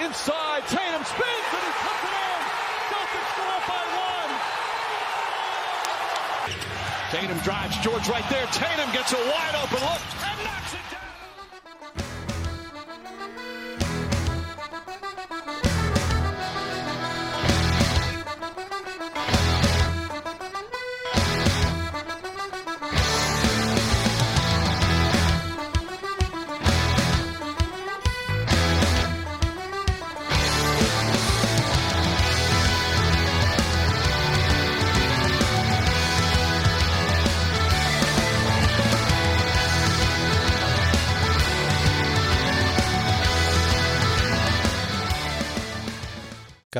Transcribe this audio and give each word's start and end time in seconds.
Inside. 0.00 0.62
Tatum 0.68 1.02
spins 1.04 1.48
and 1.52 1.64
he 1.66 1.72
puts 1.82 2.02
it 2.06 2.14
in. 2.14 2.40
Celtics 2.88 3.32
go 3.34 3.44
up 3.50 3.64
by 3.66 3.82
one. 3.98 4.30
Tatum 7.10 7.38
drives 7.38 7.76
George 7.78 8.08
right 8.08 8.24
there. 8.30 8.46
Tatum 8.52 8.90
gets 8.92 9.12
a 9.12 9.16
wide 9.16 9.56
open 9.56 9.80
look 9.82 10.00
and 10.22 10.44
knocks 10.44 10.74
it 10.74 10.87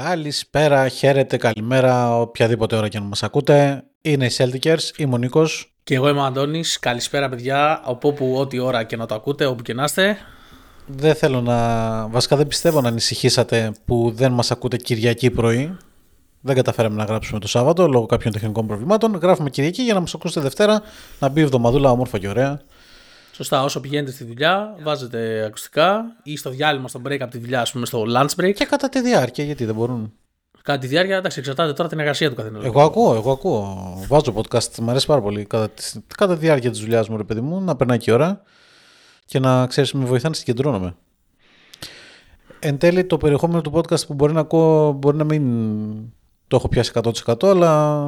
Καλησπέρα, 0.08 0.88
χαίρετε, 0.88 1.36
καλημέρα, 1.36 2.20
οποιαδήποτε 2.20 2.76
ώρα 2.76 2.88
και 2.88 2.98
να 2.98 3.04
μας 3.04 3.22
ακούτε. 3.22 3.84
Είναι 4.00 4.26
οι 4.26 4.30
Celticers, 4.36 4.96
είμαι 4.96 5.14
ο 5.14 5.16
Νίκος. 5.16 5.74
Και 5.84 5.94
εγώ 5.94 6.08
είμαι 6.08 6.20
ο 6.20 6.22
Αντώνης. 6.22 6.78
Καλησπέρα 6.78 7.28
παιδιά, 7.28 7.80
από 7.84 8.08
όπου 8.08 8.34
ό,τι 8.36 8.58
ώρα 8.58 8.84
και 8.84 8.96
να 8.96 9.06
το 9.06 9.14
ακούτε, 9.14 9.44
όπου 9.44 9.62
και 9.62 9.74
να 9.74 9.84
είστε. 9.84 10.16
Δεν 10.86 11.14
θέλω 11.14 11.40
να... 11.40 12.08
Βασικά 12.08 12.36
δεν 12.36 12.46
πιστεύω 12.46 12.80
να 12.80 12.88
ανησυχήσατε 12.88 13.72
που 13.84 14.12
δεν 14.14 14.32
μας 14.32 14.50
ακούτε 14.50 14.76
Κυριακή 14.76 15.30
πρωί. 15.30 15.76
Δεν 16.40 16.54
καταφέραμε 16.54 16.96
να 16.96 17.04
γράψουμε 17.04 17.40
το 17.40 17.48
Σάββατο 17.48 17.86
λόγω 17.86 18.06
κάποιων 18.06 18.32
τεχνικών 18.32 18.66
προβλημάτων. 18.66 19.14
Γράφουμε 19.14 19.50
Κυριακή 19.50 19.82
για 19.82 19.94
να 19.94 20.00
μας 20.00 20.14
ακούσετε 20.14 20.40
Δευτέρα, 20.40 20.82
να 21.18 21.28
μπει 21.28 21.40
η 21.40 21.42
εβδομαδούλα 21.42 21.90
όμορφα 21.90 22.18
και 22.18 22.28
ωραία. 22.28 22.60
Σωστά, 23.38 23.62
όσο 23.64 23.80
πηγαίνετε 23.80 24.12
στη 24.12 24.24
δουλειά, 24.24 24.76
βάζετε 24.82 25.44
ακουστικά 25.44 26.16
ή 26.22 26.36
στο 26.36 26.50
διάλειμμα, 26.50 26.88
στο 26.88 27.00
break 27.06 27.18
από 27.20 27.30
τη 27.30 27.38
δουλειά, 27.38 27.60
ας 27.60 27.72
πούμε, 27.72 27.86
στο 27.86 28.04
lunch 28.08 28.42
break. 28.42 28.52
Και 28.54 28.64
κατά 28.64 28.88
τη 28.88 29.00
διάρκεια, 29.00 29.44
γιατί 29.44 29.64
δεν 29.64 29.74
μπορούν. 29.74 30.12
Κατά 30.62 30.78
τη 30.78 30.86
διάρκεια, 30.86 31.16
εντάξει, 31.16 31.38
εξαρτάται 31.38 31.72
τώρα 31.72 31.88
την 31.88 31.98
εργασία 31.98 32.28
του 32.28 32.34
καθενός. 32.34 32.64
Εγώ 32.64 32.82
ακούω, 32.82 33.14
εγώ 33.14 33.32
ακούω. 33.32 33.94
Βάζω 34.08 34.34
podcast, 34.36 34.78
μου 34.78 34.90
αρέσει 34.90 35.06
πάρα 35.06 35.20
πολύ. 35.20 35.44
Κατά, 35.44 35.68
τη- 35.68 35.82
κατά 36.16 36.32
τη 36.34 36.40
διάρκεια 36.40 36.70
της 36.70 36.80
δουλειάς 36.80 37.08
μου, 37.08 37.16
ρε 37.16 37.24
παιδί 37.24 37.40
μου, 37.40 37.60
να 37.60 37.76
περνάει 37.76 37.98
και 37.98 38.10
η 38.10 38.14
ώρα 38.14 38.42
και 39.24 39.38
να 39.38 39.66
ξέρεις, 39.66 39.92
με 39.92 40.04
βοηθάει 40.04 40.30
να 40.30 40.36
συγκεντρώνομαι. 40.36 40.94
Εν 42.58 42.78
τέλει, 42.78 43.04
το 43.04 43.16
περιεχόμενο 43.16 43.60
του 43.60 43.72
podcast 43.74 44.06
που 44.06 44.14
μπορεί 44.14 44.32
να 44.32 44.40
ακούω 44.40 44.92
μπορεί 44.92 45.16
να 45.16 45.24
μην 45.24 45.42
το 46.48 46.56
έχω 46.56 46.68
πιάσει 46.68 46.92
100% 47.26 47.46
αλλά 47.48 48.04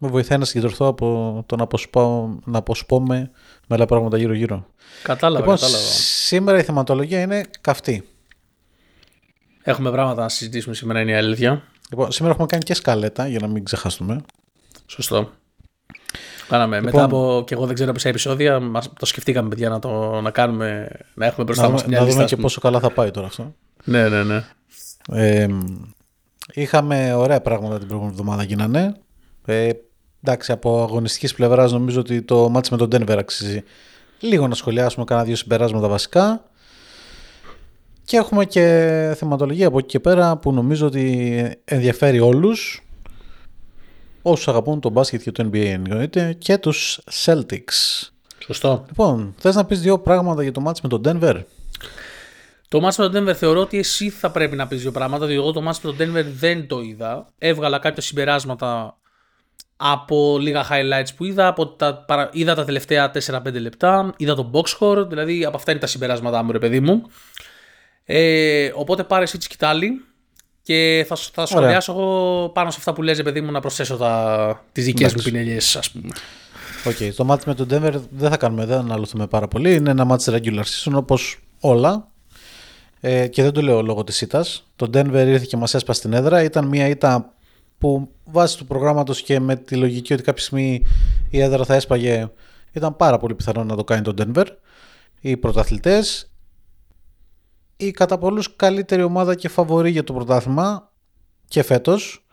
με 0.00 0.08
βοηθάει 0.08 0.38
να 0.38 0.44
συγκεντρωθώ 0.44 0.86
από 0.86 1.42
το 1.46 1.56
να, 1.56 1.62
αποσπάω, 1.62 2.28
να 2.44 2.58
αποσπώμαι 2.58 3.18
με 3.18 3.30
άλλα 3.74 3.86
πράγματα 3.86 4.16
γύρω-γύρω. 4.18 4.66
Κατάλαβα, 5.02 5.40
Λοιπόν, 5.40 5.54
κατάλαβα. 5.58 5.84
σήμερα 5.88 6.58
η 6.58 6.62
θεματολογία 6.62 7.20
είναι 7.20 7.44
καυτή. 7.60 8.08
Έχουμε 9.62 9.90
πράγματα 9.90 10.22
να 10.22 10.28
συζητήσουμε 10.28 10.74
σήμερα, 10.74 11.00
είναι 11.00 11.10
η 11.10 11.14
αλήθεια. 11.14 11.62
Λοιπόν, 11.90 12.12
σήμερα 12.12 12.32
έχουμε 12.32 12.46
κάνει 12.48 12.62
και 12.62 12.74
σκαλέτα 12.74 13.28
για 13.28 13.38
να 13.40 13.46
μην 13.46 13.64
ξεχάσουμε. 13.64 14.20
Σωστό. 14.86 15.30
Κάναμε. 16.48 16.76
Λοιπόν- 16.80 16.92
Μετά 16.92 17.04
από 17.04 17.44
και 17.46 17.54
εγώ 17.54 17.66
δεν 17.66 17.74
ξέρω 17.74 17.92
πόσα 17.92 18.08
επεισόδια, 18.08 18.60
μας, 18.60 18.92
το 18.98 19.06
σκεφτήκαμε, 19.06 19.48
παιδιά, 19.48 19.68
να 19.68 19.78
το 19.78 20.20
να 20.20 20.30
κάνουμε, 20.30 20.88
να 21.14 21.26
έχουμε 21.26 21.44
μπροστά 21.44 21.62
Να, 21.62 21.68
μας 21.68 21.80
δούμε- 21.82 21.92
μια 21.92 22.00
να 22.00 22.04
λίστα. 22.06 22.12
δούμε 22.12 22.24
ας 22.24 22.28
και 22.30 22.36
πούμε. 22.36 22.46
πόσο 22.48 22.60
καλά 22.60 22.80
θα 22.80 22.90
πάει 22.90 23.10
τώρα 23.10 23.26
αυτό. 23.26 23.54
Ναι, 23.84 24.08
ναι, 24.08 24.22
ναι. 24.24 24.44
Ε, 25.12 25.46
είχαμε 26.52 27.14
ωραία 27.14 27.40
πράγματα 27.40 27.78
την 27.78 27.86
προηγούμενη 27.86 28.16
εβδομάδα 28.18 28.42
γίνανε. 28.42 28.94
Ε, 29.46 29.70
εντάξει, 30.26 30.52
από 30.52 30.82
αγωνιστικής 30.82 31.34
πλευράς 31.34 31.72
νομίζω 31.72 32.00
ότι 32.00 32.22
το 32.22 32.48
μάτς 32.48 32.70
με 32.70 32.76
τον 32.76 32.88
Denver 32.92 33.16
αξίζει 33.18 33.62
λίγο 34.20 34.48
να 34.48 34.54
σχολιάσουμε 34.54 35.04
κάνα 35.04 35.24
δύο 35.24 35.36
συμπεράσματα 35.36 35.88
βασικά. 35.88 36.44
Και 38.04 38.16
έχουμε 38.16 38.44
και 38.44 39.14
θεματολογία 39.16 39.66
από 39.66 39.78
εκεί 39.78 39.86
και 39.86 40.00
πέρα 40.00 40.36
που 40.36 40.52
νομίζω 40.52 40.86
ότι 40.86 41.56
ενδιαφέρει 41.64 42.20
όλους 42.20 42.86
όσους 44.22 44.48
αγαπούν 44.48 44.80
το 44.80 44.88
μπάσκετ 44.88 45.22
και 45.22 45.32
το 45.32 45.48
NBA 45.52 45.64
εννοείται 45.64 46.32
και 46.38 46.58
τους 46.58 47.00
Celtics. 47.24 48.08
Σωστό. 48.44 48.84
Λοιπόν, 48.86 49.34
θες 49.38 49.54
να 49.54 49.64
πεις 49.64 49.80
δύο 49.80 49.98
πράγματα 49.98 50.42
για 50.42 50.52
το 50.52 50.60
μάτς 50.60 50.80
με 50.80 50.88
τον 50.88 51.00
Denver; 51.04 51.42
Το 52.68 52.86
match 52.86 52.94
με 52.98 53.08
τον 53.08 53.12
Denver 53.14 53.34
θεωρώ 53.34 53.60
ότι 53.60 53.78
εσύ 53.78 54.10
θα 54.10 54.30
πρέπει 54.30 54.56
να 54.56 54.66
πεις 54.66 54.80
δύο 54.82 54.90
πράγματα, 54.90 55.26
διότι 55.26 55.42
εγώ 55.42 55.52
το 55.52 55.68
match 55.68 55.78
με 55.82 55.92
τον 55.92 55.96
Denver 55.98 56.24
δεν 56.36 56.66
το 56.66 56.80
είδα. 56.80 57.26
Έβγαλα 57.38 57.78
κάποια 57.78 58.02
συμπεράσματα 58.02 58.98
από 59.76 60.38
λίγα 60.38 60.66
highlights 60.70 61.08
που 61.16 61.24
είδα, 61.24 61.46
από 61.46 61.66
τα, 61.66 61.94
παρα- 62.06 62.28
είδα 62.32 62.54
τα 62.54 62.64
τελευταία 62.64 63.10
4-5 63.26 63.40
λεπτά, 63.52 64.14
είδα 64.16 64.34
το 64.34 64.50
box 64.54 64.64
score, 64.78 65.08
δηλαδή 65.08 65.44
από 65.44 65.56
αυτά 65.56 65.70
είναι 65.70 65.80
τα 65.80 65.86
συμπεράσματά 65.86 66.42
μου 66.42 66.52
ρε 66.52 66.58
παιδί 66.58 66.80
μου. 66.80 67.02
Ε, 68.04 68.70
οπότε 68.74 69.02
πάρε 69.04 69.22
εσύ 69.22 69.38
τη 69.38 69.44
σκυτάλη 69.44 70.04
και 70.62 71.04
θα, 71.08 71.14
σου- 71.14 71.30
θα 71.34 71.46
σχολιάσω 71.46 71.92
εγώ 71.92 72.48
πάνω 72.54 72.70
σε 72.70 72.76
αυτά 72.78 72.92
που 72.92 73.02
λες 73.02 73.16
ρε 73.16 73.22
παιδί 73.22 73.40
μου 73.40 73.50
να 73.52 73.60
προσθέσω 73.60 73.96
τα, 73.96 74.64
τις 74.72 74.84
δικές 74.84 75.14
μου 75.14 75.22
πινελιές 75.22 75.76
ας 75.76 75.90
πούμε. 75.90 76.08
Οκ, 76.86 77.14
το 77.16 77.24
ματς 77.24 77.44
με 77.44 77.54
τον 77.54 77.66
Denver 77.70 77.94
δεν 78.10 78.30
θα 78.30 78.36
κάνουμε, 78.36 78.64
δεν 78.64 78.78
αναλωθούμε 78.78 79.26
πάρα 79.26 79.48
πολύ. 79.48 79.74
Είναι 79.74 79.90
ένα 79.90 80.04
ματς 80.04 80.28
regular 80.30 80.62
season 80.62 80.92
όπως 80.94 81.38
όλα. 81.60 82.08
Ε, 83.00 83.26
και 83.26 83.42
δεν 83.42 83.52
το 83.52 83.62
λέω 83.62 83.82
λόγω 83.82 84.04
της 84.04 84.20
ήττας. 84.20 84.66
Το 84.76 84.90
Denver 84.94 85.24
ήρθε 85.26 85.44
και 85.48 85.56
μας 85.56 85.74
έσπασε 85.74 86.00
την 86.00 86.12
έδρα. 86.12 86.42
Ήταν 86.42 86.66
μια 86.66 86.88
ήττα 86.88 87.34
που 87.78 88.08
βάσει 88.24 88.56
του 88.56 88.66
προγράμματος 88.66 89.22
και 89.22 89.40
με 89.40 89.56
τη 89.56 89.76
λογική 89.76 90.12
ότι 90.12 90.22
κάποια 90.22 90.42
στιγμή 90.42 90.82
η 91.30 91.40
έδρα 91.40 91.64
θα 91.64 91.74
έσπαγε 91.74 92.30
ήταν 92.72 92.96
πάρα 92.96 93.18
πολύ 93.18 93.34
πιθανό 93.34 93.64
να 93.64 93.76
το 93.76 93.84
κάνει 93.84 94.02
το 94.02 94.14
Denver. 94.18 94.46
Οι 95.20 95.36
πρωταθλητές 95.36 96.30
η 97.76 97.90
κατά 97.90 98.18
πολλούς 98.18 98.56
καλύτερη 98.56 99.02
ομάδα 99.02 99.34
και 99.34 99.48
φαβορή 99.48 99.90
για 99.90 100.04
το 100.04 100.12
πρωτάθλημα 100.12 100.92
και 101.48 101.62
φέτος 101.62 102.26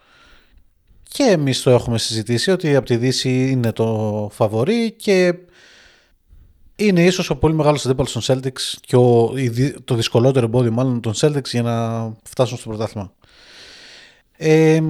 και 1.03 1.23
εμείς 1.23 1.61
το 1.61 1.69
έχουμε 1.69 1.97
συζητήσει 1.97 2.51
ότι 2.51 2.75
από 2.75 2.85
τη 2.85 2.97
Δύση 2.97 3.49
είναι 3.49 3.71
το 3.71 4.29
φαβορή 4.33 4.91
και 4.91 5.33
είναι 6.75 7.03
ίσως 7.03 7.29
ο 7.29 7.35
πολύ 7.35 7.53
μεγάλος 7.53 7.85
αντίπαλος 7.85 8.11
των 8.11 8.21
Celtics 8.21 8.77
και 8.81 8.95
ο, 8.95 9.33
η 9.35 9.49
δυ- 9.49 9.83
το 9.83 9.95
δυσκολότερο 9.95 10.45
εμπόδιο 10.45 10.71
μάλλον 10.71 11.01
των 11.01 11.13
Celtics 11.15 11.45
για 11.51 11.61
να 11.61 12.11
φτάσουν 12.23 12.57
στο 12.57 12.69
πρωτάθλημα. 12.69 13.13
Ε, 14.37 14.81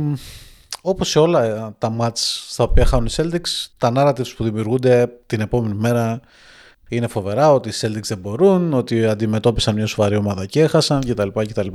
όπως 0.82 1.10
σε 1.10 1.20
όλα 1.20 1.44
ε, 1.44 1.74
τα 1.78 1.96
mats 2.00 2.18
στα 2.50 2.64
οποία 2.64 2.86
χάνουν 2.86 3.06
οι 3.06 3.14
Celtics, 3.16 3.68
τα 3.78 3.92
narratives 3.96 4.36
που 4.38 4.44
δημιουργούνται 4.44 5.10
την 5.26 5.42
επόμενη 5.42 5.74
μέρα 5.74 6.20
είναι 6.88 7.08
φοβερά, 7.08 7.52
ότι 7.52 7.70
οι 7.70 7.74
Celtics 7.82 8.04
δεν 8.08 8.18
μπορούν, 8.18 8.74
ότι 8.74 9.06
αντιμετώπισαν 9.06 9.76
μια 9.76 9.86
σοβαρή 9.86 10.16
ομάδα 10.16 10.46
και 10.46 10.62
έχασαν 10.62 11.02
κτλ. 11.08 11.28
κτλ. 11.28 11.68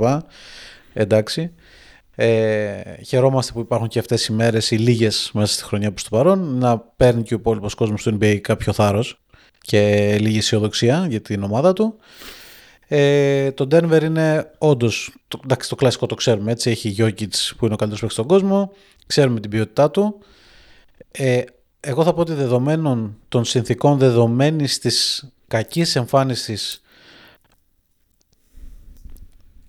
Εντάξει. 0.92 1.52
Ε, 2.14 2.82
χαιρόμαστε 3.06 3.52
που 3.52 3.60
υπάρχουν 3.60 3.88
και 3.88 3.98
αυτές 3.98 4.26
οι 4.26 4.32
μέρες, 4.32 4.70
οι 4.70 4.76
λίγες 4.76 5.30
μέσα 5.34 5.52
στη 5.52 5.64
χρονιά 5.64 5.90
προς 5.90 6.02
το 6.02 6.16
παρόν, 6.16 6.58
να 6.58 6.78
παίρνει 6.78 7.22
και 7.22 7.34
ο 7.34 7.36
υπόλοιπος 7.36 7.74
κόσμος 7.74 8.02
του 8.02 8.18
NBA 8.20 8.38
κάποιο 8.40 8.72
θάρρος 8.72 9.20
και 9.60 10.16
λίγη 10.20 10.38
αισιοδοξία 10.38 11.06
για 11.08 11.20
την 11.20 11.42
ομάδα 11.42 11.72
του. 11.72 11.98
Ε, 12.90 13.52
το 13.52 13.66
Denver 13.70 14.02
είναι 14.02 14.50
όντως, 14.58 15.16
το, 15.28 15.40
εντάξει 15.44 15.68
το 15.68 15.74
κλασικό 15.74 16.06
το 16.06 16.14
ξέρουμε 16.14 16.52
έτσι, 16.52 16.70
έχει 16.70 16.94
Jokic 16.98 17.52
που 17.56 17.64
είναι 17.64 17.74
ο 17.74 17.76
καλύτερος 17.76 18.00
παίκτης 18.00 18.12
στον 18.12 18.26
κόσμο, 18.26 18.72
ξέρουμε 19.06 19.40
την 19.40 19.50
ποιότητά 19.50 19.90
του. 19.90 20.18
Ε, 21.10 21.42
εγώ 21.80 22.04
θα 22.04 22.14
πω 22.14 22.20
ότι 22.20 22.32
δεδομένων 22.32 23.16
των 23.28 23.44
συνθήκων 23.44 23.98
δεδομένης 23.98 24.78
της 24.78 25.28
κακής 25.46 25.96
εμφάνισης 25.96 26.82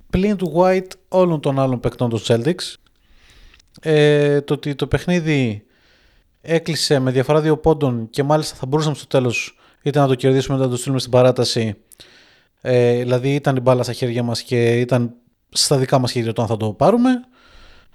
πλην 0.10 0.36
του 0.36 0.54
White 0.56 0.92
όλων 1.08 1.40
των 1.40 1.60
άλλων 1.60 1.80
παικτών 1.80 2.10
των 2.10 2.22
Celtics 2.24 2.74
ε, 3.82 4.42
το 4.42 4.54
ότι 4.54 4.76
το 4.76 4.88
παιχνίδι 4.88 5.66
έκλεισε 6.42 7.00
με 7.00 7.12
διαφορά 7.12 7.42
δύο 7.42 7.58
πόντων 7.58 8.10
και 8.10 8.24
μάλιστα 8.24 8.56
θα 8.56 8.66
μπορούσαμε 8.66 8.96
στο 8.96 9.08
τέλος 9.08 9.58
είτε 9.82 10.00
να 10.00 10.08
το 10.08 10.16
κερδίσουμε 10.16 10.58
είτε 10.58 10.66
να 10.66 10.72
το 10.72 10.78
στείλουμε 10.78 11.00
στην 11.00 11.12
παράταση 11.12 11.76
ε, 12.62 12.98
δηλαδή 12.98 13.36
ήταν 13.36 13.56
η 13.56 13.60
μπάλα 13.60 13.84
στα 13.84 13.94
χέρια 13.94 14.24
μας 14.24 14.42
και 14.42 14.80
ήταν 14.80 15.14
στα 15.50 15.78
δικά 15.78 16.00
μας 16.00 16.12
χέρια 16.12 16.34
το 16.34 16.42
αν 16.42 16.48
θα 16.48 16.58
το 16.58 16.74
πάρουμε. 16.74 17.10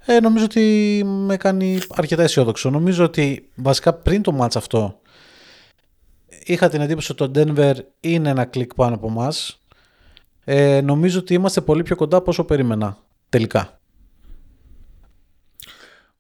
Ε, 0.07 0.21
νομίζω 0.21 0.45
ότι 0.45 1.03
με 1.05 1.37
κάνει 1.37 1.79
αρκετά 1.95 2.23
αισιόδοξο. 2.23 2.71
Νομίζω 2.71 3.05
ότι 3.05 3.51
βασικά 3.55 3.95
πριν 3.95 4.23
το 4.23 4.39
ματς 4.41 4.57
αυτό 4.57 5.01
είχα 6.45 6.69
την 6.69 6.81
εντύπωση 6.81 7.13
ότι 7.13 7.31
το 7.31 7.41
Denver 7.41 7.75
είναι 8.01 8.29
ένα 8.29 8.45
κλικ 8.45 8.75
πάνω 8.75 8.95
από 8.95 9.07
εμάς. 9.07 9.59
Ε, 10.45 10.81
νομίζω 10.81 11.19
ότι 11.19 11.35
είμαστε 11.35 11.61
πολύ 11.61 11.83
πιο 11.83 11.97
κοντά 11.97 12.17
από 12.17 12.31
όσο 12.31 12.45
περίμενα 12.45 12.99
τελικά. 13.29 13.79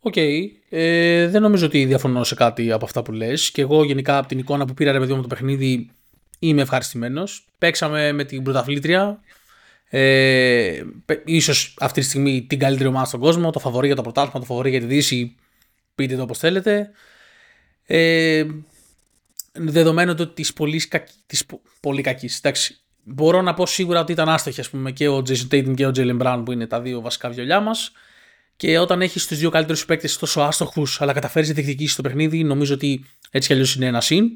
OK. 0.00 0.12
Okay. 0.16 0.40
Ε, 0.68 1.28
δεν 1.28 1.42
νομίζω 1.42 1.66
ότι 1.66 1.84
διαφωνώ 1.84 2.24
σε 2.24 2.34
κάτι 2.34 2.72
από 2.72 2.84
αυτά 2.84 3.02
που 3.02 3.12
λες. 3.12 3.50
Και 3.50 3.62
εγώ 3.62 3.84
γενικά 3.84 4.18
από 4.18 4.28
την 4.28 4.38
εικόνα 4.38 4.64
που 4.64 4.74
πήρα 4.74 4.92
ρε 4.92 4.98
παιδί 4.98 5.14
μου 5.14 5.22
το 5.22 5.26
παιχνίδι 5.26 5.90
είμαι 6.38 6.62
ευχαριστημένος. 6.62 7.46
Παίξαμε 7.58 8.12
με 8.12 8.24
την 8.24 8.42
πρωταθλήτρια. 8.42 9.20
Ε, 9.88 10.82
ίσως 11.24 11.76
αυτή 11.80 12.00
τη 12.00 12.06
στιγμή 12.06 12.46
την 12.48 12.58
καλύτερη 12.58 12.88
ομάδα 12.88 13.04
στον 13.04 13.20
κόσμο. 13.20 13.50
Το 13.50 13.58
φαβορή 13.58 13.86
για 13.86 13.96
το 13.96 14.02
πρωτάθλημα, 14.02 14.38
το 14.38 14.44
φαβορή 14.44 14.70
για 14.70 14.80
τη 14.80 14.86
Δύση. 14.86 15.34
Πείτε 15.94 16.16
το 16.16 16.22
όπως 16.22 16.38
θέλετε. 16.38 16.90
Ε, 17.86 18.44
δεδομένου 19.52 20.14
ότι 20.18 20.26
της 20.26 20.52
πολύ, 20.52 20.82
της 21.26 21.44
πολύ 21.80 22.02
κακής. 22.02 22.40
Μπορώ 23.04 23.42
να 23.42 23.54
πω 23.54 23.66
σίγουρα 23.66 24.00
ότι 24.00 24.12
ήταν 24.12 24.28
άστοχοι 24.28 24.60
ας 24.60 24.70
πούμε, 24.70 24.92
και 24.92 25.08
ο 25.08 25.16
Jason 25.16 25.48
Tatum 25.50 25.74
και 25.74 25.86
ο 25.86 25.90
Jalen 25.94 26.18
Brown 26.22 26.42
που 26.44 26.52
είναι 26.52 26.66
τα 26.66 26.80
δύο 26.80 27.00
βασικά 27.00 27.28
βιολιά 27.30 27.60
μας. 27.60 27.92
Και 28.56 28.78
όταν 28.78 29.02
έχεις 29.02 29.26
τους 29.26 29.38
δύο 29.38 29.50
καλύτερους 29.50 29.84
παίκτες 29.84 30.18
τόσο 30.18 30.40
άστοχους, 30.40 31.00
αλλά 31.00 31.12
καταφέρεις 31.12 31.48
να 31.48 31.54
διεκδικήσεις 31.54 31.96
το 31.96 32.02
παιχνίδι, 32.02 32.44
νομίζω 32.44 32.74
ότι 32.74 33.04
έτσι 33.30 33.48
κι 33.48 33.52
αλλιώς 33.54 33.74
είναι 33.74 33.86
ένα 33.86 34.00
συν. 34.00 34.30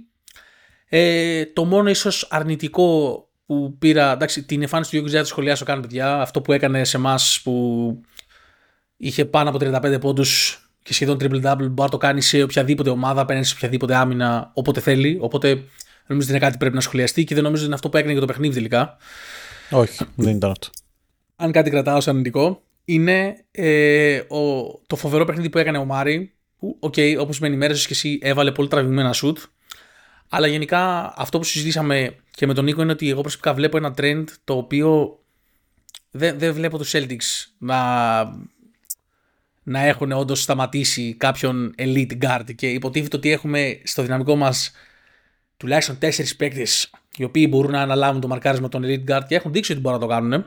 Ε, 0.88 1.44
το 1.46 1.64
μόνο 1.64 1.90
ίσως 1.90 2.28
αρνητικό 2.30 3.22
που 3.46 3.76
πήρα, 3.78 4.12
εντάξει, 4.12 4.44
την 4.44 4.62
εμφάνιση 4.62 4.90
του 4.90 4.96
Γιώργου 4.96 5.14
δεν 5.14 5.24
σχολιάσω 5.24 5.64
καν, 5.64 5.80
παιδιά. 5.80 6.20
Αυτό 6.20 6.40
που 6.40 6.52
έκανε 6.52 6.84
σε 6.84 6.96
εμάς 6.96 7.40
που 7.42 8.00
είχε 8.96 9.24
πάνω 9.24 9.48
από 9.48 9.58
35 9.60 10.00
πόντους 10.00 10.62
και 10.82 10.94
σχεδόν 10.94 11.16
triple-double, 11.20 11.56
μπορεί 11.56 11.72
να 11.76 11.88
το 11.88 11.96
κάνει 11.96 12.20
σε 12.20 12.42
οποιαδήποτε 12.42 12.90
ομάδα, 12.90 13.20
απέναντι 13.20 13.46
σε 13.46 13.54
οποιαδήποτε 13.56 13.94
άμυνα, 13.94 14.50
όποτε 14.54 14.80
θέλει. 14.80 15.18
Οπότε 15.20 15.48
νομίζω 16.06 16.28
ότι 16.28 16.30
είναι 16.30 16.38
κάτι 16.38 16.52
που 16.52 16.58
πρέπει 16.58 16.74
να 16.74 16.80
σχολιαστεί 16.80 17.24
και 17.24 17.34
δεν 17.34 17.42
νομίζω 17.42 17.62
ότι 17.62 17.66
είναι 17.66 17.74
αυτό 17.74 17.88
που 17.88 17.96
έκανε 17.96 18.14
και 18.14 18.20
το 18.20 18.26
παιχνίδι 18.26 18.54
τελικά. 18.54 18.96
Όχι, 19.70 20.04
δεν 20.14 20.36
ήταν 20.36 20.50
αυτό. 20.50 20.68
Αν 21.36 21.52
κάτι 21.52 21.70
κρατάω 21.70 22.00
σαν 22.00 22.12
αρνητικό, 22.14 22.62
είναι 22.84 23.44
ε, 23.50 24.16
ο, 24.16 24.72
το 24.86 24.96
φοβερό 24.96 25.24
παιχνίδι 25.24 25.48
που 25.48 25.58
έκανε 25.58 25.78
ο 25.78 25.84
Μάρι, 25.84 26.32
που, 26.58 26.78
okay, 26.82 27.16
όπως 27.18 27.38
με 27.40 27.46
ενημέρωσες 27.46 27.86
και 27.86 27.92
εσύ, 27.92 28.18
έβαλε 28.22 28.52
πολύ 28.52 28.68
τραβηγμένα 28.68 29.12
σουτ. 29.12 29.38
Αλλά 30.28 30.46
γενικά 30.46 31.12
αυτό 31.16 31.38
που 31.38 31.44
συζητήσαμε 31.44 32.16
και 32.30 32.46
με 32.46 32.54
τον 32.54 32.64
Νίκο 32.64 32.82
είναι 32.82 32.92
ότι 32.92 33.10
εγώ 33.10 33.20
προσωπικά 33.20 33.54
βλέπω 33.54 33.76
ένα 33.76 33.94
trend 33.96 34.24
το 34.44 34.56
οποίο 34.56 35.18
δεν, 36.10 36.38
δεν 36.38 36.54
βλέπω 36.54 36.78
τους 36.78 36.90
Celtics 36.94 37.46
να, 37.58 38.22
να 39.62 39.80
έχουν 39.80 40.12
όντως 40.12 40.42
σταματήσει 40.42 41.14
κάποιον 41.14 41.74
elite 41.78 42.18
guard 42.22 42.54
και 42.54 42.70
υποτίθεται 42.70 43.16
ότι 43.16 43.30
έχουμε 43.30 43.80
στο 43.84 44.02
δυναμικό 44.02 44.36
μας 44.36 44.72
τουλάχιστον 45.56 45.98
τέσσερις 45.98 46.36
παίκτες 46.36 46.90
οι 47.16 47.24
οποίοι 47.24 47.46
μπορούν 47.50 47.70
να 47.70 47.80
αναλάβουν 47.80 48.20
το 48.20 48.28
μαρκάρισμα 48.28 48.68
των 48.68 48.82
elite 48.84 49.10
guard 49.10 49.22
και 49.28 49.34
έχουν 49.34 49.52
δείξει 49.52 49.72
ότι 49.72 49.80
μπορούν 49.80 50.00
να 50.00 50.06
το 50.06 50.12
κάνουν. 50.12 50.46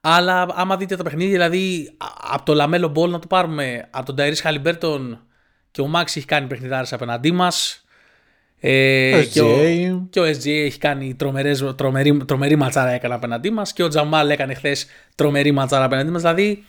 Αλλά 0.00 0.46
άμα 0.54 0.76
δείτε 0.76 0.96
τα 0.96 1.02
παιχνίδια, 1.02 1.32
δηλαδή 1.32 1.96
από 2.30 2.44
το 2.44 2.54
Λαμέλο 2.54 2.88
Μπολ 2.88 3.10
να 3.10 3.18
το 3.18 3.26
πάρουμε, 3.26 3.88
από 3.90 4.06
τον 4.06 4.16
Ταϊρίς 4.16 4.36
Χαλιμπέρτον 4.36 5.26
και 5.70 5.80
ο 5.80 5.86
Μάξι 5.86 6.16
έχει 6.16 6.26
κάνει 6.26 6.46
παιχνιδάρες 6.46 6.92
απέναντί 6.92 7.32
μας. 7.32 7.81
Ε, 8.64 9.24
και, 9.32 9.40
ο, 9.40 10.06
και 10.10 10.20
ο 10.20 10.24
SGA 10.24 10.46
έχει 10.46 10.78
κάνει 10.78 11.14
τρομερές, 11.14 11.74
τρομερή, 11.76 12.24
τρομερή 12.24 12.56
ματσάρα 12.56 12.90
έκανε 12.90 13.14
απέναντί 13.14 13.50
μας 13.50 13.72
και 13.72 13.82
ο 13.82 13.88
Τζαμάλ 13.88 14.30
έκανε 14.30 14.54
χθες 14.54 14.86
τρομερή 15.14 15.50
ματσάρα 15.50 15.84
απέναντί 15.84 16.10
μας. 16.10 16.20
Δηλαδή 16.22 16.64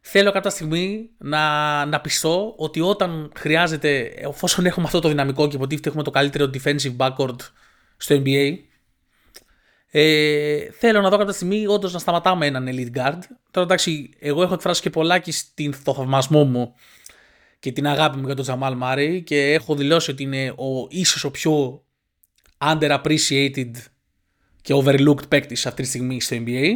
θέλω 0.00 0.32
κάποια 0.32 0.50
στιγμή 0.50 1.10
να, 1.18 1.84
να 1.84 2.00
πειστώ 2.00 2.54
ότι 2.56 2.80
όταν 2.80 3.32
χρειάζεται, 3.36 4.12
εφόσον 4.16 4.66
έχουμε 4.66 4.86
αυτό 4.86 5.00
το 5.00 5.08
δυναμικό 5.08 5.48
και 5.48 5.56
υποτίθεται 5.56 5.88
έχουμε 5.88 6.02
το 6.02 6.10
καλύτερο 6.10 6.50
defensive 6.54 6.96
backcourt 6.96 7.36
στο 7.96 8.22
NBA, 8.24 8.54
ε, 9.90 10.70
θέλω 10.70 11.00
να 11.00 11.08
δω 11.08 11.16
κάποια 11.16 11.32
στιγμή 11.32 11.66
όντως 11.66 11.92
να 11.92 11.98
σταματάμε 11.98 12.46
έναν 12.46 12.68
elite 12.68 12.98
guard. 12.98 13.18
Τώρα 13.50 13.66
εντάξει, 13.66 14.10
εγώ 14.18 14.42
έχω 14.42 14.54
εκφράσει 14.54 14.82
και 14.82 14.90
πολλάκις 14.90 15.32
στην, 15.32 15.72
στο 15.72 15.94
θαυμασμό 15.94 16.44
μου 16.44 16.74
και 17.66 17.72
την 17.72 17.86
αγάπη 17.86 18.18
μου 18.18 18.26
για 18.26 18.34
τον 18.34 18.44
Τζαμάλ 18.44 18.74
Μάρεϊ 18.74 19.22
και 19.22 19.52
έχω 19.52 19.74
δηλώσει 19.74 20.10
ότι 20.10 20.22
είναι 20.22 20.50
ο, 20.50 20.86
ίσως 20.88 21.24
ο 21.24 21.30
πιο 21.30 21.82
underappreciated 22.58 23.70
και 24.62 24.74
overlooked 24.74 25.28
παίκτης 25.28 25.66
αυτή 25.66 25.82
τη 25.82 25.88
στιγμή 25.88 26.20
στο 26.20 26.36
NBA. 26.36 26.70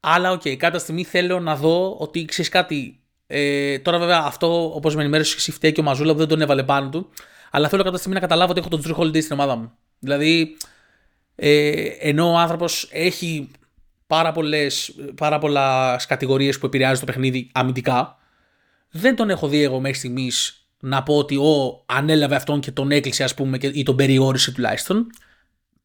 Αλλά 0.00 0.30
OK, 0.30 0.40
okay, 0.44 0.56
κάποια 0.56 0.78
στιγμή 0.78 1.04
θέλω 1.04 1.40
να 1.40 1.56
δω 1.56 1.96
ότι 1.98 2.24
ξέρεις 2.24 2.50
κάτι. 2.50 3.00
Ε, 3.26 3.78
τώρα 3.78 3.98
βέβαια 3.98 4.22
αυτό 4.24 4.74
όπως 4.74 4.94
με 4.94 5.00
ενημέρωσες 5.00 5.34
εσύ 5.34 5.52
φταίει 5.52 5.72
και 5.72 5.80
ο 5.80 5.84
Μαζούλα 5.84 6.12
που 6.12 6.18
δεν 6.18 6.28
τον 6.28 6.40
έβαλε 6.40 6.62
πάνω 6.62 6.88
του. 6.88 7.10
Αλλά 7.50 7.68
θέλω 7.68 7.82
κάποια 7.82 7.98
στιγμή 7.98 8.14
να 8.14 8.20
καταλάβω 8.20 8.50
ότι 8.50 8.60
έχω 8.60 8.68
τον 8.68 8.82
Drew 8.84 9.00
Holiday 9.00 9.22
στην 9.22 9.32
ομάδα 9.32 9.56
μου. 9.56 9.72
Δηλαδή, 9.98 10.56
ε, 11.34 11.86
ενώ 12.00 12.32
ο 12.32 12.36
άνθρωπος 12.36 12.88
έχει 12.90 13.50
πάρα, 14.06 14.32
πολλές, 14.32 14.94
πάρα 15.16 15.38
πολλά 15.38 16.00
κατηγορίες 16.08 16.58
που 16.58 16.66
επηρεάζει 16.66 17.00
το 17.00 17.06
παιχνίδι 17.06 17.50
αμυντικά, 17.52 18.18
δεν 18.96 19.16
τον 19.16 19.30
έχω 19.30 19.48
δει 19.48 19.62
εγώ 19.62 19.80
μέχρι 19.80 19.98
στιγμής 19.98 20.68
να 20.80 21.02
πω 21.02 21.16
ότι 21.16 21.36
ο 21.36 21.84
ανέλαβε 21.86 22.34
αυτόν 22.34 22.60
και 22.60 22.70
τον 22.70 22.90
έκλεισε, 22.90 23.24
ας 23.24 23.34
πούμε, 23.34 23.58
ή 23.60 23.82
τον 23.82 23.96
περιόρισε 23.96 24.52
τουλάχιστον. 24.52 25.06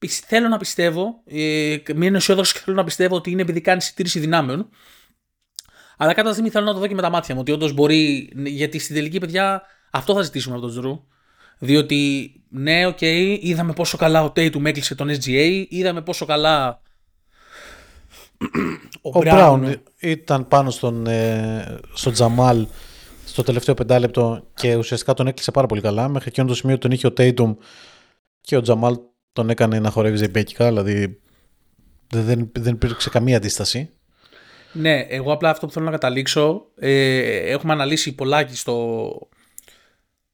Θέλω 0.07 0.47
να 0.47 0.57
πιστεύω, 0.57 1.21
ε, 1.25 1.77
είναι 1.95 2.17
αισιόδοξος 2.17 2.53
και 2.53 2.59
θέλω 2.63 2.75
να 2.75 2.83
πιστεύω 2.83 3.15
ότι 3.15 3.31
είναι 3.31 3.41
επειδή 3.41 3.61
κάνει 3.61 3.81
συντήρηση 3.81 4.19
δυνάμεων. 4.19 4.69
Αλλά 5.97 6.13
κάποια 6.13 6.31
στιγμή 6.31 6.49
θέλω 6.49 6.65
να 6.65 6.73
το 6.73 6.79
δω 6.79 6.87
και 6.87 6.95
με 6.95 7.01
τα 7.01 7.09
μάτια 7.09 7.35
μου 7.35 7.41
ότι 7.41 7.51
όντως 7.51 7.73
μπορεί, 7.73 8.31
γιατί 8.45 8.79
στην 8.79 8.95
τελική 8.95 9.19
παιδιά 9.19 9.61
αυτό 9.91 10.13
θα 10.13 10.21
ζητήσουμε 10.21 10.55
από 10.55 10.63
τον 10.63 10.71
Τζρου. 10.71 11.03
Διότι 11.59 12.31
ναι, 12.49 12.85
OK, 12.85 12.97
okay, 13.01 13.37
είδαμε 13.41 13.73
πόσο 13.73 13.97
καλά 13.97 14.23
ο 14.23 14.27
Tatum 14.35 14.65
έκλεισε 14.65 14.95
τον 14.95 15.09
SGA, 15.09 15.65
είδαμε 15.69 16.01
πόσο 16.01 16.25
καλά 16.25 16.81
ο, 19.01 19.19
ο 19.19 19.21
Brown 19.25 19.75
ήταν 19.99 20.47
πάνω 20.47 20.69
στον, 20.69 21.07
ε, 21.07 21.79
στον 21.93 22.13
Τζαμάλ 22.13 22.67
στο 23.39 23.47
τελευταίο 23.47 23.73
πεντάλεπτο 23.73 24.47
και 24.53 24.75
ουσιαστικά 24.75 25.13
τον 25.13 25.27
έκλεισε 25.27 25.51
πάρα 25.51 25.67
πολύ 25.67 25.81
καλά. 25.81 26.07
Μέχρι 26.07 26.29
εκείνο 26.29 26.47
το 26.47 26.55
σημείο 26.55 26.77
τον 26.77 26.91
είχε 26.91 27.07
ο 27.07 27.11
Τέιτουμ 27.11 27.55
και 28.41 28.55
ο 28.55 28.61
Τζαμάλ 28.61 28.97
τον 29.33 29.49
έκανε 29.49 29.79
να 29.79 29.89
χορεύει 29.89 30.17
ζεμπέκικα, 30.17 30.67
δηλαδή 30.67 31.19
δεν, 32.07 32.51
δεν 32.59 32.73
υπήρξε 32.73 33.09
καμία 33.09 33.37
αντίσταση. 33.37 33.89
Ναι, 34.73 34.99
εγώ 34.99 35.33
απλά 35.33 35.49
αυτό 35.49 35.65
που 35.65 35.71
θέλω 35.71 35.85
να 35.85 35.91
καταλήξω, 35.91 36.65
ε, 36.75 37.51
έχουμε 37.51 37.73
αναλύσει 37.73 38.15
πολλάκις 38.15 38.55
στο 38.55 39.09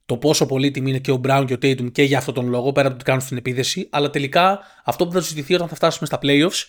το 0.06 0.18
πόσο 0.18 0.46
πολύτιμη 0.46 0.90
είναι 0.90 1.00
και 1.00 1.12
ο 1.12 1.22
Brown 1.24 1.44
και 1.48 1.54
ο 1.54 1.58
Tatum 1.62 1.92
και 1.92 2.04
για 2.04 2.18
αυτόν 2.18 2.34
τον 2.34 2.48
λόγο, 2.48 2.72
πέρα 2.72 2.88
από 2.88 2.90
το 2.90 2.96
ότι 2.96 3.04
κάνουν 3.04 3.22
στην 3.22 3.38
επίδεση, 3.38 3.88
αλλά 3.92 4.10
τελικά 4.10 4.60
αυτό 4.84 5.08
που 5.08 5.12
θα 5.12 5.22
συζητηθεί 5.22 5.54
όταν 5.54 5.68
θα 5.68 5.76
φτάσουμε 5.76 6.08
στα 6.08 6.20
playoffs 6.22 6.64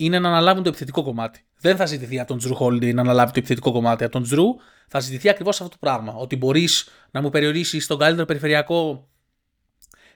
είναι 0.00 0.18
να 0.18 0.28
αναλάβουν 0.28 0.62
το 0.62 0.68
επιθετικό 0.68 1.02
κομμάτι. 1.02 1.44
Δεν 1.60 1.76
θα 1.76 1.86
ζητηθεί 1.86 2.18
από 2.18 2.28
τον 2.28 2.38
Τζρου 2.38 2.56
Holiday 2.58 2.94
να 2.94 3.00
αναλάβει 3.00 3.32
το 3.32 3.38
επιθετικό 3.38 3.72
κομμάτι. 3.72 4.04
Από 4.04 4.12
τον 4.12 4.22
Τζρου 4.22 4.44
θα 4.88 5.00
ζητηθεί 5.00 5.28
ακριβώς 5.28 5.60
αυτό 5.60 5.70
το 5.70 5.76
πράγμα. 5.80 6.14
Ότι 6.14 6.36
μπορείς 6.36 6.88
να 7.10 7.20
μου 7.20 7.30
περιορίσεις 7.30 7.86
τον 7.86 7.98
καλύτερο 7.98 8.26
περιφερειακό 8.26 9.08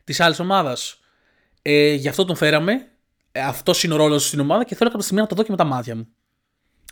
της 0.04 0.20
άλλης 0.20 0.38
ομάδας. 0.38 1.00
Ε, 1.62 1.92
γι' 1.92 2.08
αυτό 2.08 2.24
τον 2.24 2.36
φέραμε. 2.36 2.72
Ε, 3.32 3.40
αυτός 3.40 3.82
είναι 3.82 3.94
ο 3.94 3.96
ρόλος 3.96 4.26
στην 4.26 4.40
ομάδα 4.40 4.64
και 4.64 4.74
θέλω 4.74 4.90
κάποια 4.90 5.04
στιγμή 5.04 5.22
να 5.22 5.28
το 5.28 5.34
δω 5.34 5.42
και 5.42 5.50
με 5.50 5.56
τα 5.56 5.64
μάτια 5.64 5.96
μου. 5.96 6.08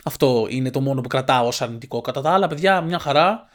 Αυτό 0.03 0.47
είναι 0.49 0.71
το 0.71 0.81
μόνο 0.81 1.01
που 1.01 1.07
κρατάω 1.07 1.47
ως 1.47 1.61
αρνητικό. 1.61 2.01
Κατά 2.01 2.21
τα 2.21 2.31
άλλα, 2.31 2.47
παιδιά, 2.47 2.81
μια 2.81 2.99
χαρά. 2.99 3.49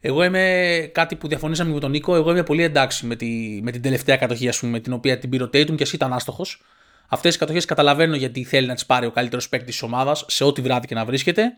Εγώ 0.00 0.24
είναι 0.24 0.90
κάτι 0.94 1.16
που 1.16 1.28
διαφωνήσαμε 1.28 1.72
με 1.72 1.80
τον 1.80 1.90
Νίκο. 1.90 2.16
Εγώ 2.16 2.30
είμαι 2.30 2.42
πολύ 2.42 2.62
εντάξει 2.62 3.06
με, 3.06 3.16
τη, 3.16 3.60
με 3.62 3.70
την 3.70 3.82
τελευταία 3.82 4.16
κατοχή, 4.16 4.48
ας 4.48 4.58
πούμε, 4.58 4.80
την 4.80 4.92
οποία 4.92 5.18
την 5.18 5.30
πήρε 5.30 5.42
ο 5.42 5.46
Tatum 5.46 5.74
και 5.76 5.96
ήταν 5.96 6.12
άστοχος. 6.12 6.62
Αυτές 7.08 7.32
τις 7.32 7.38
κατοχές 7.38 7.64
καταλαβαίνω 7.64 8.16
γιατί 8.16 8.44
θέλει 8.44 8.66
να 8.66 8.74
τις 8.74 8.86
πάρει 8.86 9.06
ο 9.06 9.10
καλύτερος 9.10 9.48
παίκτης 9.48 9.70
της 9.70 9.82
ομάδας 9.82 10.24
σε 10.28 10.44
ό,τι 10.44 10.60
βράδυ 10.60 10.86
και 10.86 10.94
να 10.94 11.04
βρίσκεται. 11.04 11.52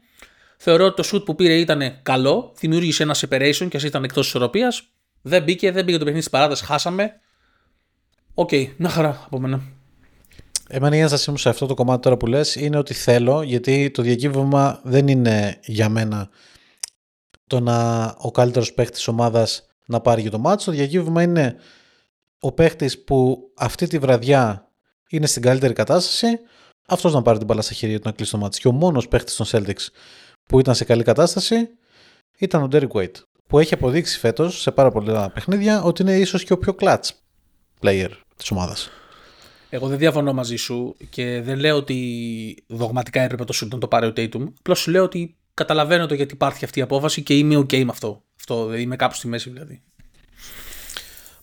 Θεωρώ 0.57 0.85
ότι 0.85 1.03
το 1.03 1.09
σουτ 1.13 1.25
που 1.25 1.35
πήρε 1.35 1.55
ήταν 1.55 1.99
καλό. 2.03 2.53
Δημιούργησε 2.59 3.03
ένα 3.03 3.25
separation 3.27 3.67
και 3.69 3.77
ας 3.77 3.83
ήταν 3.83 4.05
εκτός 4.05 4.27
ισορροπίας. 4.27 4.83
Δεν 5.23 5.43
μπήκε, 5.43 5.73
δεν 5.73 5.85
μπήκε 5.85 5.99
το 5.99 6.05
παιχνίδι 6.05 6.25
στην 6.25 6.31
παράταση, 6.31 6.65
χάσαμε. 6.65 7.13
OK, 8.35 8.49
okay, 8.53 8.73
μια 8.77 8.89
χαρά 8.89 9.23
από 9.25 9.41
μένα. 9.41 9.63
Εμένα 10.69 10.97
η 10.97 10.99
ένστασή 10.99 11.31
μου 11.31 11.37
σε 11.37 11.49
αυτό 11.49 11.67
το 11.67 11.75
κομμάτι 11.75 12.03
τώρα 12.03 12.17
που 12.17 12.27
λες 12.27 12.55
είναι 12.55 12.79
ότι 12.79 12.95
θέλω, 12.95 13.43
γιατί 13.43 13.91
το 13.91 14.03
διακύβευμα 14.03 14.81
δεν 14.83 15.09
είναι 15.09 15.59
για 15.65 15.89
μένα 15.89 16.29
το 17.47 17.61
να 17.61 18.05
ο 18.19 18.31
καλύτερος 18.31 18.73
παίχτης 18.73 18.97
της 18.97 19.09
ομάδας 19.09 19.67
να 19.87 20.01
πάρει 20.01 20.21
για 20.21 20.31
το 20.31 20.39
μάτσο. 20.39 20.71
Το 20.71 20.77
διακύβευμα 20.77 21.23
είναι 21.23 21.57
ο 22.41 22.53
παίχτης 22.53 23.05
που 23.05 23.39
αυτή 23.57 23.87
τη 23.87 23.99
βραδιά 23.99 24.66
είναι 25.09 25.27
στην 25.27 25.43
καλύτερη 25.43 25.73
κατάσταση, 25.73 26.27
αυτός 26.87 27.13
να 27.13 27.23
πάρει 27.23 27.39
την 27.39 27.47
μπάλα 27.47 27.63
στα 27.63 27.75
χέρια 27.75 27.97
του 27.97 28.03
να 28.05 28.13
κλείσει 28.13 28.31
το 28.31 28.39
μάτσο. 28.39 28.61
Και 28.61 28.69
ο 28.69 28.73
μόνος 28.73 29.09
παίχτης 29.09 29.37
των 29.37 29.47
Celtics 29.51 29.87
που 30.47 30.61
ήταν 30.61 30.75
σε 30.75 30.85
καλή 30.85 31.03
κατάσταση 31.03 31.69
ήταν 32.39 32.63
ο 32.63 32.69
Derek 32.73 32.89
White, 32.89 33.23
που 33.47 33.59
έχει 33.59 33.75
αποδείξει 33.75 34.19
φέτος 34.19 34.61
σε 34.61 34.71
πάρα 34.71 34.91
πολλά 34.91 35.31
παιχνίδια 35.31 35.83
ότι 35.83 36.03
είναι 36.03 36.17
ίσως 36.17 36.45
και 36.45 36.53
ο 36.53 36.59
πιο 36.59 36.75
clutch 36.81 37.09
player 37.81 38.11
της 38.37 38.51
ομάδας. 38.51 38.91
Εγώ 39.69 39.89
δεν 39.89 39.99
διαφωνώ 39.99 40.33
μαζί 40.33 40.57
σου 40.57 40.97
και 41.11 41.41
δεν 41.41 41.59
λέω 41.59 41.77
ότι 41.77 42.65
δογματικά 42.67 43.21
έπρεπε 43.21 43.45
το 43.45 43.53
Σούλτον 43.53 43.81
το 43.81 43.89
πάρει 43.89 44.07
ο 44.07 44.13
Tatum. 44.17 44.47
Απλώς 44.59 44.79
σου 44.79 44.91
λέω 44.91 45.03
ότι 45.03 45.37
καταλαβαίνω 45.55 46.07
το 46.07 46.15
γιατί 46.15 46.35
υπάρχει 46.35 46.65
αυτή 46.65 46.79
η 46.79 46.83
απόφαση 46.83 47.23
και 47.23 47.37
είμαι 47.37 47.59
OK 47.59 47.85
με 47.85 47.91
αυτό. 47.91 48.23
αυτό 48.39 48.75
είμαι 48.75 48.97
κάπου 48.97 49.15
στη 49.15 49.29
μέση 49.29 49.51
δηλαδή. 49.51 49.83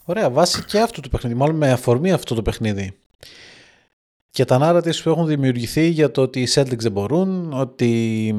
Ωραία, 0.03 0.29
βάσει 0.29 0.63
και 0.63 0.79
αυτού 0.79 1.01
του 1.01 1.09
παιχνίδι, 1.09 1.35
μάλλον 1.35 1.55
με 1.55 1.71
αφορμή 1.71 2.11
αυτό 2.11 2.35
το 2.35 2.41
παιχνίδι. 2.41 2.97
Και 4.33 4.45
τα 4.45 4.59
narratives 4.61 5.01
που 5.03 5.09
έχουν 5.09 5.27
δημιουργηθεί 5.27 5.87
για 5.87 6.11
το 6.11 6.21
ότι 6.21 6.41
οι 6.41 6.47
Celtics 6.53 6.77
δεν 6.77 6.91
μπορούν, 6.91 7.53
ότι 7.53 8.35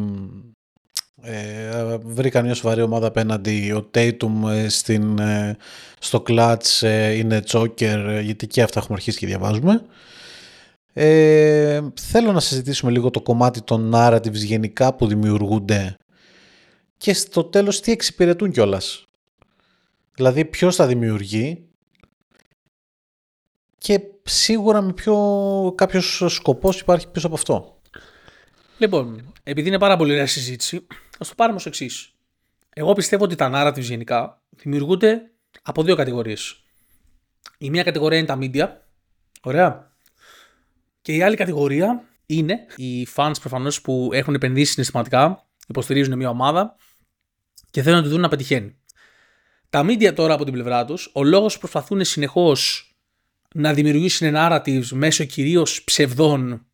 ε, 1.22 1.98
βρήκαν 2.02 2.44
μια 2.44 2.54
σοβαρή 2.54 2.82
ομάδα 2.82 3.06
απέναντι. 3.06 3.72
Ο 3.72 3.90
Tatum 3.94 4.48
ε, 4.48 4.68
στην, 4.68 5.18
ε, 5.18 5.56
στο 5.98 6.22
clutch 6.26 6.80
ε, 6.80 7.10
είναι 7.12 7.42
choker, 7.46 8.20
γιατί 8.22 8.46
και 8.46 8.62
αυτά 8.62 8.78
έχουμε 8.78 8.94
αρχίσει 8.94 9.18
και 9.18 9.26
διαβάζουμε. 9.26 9.84
Ε, 10.92 11.80
θέλω 12.00 12.32
να 12.32 12.40
συζητήσουμε 12.40 12.90
λίγο 12.90 13.10
το 13.10 13.22
κομμάτι 13.22 13.62
των 13.62 13.92
narratives 13.94 14.32
γενικά 14.32 14.94
που 14.94 15.06
δημιουργούνται 15.06 15.96
και 16.96 17.14
στο 17.14 17.44
τέλος 17.44 17.80
τι 17.80 17.92
εξυπηρετούν 17.92 18.50
κιόλας. 18.50 19.04
Δηλαδή 20.14 20.44
ποιος 20.44 20.76
τα 20.76 20.86
δημιουργεί 20.86 21.68
και 23.78 24.00
σίγουρα 24.24 24.80
με 24.80 24.92
ποιο 24.92 25.16
κάποιος 25.76 26.22
σκοπός 26.26 26.80
υπάρχει 26.80 27.08
πίσω 27.08 27.26
από 27.26 27.36
αυτό. 27.36 27.80
Λοιπόν, 28.78 29.32
επειδή 29.42 29.68
είναι 29.68 29.78
πάρα 29.78 29.96
πολύ 29.96 30.12
ωραία 30.12 30.26
συζήτηση, 30.26 30.86
ας 31.18 31.28
το 31.28 31.34
πάρουμε 31.34 31.58
ω 31.58 31.62
εξής. 31.66 32.12
Εγώ 32.70 32.92
πιστεύω 32.92 33.24
ότι 33.24 33.34
τα 33.34 33.50
narratives 33.54 33.80
γενικά 33.80 34.42
δημιουργούνται 34.50 35.30
από 35.62 35.82
δύο 35.82 35.96
κατηγορίες. 35.96 36.64
Η 37.58 37.70
μία 37.70 37.82
κατηγορία 37.82 38.18
είναι 38.18 38.26
τα 38.26 38.38
media. 38.40 38.68
Ωραία. 39.42 39.92
Και 41.02 41.14
η 41.14 41.22
άλλη 41.22 41.36
κατηγορία 41.36 42.04
είναι 42.26 42.66
οι 42.76 43.06
fans 43.14 43.32
προφανώς 43.40 43.80
που 43.80 44.10
έχουν 44.12 44.34
επενδύσει 44.34 44.72
συναισθηματικά, 44.72 45.46
υποστηρίζουν 45.68 46.16
μια 46.16 46.28
ομάδα 46.28 46.76
και 47.70 47.82
θέλουν 47.82 47.98
να 47.98 48.04
τη 48.04 48.10
δουν 48.10 48.20
να 48.20 48.28
πετυχαίνει. 48.28 48.76
Τα 49.70 49.84
media 49.86 50.14
τώρα 50.14 50.34
από 50.34 50.44
την 50.44 50.52
πλευρά 50.52 50.84
τους, 50.84 51.10
ο 51.12 51.24
λόγος 51.24 51.54
που 51.54 51.60
προσπαθούν 51.60 52.04
συνεχώς 52.04 52.88
να 53.56 53.72
δημιουργήσουν 53.72 54.32
narratives 54.36 54.86
μέσω 54.92 55.24
κυρίως 55.24 55.84
ψευδών 55.84 56.66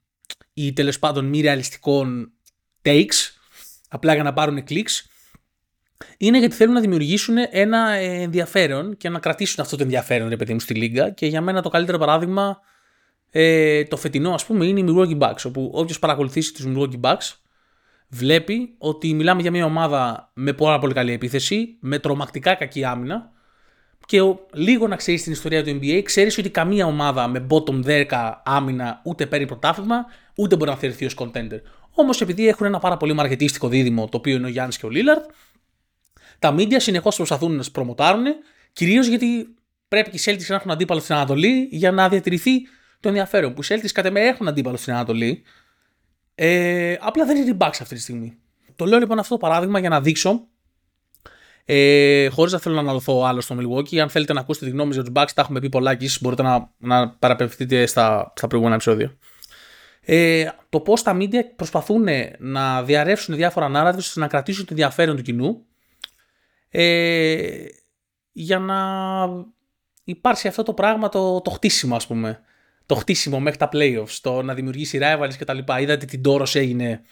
ή 0.55 0.73
τέλος 0.73 0.99
πάντων 0.99 1.25
μη 1.25 1.41
ρεαλιστικών 1.41 2.33
takes, 2.83 3.35
απλά 3.89 4.15
για 4.15 4.23
να 4.23 4.33
πάρουν 4.33 4.65
clicks, 4.69 5.05
είναι 6.17 6.39
γιατί 6.39 6.55
θέλουν 6.55 6.75
να 6.75 6.81
δημιουργήσουν 6.81 7.37
ένα 7.51 7.91
ενδιαφέρον 7.95 8.97
και 8.97 9.09
να 9.09 9.19
κρατήσουν 9.19 9.65
αυτό 9.65 9.77
το 9.77 9.83
ενδιαφέρον, 9.83 10.29
ρε 10.29 10.37
παιδί 10.37 10.53
μου, 10.53 10.61
στη 10.61 10.75
Λίγκα. 10.75 11.11
Και 11.11 11.27
για 11.27 11.41
μένα 11.41 11.63
το 11.63 11.69
καλύτερο 11.69 11.99
παράδειγμα, 11.99 12.61
ε, 13.31 13.85
το 13.85 13.97
φετινό, 13.97 14.35
ας 14.35 14.45
πούμε, 14.45 14.67
είναι 14.67 14.81
η 14.81 14.85
Milwaukee 14.89 15.19
Bucks. 15.19 15.45
Όπου 15.45 15.71
όποιος 15.75 15.99
παρακολουθήσει 15.99 16.55
τους 16.55 16.65
Milwaukee 16.69 17.01
Bucks, 17.01 17.35
βλέπει 18.09 18.75
ότι 18.79 19.15
μιλάμε 19.15 19.43
για 19.43 19.51
μια 19.51 19.65
ομάδα 19.65 20.31
με 20.35 20.53
πάρα 20.53 20.79
πολύ 20.79 20.95
καλή 20.95 21.13
επίθεση, 21.13 21.77
με 21.81 21.99
τρομακτικά 21.99 22.55
κακή 22.55 22.85
άμυνα. 22.85 23.33
Και 24.11 24.21
λίγο 24.53 24.89
να 24.89 24.97
ξέρεις 24.97 25.23
την 25.23 25.33
ιστορία 25.33 25.65
του 25.65 25.79
NBA, 25.83 26.03
ξέρεις 26.05 26.39
ότι 26.39 26.51
καμία 26.51 26.87
ομάδα 26.87 27.29
με 27.29 27.47
bottom 27.51 27.85
10 27.85 28.33
άμυνα 28.45 29.01
ούτε 29.05 29.27
παίρνει 29.27 29.47
πρωτάθλημα, 29.47 30.05
ούτε 30.35 30.57
μπορεί 30.57 30.71
να 30.71 30.77
θεωρηθεί 30.77 31.05
ως 31.05 31.15
contender. 31.19 31.61
Όμως 31.91 32.21
επειδή 32.21 32.49
έχουν 32.49 32.67
ένα 32.67 32.79
πάρα 32.79 32.97
πολύ 32.97 33.13
μαρκετίστικο 33.13 33.69
δίδυμο, 33.69 34.09
το 34.09 34.17
οποίο 34.17 34.37
είναι 34.37 34.47
ο 34.47 34.49
Γιάννης 34.49 34.79
και 34.79 34.87
ο 34.87 34.89
Λίλαρτ, 34.89 35.31
τα 36.39 36.55
media 36.55 36.77
συνεχώς 36.77 37.17
προσπαθούν 37.17 37.57
να 37.57 37.65
προμοτάρουν, 37.73 38.25
κυρίως 38.73 39.07
γιατί 39.07 39.55
πρέπει 39.89 40.11
και 40.11 40.17
οι 40.17 40.21
Celtics 40.25 40.47
να 40.49 40.55
έχουν 40.55 40.71
αντίπαλο 40.71 41.01
στην 41.01 41.15
Ανατολή 41.15 41.69
για 41.71 41.93
να 41.93 42.09
διατηρηθεί 42.09 42.61
το 43.01 43.09
ενδιαφέρον. 43.09 43.55
Που 43.55 43.63
οι 43.63 43.67
Celtics 43.69 43.91
κατ' 43.93 44.07
εμέ 44.07 44.21
έχουν 44.21 44.49
αντίπαλο 44.49 44.77
στην 44.77 44.93
Ανατολή, 44.93 45.43
ε, 46.35 46.97
απλά 47.01 47.25
δεν 47.25 47.37
είναι 47.37 47.57
Bucks 47.61 47.79
αυτή 47.81 47.95
τη 47.95 48.01
στιγμή. 48.01 48.37
Το 48.77 48.85
λέω 48.85 48.99
λοιπόν 48.99 49.19
αυτό 49.19 49.35
το 49.35 49.41
παράδειγμα 49.47 49.79
για 49.79 49.89
να 49.89 50.01
δείξω, 50.01 50.49
ε, 51.65 52.29
χωρίς 52.29 52.53
να 52.53 52.59
θέλω 52.59 52.75
να 52.75 52.81
αναλωθώ 52.81 53.23
άλλο 53.23 53.41
στο 53.41 53.57
Milwaukee. 53.59 53.97
Αν 53.97 54.09
θέλετε 54.09 54.33
να 54.33 54.41
ακούσετε 54.41 54.67
τη 54.67 54.73
γνώμη 54.73 54.93
για 54.93 55.03
τους 55.03 55.13
Bucks, 55.15 55.31
τα 55.35 55.43
έχουμε 55.43 55.61
πει 55.61 55.69
πολλά 55.69 55.95
και 55.95 56.09
μπορείτε 56.21 56.43
να, 56.43 56.71
να 56.79 57.09
παραπευθείτε 57.09 57.87
στα, 57.87 58.33
στα 58.37 58.47
προηγούμενα 58.47 58.75
επεισόδια 58.75 59.17
ε, 60.01 60.49
το 60.69 60.81
πώς 60.81 61.03
τα 61.03 61.17
media 61.17 61.41
προσπαθούν 61.57 62.07
να 62.39 62.83
διαρρεύσουν 62.83 63.35
διάφορα 63.35 63.71
narratives 63.75 63.99
ώστε 63.99 64.21
να 64.21 64.27
κρατήσουν 64.27 64.65
το 64.65 64.69
ενδιαφέρον 64.71 65.17
του 65.17 65.23
κοινού 65.23 65.65
ε, 66.69 67.65
για 68.33 68.59
να 68.59 68.79
υπάρξει 70.05 70.49
αυτό 70.49 70.63
το 70.63 70.75
πράγμα 70.75 71.09
το, 71.09 71.41
το 71.41 71.51
χτίσιμο 71.51 71.97
ας 71.97 72.07
πούμε 72.07 72.41
το 72.91 72.95
χτίσιμο 72.95 73.41
μέχρι 73.41 73.59
τα 73.59 73.69
playoffs, 73.73 74.19
το 74.21 74.43
να 74.43 74.55
δημιουργήσει 74.55 74.99
rivals 75.03 75.35
και 75.39 75.45
τα 75.45 75.53
λοιπά. 75.55 75.81
Είδατε 75.81 76.05
την 76.07 76.23
τόρος 76.23 76.55
έγινε 76.55 77.03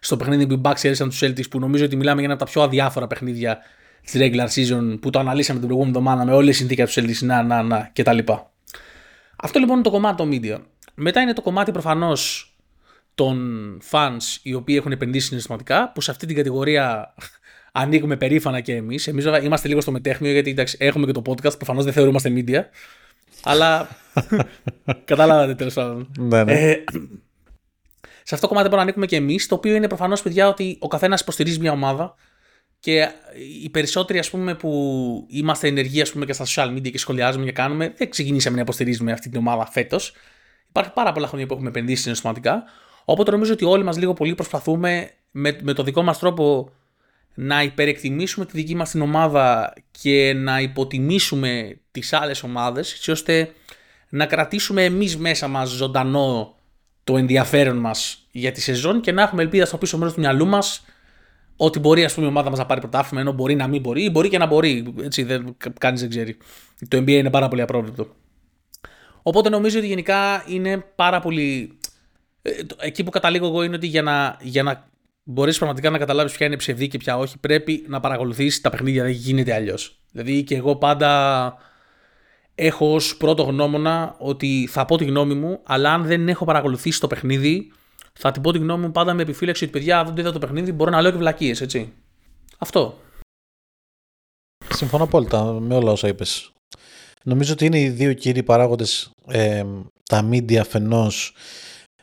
στο 0.00 0.16
παιχνίδι 0.16 0.46
που 0.46 0.52
οι 0.52 0.60
Bucks 0.64 0.84
έδωσαν 0.84 1.08
τους 1.08 1.22
Celtics 1.22 1.50
που 1.50 1.58
νομίζω 1.58 1.84
ότι 1.84 1.96
μιλάμε 1.96 2.20
για 2.20 2.24
ένα 2.24 2.34
από 2.34 2.44
τα 2.44 2.50
πιο 2.50 2.62
αδιάφορα 2.62 3.06
παιχνίδια 3.06 3.58
της 4.02 4.14
regular 4.16 4.46
season 4.46 4.98
που 5.00 5.10
το 5.10 5.18
αναλύσαμε 5.18 5.58
την 5.58 5.68
προηγούμενη 5.68 5.98
εβδομάδα 5.98 6.24
με 6.24 6.36
όλε 6.36 6.50
τι 6.50 6.56
συνθήκε 6.56 6.84
του 6.84 6.92
Celtics, 6.92 7.20
να, 7.20 7.42
να, 7.42 7.62
να 7.62 7.90
κτλ. 7.92 8.18
Αυτό 9.36 9.58
λοιπόν 9.58 9.74
είναι 9.74 9.84
το 9.84 9.90
κομμάτι 9.90 10.16
των 10.16 10.30
media. 10.32 10.58
Μετά 10.94 11.20
είναι 11.20 11.32
το 11.32 11.42
κομμάτι 11.42 11.72
προφανώς 11.72 12.54
των 13.14 13.78
fans 13.90 14.38
οι 14.42 14.54
οποίοι 14.54 14.76
έχουν 14.78 14.92
επενδύσει 14.92 15.26
συναισθηματικά, 15.26 15.92
που 15.94 16.00
σε 16.00 16.10
αυτή 16.10 16.26
την 16.26 16.36
κατηγορία 16.36 17.14
ανοίγουμε 17.72 18.16
περήφανα 18.16 18.60
και 18.60 18.74
εμείς. 18.74 19.06
Εμείς 19.06 19.24
είμαστε 19.42 19.68
λίγο 19.68 19.80
στο 19.80 19.90
μετέχνιο, 19.90 20.32
γιατί 20.32 20.50
εντάξει, 20.50 20.76
έχουμε 20.80 21.06
και 21.06 21.12
το 21.12 21.22
podcast, 21.26 21.56
προφανώς 21.56 21.84
δεν 21.84 21.92
θεωρούμαστε 21.92 22.32
media. 22.36 22.60
Αλλά. 23.42 23.88
Κατάλαβατε 25.04 25.54
τέλος 25.54 25.74
πάντων. 25.74 26.08
Ναι, 26.18 26.44
ναι. 26.44 26.52
Ε, 26.52 26.84
σε 26.84 27.31
αυτό 28.22 28.40
το 28.40 28.48
κομμάτι 28.48 28.68
μπορούμε 28.68 28.76
να 28.76 28.82
ανήκουμε 28.82 29.06
και 29.06 29.16
εμείς, 29.16 29.46
το 29.46 29.54
οποίο 29.54 29.74
είναι 29.74 29.88
προφανώς, 29.88 30.22
παιδιά, 30.22 30.48
ότι 30.48 30.76
ο 30.80 30.88
καθένας 30.88 31.20
υποστηρίζει 31.20 31.58
μια 31.58 31.72
ομάδα 31.72 32.14
και 32.80 33.08
οι 33.62 33.70
περισσότεροι 33.70 34.18
ας 34.18 34.30
πούμε, 34.30 34.54
που 34.54 35.26
είμαστε 35.28 35.68
ενεργοί 35.68 36.00
ας 36.00 36.12
πούμε, 36.12 36.24
και 36.24 36.32
στα 36.32 36.44
social 36.46 36.76
media 36.76 36.90
και 36.90 36.98
σχολιάζουμε 36.98 37.44
και 37.44 37.52
κάνουμε, 37.52 37.92
δεν 37.96 38.10
ξεκινήσαμε 38.10 38.56
να 38.56 38.62
υποστηρίζουμε 38.62 39.12
αυτή 39.12 39.28
την 39.28 39.38
ομάδα 39.38 39.66
φέτος. 39.66 40.14
Υπάρχει 40.68 40.90
πάρα 40.92 41.12
πολλά 41.12 41.26
χρόνια 41.26 41.46
που 41.46 41.52
έχουμε 41.52 41.68
επενδύσει 41.68 42.02
συναισθηματικά. 42.02 42.64
Οπότε 43.04 43.30
νομίζω 43.30 43.52
ότι 43.52 43.64
όλοι 43.64 43.84
μας 43.84 43.96
λίγο 43.98 44.12
πολύ 44.12 44.34
προσπαθούμε 44.34 45.10
με, 45.30 45.58
με 45.62 45.72
το 45.72 45.82
δικό 45.82 46.02
μας 46.02 46.18
τρόπο 46.18 46.72
να 47.34 47.62
υπερεκτιμήσουμε 47.62 48.46
τη 48.46 48.52
δική 48.54 48.74
μας 48.74 48.90
την 48.90 49.00
ομάδα 49.00 49.74
και 49.90 50.32
να 50.32 50.60
υποτιμήσουμε 50.60 51.78
τις 51.90 52.12
άλλες 52.12 52.42
ομάδες 52.42 52.92
έτσι 52.92 53.10
ώστε 53.10 53.52
να 54.08 54.26
κρατήσουμε 54.26 54.84
εμείς 54.84 55.16
μέσα 55.16 55.48
μας 55.48 55.68
ζωντανό 55.68 56.54
το 57.04 57.16
ενδιαφέρον 57.16 57.76
μας 57.76 58.26
για 58.30 58.52
τη 58.52 58.60
σεζόν 58.60 59.00
και 59.00 59.12
να 59.12 59.22
έχουμε 59.22 59.42
ελπίδα 59.42 59.66
στο 59.66 59.78
πίσω 59.78 59.98
μέρος 59.98 60.14
του 60.14 60.20
μυαλού 60.20 60.46
μας 60.46 60.84
ότι 61.56 61.78
μπορεί 61.78 62.04
ας 62.04 62.14
πούμε, 62.14 62.26
η 62.26 62.28
ομάδα 62.28 62.50
μας 62.50 62.58
να 62.58 62.66
πάρει 62.66 62.80
πρωτάθλημα 62.80 63.20
ενώ 63.20 63.32
μπορεί 63.32 63.54
να 63.54 63.66
μην 63.66 63.80
μπορεί 63.80 64.04
ή 64.04 64.08
μπορεί 64.12 64.28
και 64.28 64.38
να 64.38 64.46
μπορεί. 64.46 64.94
Έτσι, 65.02 65.22
δεν, 65.22 65.56
κανείς 65.78 66.00
δεν 66.00 66.10
ξέρει. 66.10 66.36
Το 66.88 66.98
NBA 66.98 67.08
είναι 67.08 67.30
πάρα 67.30 67.48
πολύ 67.48 67.62
απρόβλεπτο. 67.62 68.14
Οπότε 69.22 69.48
νομίζω 69.48 69.78
ότι 69.78 69.86
γενικά 69.86 70.44
είναι 70.46 70.84
πάρα 70.94 71.20
πολύ. 71.20 71.78
Ε, 72.42 72.50
εκεί 72.78 73.04
που 73.04 73.10
καταλήγω 73.10 73.46
εγώ 73.46 73.62
είναι 73.62 73.76
ότι 73.76 73.86
για 73.86 74.02
να, 74.02 74.36
για 74.40 74.62
να 74.62 74.88
μπορείς 75.22 75.56
πραγματικά 75.56 75.90
να 75.90 75.98
καταλάβεις 75.98 76.32
ποια 76.32 76.46
είναι 76.46 76.56
ψευδή 76.56 76.88
και 76.88 76.98
ποια 76.98 77.18
όχι, 77.18 77.38
πρέπει 77.38 77.84
να 77.88 78.00
παρακολουθήσει 78.00 78.62
τα 78.62 78.70
παιχνίδια. 78.70 79.02
Δεν 79.02 79.12
γίνεται 79.12 79.54
αλλιώς. 79.54 80.00
Δηλαδή 80.12 80.42
και 80.42 80.56
εγώ 80.56 80.76
πάντα 80.76 81.54
έχω 82.66 82.94
ως 82.94 83.16
πρώτο 83.16 83.42
γνώμονα 83.42 84.14
ότι 84.18 84.68
θα 84.70 84.84
πω 84.84 84.96
τη 84.96 85.04
γνώμη 85.04 85.34
μου, 85.34 85.60
αλλά 85.62 85.92
αν 85.92 86.04
δεν 86.04 86.28
έχω 86.28 86.44
παρακολουθήσει 86.44 87.00
το 87.00 87.06
παιχνίδι, 87.06 87.72
θα 88.12 88.30
την 88.30 88.42
πω 88.42 88.52
τη 88.52 88.58
γνώμη 88.58 88.86
μου 88.86 88.92
πάντα 88.92 89.14
με 89.14 89.22
επιφύλαξη 89.22 89.64
ότι 89.64 89.72
παιδιά, 89.72 90.04
δεν 90.04 90.14
το 90.14 90.20
είδα 90.20 90.32
το 90.32 90.38
παιχνίδι, 90.38 90.72
μπορώ 90.72 90.90
να 90.90 91.00
λέω 91.00 91.10
και 91.10 91.16
βλακίες, 91.16 91.60
έτσι. 91.60 91.92
Αυτό. 92.58 92.98
Συμφωνώ 94.68 95.04
απόλυτα 95.04 95.52
με 95.52 95.74
όλα 95.74 95.92
όσα 95.92 96.08
είπες. 96.08 96.52
Νομίζω 97.24 97.52
ότι 97.52 97.64
είναι 97.64 97.80
οι 97.80 97.88
δύο 97.88 98.12
κύριοι 98.12 98.42
παράγοντες, 98.42 99.10
ε, 99.28 99.64
τα 100.08 100.28
media 100.30 100.56
αφενός 100.56 101.34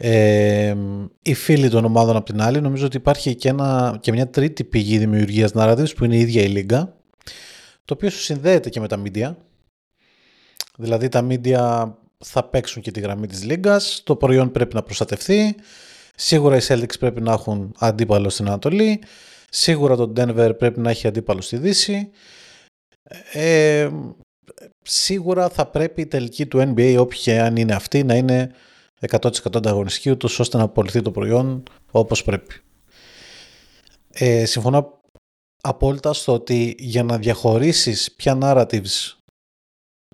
ε, 0.01 0.75
οι 1.21 1.33
φίλοι 1.33 1.69
των 1.69 1.85
ομάδων 1.85 2.15
από 2.15 2.25
την 2.25 2.41
άλλη. 2.41 2.61
Νομίζω 2.61 2.85
ότι 2.85 2.97
υπάρχει 2.97 3.35
και, 3.35 3.49
ένα, 3.49 3.97
και 4.01 4.11
μια 4.11 4.29
τρίτη 4.29 4.63
πηγή 4.63 4.97
δημιουργίας 4.97 5.51
narratives 5.53 5.95
που 5.95 6.05
είναι 6.05 6.15
η 6.15 6.19
ίδια 6.19 6.41
η 6.41 6.47
Λίγκα, 6.47 6.93
το 7.85 7.93
οποίο 7.93 8.09
σου 8.09 8.19
συνδέεται 8.19 8.69
και 8.69 8.79
με 8.79 8.87
τα 8.87 9.01
media. 9.05 9.35
Δηλαδή 10.81 11.07
τα 11.09 11.27
media 11.29 11.91
θα 12.25 12.43
παίξουν 12.43 12.81
και 12.81 12.91
τη 12.91 12.99
γραμμή 12.99 13.27
της 13.27 13.43
Λίγκας, 13.43 14.01
το 14.03 14.15
προϊόν 14.15 14.51
πρέπει 14.51 14.75
να 14.75 14.83
προστατευτεί, 14.83 15.55
σίγουρα 16.15 16.55
οι 16.57 16.59
Celtics 16.67 16.99
πρέπει 16.99 17.21
να 17.21 17.33
έχουν 17.33 17.75
αντίπαλο 17.77 18.29
στην 18.29 18.47
Ανατολή, 18.47 19.01
σίγουρα 19.49 19.95
το 19.95 20.13
Denver 20.15 20.51
πρέπει 20.57 20.79
να 20.79 20.89
έχει 20.89 21.07
αντίπαλο 21.07 21.41
στη 21.41 21.57
Δύση, 21.57 22.09
ε, 23.33 23.89
σίγουρα 24.81 25.49
θα 25.49 25.65
πρέπει 25.65 26.01
η 26.01 26.05
τελική 26.05 26.45
του 26.45 26.73
NBA, 26.75 26.95
όποια 26.99 27.45
αν 27.45 27.55
είναι 27.55 27.73
αυτή, 27.73 28.03
να 28.03 28.15
είναι 28.15 28.51
100% 29.09 29.29
ανταγωνιστική, 29.55 30.11
ούτως 30.11 30.39
ώστε 30.39 30.57
να 30.57 30.63
απολυθεί 30.63 31.01
το 31.01 31.11
προϊόν 31.11 31.63
όπως 31.91 32.23
πρέπει. 32.23 32.55
Ε, 34.13 34.45
συμφωνώ 34.45 35.01
απόλυτα 35.61 36.13
στο 36.13 36.33
ότι 36.33 36.75
για 36.79 37.03
να 37.03 37.17
διαχωρίσεις 37.17 38.13
ποια 38.15 38.37
narratives 38.41 39.18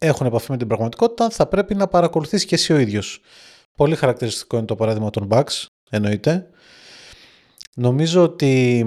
έχουν 0.01 0.25
επαφή 0.25 0.51
με 0.51 0.57
την 0.57 0.67
πραγματικότητα, 0.67 1.29
θα 1.29 1.47
πρέπει 1.47 1.75
να 1.75 1.87
παρακολουθήσει 1.87 2.45
και 2.45 2.55
εσύ 2.55 2.73
ο 2.73 2.77
ίδιος. 2.77 3.19
Πολύ 3.75 3.95
χαρακτηριστικό 3.95 4.57
είναι 4.57 4.65
το 4.65 4.75
παράδειγμα 4.75 5.09
των 5.09 5.27
Bucks, 5.31 5.65
εννοείται. 5.89 6.49
Νομίζω 7.75 8.23
ότι 8.23 8.85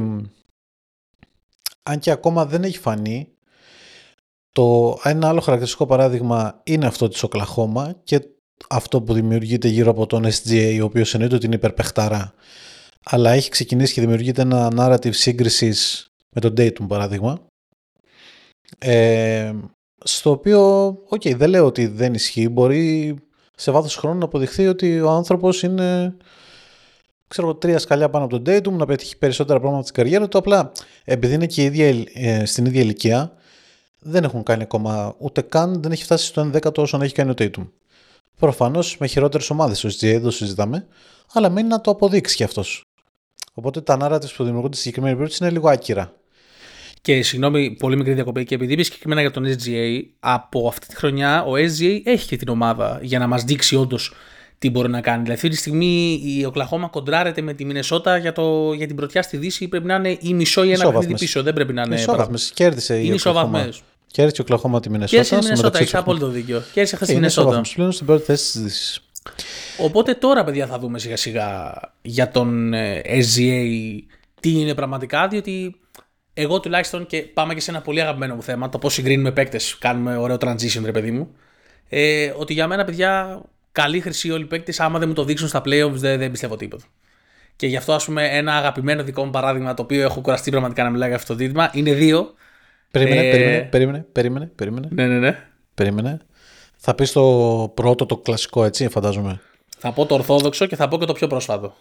αν 1.82 1.98
και 1.98 2.10
ακόμα 2.10 2.46
δεν 2.46 2.64
έχει 2.64 2.78
φανεί, 2.78 3.28
το 4.52 4.98
ένα 5.02 5.28
άλλο 5.28 5.40
χαρακτηριστικό 5.40 5.86
παράδειγμα 5.86 6.60
είναι 6.64 6.86
αυτό 6.86 7.08
της 7.08 7.22
Οκλαχώμα 7.22 8.00
και 8.04 8.20
αυτό 8.68 9.02
που 9.02 9.12
δημιουργείται 9.12 9.68
γύρω 9.68 9.90
από 9.90 10.06
τον 10.06 10.24
SGA, 10.24 10.78
ο 10.80 10.84
οποίος 10.84 11.14
εννοείται 11.14 11.34
ότι 11.36 11.46
είναι 11.46 11.54
υπερπεχταρά, 11.54 12.34
αλλά 13.04 13.30
έχει 13.30 13.50
ξεκινήσει 13.50 13.92
και 13.92 14.00
δημιουργείται 14.00 14.42
ένα 14.42 14.72
narrative 14.76 15.14
σύγκρισης 15.14 16.10
με 16.30 16.40
τον 16.40 16.54
Tatum 16.56 16.88
παράδειγμα, 16.88 17.46
ε, 18.78 19.52
στο 20.04 20.30
οποίο, 20.30 20.86
OK, 20.88 21.20
okay, 21.24 21.36
δεν 21.36 21.50
λέω 21.50 21.66
ότι 21.66 21.86
δεν 21.86 22.14
ισχύει, 22.14 22.48
μπορεί 22.48 23.14
σε 23.56 23.70
βάθος 23.70 23.96
χρόνου 23.96 24.18
να 24.18 24.24
αποδειχθεί 24.24 24.66
ότι 24.66 25.00
ο 25.00 25.10
άνθρωπος 25.10 25.62
είναι 25.62 26.16
ξέρω 27.28 27.54
τρία 27.54 27.78
σκαλιά 27.78 28.10
πάνω 28.10 28.24
από 28.24 28.40
τον 28.40 28.54
Tatum, 28.54 28.72
να 28.72 28.86
πετύχει 28.86 29.18
περισσότερα 29.18 29.60
πράγματα 29.60 29.82
στην 29.82 29.94
καριέρα 29.94 30.28
του, 30.28 30.38
απλά 30.38 30.72
επειδή 31.04 31.34
είναι 31.34 31.46
και 31.46 31.62
ίδια, 31.62 32.04
ε, 32.12 32.44
στην 32.44 32.66
ίδια 32.66 32.80
ηλικία, 32.80 33.32
δεν 33.98 34.24
έχουν 34.24 34.42
κάνει 34.42 34.62
ακόμα 34.62 35.14
ούτε 35.18 35.40
καν, 35.40 35.82
δεν 35.82 35.92
έχει 35.92 36.02
φτάσει 36.02 36.26
στο 36.26 36.50
11ο 36.54 36.78
όσο 36.78 36.98
έχει 37.02 37.14
κάνει 37.14 37.30
ο 37.30 37.34
Tatum. 37.38 37.68
Προφανώς 38.38 38.96
με 38.98 39.06
χειρότερες 39.06 39.50
ομάδες 39.50 39.84
ο 39.84 39.88
SGA, 39.88 40.00
δεν 40.00 40.22
το 40.22 40.30
συζητάμε, 40.30 40.86
αλλά 41.32 41.48
μένει 41.48 41.68
να 41.68 41.80
το 41.80 41.90
αποδείξει 41.90 42.36
κι 42.36 42.44
αυτός. 42.44 42.82
Οπότε 43.54 43.80
τα 43.80 43.96
narratives 44.00 44.32
που 44.36 44.44
δημιουργούνται 44.44 44.74
στη 44.74 44.82
συγκεκριμένη 44.82 45.14
περίπτωση 45.14 45.44
είναι 45.44 45.52
λίγο 45.52 45.68
άκυρα. 45.68 46.12
Και 47.02 47.22
συγγνώμη, 47.22 47.70
πολύ 47.70 47.96
μικρή 47.96 48.12
διακοπή. 48.12 48.44
Και 48.44 48.54
επειδή 48.54 48.72
είπε 48.72 48.82
συγκεκριμένα 48.82 49.20
για 49.20 49.30
τον 49.30 49.44
SGA, 49.46 50.02
από 50.20 50.68
αυτή 50.68 50.86
τη 50.86 50.96
χρονιά 50.96 51.44
ο 51.44 51.52
SGA 51.52 52.00
έχει 52.04 52.26
και 52.26 52.36
την 52.36 52.48
ομάδα 52.48 52.98
για 53.02 53.18
να 53.18 53.26
μας 53.26 53.44
δείξει 53.44 53.76
όντως 53.76 54.12
τι 54.58 54.70
μπορεί 54.70 54.88
να 54.88 55.00
κάνει. 55.00 55.22
Δηλαδή, 55.22 55.34
αυτή 55.34 55.48
τη 55.48 55.56
στιγμή 55.56 56.20
η 56.24 56.44
Οκλαχώμα 56.44 56.88
κοντράρεται 56.88 57.40
με 57.40 57.54
τη 57.54 57.64
Μινεσότα 57.64 58.16
για, 58.16 58.32
το, 58.32 58.72
για 58.72 58.86
την 58.86 58.96
πρωτιά 58.96 59.22
στη 59.22 59.36
Δύση. 59.36 59.68
Πρέπει 59.68 59.86
να 59.86 59.94
είναι 59.94 60.16
ή 60.20 60.34
μισό 60.34 60.64
ή 60.64 60.72
ένα 60.72 60.90
παιχνίδι 60.90 61.14
πίσω. 61.14 61.42
Δεν 61.42 61.54
πρέπει 61.54 61.72
να 61.72 61.82
είναι. 61.86 61.94
Ισόβαθμες. 61.94 62.52
Κέρδισε 62.54 63.00
η 63.00 63.12
Οκλαχώμα. 63.12 63.68
Κέρδισε 64.06 64.40
ο 64.40 64.44
Οκλαχώμα 64.44 64.80
τη 64.80 64.90
Μινεσότα. 64.90 65.22
Κέρδισε 65.22 65.34
η 65.34 65.38
Μινεσότα, 65.42 65.78
έχει 65.78 65.96
απόλυτο 65.96 66.28
δίκιο. 66.28 66.62
Κέρδισε 66.72 66.96
χθε 66.96 67.06
τη 67.06 67.14
Μινεσότα. 67.14 67.60
πλέον 67.74 67.92
στην 67.92 68.06
πρώτη 68.06 68.24
θέση 68.24 68.52
της 68.52 68.62
Δύσης. 68.62 69.02
Οπότε 69.78 70.14
τώρα, 70.14 70.44
παιδιά, 70.44 70.66
θα 70.66 70.78
δούμε 70.78 70.98
σιγά 70.98 71.16
σιγά 71.16 71.72
για 72.02 72.30
τον 72.30 72.72
ε, 72.72 73.00
SGA 73.06 73.66
τι 74.40 74.50
είναι 74.50 74.74
πραγματικά, 74.74 75.28
διότι 75.28 75.76
εγώ 76.40 76.60
τουλάχιστον 76.60 77.06
και 77.06 77.22
πάμε 77.22 77.54
και 77.54 77.60
σε 77.60 77.70
ένα 77.70 77.80
πολύ 77.80 78.00
αγαπημένο 78.00 78.34
μου 78.34 78.42
θέμα, 78.42 78.68
το 78.68 78.78
πώς 78.78 78.92
συγκρίνουμε 78.92 79.32
παίκτες, 79.32 79.78
κάνουμε 79.78 80.16
ωραίο 80.16 80.36
transition, 80.40 80.82
ρε 80.84 80.90
παιδί 80.90 81.10
μου. 81.10 81.36
Ε, 81.88 82.32
ότι 82.36 82.52
για 82.52 82.66
μένα, 82.66 82.84
παιδιά, 82.84 83.42
καλοί 83.72 84.00
χρυσοί 84.00 84.30
όλοι 84.30 84.44
παίκτες, 84.44 84.80
άμα 84.80 84.98
δεν 84.98 85.08
μου 85.08 85.14
το 85.14 85.24
δείξουν 85.24 85.48
στα 85.48 85.62
playoffs, 85.64 85.92
δεν, 85.92 86.18
δεν 86.18 86.30
πιστεύω 86.30 86.56
τίποτα. 86.56 86.84
Και 87.56 87.66
γι' 87.66 87.76
αυτό, 87.76 87.92
ας 87.92 88.04
πούμε, 88.04 88.28
ένα 88.36 88.56
αγαπημένο 88.56 89.02
δικό 89.02 89.24
μου 89.24 89.30
παράδειγμα, 89.30 89.74
το 89.74 89.82
οποίο 89.82 90.02
έχω 90.02 90.20
κουραστεί 90.20 90.50
πραγματικά 90.50 90.82
να 90.82 90.90
μιλάω 90.90 91.08
για 91.08 91.16
αυτό 91.16 91.32
το 91.32 91.38
δίδυμα, 91.38 91.70
είναι 91.72 91.92
δύο. 91.92 92.34
Περίμενε, 92.90 93.28
ε... 93.28 93.30
περίμενε, 93.30 93.68
περίμενε, 93.72 94.06
περίμενε, 94.12 94.50
περίμενε. 94.54 94.88
Ναι, 94.90 95.06
ναι, 95.06 95.18
ναι. 95.18 95.44
Περίμενε. 95.74 96.18
Θα 96.76 96.94
πεις 96.94 97.12
το 97.12 97.22
πρώτο, 97.74 98.06
το 98.06 98.16
κλασικό, 98.16 98.64
έτσι, 98.64 98.88
φαντάζομαι. 98.88 99.40
Θα 99.78 99.92
πω 99.92 100.06
το 100.06 100.14
ορθόδοξο 100.14 100.66
και 100.66 100.76
θα 100.76 100.88
πω 100.88 100.98
και 100.98 101.04
το 101.04 101.12
πιο 101.12 101.26
πρόσφατο. 101.26 101.74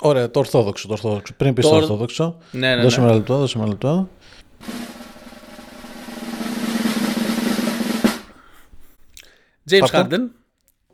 Ωραία, 0.00 0.30
το 0.30 0.38
ορθόδοξο, 0.38 0.86
το 0.86 0.92
ορθόδοξο. 0.92 1.34
Πριν 1.36 1.54
πεις 1.54 1.64
το, 1.64 1.70
το 1.70 1.76
ορθόδοξο. 1.76 2.36
Ναι, 2.50 2.74
ναι, 2.74 2.82
δώσε 2.82 3.00
ναι. 3.00 3.06
ένα 3.06 3.14
λεπτό, 3.14 3.38
δώσε 3.38 3.58
ένα 3.58 3.66
λεπτό. 3.66 4.08
James 9.70 9.90
Harden 9.92 10.20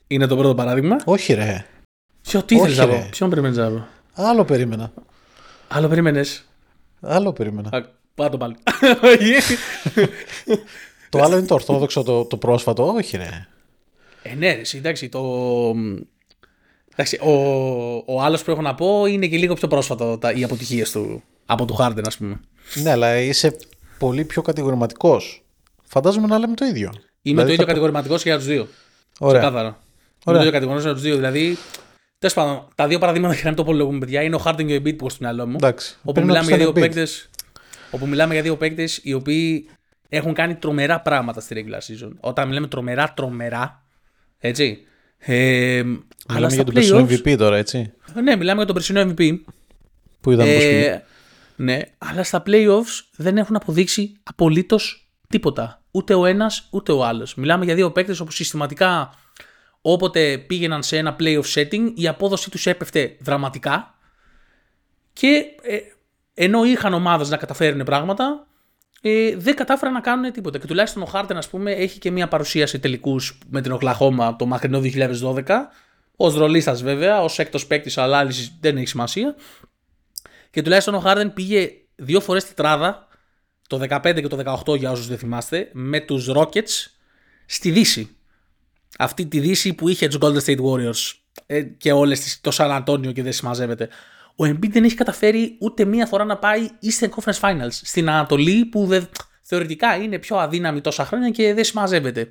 είναι 0.06 0.26
το 0.26 0.36
πρώτο 0.36 0.54
παράδειγμα. 0.54 0.96
Όχι, 1.04 1.32
ρε. 1.32 1.66
Ποιο, 2.22 2.42
τι 2.42 2.54
ήθελες 2.54 2.78
να 2.78 2.88
πω, 2.88 3.08
ποιον 3.10 3.30
περιμένεις 3.30 3.56
να 3.56 3.70
πω; 3.70 3.86
Άλλο 4.14 4.44
περίμενα. 4.44 4.92
Άλλο 5.68 5.88
περίμενες. 5.88 6.44
Άλλο 7.00 7.32
περίμενα. 7.32 7.90
Πάτο 8.14 8.36
πάλι. 8.36 8.56
το 11.08 11.22
άλλο 11.22 11.36
είναι 11.36 11.46
το 11.46 11.54
ορθόδοξο, 11.54 12.02
το, 12.02 12.24
το 12.24 12.36
πρόσφατο. 12.36 12.92
Όχι, 12.92 13.16
ρε. 13.16 13.46
Ε, 14.22 14.34
ναι, 14.34 14.52
ρε, 14.52 14.62
εντάξει, 14.78 15.08
το. 15.08 15.20
Εντάξει, 16.92 17.18
ο, 17.22 17.32
ο 18.06 18.22
άλλος 18.22 18.42
που 18.42 18.50
έχω 18.50 18.60
να 18.60 18.74
πω 18.74 19.06
είναι 19.06 19.26
και 19.26 19.36
λίγο 19.36 19.54
πιο 19.54 19.68
πρόσφατο 19.68 20.18
τα, 20.18 20.32
οι 20.32 20.44
αποτυχίες 20.44 20.90
του 20.90 21.22
από 21.46 21.64
του 21.64 21.76
Harden, 21.80 22.02
ας 22.06 22.16
πούμε. 22.16 22.40
Ναι, 22.74 22.90
αλλά 22.90 23.18
είσαι 23.18 23.56
πολύ 23.98 24.24
πιο 24.24 24.42
κατηγορηματικός. 24.42 25.44
Φαντάζομαι 25.82 26.26
να 26.26 26.38
λέμε 26.38 26.54
το 26.54 26.64
ίδιο. 26.64 26.92
Είμαι 26.94 27.02
δηλαδή, 27.22 27.46
το 27.46 27.52
ίδιο 27.52 27.64
θα... 27.64 27.64
κατηγορηματικός 27.64 28.22
και 28.22 28.28
για 28.28 28.38
τους 28.38 28.46
δύο. 28.46 28.68
Ωραία. 29.18 29.40
Ξεκάθαρα. 29.40 29.68
Είμαι 30.26 30.36
το 30.36 30.40
ίδιο 30.40 30.50
κατηγορηματικός 30.50 30.82
για 30.82 30.92
τους 30.92 31.02
δύο. 31.02 31.14
Δηλαδή, 31.14 31.58
τέλος 32.18 32.34
πάντων, 32.34 32.68
τα 32.74 32.86
δύο 32.86 32.98
παραδείγματα 32.98 33.34
για 33.34 33.50
να 33.50 33.56
το 33.56 33.62
απολογούμε, 33.62 33.98
παιδιά, 33.98 34.22
είναι 34.22 34.36
ο 34.36 34.42
Harden 34.44 34.66
και 34.66 34.74
ο 34.74 34.76
Embiid 34.76 34.96
που 34.96 35.10
στο 35.10 35.18
μυαλό 35.20 35.46
μου. 35.46 35.56
Εντάξει. 35.60 35.98
Όπου 36.04 36.20
μιλάμε, 36.20 36.46
για 36.46 36.56
δύο 36.56 36.72
παίκτες, 36.72 37.30
όπου 37.90 38.06
μιλάμε 38.06 38.32
για 38.32 38.42
δύο 38.42 38.56
παίκτες 38.56 39.00
οι 39.02 39.12
οποίοι 39.12 39.68
έχουν 40.08 40.34
κάνει 40.34 40.54
τρομερά 40.54 41.00
πράγματα 41.00 41.40
στη 41.40 41.54
regular 41.66 42.06
season. 42.06 42.10
Όταν 42.20 42.48
μιλάμε 42.48 42.66
τρομερά, 42.66 43.12
τρομερά. 43.16 43.84
Έτσι. 44.38 44.86
Ε, 45.24 45.82
μιλάμε 46.28 46.54
για 46.54 46.64
τον 46.64 46.74
περσινό 46.74 47.06
MVP 47.08 47.36
τώρα, 47.38 47.56
έτσι. 47.56 47.92
Ναι, 48.22 48.36
μιλάμε 48.36 48.56
για 48.56 48.66
τον 48.66 48.74
περσινό 48.74 49.00
MVP. 49.00 49.38
Που 50.20 50.30
είδαμε 50.30 50.50
ε, 50.50 51.02
Ναι, 51.56 51.80
αλλά 51.98 52.22
στα 52.22 52.42
playoffs 52.46 53.04
δεν 53.16 53.36
έχουν 53.36 53.56
αποδείξει 53.56 54.16
απολύτως 54.22 55.10
τίποτα. 55.28 55.82
Ούτε 55.90 56.14
ο 56.14 56.26
ένας 56.26 56.68
ούτε 56.70 56.92
ο 56.92 57.04
άλλος. 57.04 57.34
Μιλάμε 57.34 57.64
για 57.64 57.74
δύο 57.74 57.92
παίκτες 57.92 58.20
όπου 58.20 58.30
συστηματικά 58.30 59.14
όποτε 59.80 60.38
πήγαιναν 60.38 60.82
σε 60.82 60.96
ένα 60.96 61.16
playoff 61.20 61.54
setting 61.54 61.92
η 61.94 62.08
απόδοση 62.08 62.50
τους 62.50 62.66
έπεφτε 62.66 63.16
δραματικά 63.20 63.94
και 65.12 65.44
ε, 65.62 65.78
ενώ 66.34 66.64
είχαν 66.64 66.94
ομάδες 66.94 67.30
να 67.30 67.36
καταφέρουν 67.36 67.84
πράγματα, 67.84 68.46
ε, 69.04 69.36
δεν 69.36 69.54
κατάφεραν 69.54 69.94
να 69.94 70.00
κάνουν 70.00 70.32
τίποτα. 70.32 70.58
Και 70.58 70.66
τουλάχιστον 70.66 71.02
ο 71.02 71.06
Χάρτεν, 71.06 71.36
ας 71.36 71.48
πούμε, 71.48 71.72
έχει 71.72 71.98
και 71.98 72.10
μια 72.10 72.28
παρουσίαση 72.28 72.78
τελικούς 72.78 73.38
με 73.48 73.60
την 73.60 73.72
Οκλαχώμα 73.72 74.36
το 74.36 74.46
μακρινό 74.46 74.80
2012. 74.80 75.42
Ω 76.16 76.30
ρολίστα 76.30 76.74
βέβαια, 76.74 77.22
ως 77.22 77.38
έκτος 77.38 77.66
παίκτης, 77.66 77.98
αλλά 77.98 78.18
άλλης 78.18 78.56
δεν 78.60 78.76
έχει 78.76 78.86
σημασία. 78.86 79.34
Και 80.50 80.62
τουλάχιστον 80.62 80.94
ο 80.94 80.98
Χάρτεν 80.98 81.32
πήγε 81.32 81.70
δύο 81.94 82.20
φορές 82.20 82.46
τετράδα, 82.46 83.06
το 83.68 83.80
15 83.88 84.00
και 84.20 84.28
το 84.28 84.62
18 84.66 84.78
για 84.78 84.90
όσους 84.90 85.06
δεν 85.06 85.18
θυμάστε, 85.18 85.70
με 85.72 86.00
τους 86.00 86.30
Rockets 86.34 86.86
στη 87.46 87.70
Δύση. 87.70 88.16
Αυτή 88.98 89.26
τη 89.26 89.40
Δύση 89.40 89.72
που 89.72 89.88
είχε 89.88 90.08
τους 90.08 90.18
Golden 90.20 90.44
State 90.44 90.60
Warriors 90.64 91.12
ε, 91.46 91.62
και 91.62 91.92
όλες 91.92 92.40
το 92.40 92.50
San 92.54 92.82
Antonio 92.82 93.12
και 93.12 93.22
δεν 93.22 93.32
συμμαζεύεται. 93.32 93.88
Ο 94.36 94.44
Embiid 94.44 94.70
δεν 94.70 94.84
έχει 94.84 94.94
καταφέρει 94.94 95.56
ούτε 95.60 95.84
μία 95.84 96.06
φορά 96.06 96.24
να 96.24 96.36
πάει 96.36 96.68
Eastern 96.82 97.08
Conference 97.08 97.40
Finals 97.40 97.68
στην 97.70 98.08
Ανατολή 98.08 98.64
που 98.64 98.86
δε, 98.86 99.00
θεωρητικά 99.42 99.96
είναι 99.96 100.18
πιο 100.18 100.36
αδύναμη 100.36 100.80
τόσα 100.80 101.04
χρόνια 101.04 101.30
και 101.30 101.54
δεν 101.54 101.64
συμμαζεύεται. 101.64 102.30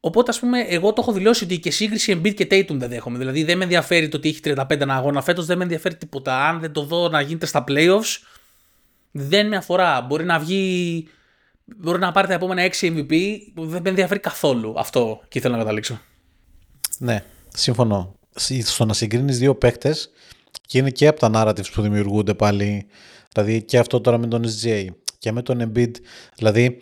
Οπότε, 0.00 0.30
ας 0.30 0.38
πούμε, 0.38 0.60
εγώ 0.60 0.92
το 0.92 1.00
έχω 1.00 1.12
δηλώσει 1.12 1.44
ότι 1.44 1.58
και 1.58 1.70
σύγκριση 1.70 2.20
Embiid 2.20 2.34
και 2.34 2.46
Tatum 2.50 2.74
δεν 2.74 2.88
δέχομαι. 2.88 3.18
Δηλαδή, 3.18 3.44
δεν 3.44 3.56
με 3.56 3.62
ενδιαφέρει 3.62 4.08
το 4.08 4.16
ότι 4.16 4.28
έχει 4.28 4.40
35 4.44 4.80
ένα 4.80 4.94
αγώνα 4.94 5.22
φέτος, 5.22 5.46
δεν 5.46 5.56
με 5.56 5.62
ενδιαφέρει 5.62 5.96
τίποτα. 5.96 6.48
Αν 6.48 6.60
δεν 6.60 6.72
το 6.72 6.82
δω 6.82 7.08
να 7.08 7.20
γίνεται 7.20 7.46
στα 7.46 7.64
playoffs, 7.68 8.18
δεν 9.10 9.48
με 9.48 9.56
αφορά. 9.56 10.00
Μπορεί 10.00 10.24
να 10.24 10.38
βγει. 10.38 11.08
Μπορεί 11.64 11.98
να 11.98 12.12
πάρει 12.12 12.26
τα 12.26 12.34
επόμενα 12.34 12.62
6 12.62 12.86
MVP, 12.86 13.14
δεν 13.54 13.82
με 13.82 13.88
ενδιαφέρει 13.88 14.20
καθόλου. 14.20 14.74
Αυτό 14.76 15.20
και 15.28 15.38
ήθελα 15.38 15.54
να 15.56 15.60
καταλήξω. 15.62 16.00
Ναι, 16.98 17.24
συμφωνώ. 17.48 18.14
Στο 18.64 18.84
να 18.84 18.92
συγκρίνεις 18.92 19.38
δύο 19.38 19.54
παίκτες 19.54 20.10
και 20.66 20.78
είναι 20.78 20.90
και 20.90 21.06
από 21.06 21.20
τα 21.20 21.30
narratives 21.34 21.70
που 21.72 21.82
δημιουργούνται 21.82 22.34
πάλι. 22.34 22.86
Δηλαδή 23.32 23.62
και 23.62 23.78
αυτό 23.78 24.00
τώρα 24.00 24.18
με 24.18 24.26
τον 24.26 24.44
SGA 24.44 24.86
και 25.18 25.32
με 25.32 25.42
τον 25.42 25.72
Embiid. 25.72 25.92
Δηλαδή 26.36 26.80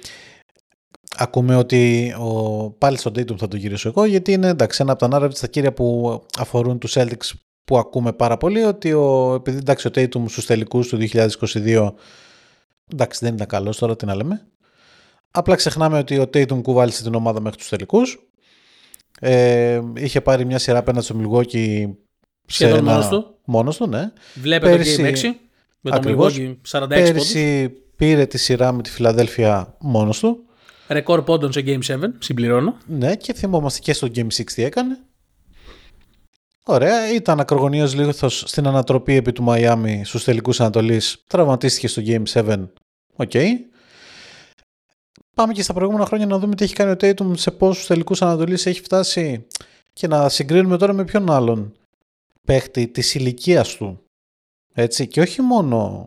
ακούμε 1.17 1.57
ότι 1.57 2.15
ο, 2.19 2.71
πάλι 2.71 2.99
στον 2.99 3.13
Tatum 3.13 3.37
θα 3.39 3.49
το 3.49 3.57
γυρίσω 3.57 3.89
εγώ 3.89 4.05
γιατί 4.05 4.33
είναι 4.33 4.49
εντάξει, 4.49 4.83
ένα 4.83 4.93
από 4.93 5.09
τα 5.09 5.19
narratives 5.19 5.39
τα 5.41 5.47
κύρια 5.47 5.73
που 5.73 6.21
αφορούν 6.39 6.79
τους 6.79 6.97
Celtics 6.97 7.31
που 7.65 7.79
ακούμε 7.79 8.13
πάρα 8.13 8.37
πολύ 8.37 8.63
ότι 8.63 8.93
ο, 8.93 9.35
επειδή 9.35 9.57
εντάξει 9.57 9.87
ο 9.87 9.91
Tatum 9.95 10.25
στους 10.29 10.47
τελικούς 10.47 10.89
του 10.89 10.99
2022 11.13 11.93
εντάξει 12.93 13.25
δεν 13.25 13.35
ήταν 13.35 13.47
καλός 13.47 13.79
τώρα 13.79 13.97
τι 13.97 14.07
να 14.07 14.15
λέμε 14.15 14.47
απλά 15.31 15.55
ξεχνάμε 15.55 15.99
ότι 15.99 16.19
ο 16.19 16.23
Tatum 16.23 16.63
κουβάλισε 16.63 17.03
την 17.03 17.15
ομάδα 17.15 17.41
μέχρι 17.41 17.59
τους 17.59 17.69
τελικούς 17.69 18.29
ε, 19.21 19.81
είχε 19.97 20.21
πάρει 20.21 20.45
μια 20.45 20.59
σειρά 20.59 20.79
απέναντι 20.79 21.05
στο 21.05 21.17
Milwaukee 21.21 21.91
Σχεδόν 22.47 22.79
ένα... 22.79 22.91
μόνος 22.91 23.09
του. 23.09 23.35
Μόνος 23.45 23.77
του, 23.77 23.87
ναι. 23.87 24.13
Βλέπετε 24.35 24.71
Πέρυσι... 24.71 25.13
Game 25.15 25.27
6 25.27 25.31
με 25.81 25.91
το 25.91 26.01
Milwaukee 26.05 26.57
46 26.71 26.89
Πέρυσι 26.89 27.69
πόντους. 27.69 27.83
πήρε 27.97 28.27
τη 28.27 28.39
σειρά 28.39 28.73
με 28.73 28.83
τη 28.83 28.91
Φιλαδέλφια 28.91 29.77
μόνος 29.81 30.19
του. 30.19 30.45
Ρεκόρ 30.89 31.23
πόντων 31.23 31.53
σε 31.53 31.63
Game 31.67 31.81
7, 31.87 31.97
συμπληρώνω. 32.19 32.77
Ναι, 32.87 33.17
και 33.17 33.33
θυμόμαστε 33.33 33.81
και 33.81 33.93
στο 33.93 34.09
Game 34.15 34.27
6 34.27 34.45
τι 34.45 34.65
έκανε. 34.65 34.99
Ωραία, 36.65 37.13
ήταν 37.13 37.41
ακρογωνίως 37.41 37.95
λίγος 37.95 38.43
στην 38.47 38.67
ανατροπή 38.67 39.15
επί 39.15 39.33
του 39.33 39.43
Μαϊάμι 39.43 40.05
στους 40.05 40.25
τελικούς 40.25 40.61
Ανατολής. 40.61 41.25
Τραυματίστηκε 41.27 41.89
στο 41.89 42.03
Game 42.07 42.23
7. 42.33 42.69
OK. 43.17 43.31
Okay. 43.35 43.47
πάμε 45.35 45.53
και 45.53 45.63
στα 45.63 45.73
προηγούμενα 45.73 46.07
χρόνια 46.07 46.27
να 46.27 46.39
δούμε 46.39 46.55
τι 46.55 46.65
έχει 46.65 46.75
κάνει 46.75 46.91
ο 46.91 46.97
Tatum, 47.01 47.33
σε 47.37 47.51
πόσους 47.51 47.87
τελικούς 47.87 48.23
Ανατολής 48.23 48.67
έχει 48.67 48.81
φτάσει 48.81 49.47
και 49.93 50.07
να 50.07 50.29
συγκρίνουμε 50.29 50.77
τώρα 50.77 50.93
με 50.93 51.05
ποιον 51.05 51.31
άλλον 51.31 51.73
παίχτη 52.47 52.89
της 52.89 53.15
ηλικίας 53.15 53.77
του. 53.77 54.03
Έτσι, 54.75 55.07
και 55.07 55.21
όχι 55.21 55.43
μόνο 55.43 56.07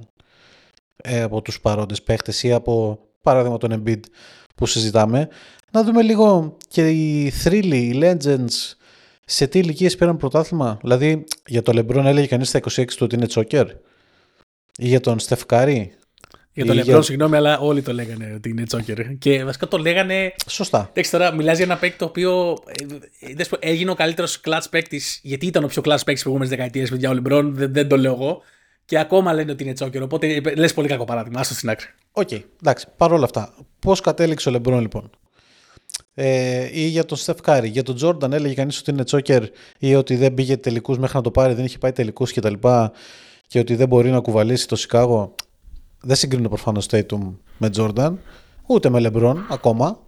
ε, 0.95 1.21
από 1.21 1.41
τους 1.41 1.62
παρόντες 1.62 2.04
παίχτες 2.04 2.43
ή 2.43 2.52
από 2.52 3.00
παράδειγμα 3.21 3.58
τον 3.58 3.84
Embiid 3.84 4.00
που 4.56 4.65
συζητάμε, 4.65 5.30
να 5.71 5.84
δούμε 5.84 6.02
λίγο 6.02 6.58
και 6.67 6.89
οι 6.89 7.30
θρύλοι, 7.30 7.78
οι 7.78 8.00
legends, 8.02 8.76
σε 9.26 9.48
τι 9.48 9.60
ηλικίες 9.60 9.95
πήραν 9.95 10.17
πρωτάθλημα. 10.17 10.78
Δηλαδή, 10.82 11.24
για 11.48 11.62
το 11.62 11.71
LeBron 11.76 12.06
έλεγε 12.06 12.28
κανείς 12.28 12.48
στα 12.48 12.60
26 12.60 12.86
του 12.86 12.98
ότι 13.00 13.15
είναι 13.15 13.28
choker. 13.28 13.67
Ή 14.78 14.88
για 14.88 15.00
τον 15.00 15.19
Στεφ 15.19 15.57
Κάρι. 15.57 15.93
Για 16.56 16.65
τον 16.65 16.80
LeBron, 16.80 17.04
συγγνώμη, 17.04 17.36
αλλά 17.36 17.60
όλοι 17.60 17.82
το 17.82 17.94
λέγανε 17.94 18.34
ότι 18.36 18.50
είναι 18.50 18.63
choker. 18.63 19.17
Και 19.18 19.44
βασικά 19.44 19.68
το 19.68 19.78
λέγανε. 19.78 20.34
Σωστά. 20.50 20.88
Εντάξει, 20.89 21.12
τώρα 21.12 21.34
μιλάς 21.34 21.56
για 21.58 21.65
ένα 21.65 21.78
παίκτη 21.78 21.98
το 21.98 22.06
οποίο 22.06 22.58
ε, 23.20 23.32
ε, 23.32 23.46
έγινε 23.60 23.91
ο 23.91 23.94
καλύτερος 23.94 24.39
clutch 24.39 24.63
παίκτης, 24.70 25.20
γιατί 25.24 25.46
ήταν 25.46 25.63
ο 25.63 25.68
πιο 25.68 25.82
clutch 25.82 25.98
παίκτης 25.98 26.22
στις 26.21 26.30
προηγούμενες 26.30 26.56
δεκαετίες, 26.58 26.89
παιδιά, 26.89 27.10
ο 27.10 27.13
LeBron, 27.13 27.50
δεν, 27.54 27.74
δεν 27.74 27.88
το 27.88 27.98
λέω 27.98 28.13
εγώ. 28.13 28.41
Και 28.86 29.00
ακόμα 29.00 29.34
λένε 29.34 29.52
ότι 29.52 29.63
είναι 29.63 29.74
choker. 29.74 30.02
Οπότε 30.02 30.41
λες 30.56 30.74
πολύ 30.74 30.88
κακό 30.88 31.06
παράδειγμα. 31.06 31.39
Άστο 31.39 31.54
στην 31.54 31.70
άκρη. 31.70 31.88
OK, 32.12 32.28
okay, 32.32 32.41
εντάξει. 32.62 32.86
Παρ' 32.98 33.12
όλα 33.12 33.24
αυτά, 33.24 33.54
πώς 33.80 34.02
κατέληξε 34.02 34.50
ο 34.50 34.54
LeBron 34.56 34.80
λοιπόν; 34.80 35.10
Ε, 36.13 36.70
ή 36.72 36.86
για 36.86 37.06
τον 37.06 37.18
Στεφ 37.18 37.41
Κάρι. 37.41 37.67
Για 37.68 37.84
τον 37.84 37.96
Τζόρνταν 37.96 38.34
έλεγε 38.34 38.54
κανείς 38.54 38.80
ότι 38.80 38.91
είναι 38.91 39.04
choker 39.04 39.43
ή 39.78 39.96
ότι 39.96 40.15
δεν 40.15 40.34
πήγε 40.34 40.58
τελικούς 40.58 40.98
μέχρι 40.98 41.15
να 41.15 41.24
το 41.24 41.32
πάρει, 41.32 41.54
δεν 41.54 41.65
είχε 41.65 41.78
πάει 41.78 41.91
τελικούς 41.91 42.34
κτλ. 42.34 42.54
Και, 42.54 42.89
και 43.48 43.60
ότι 43.60 43.76
δεν 43.76 43.88
μπορεί 43.88 44.10
να 44.10 44.20
κουβαλήσει 44.20 44.68
το 44.68 44.76
Σικάγο. 44.76 45.36
Δεν 46.06 46.15
συγκρίνω 46.15 46.48
προφανώς 46.48 46.88
Tatum 46.91 47.34
με 47.58 47.70
Τζόρνταν, 47.70 48.20
ούτε 48.65 48.89
με 48.89 49.00
Λεμπρόν 49.00 49.46
ακόμα. 49.50 50.00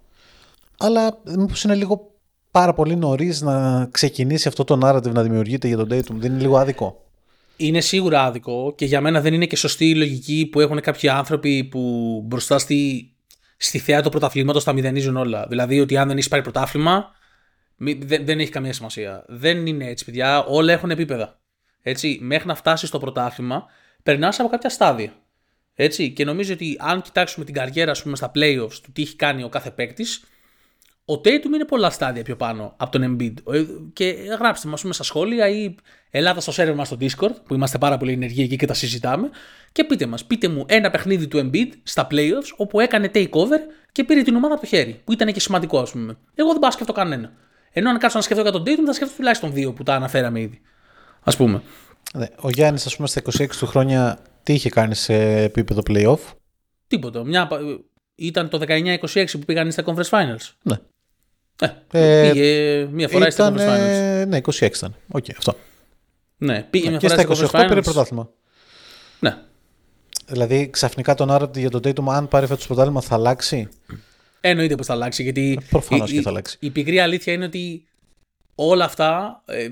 Αλλά 0.77 1.17
μήπως 1.37 1.63
είναι 1.63 1.75
λίγο 1.75 2.11
πάρα 2.51 2.73
πολύ 2.73 2.95
νωρίς 2.95 3.41
να 3.41 3.85
ξεκινήσει 3.91 4.47
αυτό 4.47 4.63
το 4.63 4.79
narrative 4.83 5.11
να 5.11 5.23
δημιουργείται 5.23 5.67
για 5.67 5.77
τον 5.77 5.87
Tatum. 5.91 6.15
Δεν 6.15 6.31
είναι 6.31 6.41
λίγο 6.41 6.57
άδικο. 6.57 7.05
Είναι 7.57 7.81
σίγουρα 7.81 8.23
άδικο 8.23 8.73
και 8.75 8.85
για 8.85 9.01
μένα 9.01 9.21
δεν 9.21 9.33
είναι 9.33 9.45
και 9.45 9.55
σωστή 9.55 9.89
η 9.89 9.95
λογική 9.95 10.49
που 10.51 10.59
έχουν 10.59 10.81
κάποιοι 10.81 11.09
άνθρωποι 11.09 11.63
που 11.63 12.21
μπροστά 12.25 12.59
στη 12.59 13.11
στη 13.57 13.79
θέα 13.79 14.01
του 14.01 14.09
πρωταθλήματος 14.09 14.63
τα 14.63 14.73
μηδενίζουν 14.73 15.17
όλα. 15.17 15.45
Δηλαδή 15.47 15.79
ότι 15.79 15.97
αν 15.97 16.07
δεν 16.07 16.17
έχει 16.17 16.27
πάρει 16.27 16.41
πρωτάθλημα, 16.41 17.11
δεν, 17.77 18.25
δεν 18.25 18.39
έχει 18.39 18.49
καμία 18.49 18.73
σημασία. 18.73 19.25
Δεν 19.27 19.65
είναι 19.65 19.85
έτσι, 19.85 20.05
παιδιά. 20.05 20.43
Όλα 20.43 20.73
έχουν 20.73 20.91
επίπεδα. 20.91 21.39
Έτσι, 21.81 22.19
μέχρι 22.21 22.47
να 22.47 22.55
φτάσεις 22.55 22.89
στο 22.89 22.99
πρωτάθλημα, 22.99 23.65
περνάς 24.03 24.39
από 24.39 24.49
κάποια 24.49 24.69
στάδια. 24.69 25.13
Έτσι, 25.79 26.11
και 26.11 26.25
νομίζω 26.25 26.53
ότι 26.53 26.77
αν 26.79 27.01
κοιτάξουμε 27.01 27.45
την 27.45 27.53
καριέρα, 27.53 27.91
ας 27.91 28.03
πούμε, 28.03 28.15
στα 28.15 28.31
playoffs 28.35 28.73
του 28.83 28.91
τι 28.93 29.01
έχει 29.01 29.15
κάνει 29.15 29.43
ο 29.43 29.49
κάθε 29.49 29.71
παίκτης, 29.71 30.23
ο 31.05 31.13
Tatum 31.13 31.45
είναι 31.53 31.65
πολλά 31.65 31.89
στάδια 31.89 32.23
πιο 32.23 32.35
πάνω 32.35 32.73
από 32.77 32.91
τον 32.91 33.17
Embiid. 33.19 33.53
Ε, 33.53 33.63
και 33.93 34.05
γράψτε 34.39 34.67
μα 34.67 34.77
στα 34.77 35.03
σχόλια 35.03 35.49
ή 35.49 35.75
ελάτε 36.09 36.41
στο 36.41 36.51
σερβερ 36.51 36.75
μας 36.75 36.87
στο 36.87 36.97
Discord, 36.99 37.35
που 37.45 37.53
είμαστε 37.53 37.77
πάρα 37.77 37.97
πολύ 37.97 38.11
ενεργοί 38.11 38.41
εκεί 38.41 38.55
και 38.55 38.65
τα 38.65 38.73
συζητάμε, 38.73 39.29
και 39.71 39.83
πείτε 39.83 40.05
μας, 40.05 40.25
πείτε 40.25 40.47
μου 40.47 40.65
ένα 40.67 40.89
παιχνίδι 40.89 41.27
του 41.27 41.49
Embiid 41.51 41.69
στα 41.83 42.07
playoffs 42.11 42.53
όπου 42.55 42.79
έκανε 42.79 43.11
takeover 43.13 43.59
και 43.91 44.03
πήρε 44.03 44.21
την 44.21 44.35
ομάδα 44.35 44.53
από 44.53 44.61
το 44.61 44.67
χέρι, 44.67 45.01
που 45.03 45.11
ήταν 45.11 45.33
και 45.33 45.39
σημαντικό, 45.39 45.79
ας 45.79 45.91
πούμε. 45.91 46.17
Εγώ 46.35 46.49
δεν 46.49 46.59
πάω 46.59 46.69
να 46.69 46.71
σκεφτώ 46.71 46.93
κανένα. 46.93 47.31
Ενώ 47.71 47.89
αν 47.89 47.97
κάτσω 47.97 48.17
να 48.17 48.23
σκεφτώ 48.23 48.41
για 48.43 48.51
τον 48.51 48.63
Tatum, 48.65 48.85
θα 48.85 48.93
σκεφτώ 48.93 49.15
τουλάχιστον 49.15 49.53
δύο 49.53 49.73
που 49.73 49.83
τα 49.83 49.93
αναφέραμε 49.93 50.39
ήδη. 50.39 50.61
Ας 51.23 51.35
πούμε. 51.35 51.61
Ο 52.41 52.49
Γιάννης, 52.49 52.85
ας 52.85 52.95
πούμε, 52.95 53.07
στα 53.07 53.21
26 53.39 53.47
του 53.59 53.65
χρόνια, 53.65 54.19
τι 54.47 54.53
είχε 54.53 54.69
κάνει 54.69 54.95
σε 54.95 55.41
επίπεδο 55.43 55.81
playoff; 55.89 56.19
Τίποτα. 56.87 57.23
Μια... 57.23 57.49
Ήταν 58.15 58.49
το 58.49 58.59
19-26 58.67 59.25
που 59.31 59.39
πήγαν 59.39 59.71
στα 59.71 59.83
Conference 59.85 60.09
Finals. 60.09 60.51
Ναι. 60.61 60.77
Ε, 61.91 62.27
ε, 62.27 62.31
πήγε 62.31 62.87
μία 62.91 63.07
φορά 63.07 63.27
ήταν, 63.27 63.31
στα 63.31 63.53
Conference 63.53 64.23
Finals. 64.23 64.27
Ναι, 64.27 64.39
26 64.43 64.75
ήταν. 64.75 64.95
OK, 65.11 65.25
okay, 65.25 65.33
αυτό. 65.37 65.55
Ναι, 66.37 66.63
πήγε 66.69 66.85
ναι, 66.85 66.91
μία 66.91 66.99
φορά 66.99 67.23
και 67.23 67.33
στα 67.33 67.63
28 67.63 67.67
πήρε 67.67 67.81
πρωτάθλημα. 67.81 68.29
Ναι. 69.19 69.37
Δηλαδή 70.27 70.69
ξαφνικά 70.69 71.13
το 71.13 71.35
narrative 71.35 71.57
για 71.57 71.69
τον 71.69 71.81
Tatum, 71.83 72.07
αν 72.09 72.27
πάρει 72.27 72.47
φέτος 72.47 72.67
πρωτάθλημα, 72.67 73.01
θα 73.01 73.15
αλλάξει; 73.15 73.69
Εννοείται 74.41 74.75
πως 74.75 74.85
θα 74.85 74.93
αλλάξει. 74.93 75.23
Γιατί 75.23 75.57
ε, 75.61 75.65
Προφανώς 75.69 76.11
και 76.11 76.21
θα 76.21 76.29
αλλάξει. 76.29 76.57
Η, 76.59 76.67
η, 76.67 76.69
πικρή 76.69 76.99
αλήθεια 76.99 77.33
είναι 77.33 77.45
ότι 77.45 77.85
όλα 78.55 78.85
αυτά, 78.85 79.41
ε, 79.45 79.67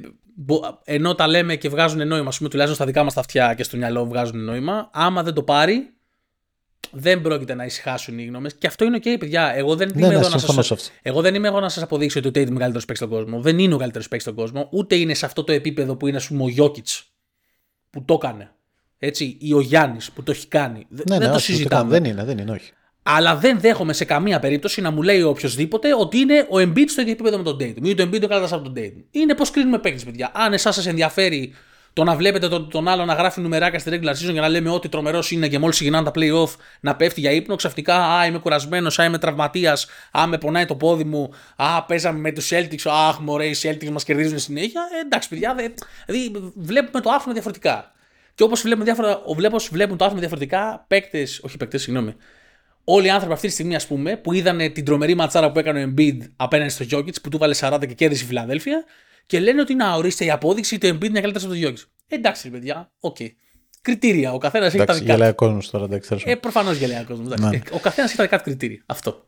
ενώ 0.83 1.15
τα 1.15 1.27
λέμε 1.27 1.55
και 1.55 1.69
βγάζουν 1.69 2.07
νόημα, 2.07 2.27
ας 2.27 2.37
πούμε, 2.37 2.49
τουλάχιστον 2.49 2.77
στα 2.77 2.85
δικά 2.91 3.03
μας 3.03 3.13
τα 3.13 3.19
αυτιά 3.19 3.53
και 3.53 3.63
στο 3.63 3.77
μυαλό 3.77 4.05
βγάζουν 4.05 4.43
νόημα, 4.43 4.89
άμα 4.93 5.23
δεν 5.23 5.33
το 5.33 5.43
πάρει, 5.43 5.93
δεν 6.91 7.21
πρόκειται 7.21 7.53
να 7.53 7.65
ησυχάσουν 7.65 8.19
οι 8.19 8.25
γνώμες. 8.25 8.53
Και 8.53 8.67
αυτό 8.67 8.85
είναι 8.85 8.97
OK, 8.97 9.15
παιδιά. 9.19 9.53
Εγώ 9.55 9.75
δεν, 9.75 9.91
ναι, 9.93 9.99
είμαι, 9.99 10.07
ναι, 10.07 10.13
εδώ 10.13 10.29
να 10.29 10.37
σας, 10.37 10.91
εγώ 11.01 11.21
δεν 11.21 11.35
είμαι 11.35 11.47
εδώ 11.47 11.59
να 11.59 11.69
σας 11.69 11.83
αποδείξω 11.83 12.19
ότι 12.19 12.27
ο 12.27 12.31
Tate 12.31 12.47
είναι 12.47 12.55
ο 12.55 12.59
καλύτερο 12.59 12.85
παίκτης 12.85 12.97
στον 12.97 13.09
κόσμο. 13.09 13.41
Δεν 13.41 13.59
είναι 13.59 13.73
ο 13.73 13.77
καλύτερο 13.77 14.03
παίκτης 14.09 14.21
στον 14.21 14.35
κόσμο. 14.35 14.67
Ούτε 14.71 14.95
είναι 14.95 15.13
σε 15.13 15.25
αυτό 15.25 15.43
το 15.43 15.51
επίπεδο 15.51 15.95
που 15.95 16.07
είναι, 16.07 16.17
ας 16.17 16.27
πούμε, 16.27 16.43
ο 16.43 16.47
Γιώκητς 16.47 17.13
που 17.89 18.03
το 18.05 18.13
έκανε. 18.13 18.51
Έτσι, 18.97 19.37
ή 19.39 19.53
ο 19.53 19.59
Γιάννης 19.59 20.11
που 20.11 20.23
το 20.23 20.31
έχει 20.31 20.47
κάνει. 20.47 20.85
Ναι, 20.89 21.03
δεν 21.05 21.19
ναι, 21.19 21.25
το 21.25 21.33
όχι, 21.33 21.41
συζητάμε. 21.41 21.89
Δεν 21.89 22.03
είναι, 22.03 22.23
δεν 22.23 22.37
είναι, 22.37 22.51
όχι. 22.51 22.71
Αλλά 23.07 23.35
δεν 23.35 23.59
δέχομαι 23.59 23.93
σε 23.93 24.05
καμία 24.05 24.39
περίπτωση 24.39 24.81
να 24.81 24.91
μου 24.91 25.01
λέει 25.01 25.21
οποιοδήποτε 25.21 25.95
ότι 25.99 26.17
είναι 26.17 26.47
ο 26.49 26.57
Embiid 26.57 26.85
στο 26.87 27.01
ίδιο 27.01 27.13
επίπεδο 27.13 27.37
με 27.37 27.43
τον 27.43 27.57
Dayton 27.59 27.83
ή 27.83 27.93
το 27.95 28.03
Embiid 28.03 28.23
ο 28.23 28.27
καλύτερο 28.27 28.47
από 28.51 28.63
τον 28.63 28.73
Dayton. 28.77 29.03
Είναι 29.11 29.35
πώς 29.35 29.51
κρίνουμε 29.51 29.79
παίκτες, 29.79 30.03
παιδιά. 30.03 30.31
Αν 30.33 30.53
εσάς 30.53 30.75
σας 30.75 30.85
ενδιαφέρει 30.85 31.53
το 31.93 32.03
να 32.03 32.15
βλέπετε 32.15 32.47
τον, 32.47 32.69
τον 32.69 32.87
άλλο 32.87 33.05
να 33.05 33.13
γράφει 33.13 33.41
νουμεράκια 33.41 33.79
στη 33.79 33.91
regular 33.93 34.09
season 34.09 34.31
για 34.31 34.41
να 34.41 34.49
λέμε 34.49 34.69
ότι 34.69 34.89
τρομερός 34.89 35.31
είναι 35.31 35.47
και 35.47 35.59
μόλις 35.59 35.75
ξεκινάνε 35.75 36.11
τα 36.11 36.11
playoff 36.15 36.55
να 36.79 36.95
πέφτει 36.95 37.19
για 37.19 37.31
ύπνο, 37.31 37.55
ξαφνικά 37.55 37.95
Α, 37.95 38.25
είμαι 38.25 38.37
κουρασμένος, 38.37 38.99
Α, 38.99 39.03
είμαι 39.03 39.17
τραυματίας, 39.17 39.87
Α, 40.19 40.27
με 40.27 40.37
πονάει 40.37 40.65
το 40.65 40.75
πόδι 40.75 41.03
μου, 41.03 41.29
Α, 41.55 41.83
παίζαμε 41.83 42.19
με 42.19 42.31
τους 42.31 42.49
Celtics, 42.51 42.85
Αχ, 42.85 43.19
μωρέ, 43.19 43.45
οι 43.45 43.55
Celtics 43.61 43.89
μας 43.89 44.03
κερδίζουν 44.03 44.39
συνέχεια. 44.39 44.81
Ε, 44.97 45.05
εντάξει, 45.05 45.29
παιδιά, 45.29 45.53
δε, 45.55 45.67
δηλαδή 46.05 46.51
βλέπουμε 46.55 47.01
το 47.01 47.09
άθλημα 47.09 47.33
διαφορετικά. 47.33 47.91
Και 48.35 48.43
όπως 48.43 48.61
βλέπουμε, 48.61 48.85
διάφορα, 48.85 49.21
βλέπουν 49.71 49.97
το 49.97 50.05
άθλημα 50.05 50.19
διαφορετικά, 50.19 50.85
παίκτες, 50.87 51.39
όχι 51.43 51.57
παίκτες, 51.57 51.81
συγγνώμη. 51.81 52.15
Όλοι 52.87 53.07
οι 53.07 53.09
άνθρωποι 53.09 53.33
αυτή 53.33 53.47
τη 53.47 53.53
στιγμή, 53.53 53.75
ας 53.75 53.87
πούμε, 53.87 54.17
που 54.17 54.33
είδαν 54.33 54.73
την 54.73 54.85
τρομερή 54.85 55.15
ματσάρα 55.15 55.51
που 55.51 55.59
έκανε 55.59 55.83
ο 55.83 55.93
Embiid 55.93 56.17
απέναντι 56.35 56.71
στο 56.71 56.85
Jokic 56.91 57.21
που 57.21 57.29
του 57.29 57.37
'βαλε 57.37 57.55
40 57.59 57.77
και 57.79 57.93
κέρδισε 57.93 58.23
η 58.23 58.27
Φιλαδέλφια, 58.27 58.83
και 59.25 59.39
λένε 59.39 59.61
ότι 59.61 59.75
να 59.75 59.93
ορίστε 59.93 60.25
η 60.25 60.31
απόδειξη 60.31 60.75
ότι 60.75 60.89
ο 60.89 60.95
Embiid 60.95 61.05
είναι 61.05 61.21
καλύτερος 61.21 61.43
από 61.43 61.51
τον 61.51 61.57
Γιόκιτς. 61.61 61.83
Εντάξει, 62.07 62.49
παιδιά, 62.49 62.91
OK. 62.99 63.15
Okay. 63.19 63.27
Κριτήρια. 63.81 64.33
Ο 64.33 64.37
καθένας 64.37 64.73
έχει 64.73 64.85
τα 64.85 64.93
δικά 64.93 65.05
του. 65.05 65.11
Γελάει 65.11 65.29
ο 65.29 65.35
κόσμος 65.35 65.69
τώρα, 65.69 65.85
εντάξει. 65.85 66.15
Ε, 66.25 66.35
προφανώς 66.35 66.77
γελάει 66.77 67.01
ο 67.01 67.05
κόσμος. 67.07 67.39
Ναι. 67.39 67.59
Ο 67.71 67.79
καθένας 67.79 68.09
έχει 68.09 68.17
τα 68.17 68.23
δικά 68.23 68.37
του 68.37 68.43
κριτήρια. 68.43 68.83
Αυτό. 68.85 69.25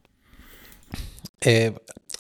Ε, 1.40 1.70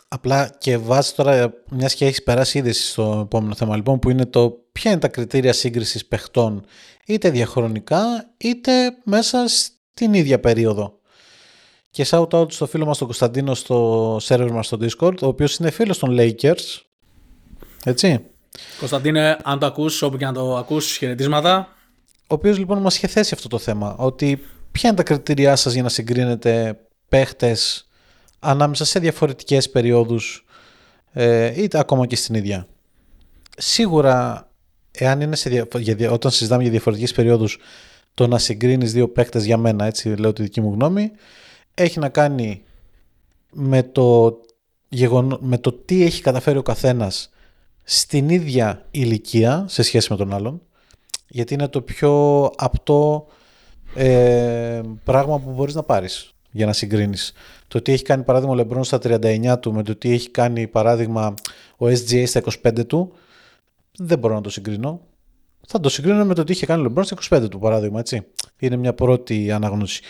απλά 0.07 0.55
και 0.57 0.77
βάζει 0.77 1.11
τώρα, 1.11 1.53
μιας 1.69 1.93
και 1.93 2.05
έχεις 2.05 2.23
περάσει 2.23 2.57
ήδη 2.57 2.71
στο 2.71 3.21
επόμενο 3.25 3.55
θέμα, 3.55 3.75
λοιπόν, 3.75 3.99
που 3.99 4.09
είναι 4.09 4.25
το 4.25 4.65
ποια 4.71 4.91
είναι 4.91 4.99
τα 4.99 5.07
κριτήρια 5.07 5.53
σύγκρισης 5.53 6.05
παιχτών, 6.05 6.65
είτε 7.05 7.29
διαχρονικά, 7.29 8.33
είτε 8.37 8.71
μέσα 9.03 9.47
στην 9.47 10.13
ίδια 10.13 10.39
περίοδο. 10.39 10.99
Και 11.89 12.05
shout 12.09 12.27
out 12.29 12.51
στο 12.51 12.65
φίλο 12.65 12.85
μας 12.85 12.97
τον 12.97 13.07
Κωνσταντίνο 13.07 13.53
στο 13.53 14.15
server 14.15 14.49
μας 14.51 14.65
στο 14.65 14.77
Discord, 14.81 15.21
ο 15.21 15.27
οποίος 15.27 15.55
είναι 15.55 15.71
φίλος 15.71 15.97
των 15.99 16.15
Lakers, 16.19 16.81
έτσι. 17.83 18.25
Κωνσταντίνε, 18.79 19.37
αν 19.43 19.59
το 19.59 19.65
ακούς, 19.65 20.01
όπου 20.01 20.17
και 20.17 20.25
να 20.25 20.33
το 20.33 20.57
ακούς, 20.57 20.97
χαιρετίσματα. 20.97 21.75
Ο 22.21 22.33
οποίος 22.33 22.57
λοιπόν 22.57 22.81
μας 22.81 22.95
είχε 22.95 23.07
θέσει 23.07 23.33
αυτό 23.33 23.47
το 23.47 23.57
θέμα. 23.57 23.95
Ότι 23.97 24.41
ποια 24.71 24.89
είναι 24.89 24.97
τα 24.97 25.03
κριτήριά 25.03 25.55
σας 25.55 25.73
για 25.73 25.83
να 25.83 25.89
συγκρίνετε 25.89 26.79
παίχτες 27.09 27.87
ανάμεσα 28.39 28.85
σε 28.85 28.99
διαφορετικές 28.99 29.69
περιόδους 29.69 30.45
ε, 31.11 31.61
είτε 31.61 31.79
ακόμα 31.79 32.05
και 32.05 32.15
στην 32.15 32.35
ίδια. 32.35 32.67
Σίγουρα, 33.57 34.47
εάν 34.91 35.21
είναι 35.21 35.35
σε 35.35 35.49
δια... 35.49 36.11
όταν 36.11 36.31
συζητάμε 36.31 36.61
για 36.61 36.71
διαφορετικές 36.71 37.13
περιόδους, 37.13 37.59
το 38.13 38.27
να 38.27 38.37
συγκρίνεις 38.37 38.93
δύο 38.93 39.09
παίχτες 39.09 39.45
για 39.45 39.57
μένα, 39.57 39.85
έτσι 39.85 40.09
λέω 40.09 40.33
τη 40.33 40.41
δική 40.41 40.61
μου 40.61 40.73
γνώμη, 40.73 41.11
έχει 41.77 41.99
να 41.99 42.09
κάνει 42.09 42.61
με 43.51 43.83
το, 43.83 44.37
γεγονό... 44.89 45.37
με 45.41 45.57
το 45.57 45.71
τι 45.71 46.03
έχει 46.03 46.21
καταφέρει 46.21 46.57
ο 46.57 46.61
καθένας 46.61 47.29
στην 47.83 48.29
ίδια 48.29 48.85
ηλικία 48.91 49.65
σε 49.67 49.83
σχέση 49.83 50.07
με 50.11 50.17
τον 50.17 50.33
άλλον 50.33 50.61
γιατί 51.27 51.53
είναι 51.53 51.67
το 51.67 51.81
πιο 51.81 52.43
απτό 52.55 53.27
ε, 53.95 54.81
πράγμα 55.03 55.39
που 55.39 55.51
μπορείς 55.51 55.75
να 55.75 55.83
πάρεις 55.83 56.33
για 56.51 56.65
να 56.65 56.73
συγκρίνεις. 56.73 57.33
Το 57.67 57.81
τι 57.81 57.91
έχει 57.91 58.03
κάνει 58.03 58.23
παράδειγμα 58.23 58.53
ο 58.53 58.55
Λεμπρόν 58.55 58.83
στα 58.83 58.99
39 59.03 59.55
του 59.59 59.73
με 59.73 59.83
το 59.83 59.95
τι 59.95 60.11
έχει 60.11 60.29
κάνει 60.29 60.67
παράδειγμα 60.67 61.33
ο 61.77 61.85
SGA 61.85 62.23
στα 62.27 62.41
25 62.63 62.87
του 62.87 63.13
δεν 63.97 64.19
μπορώ 64.19 64.33
να 64.33 64.41
το 64.41 64.49
συγκρίνω. 64.49 65.01
Θα 65.67 65.79
το 65.79 65.89
συγκρίνω 65.89 66.25
με 66.25 66.33
το 66.33 66.43
τι 66.43 66.51
είχε 66.51 66.65
κάνει 66.65 66.79
ο 66.79 66.83
Λεμπρόν 66.83 67.05
στα 67.05 67.37
25 67.37 67.49
του 67.49 67.59
παράδειγμα 67.59 67.99
έτσι. 67.99 68.25
Είναι 68.59 68.75
μια 68.75 68.93
πρώτη 68.93 69.51
αναγνώση. 69.51 70.01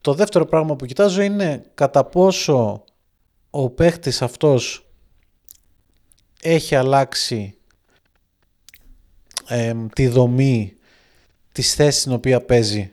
Το 0.00 0.14
δεύτερο 0.14 0.46
πράγμα 0.46 0.76
που 0.76 0.86
κοιτάζω 0.86 1.22
είναι 1.22 1.64
κατά 1.74 2.04
πόσο 2.04 2.84
ο 3.50 3.70
παίχτης 3.70 4.22
αυτός 4.22 4.90
έχει 6.42 6.74
αλλάξει 6.74 7.54
ε, 9.48 9.74
τη 9.92 10.08
δομή 10.08 10.76
της 11.52 11.74
θέσης 11.74 12.00
στην 12.00 12.12
οποία 12.12 12.40
παίζει 12.40 12.92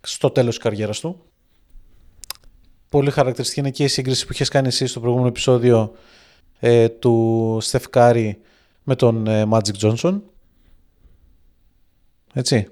στο 0.00 0.30
τέλος 0.30 0.54
της 0.54 0.64
καριέρας 0.64 1.00
του. 1.00 1.24
Πολύ 2.88 3.10
χαρακτηριστική 3.10 3.60
είναι 3.60 3.70
και 3.70 3.84
η 3.84 3.88
σύγκριση 3.88 4.26
που 4.26 4.32
είχες 4.32 4.48
κάνει 4.48 4.66
εσύ 4.66 4.86
στο 4.86 5.00
προηγούμενο 5.00 5.28
επεισόδιο 5.28 5.92
ε, 6.60 6.88
του 6.88 7.58
Στεφ 7.60 8.04
Κάρι 8.04 8.40
με 8.82 8.96
τον 8.96 9.26
ε, 9.26 9.46
Magic 9.50 9.76
Johnson. 9.80 10.20
έτσι 12.34 12.68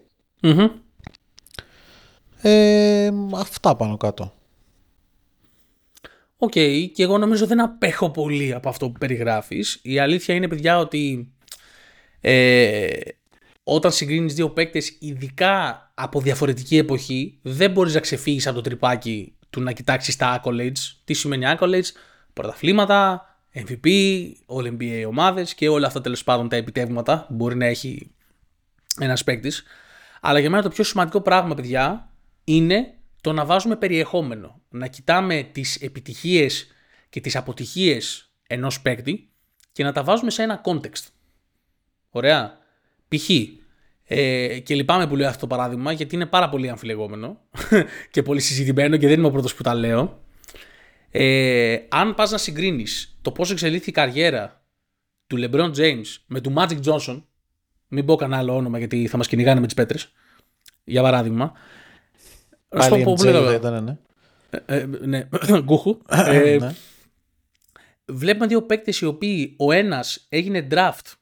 Ε, 2.43 3.11
αυτά 3.35 3.77
πάνω 3.77 3.97
κάτω. 3.97 4.35
OK, 6.37 6.53
okay, 6.55 6.87
και 6.95 7.03
εγώ 7.03 7.19
νομίζω 7.19 7.47
δεν 7.47 7.61
απέχω 7.61 8.11
πολύ 8.11 8.55
από 8.55 8.69
αυτό 8.69 8.91
που 8.91 8.99
περιγράφεις. 8.99 9.79
Η 9.83 9.99
αλήθεια 9.99 10.35
είναι, 10.35 10.49
παιδιά, 10.49 10.79
ότι 10.79 11.33
ε, 12.21 12.89
όταν 13.63 13.93
συγκρίνεις 13.93 14.35
δύο 14.35 14.51
παίκτες, 14.51 14.97
ειδικά 14.99 15.85
από 15.95 16.21
διαφορετική 16.21 16.77
εποχή, 16.77 17.39
δεν 17.43 17.71
μπορείς 17.71 17.95
να 17.95 18.01
ξεφύγεις 18.01 18.47
από 18.47 18.57
το 18.57 18.61
τριπάκι 18.61 19.35
του 19.51 19.61
να 19.61 19.73
κοιτάξεις 19.73 20.17
τα 20.17 20.41
accolades. 20.41 20.79
Τι 21.05 21.15
σημαίνει 21.15 21.45
accolades, 21.47 21.87
πρωταθλήματα, 22.33 23.25
MVP, 23.55 23.89
All 24.47 24.67
NBA 24.67 25.05
ομάδες 25.07 25.55
και 25.55 25.69
όλα 25.69 25.87
αυτά 25.87 26.01
τέλος 26.01 26.25
πάντων 26.25 26.49
τα 26.49 26.57
επιτεύγματα 26.57 27.25
που 27.29 27.35
μπορεί 27.35 27.57
να 27.57 27.67
έχει 27.67 28.11
ένας 28.99 29.25
παίκτης. 29.25 29.63
Αλλά 30.21 30.39
για 30.39 30.51
μένα 30.51 30.63
το 30.63 30.69
πιο 30.69 30.85
σημαντικό 30.85 31.21
πράγμα, 31.21 31.55
παιδιά, 31.55 32.10
είναι 32.45 32.95
το 33.21 33.33
να 33.33 33.45
βάζουμε 33.45 33.77
περιεχόμενο. 33.77 34.61
Να 34.69 34.87
κοιτάμε 34.87 35.49
τις 35.53 35.77
επιτυχίες 35.77 36.67
και 37.09 37.21
τις 37.21 37.37
αποτυχίες 37.37 38.33
ενός 38.47 38.81
παίκτη 38.81 39.31
και 39.73 39.85
να 39.85 39.93
τα 39.93 40.05
βάζουμε 40.05 40.31
σε 40.31 40.43
ένα 40.43 40.61
context. 40.65 41.07
Ωραία. 42.11 42.59
Π.χ. 43.09 43.31
Ε, 44.13 44.59
και 44.59 44.75
λυπάμαι 44.75 45.07
που 45.07 45.17
λέω 45.17 45.29
αυτό 45.29 45.41
το 45.41 45.47
παράδειγμα 45.47 45.93
γιατί 45.93 46.15
είναι 46.15 46.27
πάρα 46.27 46.49
πολύ 46.49 46.69
αμφιλεγόμενο 46.69 47.41
και 48.11 48.23
πολύ 48.23 48.41
συζητημένο 48.41 48.97
και 48.97 49.07
δεν 49.07 49.19
είμαι 49.19 49.27
ο 49.27 49.31
πρώτος 49.31 49.55
που 49.55 49.63
τα 49.63 49.75
λέω. 49.75 50.21
Ε, 51.11 51.79
αν 51.89 52.15
πας 52.15 52.31
να 52.31 52.39
συγκρίνεις 52.39 53.19
το 53.23 53.33
πώς 53.33 53.51
εξελίχθηκε 53.51 53.91
η 53.91 53.93
καριέρα 53.93 54.65
του 55.27 55.37
LeBron 55.41 55.75
James 55.77 56.07
με 56.27 56.41
του 56.41 56.53
Magic 56.57 56.81
Johnson, 56.85 57.23
μην 57.89 58.05
πω 58.05 58.17
κανένα 58.17 58.41
άλλο 58.41 58.57
όνομα 58.57 58.79
γιατί 58.79 59.07
θα 59.07 59.17
μας 59.17 59.29
κυνηγάνε 59.29 59.61
με 59.61 59.67
τις 59.67 59.75
πέτρες, 59.75 60.13
για 60.85 61.03
παράδειγμα, 61.03 61.53
Πάλι 62.71 63.03
πω 63.03 63.17
δεν 63.17 63.55
ήταν, 63.55 63.85
ναι. 63.85 63.97
Ε, 64.51 64.77
ε, 64.79 64.87
ναι, 64.87 65.29
γκούχου. 65.63 65.99
ε, 66.27 66.57
ναι. 66.61 66.75
Βλέπουμε 68.05 68.47
δύο 68.47 68.63
παίκτες 68.63 69.01
οι 69.01 69.07
οποίοι 69.07 69.55
ο 69.59 69.73
ένας 69.73 70.27
έγινε 70.29 70.67
draft 70.71 71.13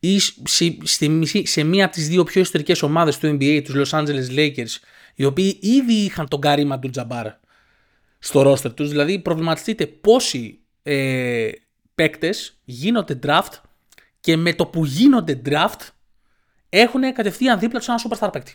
ή 0.00 0.18
σε, 0.18 0.76
σε, 0.82 1.06
σε 1.44 1.62
μία 1.62 1.84
από 1.84 1.94
τις 1.94 2.08
δύο 2.08 2.24
πιο 2.24 2.40
ιστορικές 2.40 2.82
ομάδες 2.82 3.18
του 3.18 3.36
NBA, 3.40 3.60
τους 3.64 3.92
Los 3.92 3.98
Angeles 3.98 4.30
Lakers, 4.30 4.76
οι 5.14 5.24
οποίοι 5.24 5.58
ήδη 5.62 5.92
είχαν 5.92 6.28
τον 6.28 6.40
Καρύμα 6.40 6.78
του 6.78 6.90
Τζαμπάρ 6.90 7.26
στο 8.18 8.52
roster 8.52 8.74
τους. 8.74 8.88
Δηλαδή 8.88 9.18
προβληματιστείτε 9.18 9.86
πόσοι 9.86 10.60
ε, 10.82 11.50
παίκτες 11.94 12.60
γίνονται 12.64 13.18
draft 13.22 13.60
και 14.20 14.36
με 14.36 14.54
το 14.54 14.66
που 14.66 14.84
γίνονται 14.84 15.42
draft 15.44 15.88
έχουν 16.68 17.12
κατευθείαν 17.12 17.58
δίπλα 17.58 17.78
τους 17.78 17.88
ένα 17.88 18.00
superstar 18.08 18.32
παίκτη. 18.32 18.54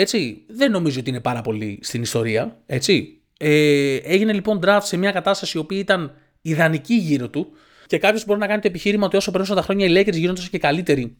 Έτσι, 0.00 0.44
δεν 0.46 0.70
νομίζω 0.70 1.00
ότι 1.00 1.10
είναι 1.10 1.20
πάρα 1.20 1.40
πολύ 1.40 1.78
στην 1.82 2.02
ιστορία. 2.02 2.56
Έτσι. 2.66 3.20
Ε, 3.38 3.94
έγινε 3.94 4.32
λοιπόν 4.32 4.60
draft 4.64 4.80
σε 4.82 4.96
μια 4.96 5.10
κατάσταση 5.10 5.56
η 5.56 5.60
οποία 5.60 5.78
ήταν 5.78 6.14
ιδανική 6.40 6.94
γύρω 6.94 7.28
του 7.28 7.52
και 7.86 7.98
κάποιος 7.98 8.24
μπορεί 8.24 8.40
να 8.40 8.46
κάνει 8.46 8.60
το 8.60 8.68
επιχείρημα 8.68 9.06
ότι 9.06 9.16
όσο 9.16 9.30
περνούσαν 9.30 9.56
τα 9.56 9.62
χρόνια 9.62 9.86
οι 9.86 9.92
Lakers 9.94 10.12
γίνονται 10.16 10.42
και 10.50 10.58
καλύτεροι 10.58 11.16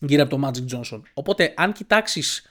γύρω 0.00 0.22
από 0.22 0.36
τον 0.36 0.48
Magic 0.48 0.76
Johnson. 0.76 1.00
Οπότε, 1.14 1.52
αν 1.56 1.72
κοιτάξεις 1.72 2.50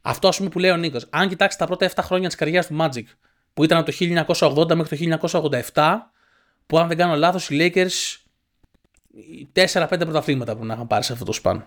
αυτό 0.00 0.28
ας 0.28 0.36
πούμε 0.36 0.48
που 0.48 0.58
λέει 0.58 0.70
ο 0.70 0.76
Νίκος, 0.76 1.06
αν 1.10 1.28
κοιτάξεις 1.28 1.58
τα 1.58 1.66
πρώτα 1.66 1.90
7 1.94 2.02
χρόνια 2.02 2.28
της 2.28 2.36
καριέρας 2.36 2.66
του 2.66 2.76
Magic, 2.80 3.04
που 3.54 3.64
ήταν 3.64 3.78
από 3.78 3.90
το 3.90 3.96
1980 3.98 4.74
μέχρι 4.74 5.08
το 5.08 5.18
1987, 5.74 6.12
που 6.66 6.78
αν 6.78 6.88
δεν 6.88 6.96
κάνω 6.96 7.16
λάθος, 7.16 7.50
οι 7.50 7.56
Lakers 7.60 8.16
4-5 9.52 9.86
πρωταθλήματα 9.88 10.56
που 10.56 10.64
να 10.64 10.74
είχαν 10.74 10.86
πάρει 10.86 11.04
σε 11.04 11.12
αυτό 11.12 11.24
το 11.24 11.32
span. 11.32 11.66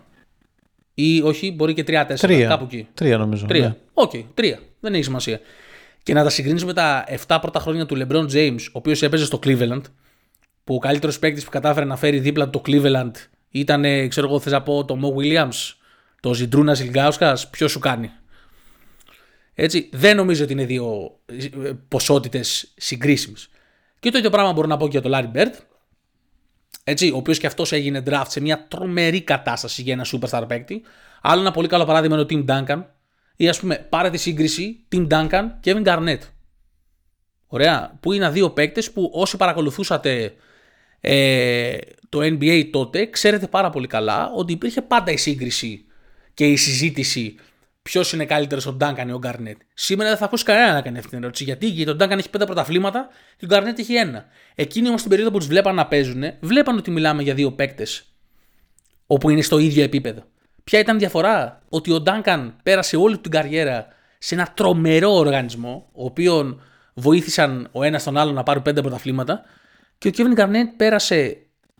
Ή 0.94 1.20
όχι, 1.22 1.52
μπορεί 1.52 1.74
και 1.74 1.84
3-4. 1.86 2.14
Τρία. 2.18 2.48
Κάπου 2.48 2.64
εκεί. 2.64 2.88
Τρία 2.94 3.18
νομίζω. 3.18 3.46
Τρία. 3.46 3.66
Ναι. 3.66 3.76
OK, 3.92 4.10
okay, 4.14 4.24
τρία. 4.34 4.58
Δεν 4.80 4.94
έχει 4.94 5.04
σημασία. 5.04 5.40
Και 6.02 6.14
να 6.14 6.22
τα 6.22 6.30
συγκρίνεις 6.30 6.64
με 6.64 6.72
τα 6.72 7.04
7 7.26 7.38
πρώτα 7.40 7.60
χρόνια 7.60 7.86
του 7.86 7.96
LeBron 7.98 8.30
James, 8.32 8.60
ο 8.66 8.72
οποίος 8.72 9.02
έπαιζε 9.02 9.24
στο 9.24 9.38
Cleveland, 9.42 9.82
που 10.64 10.74
ο 10.74 10.78
καλύτερος 10.78 11.18
παίκτης 11.18 11.44
που 11.44 11.50
κατάφερε 11.50 11.86
να 11.86 11.96
φέρει 11.96 12.18
δίπλα 12.18 12.50
το 12.50 12.62
Cleveland 12.66 13.10
ήταν, 13.50 14.08
ξέρω 14.08 14.26
εγώ, 14.26 14.40
θες 14.40 14.52
να 14.52 14.62
πω, 14.62 14.84
το 14.84 14.98
Mo 15.02 15.20
Williams, 15.20 15.74
το 16.20 16.34
Ζιντρούνα 16.34 16.76
Ιλγκάουσκα, 16.80 17.38
ποιος 17.50 17.70
σου 17.70 17.78
κάνει. 17.78 18.10
Έτσι, 19.54 19.88
δεν 19.92 20.16
νομίζω 20.16 20.44
ότι 20.44 20.52
είναι 20.52 20.64
δύο 20.64 21.16
ε, 21.26 21.72
ποσότητες 21.88 22.72
συγκρίσιμες. 22.76 23.48
Και 24.00 24.10
το 24.10 24.18
ίδιο 24.18 24.30
πράγμα 24.30 24.52
μπορώ 24.52 24.66
να 24.66 24.76
πω 24.76 24.88
και 24.88 24.98
για 24.98 25.10
τον 25.10 25.12
Larry 25.14 25.36
Bird, 25.36 25.52
έτσι, 26.84 27.10
ο 27.10 27.16
οποίος 27.16 27.38
και 27.38 27.46
αυτός 27.46 27.72
έγινε 27.72 28.02
draft 28.06 28.26
σε 28.26 28.40
μια 28.40 28.66
τρομερή 28.68 29.22
κατάσταση 29.22 29.82
για 29.82 29.92
ένα 29.92 30.06
superstar 30.12 30.44
παίκτη. 30.48 30.82
Άλλο 31.22 31.40
ένα 31.40 31.50
πολύ 31.50 31.68
καλό 31.68 31.84
παράδειγμα 31.84 32.16
είναι 32.16 32.24
ο 32.24 32.44
Tim 32.46 32.50
Duncan. 32.50 32.84
Ή 33.36 33.48
ας 33.48 33.60
πούμε, 33.60 33.86
πάρε 33.88 34.10
τη 34.10 34.18
σύγκριση 34.18 34.86
Tim 34.92 35.06
Duncan 35.08 35.44
και 35.60 35.74
Kevin 35.76 35.86
Garnett. 35.86 36.18
Ωραία. 37.46 37.98
Που 38.00 38.12
είναι 38.12 38.30
δύο 38.30 38.50
παίκτες 38.50 38.90
που 38.90 39.10
όσοι 39.14 39.36
παρακολουθούσατε 39.36 40.34
ε, 41.00 41.76
το 42.08 42.18
NBA 42.22 42.68
τότε, 42.72 43.06
ξέρετε 43.06 43.46
πάρα 43.46 43.70
πολύ 43.70 43.86
καλά 43.86 44.30
ότι 44.34 44.52
υπήρχε 44.52 44.82
πάντα 44.82 45.12
η 45.12 45.16
σύγκριση 45.16 45.84
και 46.34 46.46
η 46.46 46.56
συζήτηση 46.56 47.34
ποιος 47.90 48.12
είναι 48.12 48.24
καλύτερος, 48.24 48.66
ο 48.66 48.72
Ντάγκαν 48.72 49.08
ή 49.08 49.12
ο 49.12 49.18
Γκαρνέτ. 49.18 49.56
Σήμερα 49.74 50.08
δεν 50.08 50.18
θα 50.18 50.24
ακούσει 50.24 50.44
κανένα 50.44 50.72
να 50.72 50.80
κάνει 50.80 50.98
αυτή 50.98 51.10
την 51.10 51.18
ερώτηση. 51.22 51.44
Γιατί, 51.44 51.66
γιατί 51.66 51.90
ο 51.90 51.94
Ντάγκαν 51.94 52.18
έχει 52.18 52.30
πέντε 52.30 52.44
πρωταθλήματα 52.44 53.08
και 53.36 53.44
ο 53.44 53.48
Γκαρνέτ 53.48 53.78
έχει 53.78 53.94
ένα. 53.94 54.24
Εκείνοι 54.54 54.88
όμως 54.88 55.00
την 55.00 55.10
περίοδο 55.10 55.30
που 55.30 55.38
τους 55.38 55.46
βλέπαν 55.46 55.74
να 55.74 55.86
παίζουν, 55.86 56.22
βλέπαν 56.40 56.76
ότι 56.76 56.90
μιλάμε 56.90 57.22
για 57.22 57.34
δύο 57.34 57.52
παίκτες 57.52 58.04
όπου 59.06 59.30
είναι 59.30 59.42
στο 59.42 59.58
ίδιο 59.58 59.82
επίπεδο. 59.82 60.22
Ποια 60.64 60.78
ήταν 60.78 60.96
η 60.96 60.98
διαφορά, 60.98 61.62
ότι 61.68 61.92
ο 61.92 62.00
Ντάγκαν 62.00 62.56
πέρασε 62.62 62.96
όλη 62.96 63.18
την 63.18 63.30
καριέρα 63.30 63.86
σε 64.18 64.34
ένα 64.34 64.52
τρομερό 64.54 65.12
οργανισμό, 65.12 65.88
ο 65.92 66.04
οποίο 66.04 66.60
βοήθησαν 66.94 67.68
ο 67.72 67.82
ένας 67.82 68.04
τον 68.04 68.16
άλλο 68.16 68.32
να 68.32 68.42
πάρουν 68.42 68.62
πέντε 68.62 68.80
πρωταθλήματα, 68.80 69.42
και 69.98 70.08
ο 70.08 70.10
Kevin 70.16 70.38
Garnett 70.38 70.68
πέρασε 70.76 71.36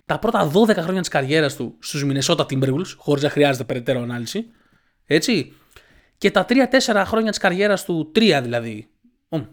τα 0.06 0.18
πρώτα 0.18 0.50
12 0.54 0.76
χρόνια 0.76 1.00
της 1.00 1.10
καριέρας 1.10 1.56
του 1.56 1.76
στους 1.80 2.04
Minnesota 2.04 2.46
Timberwolves, 2.46 2.94
χωρίς 2.96 3.22
να 3.22 3.30
χρειάζεται 3.30 3.64
περαιτέρω 3.64 4.02
ανάλυση. 4.02 4.46
Έτσι 5.06 5.54
και 6.20 6.30
τα 6.30 6.46
3-4 6.48 7.02
χρόνια 7.06 7.30
της 7.30 7.38
καριέρας 7.38 7.84
του, 7.84 8.12
3 8.14 8.40
δηλαδή, 8.42 8.88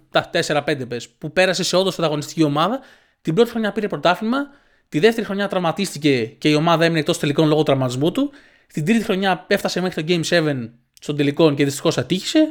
τα 0.09 0.29
4-5 0.33 0.87
πες, 0.87 1.09
που 1.09 1.31
πέρασε 1.31 1.63
σε 1.63 1.75
όντω 1.75 1.91
πρωταγωνιστική 1.91 2.43
ομάδα, 2.43 2.79
την 3.21 3.33
πρώτη 3.33 3.49
χρονιά 3.49 3.71
πήρε 3.71 3.87
πρωτάθλημα, 3.87 4.37
τη 4.89 4.99
δεύτερη 4.99 5.25
χρονιά 5.25 5.47
τραυματίστηκε 5.47 6.25
και 6.25 6.49
η 6.49 6.53
ομάδα 6.53 6.83
έμεινε 6.83 6.99
εκτός 6.99 7.19
τελικών 7.19 7.47
λόγω 7.47 7.63
τραυματισμού 7.63 8.11
του, 8.11 8.31
την 8.73 8.85
τρίτη 8.85 9.03
χρονιά 9.03 9.45
έφτασε 9.47 9.81
μέχρι 9.81 10.03
το 10.03 10.13
Game 10.13 10.23
7 10.23 10.69
στον 10.99 11.15
τελικό 11.15 11.53
και 11.53 11.63
δυστυχώς 11.63 11.97
ατύχησε, 11.97 12.47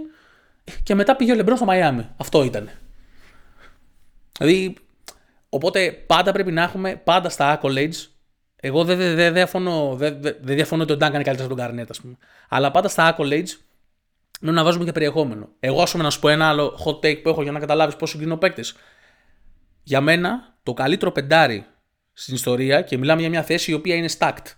και 0.82 0.94
μετά 0.94 1.16
πήγε 1.16 1.32
ο 1.32 1.34
Λεμπρό 1.34 1.56
στο 1.56 1.64
Μαϊάμι. 1.64 2.08
Αυτό 2.16 2.44
ήταν. 2.44 2.70
Δηλαδή, 4.38 4.76
οπότε 5.48 5.90
πάντα 5.90 6.32
πρέπει 6.32 6.52
να 6.52 6.62
έχουμε 6.62 6.96
πάντα 7.04 7.28
στα 7.28 7.60
accolades. 7.60 8.08
Εγώ 8.56 8.84
δεν 8.84 8.96
δε, 8.96 9.14
δε, 9.14 9.30
διαφωνώ, 9.30 9.94
δεν 9.96 10.20
δε, 10.20 10.54
διαφωνώ 10.54 10.82
ότι 10.82 10.92
ο 10.92 10.96
Ντάγκαν 10.96 11.14
είναι 11.14 11.24
καλύτερος 11.24 11.50
από 11.50 11.60
τον 11.60 11.66
Καρνέτ, 11.66 11.90
ας 11.90 12.00
πούμε. 12.00 12.16
Αλλά 12.48 12.70
πάντα 12.70 12.88
στα 12.88 13.16
accolades 13.16 13.65
να 14.40 14.64
βάζουμε 14.64 14.84
και 14.84 14.92
περιεχόμενο. 14.92 15.48
Εγώ, 15.60 15.82
ας 15.82 15.90
πούμε, 15.90 16.02
να 16.02 16.10
σου 16.10 16.20
πω 16.20 16.28
ένα 16.28 16.48
άλλο 16.48 16.78
hot 16.84 17.06
take 17.06 17.22
που 17.22 17.28
έχω 17.28 17.42
για 17.42 17.52
να 17.52 17.58
καταλάβεις 17.58 17.96
πώ 17.96 18.06
συγκρίνω 18.06 18.36
παίκτε. 18.36 18.62
Για 19.82 20.00
μένα, 20.00 20.54
το 20.62 20.72
καλύτερο 20.72 21.12
πεντάρι 21.12 21.66
στην 22.12 22.34
ιστορία 22.34 22.82
και 22.82 22.98
μιλάμε 22.98 23.20
για 23.20 23.30
μια 23.30 23.42
θέση 23.42 23.70
η 23.70 23.74
οποία 23.74 23.94
είναι 23.94 24.08
stacked. 24.18 24.54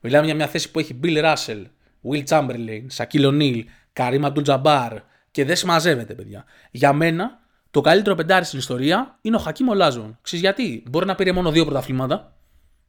Μιλάμε 0.00 0.26
για 0.26 0.34
μια 0.34 0.46
θέση 0.46 0.70
που 0.70 0.78
έχει 0.78 1.00
Bill 1.02 1.24
Russell, 1.24 1.64
Will 2.10 2.24
Chamberlain, 2.28 2.86
Shaquille 2.96 3.26
O'Neal, 3.26 3.62
Karim 3.92 4.32
Abdul-Jabbar 4.32 4.90
και 5.30 5.44
δεν 5.44 5.56
συμμαζεύεται, 5.56 6.14
παιδιά. 6.14 6.44
Για 6.70 6.92
μένα, 6.92 7.38
το 7.70 7.80
καλύτερο 7.80 8.14
πεντάρι 8.14 8.44
στην 8.44 8.58
ιστορία 8.58 9.18
είναι 9.20 9.36
ο 9.36 9.38
Χακίμ 9.38 9.68
Ολάζον. 9.68 10.18
Ξέρεις 10.22 10.44
γιατί, 10.44 10.82
μπορεί 10.90 11.06
να 11.06 11.14
πήρε 11.14 11.32
μόνο 11.32 11.50
δύο 11.50 11.64
πρωταθλήματα, 11.64 12.36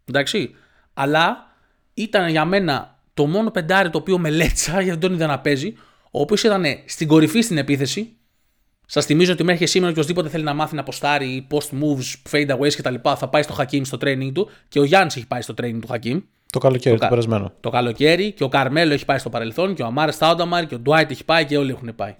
εντάξει, 0.06 0.56
αλλά 0.94 1.48
ήταν 1.94 2.30
για 2.30 2.46
μένα 2.46 3.00
το 3.14 3.26
μόνο 3.26 3.52
πεντάρι 3.52 3.90
το 3.90 3.98
οποίο 3.98 4.18
μελέτησα 4.18 4.72
γιατί 4.72 4.90
δεν 4.90 5.00
τον 5.00 5.14
είδα 5.14 5.28
να 5.28 5.40
παίζει, 5.40 5.76
ο 6.12 6.22
οποίο 6.22 6.38
ήταν 6.46 6.66
στην 6.86 7.08
κορυφή 7.08 7.42
στην 7.42 7.58
επίθεση. 7.58 8.14
Σας 8.86 9.06
θυμίζω 9.06 9.34
ότι 9.34 9.44
μέχρι 9.44 9.68
σήμερα 9.68 9.92
οποιοδήποτε 9.92 10.30
θέλει 10.30 10.44
να 10.44 10.54
μάθει 10.54 10.76
να 10.76 10.82
αποστάρει 10.82 11.48
post 11.52 11.70
moves, 11.82 12.32
fade 12.32 12.58
aways 12.58 12.74
κτλ. 12.78 12.96
θα 13.18 13.30
πάει 13.30 13.42
στο 13.42 13.56
Hakim 13.60 13.82
στο 13.84 13.98
training 14.02 14.32
του 14.34 14.50
και 14.68 14.80
ο 14.80 14.84
Γιάννης 14.84 15.16
έχει 15.16 15.28
πάει 15.28 15.42
στο 15.42 15.54
training 15.62 15.80
του 15.82 15.88
Hakim. 15.88 16.22
Το 16.52 16.60
καλοκαίρι, 16.60 16.96
το, 16.96 17.02
το 17.02 17.10
περασμένο. 17.10 17.54
Το 17.60 17.70
καλοκαίρι 17.70 18.32
και 18.32 18.44
ο 18.44 18.48
Καρμέλο 18.48 18.94
έχει 18.94 19.06
πάει 19.06 19.18
στο 19.18 19.30
παρελθόν 19.30 19.76
και 19.76 19.82
ο 19.82 19.86
Αμάρε 19.86 20.12
Στάουνταμαρ 20.12 20.68
και 20.68 20.76
ο 20.76 20.80
Ντουάιτ 20.80 21.12
έχει 21.12 21.26
πάει 21.26 21.46
και 21.46 21.58
όλοι 21.58 21.72
έχουν 21.72 21.96
πάει. 21.96 22.16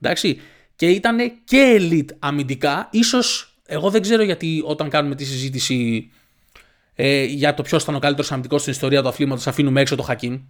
Εντάξει. 0.00 0.40
Και 0.76 0.86
ήταν 0.86 1.18
και 1.44 1.76
elite 1.80 2.14
αμυντικά. 2.18 2.90
σω 3.04 3.18
εγώ 3.66 3.90
δεν 3.90 4.02
ξέρω 4.02 4.22
γιατί 4.22 4.62
όταν 4.66 4.88
κάνουμε 4.88 5.14
τη 5.14 5.24
συζήτηση 5.24 6.10
ε, 6.94 7.24
για 7.24 7.54
το 7.54 7.62
ποιος 7.62 7.82
ήταν 7.82 7.94
ο 7.94 7.98
καλύτερος 7.98 8.32
αμυντικός 8.32 8.60
στην 8.60 8.72
ιστορία 8.72 9.02
του 9.02 9.08
αθλήματος, 9.08 9.46
αφήνουμε 9.46 9.80
έξω 9.80 9.96
το 9.96 10.06
Hakim 10.08 10.40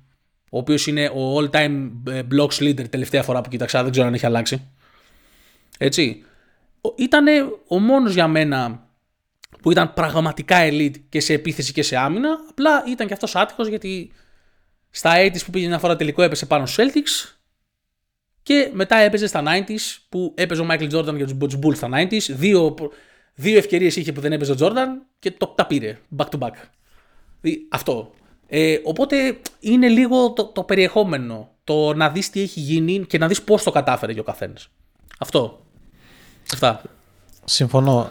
ο 0.54 0.58
οποίος 0.58 0.86
είναι 0.86 1.06
ο 1.06 1.38
all-time 1.38 1.90
ε, 2.08 2.22
blocks 2.32 2.58
leader 2.58 2.88
τελευταία 2.88 3.22
φορά 3.22 3.40
που 3.40 3.48
κοίταξα, 3.48 3.82
δεν 3.82 3.90
ξέρω 3.90 4.06
αν 4.06 4.14
έχει 4.14 4.26
αλλάξει. 4.26 4.68
Έτσι. 5.78 6.24
Ήταν 6.96 7.26
ο 7.66 7.78
μόνος 7.78 8.14
για 8.14 8.28
μένα 8.28 8.86
που 9.62 9.70
ήταν 9.70 9.92
πραγματικά 9.92 10.56
elite 10.60 10.94
και 11.08 11.20
σε 11.20 11.32
επίθεση 11.32 11.72
και 11.72 11.82
σε 11.82 11.96
άμυνα. 11.96 12.28
Απλά 12.50 12.84
ήταν 12.88 13.06
και 13.06 13.12
αυτός 13.12 13.36
άτυχος 13.36 13.68
γιατί 13.68 14.12
στα 14.90 15.12
80's 15.16 15.44
που 15.44 15.50
πήγε 15.50 15.66
μια 15.66 15.78
φορά 15.78 15.96
τελικό 15.96 16.22
έπεσε 16.22 16.46
πάνω 16.46 16.66
στους 16.66 16.84
Celtics 16.84 17.36
και 18.42 18.70
μετά 18.72 18.96
έπαιζε 18.96 19.26
στα 19.26 19.42
90s 19.46 19.98
που 20.08 20.34
έπαιζε 20.36 20.62
ο 20.62 20.66
Michael 20.70 20.92
Jordan 20.92 21.14
για 21.16 21.26
τους 21.26 21.58
Bulls 21.62 21.76
στα 21.76 21.88
90s. 21.92 22.22
Δύο, 22.28 22.74
δύο 23.34 23.56
ευκαιρίες 23.58 23.96
είχε 23.96 24.12
που 24.12 24.20
δεν 24.20 24.32
έπαιζε 24.32 24.52
ο 24.52 24.56
Jordan 24.58 24.88
και 25.18 25.30
το, 25.30 25.46
τα 25.46 25.66
πήρε 25.66 25.98
back 26.16 26.26
to 26.28 26.38
back. 26.38 26.54
Αυτό. 27.68 28.14
Ε, 28.54 28.80
οπότε 28.84 29.38
είναι 29.60 29.88
λίγο 29.88 30.32
το, 30.32 30.44
το 30.44 30.62
περιεχόμενο. 30.62 31.48
Το 31.64 31.94
να 31.94 32.10
δεις 32.10 32.30
τι 32.30 32.40
έχει 32.40 32.60
γίνει 32.60 33.06
και 33.06 33.18
να 33.18 33.26
δεις 33.26 33.42
πώς 33.42 33.62
το 33.62 33.70
κατάφερε 33.70 34.12
και 34.12 34.20
ο 34.20 34.22
καθένας. 34.22 34.68
Αυτό. 35.18 35.66
Αυτά. 36.52 36.82
Συμφωνώ. 37.44 38.08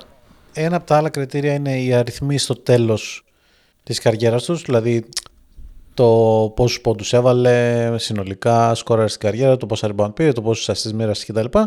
Ένα 0.54 0.76
από 0.76 0.86
τα 0.86 0.98
άλλα 0.98 1.10
κριτήρια 1.10 1.54
είναι 1.54 1.82
οι 1.82 1.94
αριθμοί 1.94 2.38
στο 2.38 2.56
τέλος 2.56 3.26
της 3.84 4.00
καριέρας 4.00 4.44
τους. 4.44 4.62
Δηλαδή 4.62 5.06
το 5.94 6.08
πόσους 6.56 6.82
πόντους 6.82 7.14
έβαλε 7.14 7.90
συνολικά, 7.98 8.76
σκόρα 8.76 9.08
στην 9.08 9.20
καριέρα, 9.20 9.58
το 9.58 9.66
πόσα 9.66 9.96
rebound 9.96 10.16
πήρε, 10.16 10.32
το 10.32 10.42
πόσους 10.42 10.70
ασίστ 10.70 10.94
μοίρασε 10.94 11.26
κτλ. 11.26 11.60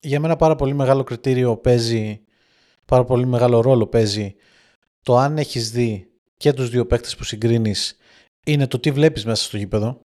Για 0.00 0.20
μένα 0.20 0.36
πάρα 0.36 0.56
πολύ 0.56 0.74
μεγάλο 0.74 1.04
κριτήριο 1.04 1.56
παίζει, 1.56 2.20
πάρα 2.84 3.04
πολύ 3.04 3.26
μεγάλο 3.26 3.60
ρόλο 3.60 3.86
παίζει 3.86 4.34
το 5.02 5.16
αν 5.16 5.38
έχεις 5.38 5.70
δει 5.70 6.09
και 6.40 6.52
τους 6.52 6.70
δύο 6.70 6.86
παίκτες 6.86 7.16
που 7.16 7.24
συγκρίνεις 7.24 7.96
είναι 8.46 8.66
το 8.66 8.78
τι 8.78 8.90
βλέπεις 8.90 9.24
μέσα 9.24 9.44
στο 9.44 9.56
γήπεδο. 9.56 10.00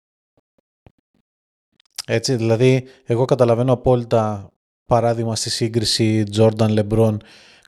Έτσι, 2.05 2.35
δηλαδή, 2.35 2.87
εγώ 3.03 3.25
καταλαβαίνω 3.25 3.73
απόλυτα 3.73 4.49
παράδειγμα 4.85 5.35
στη 5.35 5.49
σύγκριση 5.49 6.23
Jordan 6.35 6.79
LeBron, 6.79 7.17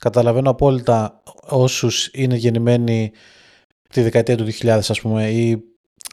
καταλαβαίνω 0.00 0.50
απόλυτα 0.50 1.22
όσους 1.48 2.10
είναι 2.12 2.36
γεννημένοι 2.36 3.12
τη 3.88 4.02
δεκαετία 4.02 4.36
του 4.36 4.44
2000 4.44 4.68
ας 4.68 5.00
πούμε 5.00 5.30
ή 5.30 5.64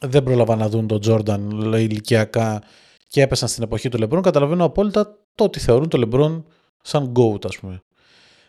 δεν 0.01 0.23
πρόλαβαν 0.23 0.57
να 0.57 0.69
δουν 0.69 0.87
τον 0.87 0.99
Jordan 1.05 1.39
ηλικιακά 1.79 2.63
και 3.07 3.21
έπεσαν 3.21 3.47
στην 3.47 3.63
εποχή 3.63 3.89
του 3.89 3.97
LeBron, 4.01 4.21
καταλαβαίνω 4.23 4.63
απόλυτα 4.63 5.17
το 5.35 5.43
ότι 5.43 5.59
θεωρούν 5.59 5.89
τον 5.89 6.09
LeBron 6.09 6.43
σαν 6.83 7.13
GOAT 7.15 7.45
ας 7.45 7.57
πούμε. 7.57 7.79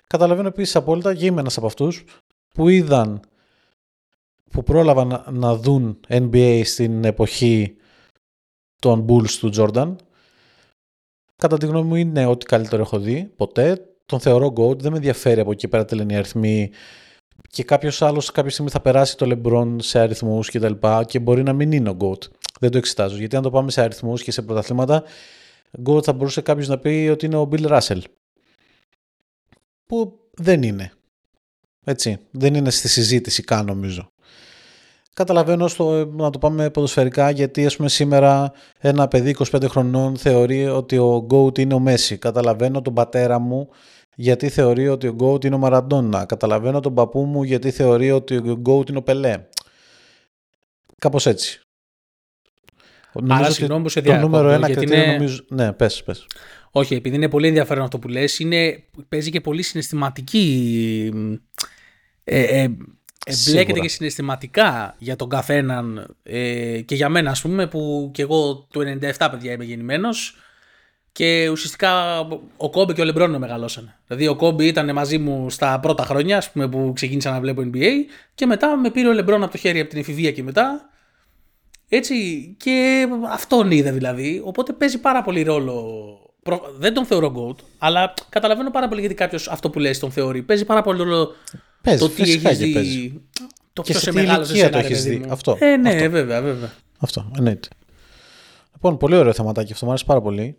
Καταλαβαίνω 0.06 0.48
επίσης 0.48 0.76
απόλυτα 0.76 1.14
και 1.14 1.26
είμαι 1.26 1.42
από 1.56 1.66
αυτούς 1.66 2.04
που 2.54 2.68
είδαν 2.68 3.20
που 4.50 4.62
πρόλαβαν 4.62 5.24
να 5.30 5.56
δουν 5.56 6.00
NBA 6.08 6.62
στην 6.64 7.04
εποχή 7.04 7.76
των 8.78 9.06
Bulls 9.08 9.30
του 9.30 9.50
Jordan. 9.56 9.96
Κατά 11.36 11.58
τη 11.58 11.66
γνώμη 11.66 11.88
μου 11.88 11.94
είναι 11.94 12.26
ό,τι 12.26 12.46
καλύτερο 12.46 12.82
έχω 12.82 12.98
δει 12.98 13.32
ποτέ. 13.36 13.90
Τον 14.06 14.20
θεωρώ 14.20 14.52
GOAT, 14.56 14.78
δεν 14.78 14.90
με 14.90 14.96
ενδιαφέρει 14.96 15.40
από 15.40 15.50
εκεί 15.50 15.68
πέρα 15.68 15.84
τι 15.84 15.94
λένε 15.94 16.12
οι 16.12 16.16
αριθμοί 16.16 16.70
και 17.48 17.64
κάποιος 17.64 18.02
άλλος 18.02 18.30
κάποια 18.30 18.50
στιγμή 18.50 18.70
θα 18.70 18.80
περάσει 18.80 19.16
το 19.16 19.26
LeBron 19.30 19.76
σε 19.78 19.98
αριθμούς 19.98 20.50
και 20.50 20.58
τα 20.58 20.68
λοιπά 20.68 21.04
και 21.04 21.18
μπορεί 21.18 21.42
να 21.42 21.52
μην 21.52 21.72
είναι 21.72 21.88
ο 21.88 21.96
GOAT. 22.00 22.28
Δεν 22.60 22.70
το 22.70 22.78
εξετάζω. 22.78 23.16
Γιατί 23.16 23.36
αν 23.36 23.42
το 23.42 23.50
πάμε 23.50 23.70
σε 23.70 23.80
αριθμούς 23.82 24.22
και 24.22 24.30
σε 24.30 24.42
πρωταθλήματα, 24.42 25.04
GOAT 25.86 26.04
θα 26.04 26.12
μπορούσε 26.12 26.40
κάποιος 26.40 26.68
να 26.68 26.78
πει 26.78 27.08
ότι 27.12 27.26
είναι 27.26 27.36
ο 27.36 27.48
Bill 27.52 27.78
Russell. 27.78 28.00
Που 29.86 30.18
δεν 30.34 30.62
είναι. 30.62 30.92
Έτσι. 31.84 32.18
Δεν 32.30 32.54
είναι 32.54 32.70
στη 32.70 32.88
συζήτηση 32.88 33.42
καν 33.42 33.66
νομίζω. 33.66 34.10
Καταλαβαίνω 35.16 35.68
στο, 35.68 36.06
να 36.06 36.30
το 36.30 36.38
πάμε 36.38 36.70
ποδοσφαιρικά 36.70 37.30
γιατί 37.30 37.66
ας 37.66 37.76
πούμε 37.76 37.88
σήμερα 37.88 38.52
ένα 38.78 39.08
παιδί 39.08 39.36
25 39.38 39.64
χρονών 39.68 40.16
θεωρεί 40.16 40.66
ότι 40.66 40.98
ο 40.98 41.26
GOAT 41.30 41.58
είναι 41.58 41.74
ο 41.74 41.78
Μέση. 41.78 42.18
Καταλαβαίνω 42.18 42.82
τον 42.82 42.94
πατέρα 42.94 43.38
μου 43.38 43.68
γιατί 44.14 44.48
θεωρεί 44.48 44.88
ότι 44.88 45.06
ο 45.06 45.16
GOAT 45.20 45.44
είναι 45.44 45.54
ο 45.54 45.58
Μαραντόνα. 45.58 46.24
Καταλαβαίνω 46.24 46.80
τον 46.80 46.94
παππού 46.94 47.24
μου 47.24 47.42
γιατί 47.42 47.70
θεωρεί 47.70 48.10
ότι 48.10 48.36
ο 48.36 48.62
GOAT 48.66 48.88
είναι 48.88 48.98
ο 48.98 49.02
Πελέ. 49.02 49.46
Κάπως 50.98 51.26
έτσι. 51.26 51.60
Άρα 53.28 53.50
συγγνώμη 53.50 53.82
που 53.82 53.88
σε 53.88 54.00
Το 54.00 54.16
νούμερο 54.16 54.48
ένα 54.48 54.66
γιατί 54.66 54.86
κριτήριο 54.86 55.04
είναι... 55.04 55.12
νομίζω... 55.12 55.44
Ναι, 55.48 55.72
πες, 55.72 56.02
πες. 56.02 56.26
Όχι, 56.70 56.94
επειδή 56.94 57.16
είναι 57.16 57.28
πολύ 57.28 57.46
ενδιαφέρον 57.46 57.84
αυτό 57.84 57.98
που 57.98 58.08
λες, 58.08 58.38
είναι, 58.38 58.84
παίζει 59.08 59.30
και 59.30 59.40
πολύ 59.40 59.62
συναισθηματική... 59.62 61.10
Ε, 62.24 62.62
ε, 62.62 62.76
εμπλέκεται 63.28 63.60
Σίγουρα. 63.64 63.80
και 63.80 63.88
συναισθηματικά 63.88 64.94
για 64.98 65.16
τον 65.16 65.28
καθέναν 65.28 66.16
ε, 66.22 66.80
και 66.80 66.94
για 66.94 67.08
μένα 67.08 67.30
ας 67.30 67.40
πούμε 67.42 67.66
που 67.66 68.10
και 68.14 68.22
εγώ 68.22 68.66
το 68.70 68.80
97 68.80 69.28
παιδιά 69.30 69.52
είμαι 69.52 69.64
γεννημένος 69.64 70.36
και 71.12 71.48
ουσιαστικά 71.48 72.18
ο 72.56 72.70
Κόμπι 72.70 72.92
και 72.92 73.00
ο 73.00 73.04
Λεμπρόν 73.04 73.36
μεγαλώσανε. 73.36 73.98
Δηλαδή 74.06 74.26
ο 74.26 74.36
Κόμπι 74.36 74.66
ήταν 74.66 74.92
μαζί 74.92 75.18
μου 75.18 75.50
στα 75.50 75.80
πρώτα 75.80 76.04
χρόνια 76.04 76.36
ας 76.36 76.50
πούμε, 76.50 76.68
που 76.68 76.92
ξεκίνησα 76.94 77.30
να 77.30 77.40
βλέπω 77.40 77.62
NBA 77.72 77.86
και 78.34 78.46
μετά 78.46 78.76
με 78.76 78.90
πήρε 78.90 79.08
ο 79.08 79.12
Λεμπρόν 79.12 79.42
από 79.42 79.52
το 79.52 79.58
χέρι 79.58 79.80
από 79.80 79.88
την 79.90 79.98
εφηβεία 79.98 80.32
και 80.32 80.42
μετά. 80.42 80.88
Έτσι 81.88 82.14
και 82.58 83.06
αυτόν 83.30 83.70
είδα 83.70 83.92
δηλαδή. 83.92 84.40
Οπότε 84.44 84.72
παίζει 84.72 84.98
πάρα 85.00 85.22
πολύ 85.22 85.42
ρόλο. 85.42 85.84
Προ- 86.42 86.74
Δεν 86.78 86.94
τον 86.94 87.04
θεωρώ 87.06 87.32
GOAT, 87.36 87.64
αλλά 87.78 88.14
καταλαβαίνω 88.28 88.70
πάρα 88.70 88.88
πολύ 88.88 89.00
γιατί 89.00 89.14
κάποιος 89.14 89.48
αυτό 89.48 89.70
που 89.70 89.78
λες 89.78 89.98
τον 89.98 90.10
θεωρεί. 90.10 90.42
Παίζει 90.42 90.64
πάρα 90.64 90.82
πολύ 90.82 90.98
ρόλο 90.98 91.34
Παίζει, 91.86 92.00
το 92.00 92.08
τι 92.08 92.14
φυσικά 92.24 92.48
έχεις 92.48 92.58
και 92.60 92.66
δει. 92.66 92.72
παίζει. 92.72 93.20
Το 93.72 93.82
Και 93.82 93.90
ποιο 93.90 94.00
σε 94.00 94.04
σε 94.04 94.10
τι 94.10 94.16
μεγάλωσε 94.16 94.52
ηλικία 94.52 94.64
σένα, 94.70 94.82
το 94.82 94.88
ρε 94.88 94.92
έχεις 94.94 95.02
παιδί 95.04 95.16
δει. 95.16 95.24
μου. 95.26 95.32
Αυτό, 95.32 95.56
Ε, 95.60 95.76
ναι, 95.76 95.90
αυτό. 95.90 96.10
βέβαια, 96.10 96.42
βέβαια. 96.42 96.72
Αυτό, 96.98 97.30
εννοείται. 97.36 97.68
Λοιπόν, 98.74 98.96
πολύ 98.96 99.16
ωραίο 99.16 99.32
θεματάκι 99.32 99.72
αυτό, 99.72 99.84
μου 99.84 99.90
άρεσε 99.90 100.04
πάρα 100.06 100.20
πολύ. 100.20 100.56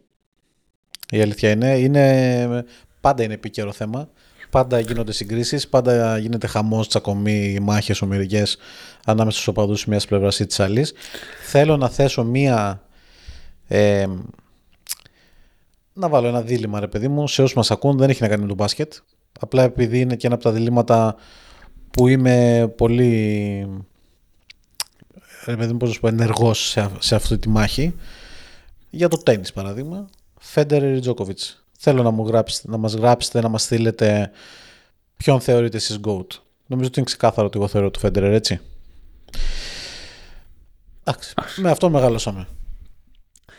Η 1.11 1.21
αλήθεια 1.21 1.49
είναι, 1.51 1.77
είναι 1.77 2.65
πάντα 3.01 3.23
είναι 3.23 3.33
επίκαιρο 3.33 3.71
θέμα. 3.71 4.09
Πάντα 4.49 4.79
γίνονται 4.79 5.11
συγκρίσεις, 5.11 5.67
πάντα 5.67 6.17
γίνεται 6.17 6.47
χαμός, 6.47 6.87
τσακωμοί, 6.87 7.59
μάχες, 7.61 8.01
ομοιρικές 8.01 8.57
ανάμεσα 9.05 9.35
στους 9.35 9.47
οπαδούς 9.47 9.85
μιας 9.85 10.05
πλευράς 10.05 10.39
ή 10.39 10.45
της 10.45 10.59
άλλης. 10.59 10.93
Θέλω 11.45 11.77
να 11.77 11.89
θέσω 11.89 12.23
μία... 12.23 12.81
Ε, 13.67 14.05
να 15.93 16.09
βάλω 16.09 16.27
ένα 16.27 16.41
δίλημα 16.41 16.79
ρε 16.79 16.87
παιδί 16.87 17.07
μου 17.07 17.27
σε 17.27 17.41
όσους 17.41 17.55
μας 17.55 17.71
ακούν 17.71 17.97
δεν 17.97 18.09
έχει 18.09 18.21
να 18.21 18.27
κάνει 18.27 18.41
με 18.41 18.47
το 18.47 18.53
μπάσκετ 18.53 18.93
απλά 19.39 19.63
επειδή 19.63 19.99
είναι 19.99 20.15
και 20.15 20.25
ένα 20.25 20.35
από 20.35 20.43
τα 20.43 20.51
διλήμματα 20.51 21.15
που 21.91 22.07
είμαι 22.07 22.67
πολύ 22.77 23.67
ρε 25.45 25.55
παιδί 25.55 25.71
μου, 25.71 25.77
πώς 25.77 25.87
να 25.87 25.93
σου 25.95 25.99
πω, 26.01 26.07
ενεργός 26.07 26.67
σε, 26.69 26.81
α- 26.81 26.91
σε 26.99 27.15
αυτή 27.15 27.37
τη 27.37 27.49
μάχη. 27.49 27.95
Για 28.89 29.07
το 29.07 29.17
τέννις 29.17 29.53
παράδειγμα, 29.53 30.09
Φέντερ 30.39 30.83
ή 30.95 30.99
Τζόκοβιτς. 30.99 31.63
Θέλω 31.79 32.03
να, 32.03 32.09
μου 32.11 32.27
γράψετε, 32.27 32.69
να 32.69 32.77
μας 32.77 32.93
γράψετε, 32.93 33.41
να 33.41 33.49
μας 33.49 33.61
στείλετε 33.63 34.31
ποιον 35.17 35.41
θεωρείτε 35.41 35.77
εσείς 35.77 35.99
GOAT. 36.03 36.25
Νομίζω 36.65 36.87
ότι 36.89 36.99
είναι 36.99 37.05
ξεκάθαρο 37.05 37.47
ότι 37.47 37.57
εγώ 37.57 37.67
θεωρώ 37.67 37.91
το 37.91 37.99
Φέντερ, 37.99 38.23
έτσι. 38.23 38.59
Εντάξει, 41.03 41.33
με 41.55 41.69
αυτό 41.69 41.89
μεγαλώσαμε. 41.89 42.47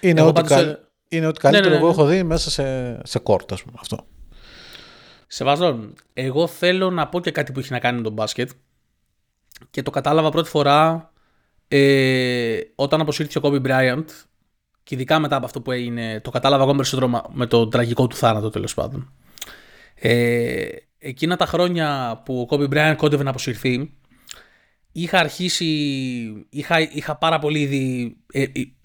Είναι 0.01 0.21
Εγώ 0.21 0.29
ό,τι, 0.29 0.41
πάντως, 0.41 0.57
καλ- 0.57 0.69
ε, 0.69 0.79
είναι 1.17 1.27
ό,τι 1.27 1.41
καλύτερο 1.41 1.69
ναι, 1.69 1.75
ναι. 1.75 1.81
εγώ 1.81 1.89
έχω 1.91 2.05
δει 2.07 2.23
μέσα 2.23 2.51
σε, 2.51 2.99
σε 3.07 3.19
κόρτα, 3.19 3.55
ας 3.55 3.63
πούμε. 3.63 3.77
Αυτό. 3.81 3.99
Σεβαστόν, 5.31 5.95
εγώ 6.13 6.47
θέλω 6.47 6.91
να 6.91 7.09
πω 7.09 7.21
και 7.21 7.31
κάτι 7.31 7.53
που 7.53 7.59
έχει 7.59 7.73
να 7.73 7.79
κάνει 7.79 7.97
με 7.97 8.03
τον 8.03 8.13
μπάσκετ 8.13 8.51
και 9.71 9.83
το 9.83 9.91
κατάλαβα 9.91 10.31
πρώτη 10.31 10.49
φορά 10.49 11.13
ε, 11.69 12.61
όταν 12.75 13.01
αποσύρθηκε 13.01 13.39
ο 13.39 13.41
Kobe 13.45 13.67
Bryant 13.67 14.05
και 14.83 14.95
ειδικά 14.95 15.19
μετά 15.19 15.37
από 15.37 15.45
αυτό 15.45 15.61
που 15.61 15.73
έγινε, 15.73 16.21
το 16.21 16.31
κατάλαβα 16.31 16.63
ακόμα 16.63 16.77
περισσότερο 16.77 17.09
μα- 17.09 17.25
με 17.33 17.47
το 17.47 17.69
τραγικό 17.69 18.07
του 18.07 18.17
θάνατο 18.17 18.51
τέλος 18.51 18.75
πάντων. 18.75 19.13
Ε, 19.95 20.69
εκείνα 20.99 21.37
τα 21.37 21.47
χρόνια 21.47 22.21
που 22.25 22.41
ο 22.41 22.55
Kobe 22.55 22.69
Bryant 22.69 22.95
κόντευε 22.97 23.23
να 23.23 23.31
αποσυρθεί, 23.31 23.93
είχα 24.93 25.19
αρχίσει, 25.19 25.67
είχα, 26.49 26.81
είχα 26.81 27.17
πάρα 27.17 27.39
πολύ 27.39 27.61
ήδη 27.61 28.17
ε, 28.33 28.43
ε, 28.43 28.51
ε, 28.55 28.61
ή 28.61 28.78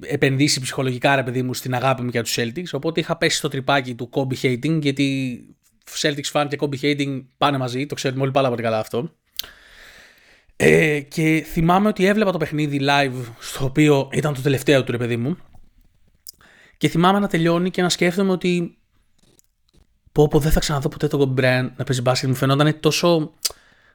επενδύσει 0.00 0.60
ψυχολογικά 0.60 1.14
ρε 1.14 1.22
παιδί 1.22 1.42
μου 1.42 1.54
στην 1.54 1.74
αγάπη 1.74 2.02
μου 2.02 2.08
για 2.08 2.22
τους 2.22 2.36
Celtics. 2.38 2.68
Οπότε 2.72 3.00
είχα 3.00 3.16
πέσει 3.16 3.36
στο 3.36 3.48
τρυπάκι 3.48 3.94
του 3.94 4.08
Kobe 4.12 4.34
hating 4.42 4.78
γιατί 4.82 5.38
Celtics 6.00 6.32
fan 6.32 6.46
και 6.48 6.58
Kobe 6.60 6.80
hating 6.80 7.24
πάνε 7.38 7.58
μαζί 7.58 7.86
το 7.86 7.94
ξέρουμε 7.94 8.22
όλοι 8.22 8.30
πάρα 8.30 8.48
πολύ 8.48 8.62
καλά 8.62 8.78
αυτό. 8.78 9.10
Ε, 10.56 11.00
και 11.00 11.46
θυμάμαι 11.46 11.88
ότι 11.88 12.04
έβλεπα 12.04 12.32
το 12.32 12.38
παιχνίδι 12.38 12.80
live 12.82 13.24
στο 13.38 13.64
οποίο 13.64 14.08
ήταν 14.12 14.34
το 14.34 14.40
τελευταίο 14.40 14.84
του 14.84 14.92
ρε 14.92 14.98
παιδί 14.98 15.16
μου. 15.16 15.36
Και 16.76 16.88
θυμάμαι 16.88 17.18
να 17.18 17.28
τελειώνει 17.28 17.70
και 17.70 17.82
να 17.82 17.88
σκέφτομαι 17.88 18.32
ότι 18.32 18.78
πω 20.12 20.28
πω 20.28 20.38
δεν 20.38 20.52
θα 20.52 20.60
ξαναδώ 20.60 20.88
ποτέ 20.88 21.06
τον 21.06 21.20
Kobe 21.20 21.40
Bryant 21.40 21.70
να 21.76 21.84
παίζει 21.84 22.02
μπάσκετ. 22.02 22.28
Μου 22.28 22.34
φαινόταν 22.34 22.80
τόσο, 22.80 23.32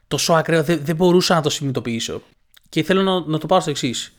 τόσο 0.08 0.34
ακραίο. 0.34 0.64
Δεν, 0.64 0.80
δεν 0.84 0.96
μπορούσα 0.96 1.36
να 1.36 1.42
το 1.42 1.50
συνειδητοποιήσω. 1.50 2.22
Και 2.70 2.84
θέλω 2.84 3.02
να, 3.02 3.20
να 3.26 3.38
το 3.38 3.46
πάω 3.46 3.60
στο 3.60 3.70
εξής. 3.70 4.19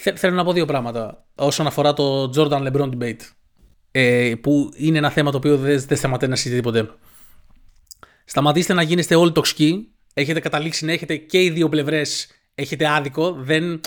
Θε- 0.00 0.18
θέλω 0.18 0.34
να 0.34 0.44
πω 0.44 0.52
δύο 0.52 0.64
πράγματα 0.64 1.26
όσον 1.34 1.66
αφορά 1.66 1.92
το 1.92 2.32
Jordan 2.36 2.72
LeBron 2.72 2.90
debate. 2.98 3.20
Ε, 3.90 4.34
που 4.40 4.70
είναι 4.76 4.98
ένα 4.98 5.10
θέμα 5.10 5.30
το 5.30 5.36
οποίο 5.36 5.56
δεν, 5.56 5.80
δεν 5.80 5.96
σταματάει 5.96 6.30
να 6.30 6.36
συζητεί 6.36 6.60
ποτέ. 6.60 6.88
Σταματήστε 8.24 8.72
να 8.72 8.82
γίνεστε 8.82 9.14
όλοι 9.14 9.32
τοξικοί. 9.32 9.88
Έχετε 10.14 10.40
καταλήξει 10.40 10.84
να 10.84 10.92
έχετε 10.92 11.16
και 11.16 11.42
οι 11.42 11.50
δύο 11.50 11.68
πλευρές 11.68 12.28
έχετε 12.54 12.88
άδικο. 12.88 13.32
Δεν 13.32 13.80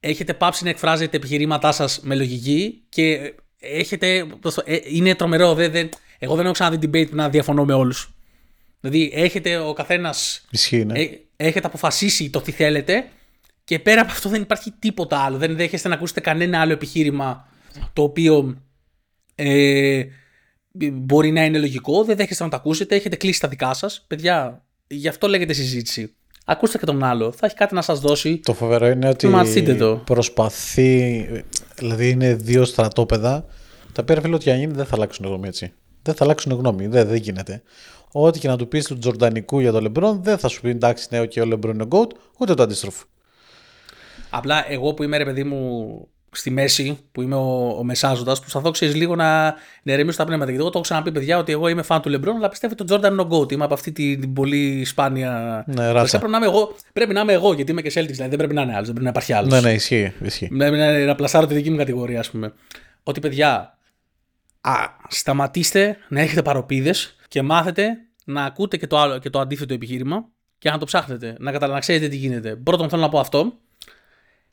έχετε 0.00 0.34
πάψει 0.34 0.64
να 0.64 0.70
εκφράζετε 0.70 1.16
επιχειρήματά 1.16 1.72
σας 1.72 2.00
με 2.02 2.14
λογική 2.14 2.84
και 2.88 3.34
έχετε, 3.58 4.26
ε, 4.64 4.78
είναι 4.84 5.14
τρομερό. 5.14 5.54
Δε, 5.54 5.68
δε, 5.68 5.88
εγώ 6.18 6.34
δεν 6.34 6.44
έχω 6.44 6.54
ξαναδεί 6.54 6.78
debate 6.82 7.08
που 7.08 7.16
να 7.16 7.28
διαφωνώ 7.28 7.64
με 7.64 7.72
όλους. 7.72 8.10
Δηλαδή 8.80 9.10
έχετε 9.14 9.58
ο 9.58 9.72
καθένας. 9.72 10.44
Ισχύει, 10.50 10.84
ναι. 10.84 11.00
Ε, 11.00 11.08
έχετε 11.36 11.66
αποφασίσει 11.66 12.30
το 12.30 12.40
τι 12.40 12.52
θέλετε 12.52 13.08
και 13.66 13.78
πέρα 13.78 14.00
από 14.00 14.10
αυτό 14.10 14.28
δεν 14.28 14.42
υπάρχει 14.42 14.72
τίποτα 14.78 15.18
άλλο. 15.18 15.36
Δεν 15.36 15.56
δέχεστε 15.56 15.88
να 15.88 15.94
ακούσετε 15.94 16.20
κανένα 16.20 16.60
άλλο 16.60 16.72
επιχείρημα 16.72 17.48
το 17.92 18.02
οποίο 18.02 18.62
ε, 19.34 20.02
μπορεί 20.92 21.30
να 21.30 21.44
είναι 21.44 21.58
λογικό. 21.58 22.04
Δεν 22.04 22.16
δέχεστε 22.16 22.44
να 22.44 22.50
το 22.50 22.56
ακούσετε. 22.56 22.94
Έχετε 22.94 23.16
κλείσει 23.16 23.40
τα 23.40 23.48
δικά 23.48 23.74
σας. 23.74 24.04
Παιδιά, 24.06 24.64
γι' 24.86 25.08
αυτό 25.08 25.28
λέγεται 25.28 25.52
συζήτηση. 25.52 26.14
Ακούστε 26.44 26.78
και 26.78 26.86
τον 26.86 27.04
άλλο. 27.04 27.32
Θα 27.32 27.46
έχει 27.46 27.54
κάτι 27.54 27.74
να 27.74 27.82
σας 27.82 28.00
δώσει. 28.00 28.40
Το 28.44 28.54
φοβερό 28.54 28.86
είναι 28.86 29.08
ότι 29.08 29.26
Μαθείτε 29.26 29.74
το. 29.74 29.96
προσπαθεί. 29.96 31.26
Δηλαδή 31.76 32.08
είναι 32.08 32.34
δύο 32.34 32.64
στρατόπεδα. 32.64 33.44
Τα 33.92 34.02
οποία 34.02 34.20
φίλο 34.20 34.34
ότι 34.34 34.50
αν 34.50 34.58
γίνει 34.58 34.72
δεν 34.72 34.84
θα 34.86 34.94
αλλάξουν 34.94 35.26
γνώμη 35.26 35.48
έτσι. 35.48 35.72
Δεν 36.02 36.14
θα 36.14 36.24
αλλάξουν 36.24 36.52
γνώμη. 36.52 36.86
Δεν, 36.86 37.08
δεν 37.08 37.16
γίνεται. 37.16 37.62
Ό,τι 38.12 38.38
και 38.38 38.48
να 38.48 38.56
του 38.56 38.68
πεις 38.68 38.84
του 38.86 38.98
Τζορντανικού 38.98 39.60
για 39.60 39.72
τον 39.72 39.82
Λεμπρόν, 39.82 40.22
δεν 40.22 40.38
θα 40.38 40.48
σου 40.48 40.60
πει 40.60 40.68
εντάξει, 40.68 41.06
ναι, 41.10 41.26
και 41.26 41.40
ο 41.40 41.44
Λεμπρόν 41.44 41.74
είναι 41.74 41.86
GOAT, 41.90 42.08
ούτε 42.38 42.54
το 42.54 42.62
αντίστροφο. 42.62 43.04
Απλά 44.30 44.70
εγώ 44.70 44.94
που 44.94 45.02
είμαι 45.02 45.16
ρε 45.16 45.24
παιδί 45.24 45.44
μου 45.44 46.08
στη 46.30 46.50
μέση, 46.50 46.98
που 47.12 47.22
είμαι 47.22 47.34
ο, 47.34 47.76
ο 47.78 47.84
μεσάζοντας, 47.84 48.40
προσπαθώ 48.40 48.70
ξέρεις 48.70 48.94
λίγο 48.94 49.14
να, 49.14 49.44
να 49.82 49.92
ηρεμήσω 49.92 50.16
τα 50.16 50.24
πνεύματα. 50.24 50.50
Γιατί 50.50 50.64
εγώ 50.64 50.72
το 50.72 50.78
έχω 50.78 50.88
ξαναπεί, 50.88 51.12
παιδιά, 51.12 51.38
ότι 51.38 51.52
εγώ 51.52 51.68
είμαι 51.68 51.82
φαν 51.82 52.00
του 52.00 52.08
Λεμπρόν, 52.08 52.36
αλλά 52.36 52.48
πιστεύω 52.48 52.72
ότι 52.72 52.84
τον 52.84 52.86
Τζόρνταν 52.86 53.12
είναι 53.12 53.22
ο 53.22 53.40
GOAT. 53.40 53.52
Είμαι 53.52 53.64
από 53.64 53.74
αυτή 53.74 53.92
την, 53.92 54.20
την 54.20 54.32
πολύ 54.32 54.84
σπάνια. 54.84 55.64
Ναι, 55.66 55.90
ράτσα. 55.90 56.18
Πρέπει 56.18 56.32
να, 56.32 56.36
είμαι 56.36 56.46
εγώ, 56.46 56.76
πρέπει 56.92 57.12
να 57.12 57.20
είμαι 57.20 57.32
εγώ, 57.32 57.52
γιατί 57.52 57.70
είμαι 57.70 57.82
και 57.82 57.88
Celtics, 57.88 58.12
δηλαδή 58.12 58.28
δεν 58.28 58.38
πρέπει 58.38 58.54
να 58.54 58.62
είναι 58.62 58.72
άλλος, 58.72 58.84
δεν 58.84 58.94
πρέπει 58.94 59.04
να 59.04 59.10
υπάρχει 59.10 59.32
άλλος. 59.32 59.52
Ναι, 59.52 59.60
ναι, 59.60 59.72
ισχύει. 59.72 60.12
ισχύει. 60.22 60.48
Πρέπει 60.48 60.76
να, 60.76 61.04
να 61.04 61.14
πλασάρω 61.14 61.46
τη 61.46 61.54
δική 61.54 61.70
μου 61.70 61.76
κατηγορία, 61.76 62.20
ας 62.20 62.30
πούμε. 62.30 62.52
Ότι 63.02 63.20
παιδιά, 63.20 63.78
α, 64.60 64.72
σταματήστε 65.08 65.96
να 66.08 66.20
έχετε 66.20 66.42
παρωπίδες 66.42 67.16
και 67.28 67.42
μάθετε 67.42 67.96
να 68.24 68.44
ακούτε 68.44 68.76
και 68.76 68.86
το, 68.86 68.98
άλλο, 68.98 69.18
και 69.18 69.30
το 69.30 69.40
αντίθετο 69.40 69.74
επιχείρημα 69.74 70.24
και 70.58 70.70
να 70.70 70.78
το 70.78 70.84
ψάχνετε, 70.84 71.36
να, 71.38 71.52
καταλα... 71.52 71.72
να 71.72 71.80
ξέρετε 71.80 72.08
τι 72.08 72.16
γίνεται. 72.16 72.56
Πρώτον, 72.56 72.88
θέλω 72.88 73.02
να 73.02 73.08
πω 73.08 73.18
αυτό. 73.18 73.52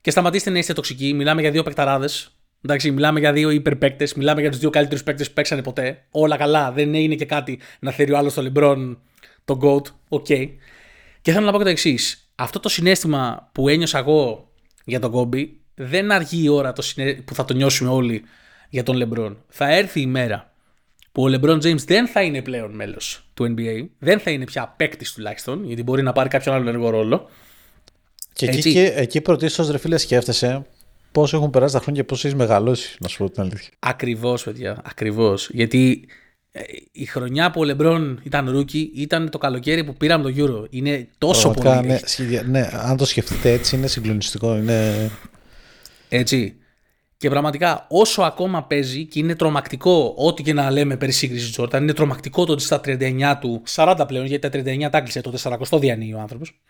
Και 0.04 0.12
σταματήστε 0.12 0.50
να 0.50 0.58
είστε 0.58 0.74
τοξικοί. 0.74 1.14
Μιλάμε 1.14 1.42
για 1.42 1.52
δύο 1.52 1.64
παικταράδες. 1.64 2.36
Εντάξει, 2.66 2.92
μιλάμε 2.92 3.20
για 3.20 3.34
δύο 3.34 3.50
υπερπαίκτες. 3.50 4.14
Μιλάμε 4.14 4.42
για 4.42 4.50
τους 4.50 4.60
δύο 4.60 4.70
καλύτερους 4.70 5.04
παίκτες 5.04 5.28
που 5.28 5.34
παίξανε 5.34 5.62
ποτέ. 5.62 6.04
Όλα 6.12 6.38
καλά. 6.38 6.72
Δεν 6.72 6.94
είναι 6.94 7.16
και 7.16 7.26
κάτι 7.26 7.60
να 7.80 7.92
θέλει 7.92 8.12
ο 8.12 8.18
άλλος 8.18 8.34
το 8.34 8.42
Λεμπρόν, 8.42 9.02
τον 9.46 9.60
Goat. 9.64 9.86
OK. 10.10 10.26
Okay. 10.30 10.50
Και 11.22 11.32
θέλω 11.32 11.46
να 11.46 11.52
πω 11.52 11.58
και 11.58 11.64
το 11.64 11.70
εξής. 11.70 12.32
Αυτό 12.36 12.60
το 12.60 12.70
συναίσθημα 12.70 13.50
που 13.52 13.70
ένιωσα 13.70 13.98
εγώ 13.98 14.52
για 14.86 15.00
τον 15.00 15.12
Κόμπι 15.12 15.60
δεν 15.76 16.12
αργεί 16.12 16.44
η 16.44 16.50
ώρα 16.50 16.74
το 16.74 16.82
συναί... 16.82 17.14
που 17.14 17.36
θα 17.36 17.46
το 17.46 17.54
νιώσουμε 17.54 17.90
όλοι 17.90 18.24
για 18.70 18.84
τον 18.84 18.96
Λεμπρόν. 18.96 19.44
Θα 19.48 19.72
έρθει 19.74 20.02
η 20.02 20.08
μέρα 20.08 20.54
που 21.12 21.24
ο 21.24 21.26
LeBron 21.28 21.62
James 21.62 21.84
δεν 21.86 22.08
θα 22.08 22.22
είναι 22.22 22.42
πλέον 22.42 22.76
μέλος 22.76 23.30
του 23.34 23.54
NBA, 23.58 23.88
δεν 24.00 24.20
θα 24.20 24.32
είναι 24.32 24.46
πια 24.46 24.74
παίκτης 24.78 25.14
τουλάχιστον, 25.14 25.66
γιατί 25.66 25.84
μπορεί 25.84 26.02
να 26.02 26.12
πάρει 26.12 26.30
κάποιον 26.30 26.56
άλλο 26.56 26.70
ενεργό 26.70 26.90
ρόλο. 26.90 27.30
Και 28.34 28.46
εκεί, 28.46 28.72
και, 28.74 28.94
εκεί 28.96 29.22
πρωτίστως, 29.22 29.70
ρε 29.70 29.78
φίλε, 29.78 29.98
σκέφτεσαι 29.98 30.66
πώς 31.12 31.34
έχουν 31.34 31.50
περάσει 31.50 31.74
τα 31.74 31.80
χρόνια 31.80 32.02
και 32.02 32.08
πώς 32.08 32.26
έχεις 32.26 32.38
μεγαλώσει, 32.38 32.98
να 33.00 33.08
σου 33.08 33.18
πω 33.18 33.30
την 33.30 33.42
αλήθεια. 33.42 33.70
Ακριβώς, 33.80 34.44
παιδιά. 34.44 34.82
Ακριβώς. 34.84 35.50
Γιατί 35.54 36.08
ε, 36.52 36.62
η 36.92 37.06
χρονιά 37.06 37.52
που 37.52 37.60
ο 37.60 37.64
Λεμπρόν 37.64 38.20
ήταν 38.24 38.50
rookie 38.50 38.92
ήταν 38.96 39.30
το 39.30 39.38
καλοκαίρι 39.38 39.84
που 39.84 39.94
πήραμε 39.94 40.32
το 40.32 40.44
Euro. 40.46 40.68
Είναι 40.70 41.08
τόσο 41.18 41.50
Πραγματικά, 41.50 41.76
πολύ. 41.76 41.88
Ναι, 41.88 42.00
σχεδια- 42.06 42.44
ναι, 42.44 42.70
αν 42.72 42.98
το 42.98 43.06
σκεφτείτε 43.06 43.52
έτσι, 43.52 43.76
είναι 43.76 43.88
συγκλονιστικό. 43.88 44.56
Είναι... 44.56 45.10
Έτσι. 46.10 46.56
Και 47.18 47.30
πραγματικά 47.30 47.86
όσο 47.90 48.22
ακόμα 48.22 48.64
παίζει 48.64 49.06
και 49.06 49.20
είναι 49.20 49.36
τρομακτικό 49.36 50.14
ό,τι 50.18 50.44
και 50.44 50.54
να 50.54 50.72
λέμε 50.72 50.98
περί 50.98 51.12
σύγκριση 51.12 51.52
Τζόρταν, 51.52 51.84
είναι 51.84 51.94
τρομακτικό 51.94 52.46
το 52.46 52.52
ότι 52.52 52.64
στα 52.64 52.82
39 52.86 53.36
του, 53.40 53.64
40 53.76 54.04
πλέον 54.08 54.26
γιατί 54.26 54.50
τα 54.50 54.60
39 54.60 54.90
τα 54.92 54.98
έκλεισε, 54.98 55.22
το 55.22 55.34
40 55.72 55.80
διανύει 55.80 56.14
ο 56.14 56.20
άνθρωπος. 56.20 56.62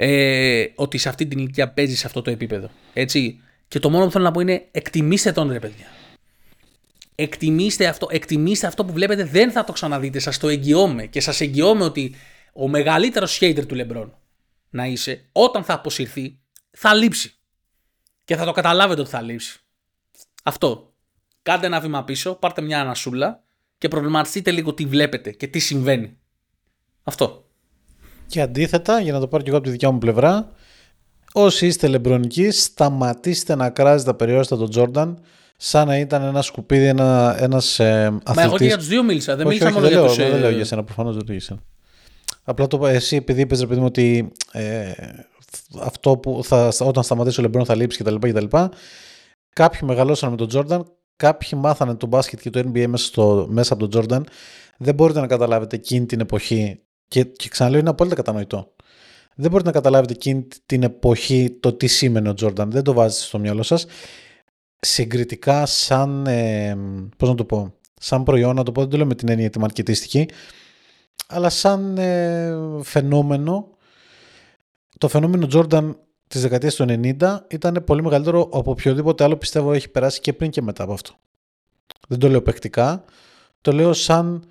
Ε, 0.00 0.66
ότι 0.74 0.98
σε 0.98 1.08
αυτή 1.08 1.26
την 1.26 1.38
ηλικία 1.38 1.68
παίζεις 1.68 1.98
σε 1.98 2.06
αυτό 2.06 2.22
το 2.22 2.30
επίπεδο. 2.30 2.70
Έτσι. 2.92 3.40
Και 3.68 3.78
το 3.78 3.90
μόνο 3.90 4.04
που 4.04 4.10
θέλω 4.10 4.24
να 4.24 4.30
πω 4.30 4.40
είναι 4.40 4.68
εκτιμήστε 4.70 5.32
τον 5.32 5.52
ρε 5.52 5.58
παιδιά. 5.58 5.86
Εκτιμήστε 7.14 7.86
αυτό, 7.86 8.08
εκτιμήστε 8.10 8.66
αυτό 8.66 8.84
που 8.84 8.92
βλέπετε, 8.92 9.24
δεν 9.24 9.50
θα 9.50 9.64
το 9.64 9.72
ξαναδείτε. 9.72 10.18
Σας 10.18 10.38
το 10.38 10.48
εγγυώμαι. 10.48 11.06
Και 11.06 11.20
σας 11.20 11.40
εγγυώμαι 11.40 11.84
ότι 11.84 12.14
ο 12.52 12.68
μεγαλύτερος 12.68 13.38
hater 13.40 13.66
του 13.66 13.74
Λεμπρόν 13.74 14.16
να 14.70 14.86
είσαι, 14.86 15.28
όταν 15.32 15.64
θα 15.64 15.74
αποσυρθεί, 15.74 16.38
θα 16.70 16.94
λείψει. 16.94 17.34
Και 18.24 18.36
θα 18.36 18.44
το 18.44 18.52
καταλάβετε 18.52 19.00
ότι 19.00 19.10
θα 19.10 19.20
λείψει. 19.20 19.60
Αυτό. 20.42 20.94
Κάντε 21.42 21.66
ένα 21.66 21.80
βήμα 21.80 22.04
πίσω, 22.04 22.34
πάρτε 22.34 22.60
μια 22.60 22.80
ανασούλα 22.80 23.42
και 23.78 23.88
προβληματιστείτε 23.88 24.50
λίγο 24.50 24.74
τι 24.74 24.86
βλέπετε 24.86 25.30
και 25.30 25.46
τι 25.46 25.58
συμβαίνει. 25.58 26.18
Αυτό. 27.02 27.47
Και 28.28 28.40
αντίθετα, 28.40 29.00
για 29.00 29.12
να 29.12 29.20
το 29.20 29.26
πάρω 29.28 29.42
και 29.42 29.48
εγώ 29.48 29.58
από 29.58 29.66
τη 29.66 29.72
δικιά 29.72 29.90
μου 29.90 29.98
πλευρά, 29.98 30.52
όσοι 31.32 31.66
είστε 31.66 31.86
λεμπρονικοί, 31.86 32.50
σταματήστε 32.50 33.54
να 33.54 33.70
κράζετε 33.70 34.10
απεριόριστα 34.10 34.56
τον 34.56 34.70
Τζόρνταν 34.70 35.18
σαν 35.56 35.86
να 35.86 35.98
ήταν 35.98 36.22
ένα 36.22 36.42
σκουπίδι, 36.42 36.86
ένα 36.86 37.36
ένας, 37.40 37.78
ε, 37.78 38.10
Μα 38.10 38.20
εγώ 38.26 38.34
και 38.34 38.40
αθλητής. 38.40 38.66
για 38.66 38.76
τους 38.76 38.86
δύο 38.86 39.02
μίλησα. 39.02 39.36
Δεν 39.36 39.46
όχι, 39.46 39.58
μίλησα 39.58 39.66
όχι, 39.66 39.74
μόνο 39.74 39.88
δεν 39.88 39.96
για 39.96 40.06
λέω, 40.06 40.14
τους. 40.14 40.30
δεν 40.30 40.40
λέω 40.40 40.50
για 40.50 40.64
σένα, 40.64 40.84
προφανώς 40.84 41.16
δεν 41.16 41.26
το 41.26 41.32
για 41.32 41.40
σένα. 41.40 41.60
Απλά 42.44 42.66
το 42.66 42.76
είπα 42.76 42.90
εσύ, 42.90 43.16
επειδή 43.16 43.40
είπες, 43.40 43.60
ρε 43.60 43.66
παιδί 43.66 43.80
μου, 43.80 43.86
ότι 43.86 44.32
ε, 44.52 44.92
αυτό 45.80 46.16
που 46.16 46.40
θα, 46.44 46.72
όταν 46.80 47.02
σταματήσει 47.02 47.40
ο 47.40 47.42
Λεμπρόν 47.42 47.64
θα 47.64 47.74
λείψει 47.74 47.98
κτλ. 48.02 48.14
κτλ. 48.14 48.44
Κάποιοι 49.52 49.80
μεγαλώσαν 49.82 50.30
με 50.30 50.36
τον 50.36 50.48
Τζόρνταν, 50.48 50.84
κάποιοι 51.16 51.48
μάθανε 51.56 51.94
το 51.94 52.06
μπάσκετ 52.06 52.40
και 52.40 52.50
το 52.50 52.58
NBA 52.60 52.86
μέσα, 52.86 53.04
στο, 53.04 53.46
μέσα 53.50 53.72
από 53.72 53.82
τον 53.82 53.90
Τζόρνταν. 53.90 54.26
Δεν 54.78 54.94
μπορείτε 54.94 55.20
να 55.20 55.26
καταλάβετε 55.26 55.76
εκείνη 55.76 56.06
την 56.06 56.20
εποχή. 56.20 56.80
Και, 57.08 57.24
και 57.24 57.48
ξαναλέω, 57.48 57.80
είναι 57.80 57.88
απόλυτα 57.88 58.14
κατανοητό. 58.14 58.72
Δεν 59.34 59.50
μπορείτε 59.50 59.68
να 59.68 59.74
καταλάβετε 59.74 60.12
εκείνη 60.12 60.46
την 60.66 60.82
εποχή 60.82 61.56
το 61.60 61.72
τι 61.72 61.86
σήμαινε 61.86 62.28
ο 62.28 62.34
Τζόρνταν. 62.34 62.70
Δεν 62.70 62.82
το 62.82 62.92
βάζετε 62.92 63.24
στο 63.24 63.38
μυαλό 63.38 63.62
σας. 63.62 63.86
Συγκριτικά 64.80 65.66
σαν, 65.66 66.26
ε, 66.26 66.76
πώς 67.16 67.28
να 67.28 67.34
το 67.34 67.44
πω, 67.44 67.74
σαν 68.00 68.22
προϊόν, 68.22 68.54
να 68.54 68.62
το 68.62 68.72
πω, 68.72 68.80
δεν 68.80 68.90
το 68.90 68.96
λέω 68.96 69.06
με 69.06 69.14
την 69.14 69.28
έννοια 69.28 69.50
τη 69.50 69.58
μαρκετίστικη, 69.58 70.28
αλλά 71.26 71.48
σαν 71.48 71.98
ε, 71.98 72.56
φαινόμενο, 72.82 73.68
το 74.98 75.08
φαινόμενο 75.08 75.48
Jordan 75.52 75.94
της 76.28 76.42
δεκαετίας 76.42 76.74
του 76.74 76.84
90 76.88 77.38
ήταν 77.50 77.82
πολύ 77.86 78.02
μεγαλύτερο 78.02 78.48
από 78.52 78.70
οποιοδήποτε 78.70 79.24
άλλο 79.24 79.36
πιστεύω 79.36 79.72
έχει 79.72 79.88
περάσει 79.88 80.20
και 80.20 80.32
πριν 80.32 80.50
και 80.50 80.62
μετά 80.62 80.82
από 80.82 80.92
αυτό. 80.92 81.14
Δεν 82.08 82.18
το 82.18 82.28
λέω 82.28 82.42
παικτικά, 82.42 83.04
το 83.60 83.72
λέω 83.72 83.92
σαν 83.92 84.44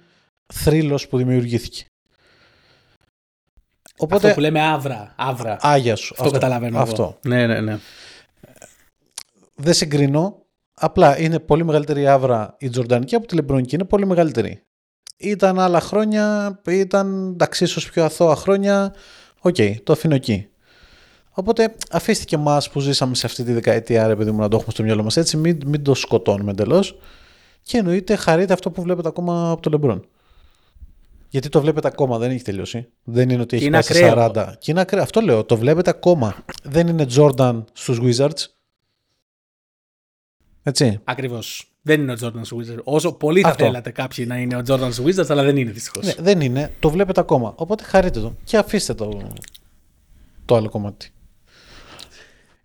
θρύλος 0.53 1.07
που 1.07 1.17
δημιουργήθηκε. 1.17 1.85
Οπότε, 3.97 4.15
Αυτό 4.15 4.33
που 4.33 4.39
λέμε 4.39 4.61
άβρα. 4.61 5.13
άβρα. 5.17 5.57
άγια 5.61 5.95
σου. 5.95 6.15
αυτό, 6.17 6.31
καταλαβαίνω. 6.31 6.75
εγώ. 6.75 6.83
Αυτό. 6.83 7.17
Ναι, 7.27 7.47
ναι, 7.47 7.59
ναι. 7.59 7.77
Δεν 9.55 9.73
συγκρίνω. 9.73 10.41
Απλά 10.73 11.19
είναι 11.19 11.39
πολύ 11.39 11.65
μεγαλύτερη 11.65 12.01
η 12.01 12.07
αύρα 12.07 12.55
η 12.59 12.69
Τζορντανική 12.69 13.15
από 13.15 13.27
τη 13.27 13.35
Λεμπρονική. 13.35 13.75
Είναι 13.75 13.83
πολύ 13.83 14.05
μεγαλύτερη. 14.05 14.61
Ήταν 15.17 15.59
άλλα 15.59 15.79
χρόνια, 15.79 16.59
ήταν 16.67 17.29
εντάξει, 17.31 17.63
ίσως 17.63 17.89
πιο 17.89 18.03
αθώα 18.03 18.35
χρόνια. 18.35 18.93
Οκ, 19.41 19.55
το 19.83 19.93
αφήνω 19.93 20.15
εκεί. 20.15 20.47
Οπότε 21.29 21.75
αφήστε 21.91 22.25
και 22.25 22.35
εμάς 22.35 22.69
που 22.69 22.79
ζήσαμε 22.79 23.15
σε 23.15 23.25
αυτή 23.25 23.43
τη 23.43 23.53
δεκαετία, 23.53 24.07
ρε 24.07 24.15
παιδί 24.15 24.31
μου, 24.31 24.39
να 24.39 24.47
το 24.47 24.55
έχουμε 24.55 24.71
στο 24.71 24.83
μυαλό 24.83 25.03
μας 25.03 25.17
έτσι, 25.17 25.37
μην, 25.37 25.59
μην 25.65 25.83
το 25.83 25.93
σκοτώνουμε 25.93 26.51
εντελώς. 26.51 26.97
Και 27.61 27.77
εννοείται 27.77 28.15
χαρείτε 28.15 28.53
αυτό 28.53 28.71
που 28.71 28.81
βλέπετε 28.81 29.07
ακόμα 29.07 29.51
από 29.51 29.61
το 29.61 29.69
Λεμπρόν. 29.69 30.07
Γιατί 31.29 31.49
το 31.49 31.61
βλέπετε 31.61 31.87
ακόμα, 31.87 32.17
δεν 32.17 32.31
έχει 32.31 32.43
τελειώσει. 32.43 32.87
Δεν 33.03 33.29
είναι 33.29 33.41
ότι 33.41 33.55
έχει 33.55 33.65
είναι 33.65 33.79
πάει 33.79 33.97
ακραίο. 33.97 34.29
στα 34.29 34.51
40. 34.51 34.53
Και 34.59 34.71
είναι 34.71 34.81
ακραίο. 34.81 35.01
Αυτό 35.03 35.21
λέω, 35.21 35.43
το 35.43 35.57
βλέπετε 35.57 35.89
ακόμα. 35.89 36.35
Δεν 36.63 36.87
είναι 36.87 37.05
Jordan 37.15 37.63
στους 37.73 37.99
Wizards. 38.01 38.45
Έτσι. 40.63 40.99
Ακριβώς. 41.03 41.71
Δεν 41.81 42.01
είναι 42.01 42.11
ο 42.11 42.15
Jordan 42.21 42.41
Wizards. 42.57 42.83
Όσο 42.83 43.11
πολύ 43.13 43.41
θα 43.41 43.47
Αυτό. 43.49 43.63
θέλατε 43.63 43.91
κάποιοι 43.91 44.25
να 44.27 44.37
είναι 44.37 44.55
ο 44.55 44.61
Jordan 44.67 44.91
Wizards, 45.05 45.29
αλλά 45.29 45.43
δεν 45.43 45.57
είναι 45.57 45.71
δυστυχώς. 45.71 46.05
Ναι, 46.05 46.13
δεν 46.19 46.41
είναι. 46.41 46.73
Το 46.79 46.89
βλέπετε 46.89 47.19
ακόμα. 47.19 47.53
Οπότε 47.57 47.83
χαρείτε 47.83 48.19
το. 48.19 48.35
Και 48.43 48.57
αφήστε 48.57 48.93
το, 48.93 49.31
το 50.45 50.55
άλλο 50.55 50.69
κομμάτι. 50.69 51.09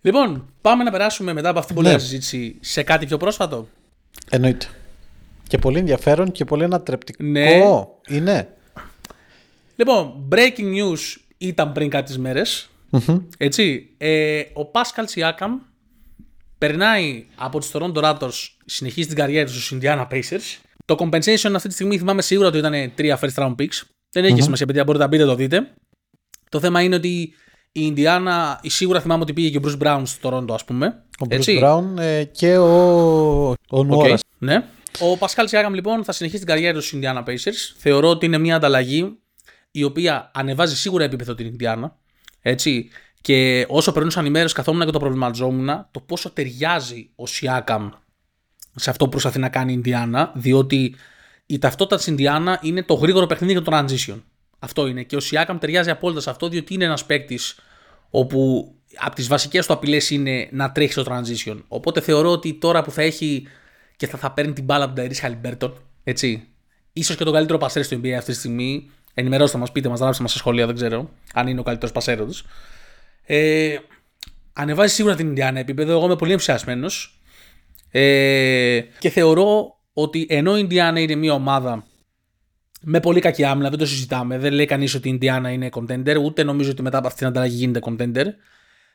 Λοιπόν, 0.01 0.45
πάμε 0.61 0.83
να 0.83 0.91
περάσουμε 0.91 1.33
μετά 1.33 1.49
από 1.49 1.59
αυτήν 1.59 1.75
την 1.75 1.83
Ναι. 1.83 1.89
πολύ 1.91 2.01
συζήτηση 2.01 2.57
σε 2.61 2.83
κάτι 2.83 3.05
πιο 3.05 3.17
πρόσφατο. 3.17 3.67
Εννοείται. 4.29 4.65
Και 5.53 5.59
πολύ 5.59 5.77
ενδιαφέρον 5.77 6.31
και 6.31 6.45
πολύ 6.45 6.63
ανατρεπτικό 6.63 7.23
Ναι. 7.23 7.61
είναι. 8.07 8.53
Λοιπόν, 9.75 10.27
breaking 10.31 10.73
news 10.75 11.17
ήταν 11.37 11.71
πριν 11.71 11.89
κάποιε 11.89 12.17
μέρες. 12.17 12.69
Έτσι. 13.37 13.89
Ε, 13.97 14.39
ο 14.39 14.71
Pascal 14.71 15.03
Siakam 15.15 15.49
περνάει 16.57 17.25
από 17.35 17.59
τους 17.59 17.71
Toronto 17.73 17.93
Raptors, 17.93 18.47
συνεχίζει 18.65 19.07
την 19.07 19.17
καριέρα 19.17 19.45
τους 19.45 19.65
στους 19.65 19.79
Indiana 19.81 20.07
Pacers. 20.11 20.59
Το 20.85 20.95
compensation 20.99 21.51
αυτή 21.55 21.67
τη 21.67 21.73
στιγμή 21.73 21.97
θυμάμαι 21.97 22.21
σίγουρα 22.21 22.47
ότι 22.47 22.57
ήταν 22.57 22.91
τρία 22.95 23.19
first 23.21 23.43
round 23.43 23.55
picks. 23.55 23.81
Δεν 24.11 24.25
έχει 24.25 24.41
σημασία, 24.41 24.65
παιδιά, 24.65 24.83
μπορείτε 24.83 25.03
να 25.03 25.09
μπείτε 25.09 25.25
το 25.25 25.35
δείτε. 25.35 25.73
Το 26.49 26.59
θέμα 26.59 26.81
είναι 26.81 26.95
ότι 26.95 27.33
η 27.71 27.93
Indiana, 27.95 28.55
σίγουρα 28.61 29.01
θυμάμαι 29.01 29.21
ότι 29.21 29.33
πήγε 29.33 29.49
και 29.49 29.57
ο 29.57 29.61
Bruce 29.63 29.83
Brown 29.87 30.01
στο 30.05 30.29
Toronto, 30.29 30.53
ας 30.53 30.65
πούμε. 30.65 31.03
Ο 31.19 31.25
Bruce 31.29 31.31
Έτσι. 31.31 31.59
Brown 31.63 31.83
ε, 31.99 32.23
και 32.23 32.57
ο, 32.57 33.49
ο 33.69 33.83
Νουόρας. 33.83 34.21
Ναι. 34.37 34.63
Ο 34.99 35.17
Πασκάλ 35.17 35.47
Σιάκαμ 35.47 35.73
λοιπόν 35.73 36.03
θα 36.03 36.11
συνεχίσει 36.11 36.43
την 36.43 36.53
καριέρα 36.53 36.73
του 36.73 36.81
στους 36.81 36.99
Indiana 37.01 37.23
Pacers. 37.23 37.73
Θεωρώ 37.77 38.09
ότι 38.09 38.25
είναι 38.25 38.37
μια 38.37 38.55
ανταλλαγή 38.55 39.17
η 39.71 39.83
οποία 39.83 40.31
ανεβάζει 40.33 40.75
σίγουρα 40.75 41.03
επίπεδο 41.03 41.35
την 41.35 41.55
Indiana. 41.59 41.91
Έτσι. 42.41 42.89
Και 43.21 43.65
όσο 43.69 43.91
περνούσαν 43.91 44.25
οι 44.25 44.29
μέρες, 44.29 44.53
καθόμουν 44.53 44.85
και 44.85 44.91
το 44.91 44.99
προβληματιζόμουν 44.99 45.87
το 45.91 45.99
πόσο 45.99 46.29
ταιριάζει 46.29 47.09
ο 47.15 47.27
Σιάκαμ 47.27 47.89
σε 48.75 48.89
αυτό 48.89 49.03
που 49.03 49.09
προσπαθεί 49.09 49.39
να 49.39 49.49
κάνει 49.49 49.73
η 49.73 49.81
Indiana, 49.85 50.27
διότι 50.33 50.95
η 51.45 51.57
ταυτότητα 51.59 51.95
της 51.95 52.13
Indiana 52.17 52.55
είναι 52.61 52.83
το 52.83 52.93
γρήγορο 52.93 53.25
παιχνίδι 53.25 53.53
και 53.53 53.59
το 53.59 53.77
transition. 53.77 54.21
Αυτό 54.59 54.87
είναι. 54.87 55.03
Και 55.03 55.15
ο 55.15 55.19
Σιάκαμ 55.19 55.57
ταιριάζει 55.57 55.89
απόλυτα 55.89 56.21
σε 56.21 56.29
αυτό, 56.29 56.49
διότι 56.49 56.73
είναι 56.73 56.85
ένας 56.85 57.05
παίκτης 57.05 57.55
όπου 58.09 58.71
από 58.97 59.15
τις 59.15 59.27
βασικές 59.27 59.65
του 59.65 59.73
απειλές 59.73 60.09
είναι 60.09 60.49
να 60.51 60.71
τρέχει 60.71 60.91
στο 60.91 61.03
transition. 61.07 61.57
Οπότε 61.67 62.01
θεωρώ 62.01 62.29
ότι 62.29 62.53
τώρα 62.53 62.83
που 62.83 62.91
θα 62.91 63.01
έχει 63.01 63.47
και 63.95 64.07
θα, 64.07 64.17
θα 64.17 64.31
παίρνει 64.31 64.53
την 64.53 64.63
μπάλα 64.63 64.83
από 64.83 64.93
τον 64.93 64.95
Ταϊρή 64.95 65.15
Χαλιμπέρτον, 65.19 65.77
έτσι, 66.03 66.47
ίσως 66.93 67.15
και 67.15 67.23
τον 67.23 67.33
καλύτερο 67.33 67.57
πασέρ 67.57 67.83
στο 67.83 67.97
NBA 67.97 68.09
αυτή 68.09 68.31
τη 68.31 68.37
στιγμή. 68.37 68.89
Ενημερώστε 69.13 69.57
μας, 69.57 69.71
πείτε 69.71 69.89
μας, 69.89 69.99
γράψτε 69.99 70.21
μας 70.21 70.31
στα 70.31 70.39
σχόλια, 70.39 70.65
δεν 70.65 70.75
ξέρω 70.75 71.09
αν 71.33 71.47
είναι 71.47 71.59
ο 71.59 71.63
καλύτερος 71.63 71.93
πασέρο 71.93 72.25
του. 72.25 72.33
Ε, 73.25 73.77
ανεβάζει 74.53 74.93
σίγουρα 74.93 75.15
την 75.15 75.27
Ινδιάνα 75.27 75.59
επίπεδο. 75.59 75.91
Εγώ 75.91 76.05
είμαι 76.05 76.15
πολύ 76.15 76.31
ενθουσιασμένος. 76.31 77.21
Ε, 77.91 78.81
και 78.99 79.09
θεωρώ 79.09 79.79
ότι 79.93 80.25
ενώ 80.29 80.55
η 80.57 80.59
Ινδιάνα 80.63 80.99
είναι 80.99 81.15
μια 81.15 81.33
ομάδα 81.33 81.85
με 82.81 82.99
πολύ 82.99 83.19
κακή 83.19 83.43
άμυνα, 83.43 83.69
δεν 83.69 83.79
το 83.79 83.85
συζητάμε. 83.85 84.37
Δεν 84.37 84.53
λέει 84.53 84.65
κανείς 84.65 84.95
ότι 84.95 85.07
η 85.07 85.11
Ινδιάνα 85.13 85.49
είναι 85.49 85.69
contender, 85.71 86.17
ούτε 86.23 86.43
νομίζω 86.43 86.71
ότι 86.71 86.81
μετά 86.81 86.97
από 86.97 87.07
αυτή 87.07 87.19
την 87.19 87.27
ανταλλαγή 87.27 87.55
γίνεται 87.55 87.79
contender. 87.83 88.25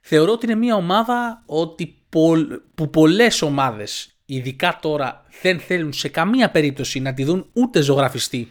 Θεωρώ 0.02 0.32
ότι 0.32 0.46
είναι 0.46 0.54
μια 0.54 0.74
ομάδα 0.74 1.42
ότι 1.46 2.02
πο- 2.08 2.62
που 2.74 2.90
πολλές 2.90 3.42
ομάδες, 3.42 4.17
ειδικά 4.30 4.78
τώρα, 4.82 5.24
δεν 5.42 5.58
θέλουν 5.60 5.92
σε 5.92 6.08
καμία 6.08 6.50
περίπτωση 6.50 7.00
να 7.00 7.14
τη 7.14 7.24
δουν 7.24 7.46
ούτε 7.52 7.80
ζωγραφιστή 7.80 8.48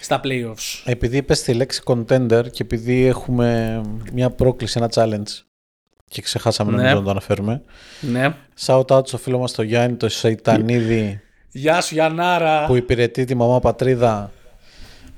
στα 0.00 0.20
playoffs. 0.24 0.82
Επειδή 0.84 1.16
είπες 1.16 1.42
τη 1.42 1.54
λέξη 1.54 1.80
contender 1.84 2.42
και 2.50 2.62
επειδή 2.62 3.04
έχουμε 3.06 3.80
μια 4.12 4.30
πρόκληση, 4.30 4.78
ένα 4.78 4.90
challenge 4.94 5.42
και 6.08 6.22
ξεχάσαμε 6.22 6.70
Ναι. 6.70 6.76
νομίζω 6.76 6.96
να 6.96 7.02
το 7.04 7.10
αναφέρουμε. 7.10 7.62
Ναι. 8.00 8.34
Shout 8.66 8.84
out 8.86 9.06
στο 9.06 9.18
φίλο 9.18 9.38
μας 9.38 9.52
το 9.52 9.62
Γιάννη 9.62 9.96
το 9.96 10.08
Σεϊτανίδη 10.08 11.20
Γεια 11.50 11.80
σου 11.80 11.94
Γιαννάρα. 11.94 12.66
που 12.66 12.76
υπηρετεί 12.76 13.24
τη 13.24 13.34
μαμά 13.34 13.60
πατρίδα. 13.60 14.30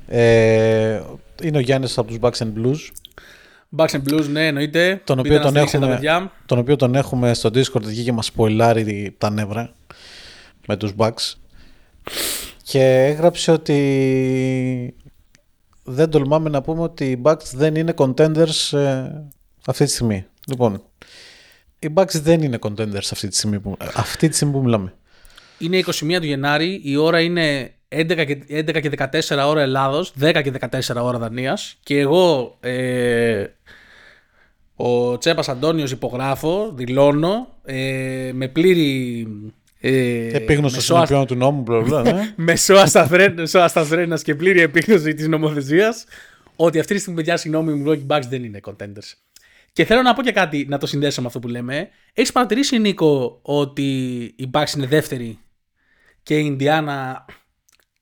Ε, 0.09 1.01
είναι 1.43 1.57
ο 1.57 1.61
Γιάννης 1.61 1.99
από 1.99 2.09
τους 2.09 2.17
Bucks 2.21 2.47
and 2.47 2.53
Blues 2.65 2.77
Bucks 3.77 3.91
and 3.91 4.03
Blues, 4.13 4.27
ναι, 4.31 4.47
εννοείται. 4.47 5.01
τον 5.05 5.17
Μπείτε 5.17 5.29
οποίο 5.29 5.37
να 5.39 5.41
τον, 5.43 5.51
στηρίξετε 5.51 5.77
έχουμε, 5.85 5.91
τα 5.95 5.95
παιδιά. 6.01 6.33
τον 6.47 6.59
οποίο 6.59 6.77
τον 6.77 6.95
έχουμε 6.95 7.35
στο 7.35 7.49
Discord 7.55 7.87
εκεί 7.89 8.03
και 8.05 8.13
μας 8.13 8.27
σποιλάρει 8.27 9.15
τα 9.19 9.31
νεύρα 9.31 9.73
με 10.69 10.77
τους 10.77 10.93
Bucks 10.97 11.35
και 12.63 13.05
έγραψε 13.05 13.51
ότι 13.51 14.95
δεν 15.85 16.11
τολμάμε 16.11 16.49
να 16.49 16.63
πούμε 16.63 16.83
ότι 16.83 17.11
οι 17.11 17.21
Bucks 17.25 17.53
δεν 17.55 17.75
είναι 17.75 17.95
contenders 17.97 18.79
ε, 18.79 19.11
αυτή 19.67 19.85
τη 19.85 19.91
στιγμή. 19.91 20.27
Λοιπόν, 20.47 20.83
οι 21.79 21.89
Bucks 21.95 22.13
δεν 22.13 22.43
είναι 22.43 22.59
contenders 22.61 23.09
αυτή 23.13 23.29
τη 23.29 23.37
στιγμή 23.37 23.61
που, 23.61 23.77
αυτή 23.95 24.29
τη 24.29 24.35
στιγμή 24.35 24.55
που 24.55 24.63
μιλάμε. 24.63 24.95
Είναι 25.59 25.83
21 25.87 25.91
του 26.21 26.27
Γενάρη, 26.27 26.81
η 26.85 26.97
ώρα 26.97 27.21
είναι 27.21 27.75
11 27.89 28.25
και, 28.27 28.39
11 28.49 28.81
και 28.81 28.91
14 29.39 29.47
ώρα 29.47 29.61
Ελλάδος, 29.61 30.13
10 30.21 30.41
και 30.43 30.53
14 30.71 31.03
ώρα 31.03 31.19
Δανίας 31.19 31.77
και 31.83 31.99
εγώ, 31.99 32.57
ε, 32.61 33.47
ο 34.77 35.19
Τσέπας 35.19 35.49
Αντώνιος 35.49 35.91
υπογράφω, 35.91 36.73
δηλώνω, 36.75 37.49
ε, 37.65 38.31
με 38.35 38.49
πλήρη... 38.49 39.27
Ε, 39.81 40.37
Επίγνωστο 40.37 40.77
μεσοα- 40.77 41.07
συνοποιών 41.07 41.27
του 41.27 41.35
νόμου, 41.35 41.63
μπλα, 41.63 41.81
μπλα, 41.81 42.03
ναι. 42.03 42.35
μεσοασταθρένας 43.35 44.23
και 44.23 44.35
πλήρη 44.35 44.61
επίγνωση 44.61 45.15
της 45.15 45.29
νομοθεσίας 45.29 46.05
ότι 46.57 46.79
αυτή 46.79 46.95
τη 46.95 47.01
στιγμή, 47.01 47.19
παιδιά, 47.19 47.37
συγγνώμη, 47.37 47.73
οι 47.73 47.85
Milwaukee 47.87 48.17
Bucks 48.17 48.23
δεν 48.29 48.45
είναι 48.45 48.61
contenders. 48.65 49.13
Και 49.73 49.85
θέλω 49.85 50.03
να 50.03 50.15
πω 50.15 50.23
και 50.23 50.33
κάτι 50.33 50.67
να 50.69 50.79
το 50.79 50.87
συνδέσω 50.87 51.21
με 51.21 51.27
αυτό 51.27 51.39
που 51.39 51.49
λέμε. 51.49 51.89
Έχεις 52.13 52.33
παρατηρήσει, 52.33 52.79
Νίκο, 52.79 53.39
ότι 53.43 53.93
η 54.37 54.51
Bucks 54.53 54.77
είναι 54.77 54.87
δεύτερη 54.87 55.39
και 56.23 56.39
η 56.39 56.43
Ινδιάνα 56.47 57.25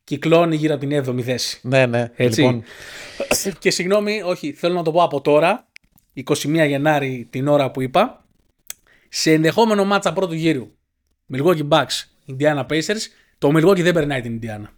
κυκλώνει 0.04 0.56
γύρω 0.56 0.74
από 0.74 0.86
την 0.86 1.04
7η 1.04 1.22
θέση; 1.22 1.60
ναι, 1.62 1.86
ναι. 1.86 2.10
Έτσι. 2.16 2.40
Λοιπόν, 2.40 2.62
και 3.58 3.70
συγγνώμη, 3.70 4.22
όχι, 4.24 4.52
θέλω 4.52 4.74
να 4.74 4.82
το 4.82 4.92
πω 4.92 5.02
από 5.02 5.20
τώρα, 5.20 5.68
21 6.14 6.66
Γενάρη 6.66 7.26
την 7.30 7.48
ώρα 7.48 7.70
που 7.70 7.82
είπα, 7.82 8.24
σε 9.08 9.32
ενδεχόμενο 9.32 9.84
μάτσα 9.84 10.12
πρώτου 10.12 10.34
γύρου, 10.34 10.75
Milwaukee 11.32 11.68
Bucks, 11.68 12.04
Indiana 12.30 12.66
Pacers, 12.66 13.00
το 13.38 13.48
Milwaukee 13.56 13.82
δεν 13.82 13.92
περνάει 13.94 14.20
την 14.20 14.40
Indiana. 14.42 14.68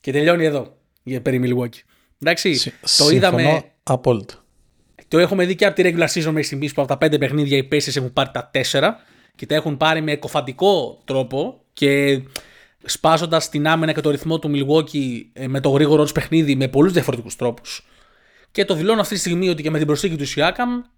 Και 0.00 0.12
τελειώνει 0.12 0.44
εδώ, 0.44 0.76
για 1.02 1.22
περί 1.22 1.40
Milwaukee. 1.44 1.78
Εντάξει, 2.22 2.54
συ- 2.54 2.72
το 2.80 2.86
συμφωνώ 2.88 3.16
είδαμε, 3.16 3.64
απόλυτα. 3.82 4.44
το 5.08 5.18
έχουμε 5.18 5.44
δει 5.46 5.54
και 5.54 5.66
από 5.66 5.74
τη 5.74 5.82
regular 5.84 6.06
season 6.08 6.24
μέχρι 6.24 6.42
στιγμής 6.42 6.72
που 6.72 6.80
από 6.80 6.90
τα 6.90 6.98
πέντε 6.98 7.18
παιχνίδια 7.18 7.56
οι 7.56 7.68
Pacers 7.72 7.96
έχουν 7.96 8.12
πάρει 8.12 8.30
τα 8.32 8.48
τέσσερα 8.52 8.96
και 9.34 9.46
τα 9.46 9.54
έχουν 9.54 9.76
πάρει 9.76 10.00
με 10.00 10.12
εκοφαντικό 10.12 11.00
τρόπο 11.04 11.60
και 11.72 12.20
σπάζοντας 12.84 13.48
την 13.48 13.66
άμυνα 13.66 13.92
και 13.92 14.00
το 14.00 14.10
ρυθμό 14.10 14.38
του 14.38 14.50
Milwaukee 14.54 15.20
ε, 15.32 15.46
με 15.48 15.60
το 15.60 15.68
γρήγορο 15.70 16.02
τους 16.02 16.12
παιχνίδι 16.12 16.56
με 16.56 16.68
πολλούς 16.68 16.92
διαφορετικούς 16.92 17.36
τρόπους. 17.36 17.86
Και 18.50 18.64
το 18.64 18.74
δηλώνω 18.74 19.00
αυτή 19.00 19.14
τη 19.14 19.20
στιγμή 19.20 19.48
ότι 19.48 19.62
και 19.62 19.70
με 19.70 19.78
την 19.78 19.86
προσθήκη 19.86 20.16
του 20.16 20.26
Siakam 20.28 20.88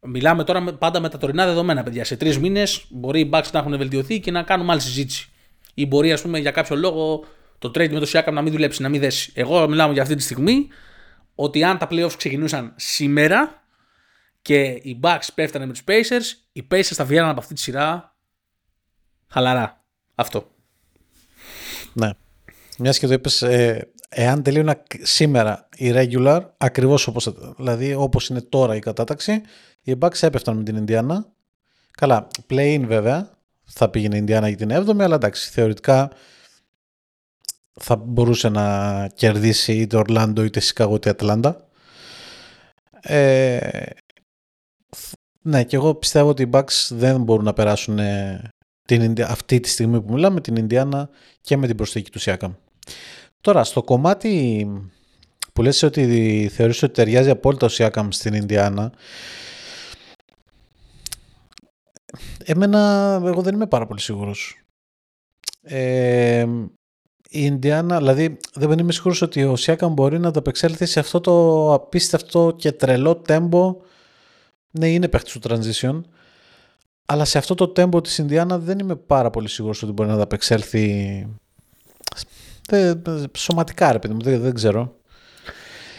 μιλάμε 0.00 0.44
τώρα 0.44 0.60
με- 0.60 0.72
πάντα 0.72 1.00
με 1.00 1.08
τα 1.08 1.18
τωρινά 1.18 1.46
δεδομένα, 1.46 1.82
παιδιά. 1.82 2.04
Σε 2.04 2.16
τρεις 2.16 2.38
μήνες 2.38 2.84
μπορεί 2.88 3.20
οι 3.20 3.30
Bucks 3.32 3.50
να 3.52 3.58
έχουν 3.58 3.76
βελτιωθεί 3.76 4.20
και 4.20 4.30
να 4.30 4.42
κάνουμε 4.42 4.72
άλλη 4.72 4.80
συζήτηση. 4.80 5.28
Ή 5.74 5.86
μπορεί, 5.86 6.12
ας 6.12 6.22
πούμε, 6.22 6.38
για 6.38 6.50
κάποιο 6.50 6.76
λόγο 6.76 7.24
το 7.58 7.68
trade 7.68 7.90
με 7.90 8.00
το 8.00 8.10
Siakam 8.12 8.32
να 8.32 8.42
μην 8.42 8.52
δουλέψει, 8.52 8.82
να 8.82 8.88
μην 8.88 9.00
δέσει. 9.00 9.32
Εγώ 9.34 9.68
μιλάω 9.68 9.92
για 9.92 10.02
αυτή 10.02 10.14
τη 10.14 10.22
στιγμή 10.22 10.68
ότι 11.34 11.64
αν 11.64 11.78
τα 11.78 11.88
playoffs 11.90 12.12
ξεκινούσαν 12.16 12.72
σήμερα 12.76 13.62
και 14.42 14.60
οι 14.62 15.00
Bucks 15.02 15.26
πέφτανε 15.34 15.66
με 15.66 15.72
τους 15.72 15.82
Pacers, 15.86 16.48
οι 16.52 16.66
Pacers 16.70 16.82
θα 16.82 17.04
βγαίνουν 17.04 17.28
από 17.28 17.40
αυτή 17.40 17.54
τη 17.54 17.60
σειρά 17.60 18.16
χαλαρά. 19.28 19.84
Αυτό. 20.14 20.50
Ναι. 21.92 22.10
Μιας 22.78 22.98
και 22.98 23.06
το 23.06 23.12
είπες, 23.12 23.42
ε, 23.42 23.90
εάν 24.08 24.42
τελείωνα 24.42 24.74
κ- 24.74 25.06
σήμερα 25.06 25.68
η 25.76 25.92
regular, 25.94 26.40
ακριβώς 26.56 27.06
όπως 27.06 27.34
δηλαδή 27.56 27.94
όπως 27.94 28.28
είναι 28.28 28.40
τώρα 28.40 28.74
η 28.74 28.78
κατάταξη, 28.78 29.42
οι 29.90 29.98
Bucks 30.00 30.22
έπεφταν 30.22 30.56
με 30.56 30.62
την 30.62 30.76
Ινδιάνα. 30.76 31.26
Καλά, 31.90 32.26
play-in 32.50 32.82
βέβαια, 32.86 33.30
θα 33.64 33.88
πήγαινε 33.90 34.14
η 34.14 34.18
Ινδιάνα 34.20 34.48
για 34.48 34.56
την 34.56 34.70
7η, 34.72 35.00
αλλά 35.02 35.14
εντάξει, 35.14 35.50
θεωρητικά 35.50 36.10
θα 37.80 37.96
μπορούσε 37.96 38.48
να 38.48 39.08
κερδίσει 39.14 39.72
είτε 39.72 39.96
Ορλάντο 39.96 40.42
είτε 40.44 40.60
Σικάγο 40.60 40.94
είτε 40.94 41.10
Ατλάντα. 41.10 41.68
Ε, 43.00 43.58
θ- 44.96 45.14
ναι, 45.42 45.64
και 45.64 45.76
εγώ 45.76 45.94
πιστεύω 45.94 46.28
ότι 46.28 46.42
οι 46.42 46.50
Bucks 46.52 46.88
δεν 46.90 47.22
μπορούν 47.22 47.44
να 47.44 47.52
περάσουν 47.52 47.98
ε, 47.98 48.42
την, 48.86 49.02
Ινδια- 49.02 49.28
αυτή 49.30 49.60
τη 49.60 49.68
στιγμή 49.68 50.00
που 50.02 50.12
μιλάμε 50.12 50.40
την 50.40 50.56
Ινδιάνα 50.56 51.08
και 51.40 51.56
με 51.56 51.66
την 51.66 51.76
προσθήκη 51.76 52.10
του 52.10 52.18
Σιάκαμ. 52.18 52.52
Τώρα, 53.40 53.64
στο 53.64 53.82
κομμάτι 53.82 54.66
που 55.52 55.62
λες 55.62 55.82
ότι 55.82 56.50
θεωρείς 56.54 56.82
ότι 56.82 56.92
ταιριάζει 56.92 57.30
απόλυτα 57.30 57.66
ο 57.66 57.68
Σιάκαμ 57.68 58.08
στην 58.10 58.34
Ινδιάνα, 58.34 58.92
εμένα, 62.44 63.12
εγώ 63.24 63.42
δεν 63.42 63.54
είμαι 63.54 63.66
πάρα 63.66 63.86
πολύ 63.86 64.00
σίγουρος. 64.00 64.64
Ε, 65.62 66.40
η 67.32 67.40
Ινδιάνα, 67.42 67.98
δηλαδή 67.98 68.36
δεν 68.54 68.78
είμαι 68.78 68.92
σίγουρος 68.92 69.22
ότι 69.22 69.44
ο 69.44 69.56
Σιάκαμ 69.56 69.92
μπορεί 69.92 70.18
να 70.18 70.28
ανταπεξέλθει 70.28 70.86
σε 70.86 71.00
αυτό 71.00 71.20
το 71.20 71.74
απίστευτο 71.74 72.54
και 72.58 72.72
τρελό 72.72 73.16
τέμπο. 73.16 73.76
Ναι, 74.70 74.88
είναι 74.88 75.08
παίχτης 75.08 75.32
του 75.32 75.40
transition, 75.48 76.00
αλλά 77.06 77.24
σε 77.24 77.38
αυτό 77.38 77.54
το 77.54 77.68
τέμπο 77.68 78.00
της 78.00 78.18
Ινδιάνα 78.18 78.58
δεν 78.58 78.78
είμαι 78.78 78.96
πάρα 78.96 79.30
πολύ 79.30 79.48
σίγουρος 79.48 79.82
ότι 79.82 79.92
μπορεί 79.92 80.08
να 80.08 80.14
ανταπεξέλθει 80.14 81.26
δεν- 82.68 83.02
σωματικά 83.36 83.92
ρε 83.92 83.98
παιδί 83.98 84.14
μου, 84.14 84.20
δεν, 84.20 84.40
δεν 84.40 84.54
ξέρω. 84.54 84.99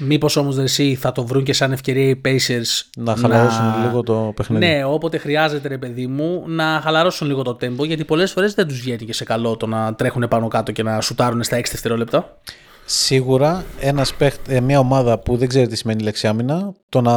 Μήπως 0.04 0.36
όμως 0.36 0.58
εσύ 0.58 0.96
θα 0.96 1.12
το 1.12 1.26
βρουν 1.26 1.44
και 1.44 1.54
σαν 1.54 1.72
ευκαιρία 1.72 2.10
οι 2.10 2.22
Pacers 2.26 2.90
Να 2.98 3.16
χαλαρώσουν 3.16 3.82
λίγο 3.84 4.04
το 4.04 4.32
παιχνίδι. 4.36 4.66
Ναι, 4.66 4.86
όποτε 4.86 5.18
χρειάζεται, 5.18 5.68
ρε 5.68 5.78
παιδί 5.78 6.08
μου, 6.08 6.44
να 6.48 6.80
χαλαρώσουν 6.84 7.28
λίγο 7.28 7.42
το 7.42 7.58
tempo 7.62 7.86
γιατί 7.86 8.06
πολλές 8.06 8.32
φορές 8.32 8.54
δεν 8.54 8.68
τους 8.68 8.80
βγαίνει 8.80 9.06
και 9.06 9.14
σε 9.14 9.24
καλό 9.24 9.58
το 9.58 9.68
να 9.68 9.96
τρέχουν 9.96 10.28
πάνω 10.28 10.48
κάτω 10.48 10.72
και 10.72 10.84
να 10.84 11.02
σουτάρουν 11.02 11.44
στα 11.44 11.58
6 11.58 11.62
δευτερόλεπτα. 11.72 12.38
Σίγουρα 12.86 13.64
ένας 13.80 14.14
παίχτη, 14.14 14.56
ε, 14.56 14.60
μια 14.60 14.80
ομάδα 14.80 15.20
που 15.20 15.38
δεν 15.38 15.48
ξέρει 15.48 15.68
τι 15.68 15.76
σημαίνει 15.76 16.02
η 16.02 16.04
λέξη 16.04 16.28
άμυνα, 16.28 16.74
το 16.90 17.02
να 17.02 17.16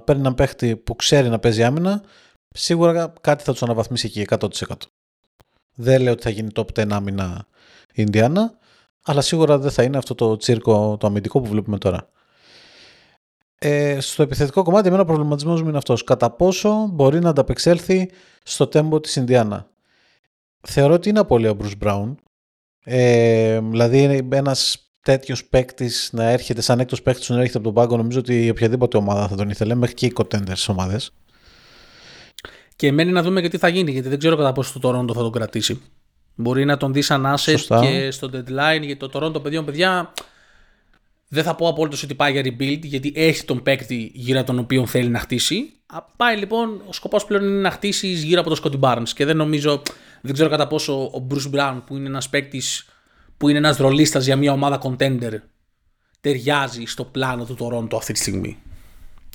παίρνει 0.00 0.20
έναν 0.20 0.34
παίχτη 0.34 0.76
που 0.76 0.96
ξέρει 0.96 1.28
να 1.28 1.38
παίζει 1.38 1.64
άμυνα, 1.64 2.02
σίγουρα 2.48 3.12
κάτι 3.20 3.44
θα 3.44 3.52
τους 3.52 3.62
αναβαθμίσει 3.62 4.06
εκεί 4.06 4.26
100%. 4.38 4.48
Δεν 5.74 6.02
λέω 6.02 6.12
ότι 6.12 6.22
θα 6.22 6.30
γίνει 6.30 6.48
top 6.54 6.64
10 6.74 6.86
άμυνα 6.90 7.46
η 7.88 7.92
Ινδιάνα, 7.92 8.52
αλλά 9.04 9.20
σίγουρα 9.20 9.58
δεν 9.58 9.70
θα 9.70 9.82
είναι 9.82 9.96
αυτό 9.96 10.14
το 10.14 10.36
τσίρκο 10.36 10.96
το 11.00 11.06
αμυντικό 11.06 11.40
που 11.40 11.48
βλέπουμε 11.48 11.78
τώρα. 11.78 12.08
Ε, 13.58 14.00
στο 14.00 14.22
επιθετικό 14.22 14.62
κομμάτι, 14.62 14.86
εμένα 14.86 15.02
ο 15.02 15.06
προβληματισμός 15.06 15.62
μου 15.62 15.68
είναι 15.68 15.76
αυτός. 15.76 16.04
Κατά 16.04 16.30
πόσο 16.30 16.88
μπορεί 16.92 17.18
να 17.18 17.28
ανταπεξέλθει 17.28 18.10
στο 18.42 18.66
τέμπο 18.66 19.00
της 19.00 19.16
Ινδιάνα. 19.16 19.68
Θεωρώ 20.60 20.94
ότι 20.94 21.08
είναι 21.08 21.18
απολύτω 21.18 21.50
ο 21.50 21.56
Bruce 21.60 21.86
Brown. 21.86 22.14
Ε, 22.84 23.60
δηλαδή, 23.60 24.28
ένας 24.32 24.90
τέτοιος 25.00 25.44
παίκτης 25.44 26.10
να 26.12 26.24
έρχεται, 26.24 26.60
σαν 26.60 26.80
έκτος 26.80 27.02
παίκτης 27.02 27.28
να 27.28 27.36
έρχεται 27.36 27.58
από 27.58 27.66
τον 27.66 27.74
πάγκο, 27.74 27.96
νομίζω 27.96 28.18
ότι 28.18 28.50
οποιαδήποτε 28.50 28.96
ομάδα 28.96 29.28
θα 29.28 29.36
τον 29.36 29.50
ήθελε, 29.50 29.74
μέχρι 29.74 29.94
και 29.94 30.06
οι 30.06 30.12
contenders 30.16 30.64
ομάδες. 30.68 31.12
Και 32.76 32.92
μένει 32.92 33.12
να 33.12 33.22
δούμε 33.22 33.40
και 33.40 33.48
τι 33.48 33.58
θα 33.58 33.68
γίνει, 33.68 33.90
γιατί 33.90 34.08
δεν 34.08 34.18
ξέρω 34.18 34.36
κατά 34.36 34.52
πόσο 34.52 34.78
το 34.78 34.88
Toronto 34.88 35.14
θα 35.14 35.20
τον 35.20 35.32
κρατήσει. 35.32 35.82
Μπορεί 36.34 36.64
να 36.64 36.76
τον 36.76 36.92
δει 36.92 37.02
σαν 37.02 37.34
asset 37.34 37.80
και 37.80 38.10
στο 38.10 38.30
deadline, 38.32 38.82
γιατί 38.82 38.96
το 38.96 39.10
Toronto 39.12 39.42
παιδιών, 39.42 39.64
παιδιά, 39.64 40.12
δεν 41.28 41.44
θα 41.44 41.54
πω 41.54 41.68
απόλυτος 41.68 42.02
ότι 42.02 42.14
πάει 42.14 42.32
για 42.32 42.42
rebuild, 42.44 42.80
γιατί 42.82 43.12
έχει 43.14 43.44
τον 43.44 43.62
παίκτη 43.62 44.10
γύρω 44.14 44.38
από 44.38 44.46
τον 44.46 44.58
οποίο 44.58 44.86
θέλει 44.86 45.08
να 45.08 45.18
χτίσει. 45.18 45.72
Πάει 46.16 46.36
λοιπόν, 46.36 46.82
ο 46.88 46.92
σκοπός 46.92 47.24
πλέον 47.24 47.44
είναι 47.44 47.60
να 47.60 47.70
χτίσει 47.70 48.06
γύρω 48.08 48.40
από 48.40 48.54
τον 48.54 48.58
Scotty 48.62 48.80
Barnes. 48.80 49.08
Και 49.14 49.24
δεν 49.24 49.36
νομίζω, 49.36 49.82
δεν 50.20 50.32
ξέρω 50.32 50.48
κατά 50.48 50.66
πόσο 50.66 51.02
ο 51.02 51.26
Bruce 51.30 51.54
Brown, 51.54 51.82
που 51.86 51.96
είναι 51.96 52.06
ένας 52.06 52.28
παίκτης 52.28 52.88
που 53.36 53.48
είναι 53.48 53.58
ένας 53.58 53.76
ρολίστας 53.76 54.24
για 54.24 54.36
μια 54.36 54.52
ομάδα 54.52 54.80
contender, 54.82 55.32
ταιριάζει 56.20 56.84
στο 56.84 57.04
πλάνο 57.04 57.44
του 57.44 57.56
Toronto 57.60 57.96
αυτή 57.96 58.12
τη 58.12 58.18
στιγμή. 58.18 58.58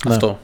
Ναι. 0.05 0.13
Αυτό. 0.13 0.39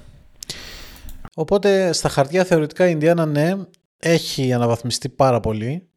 Οπότε 1.35 1.93
στα 1.93 2.09
χαρτιά 2.09 2.43
θεωρητικά 2.43 2.87
η 2.87 2.91
Ινδιάνα 2.93 3.25
ναι, 3.25 3.53
έχει 3.97 4.53
αναβαθμιστεί 4.53 5.09
πάρα 5.09 5.39
πολύ. 5.39 5.87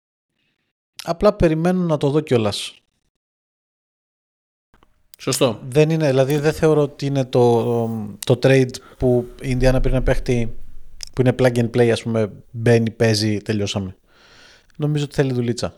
Απλά 1.05 1.33
περιμένω 1.33 1.83
να 1.83 1.97
το 1.97 2.11
δω 2.11 2.21
κιόλας. 2.21 2.80
Σωστό. 5.23 5.61
Δεν 5.69 5.91
είναι, 5.91 6.07
δηλαδή 6.07 6.37
δεν 6.37 6.53
θεωρώ 6.53 6.83
ότι 6.83 7.07
είναι 7.07 7.25
το, 7.25 7.65
το 8.27 8.39
trade 8.43 8.71
που 8.99 9.27
η 9.41 9.49
Ινδιάνα 9.51 9.81
πριν 9.81 9.95
να 9.95 10.03
παίχτη 10.03 10.55
που 11.13 11.21
είναι 11.21 11.35
plug 11.39 11.57
and 11.57 11.71
play, 11.77 11.89
ας 11.89 12.03
πούμε, 12.03 12.31
μπαίνει, 12.51 12.91
παίζει, 12.91 13.37
τελειώσαμε. 13.37 13.97
Νομίζω 14.77 15.05
ότι 15.05 15.15
θέλει 15.15 15.33
δουλίτσα. 15.33 15.75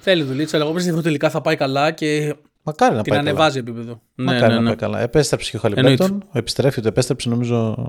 Θέλει 0.00 0.22
δουλίτσα, 0.22 0.56
αλλά 0.56 0.64
εγώ 0.64 0.74
πιστεύω 0.74 1.00
τελικά 1.00 1.30
θα 1.30 1.40
πάει 1.40 1.56
καλά 1.56 1.90
και 1.90 2.34
Μακάρι 2.62 2.94
να 2.94 3.02
την 3.02 3.12
πάει 3.12 3.20
ανεβάζει 3.20 3.62
καλά. 3.62 3.70
επίπεδο. 3.70 4.00
Μακάρι 4.14 4.40
ναι, 4.40 4.48
ναι, 4.48 4.54
ναι. 4.54 4.60
να 4.60 4.66
πάει 4.66 4.76
καλά. 4.76 5.00
Επέστρεψε 5.00 5.50
και 5.50 5.56
ο 5.56 5.60
Χαλιμπέρτον. 5.60 6.24
Επιστρέφει, 6.32 6.80
το 6.80 6.88
επέστρεψε 6.88 7.28
νομίζω 7.28 7.88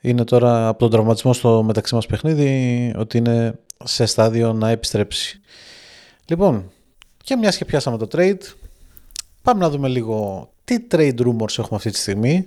είναι 0.00 0.24
τώρα 0.24 0.68
από 0.68 0.78
τον 0.78 0.90
τραυματισμό 0.90 1.32
στο 1.32 1.62
μεταξύ 1.62 1.94
μας 1.94 2.06
παιχνίδι 2.06 2.94
ότι 2.96 3.18
είναι 3.18 3.58
σε 3.84 4.06
στάδιο 4.06 4.52
να 4.52 4.68
επιστρέψει. 4.68 5.40
Λοιπόν, 6.28 6.70
και 7.24 7.36
μιας 7.36 7.56
και 7.56 7.64
πιάσαμε 7.64 7.98
το 7.98 8.06
trade, 8.12 8.40
πάμε 9.44 9.60
να 9.60 9.70
δούμε 9.70 9.88
λίγο 9.88 10.48
τι 10.64 10.76
trade 10.90 11.20
rumors 11.20 11.58
έχουμε 11.58 11.76
αυτή 11.76 11.90
τη 11.90 11.98
στιγμή. 11.98 12.46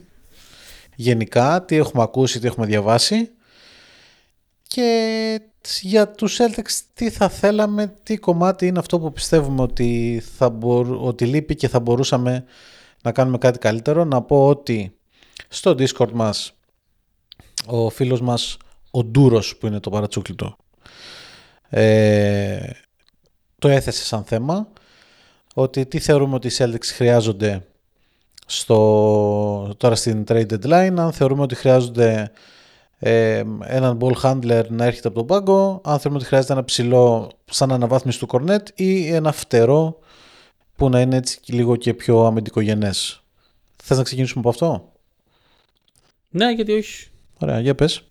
Γενικά, 0.95 1.65
τι 1.65 1.75
έχουμε 1.75 2.03
ακούσει, 2.03 2.39
τι 2.39 2.47
έχουμε 2.47 2.65
διαβάσει. 2.65 3.29
Και 4.67 5.41
για 5.81 6.09
τους 6.09 6.39
Celtics 6.39 6.81
τι 6.93 7.09
θα 7.09 7.29
θέλαμε, 7.29 7.93
τι 8.03 8.17
κομμάτι 8.17 8.67
είναι 8.67 8.79
αυτό 8.79 8.99
που 8.99 9.11
πιστεύουμε 9.11 9.61
ότι, 9.61 10.21
θα 10.37 10.57
ότι 10.99 11.25
λείπει 11.25 11.55
και 11.55 11.67
θα 11.67 11.79
μπορούσαμε 11.79 12.45
να 13.01 13.11
κάνουμε 13.11 13.37
κάτι 13.37 13.59
καλύτερο. 13.59 14.05
Να 14.05 14.21
πω 14.21 14.47
ότι 14.47 14.95
στο 15.47 15.71
Discord 15.71 16.11
μας 16.11 16.53
ο 17.65 17.89
φίλος 17.89 18.21
μας 18.21 18.57
ο 18.91 19.03
Ντούρος 19.03 19.57
που 19.57 19.67
είναι 19.67 19.79
το 19.79 19.89
παρατσούκλιτο 19.89 20.57
ε, 21.69 22.69
το 23.59 23.67
έθεσε 23.67 24.03
σαν 24.03 24.23
θέμα 24.23 24.67
ότι 25.60 25.86
τι 25.86 25.99
θεωρούμε 25.99 26.36
ότι 26.36 26.47
οι 26.47 26.51
Celtics 26.58 26.86
χρειάζονται 26.93 27.66
στο, 28.45 29.74
τώρα 29.78 29.95
στην 29.95 30.24
trade 30.28 30.47
deadline 30.51 30.93
αν 30.97 31.12
θεωρούμε 31.12 31.41
ότι 31.41 31.55
χρειάζονται 31.55 32.32
ε, 32.99 33.43
έναν 33.64 33.99
ball 34.01 34.14
handler 34.22 34.64
να 34.70 34.86
έρχεται 34.86 35.08
από 35.08 35.18
τον 35.18 35.26
πάγκο 35.26 35.82
αν 35.84 35.99
θεωρούμε 35.99 36.20
ότι 36.20 36.26
χρειάζεται 36.26 36.53
ένα 36.53 36.64
ψηλό 36.64 37.32
σαν 37.45 37.72
αναβάθμιση 37.72 38.20
του 38.20 38.28
κορνέτ 38.28 38.68
ή 38.76 39.14
ένα 39.14 39.32
φτερό 39.32 39.99
που 40.76 40.89
να 40.89 41.01
είναι 41.01 41.16
έτσι 41.16 41.39
λίγο 41.45 41.76
και 41.76 41.93
πιο 41.93 42.26
αμυντικογενές. 42.26 43.22
Θες 43.84 43.97
να 43.97 44.03
ξεκινήσουμε 44.03 44.39
από 44.39 44.49
αυτό; 44.49 44.91
Ναι, 46.30 46.51
γιατί 46.51 46.72
όχι. 46.72 47.08
Ωραία, 47.39 47.60
για 47.60 47.76
πες. 47.76 48.03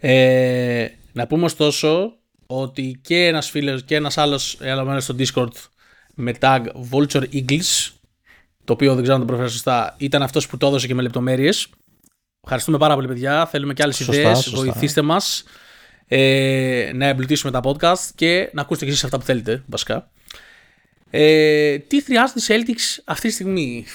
Ε, 0.00 0.86
να 1.12 1.26
πούμε 1.26 1.44
ωστόσο 1.44 2.12
ότι 2.46 2.98
και 3.02 3.26
ένας 3.26 3.50
φίλος 3.50 3.84
και 3.84 3.94
ένας 3.94 4.18
άλλος 4.18 4.58
άλλο 4.60 5.00
στο 5.00 5.14
Discord 5.18 5.52
με 6.20 6.34
tag 6.40 6.60
Vulture 6.90 7.24
Eagles 7.32 7.90
το 8.64 8.72
οποίο 8.72 8.94
δεν 8.94 9.02
ξέρω 9.02 9.14
αν 9.14 9.20
το 9.20 9.26
προφέρω 9.26 9.48
σωστά 9.48 9.94
ήταν 9.98 10.22
αυτός 10.22 10.46
που 10.46 10.56
το 10.56 10.66
έδωσε 10.66 10.86
και 10.86 10.94
με 10.94 11.02
λεπτομέρειες 11.02 11.68
Ευχαριστούμε 12.42 12.78
πάρα 12.78 12.94
πολύ 12.94 13.06
παιδιά, 13.06 13.46
θέλουμε 13.46 13.74
και 13.74 13.82
άλλες 13.82 14.00
ιδέες, 14.00 14.50
βοηθήστε 14.50 15.02
μας 15.02 15.44
ε, 16.06 16.90
να 16.94 17.06
εμπλουτίσουμε 17.06 17.52
τα 17.52 17.60
podcast 17.64 18.10
και 18.14 18.50
να 18.52 18.60
ακούσετε 18.60 18.84
και 18.84 18.90
εσείς 18.90 19.04
αυτά 19.04 19.18
που 19.18 19.24
θέλετε 19.24 19.62
βασικά. 19.66 20.10
Ε, 21.10 21.78
τι 21.78 22.02
χρειάζεται 22.02 22.54
η 22.54 22.64
Celtics 22.66 23.02
αυτή 23.04 23.28
τη 23.28 23.34
στιγμή; 23.34 23.86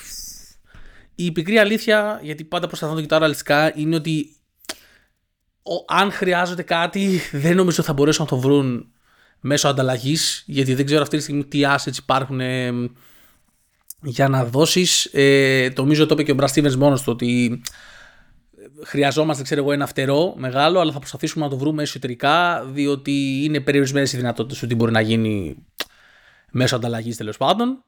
Η 1.16 1.32
πικρή 1.32 1.58
αλήθεια, 1.58 2.20
γιατί 2.24 2.44
πάντα 2.44 2.68
προσπαθώ 2.68 2.92
να 2.92 2.98
το 2.98 3.04
κοιτάω 3.04 3.20
ρεαλιστικά, 3.20 3.74
είναι 3.76 3.96
ότι 3.96 4.36
ο, 5.64 5.94
αν 5.94 6.12
χρειάζεται 6.12 6.64
κάτι, 6.64 7.20
δεν 7.32 7.56
νομίζω 7.56 7.84
θα 7.84 7.94
μπορέσουν 7.94 8.24
να 8.24 8.30
το 8.30 8.38
βρουν 8.38 8.92
μέσω 9.46 9.68
ανταλλαγής, 9.68 10.44
γιατί 10.46 10.74
δεν 10.74 10.86
ξέρω 10.86 11.02
αυτή 11.02 11.18
τη 11.18 11.24
στιγμή 11.24 11.46
τι 11.46 11.62
assets 11.64 11.98
υπάρχουν 11.98 12.40
ε, 12.40 12.72
για 14.02 14.28
να 14.28 14.46
δώσεις. 14.46 15.10
Ε, 15.12 15.70
το 15.70 15.82
νομίζω 15.82 16.06
το 16.06 16.14
είπε 16.14 16.24
και 16.24 16.32
ο 16.32 16.36
Μπρα 16.36 16.78
μόνος 16.78 17.02
του 17.02 17.12
ότι 17.12 17.62
χρειαζόμαστε, 18.84 19.44
ξέρω 19.44 19.62
εγώ, 19.62 19.72
ένα 19.72 19.88
φτερό 19.88 20.34
μεγάλο, 20.38 20.80
αλλά 20.80 20.92
θα 20.92 21.00
προσπαθήσουμε 21.00 21.46
να 21.46 21.52
το 21.52 21.58
βρούμε 21.58 21.82
εσωτερικά, 21.82 22.66
διότι 22.66 23.44
είναι 23.44 23.60
περιορισμένες 23.60 24.14
οι 24.14 24.18
δυνατότητες 24.18 24.64
ότι 24.64 24.76
μπορεί 24.76 24.92
να 24.92 25.02
γίνει 25.02 25.56
μέσω 26.52 26.76
ανταλλαγής 26.76 27.18
τέλος 27.18 27.38
πάντων. 27.38 27.84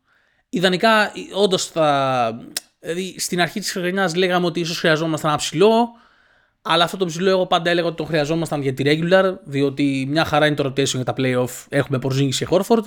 Ιδανικά, 0.50 1.12
όντως 1.34 1.66
θα 1.66 2.40
Δηλαδή 2.86 3.20
στην 3.20 3.42
αρχή 3.42 3.60
της 3.60 3.72
χρονιάς 3.72 4.16
λέγαμε 4.16 4.46
ότι 4.46 4.60
ίσως 4.60 4.80
χρειαζόμασταν 4.80 5.30
ένα 5.30 5.40
ψηλό, 5.40 5.88
αλλά 6.68 6.84
αυτό 6.84 6.98
το 6.98 7.06
ψηλό 7.06 7.30
εγώ 7.30 7.46
πάντα 7.46 7.70
έλεγα 7.70 7.88
ότι 7.88 7.96
το 7.96 8.04
χρειαζόμασταν 8.04 8.62
για 8.62 8.74
τη 8.74 8.84
regular, 8.86 9.34
διότι 9.44 10.06
μια 10.10 10.26
χαρά 10.26 10.46
είναι 10.46 10.56
το 10.56 10.64
rotation 10.68 10.86
για 10.86 11.04
τα 11.04 11.14
playoff. 11.18 11.66
Έχουμε 11.70 12.00
Porzingis 12.02 12.36
και 12.36 12.48
Horford. 12.50 12.84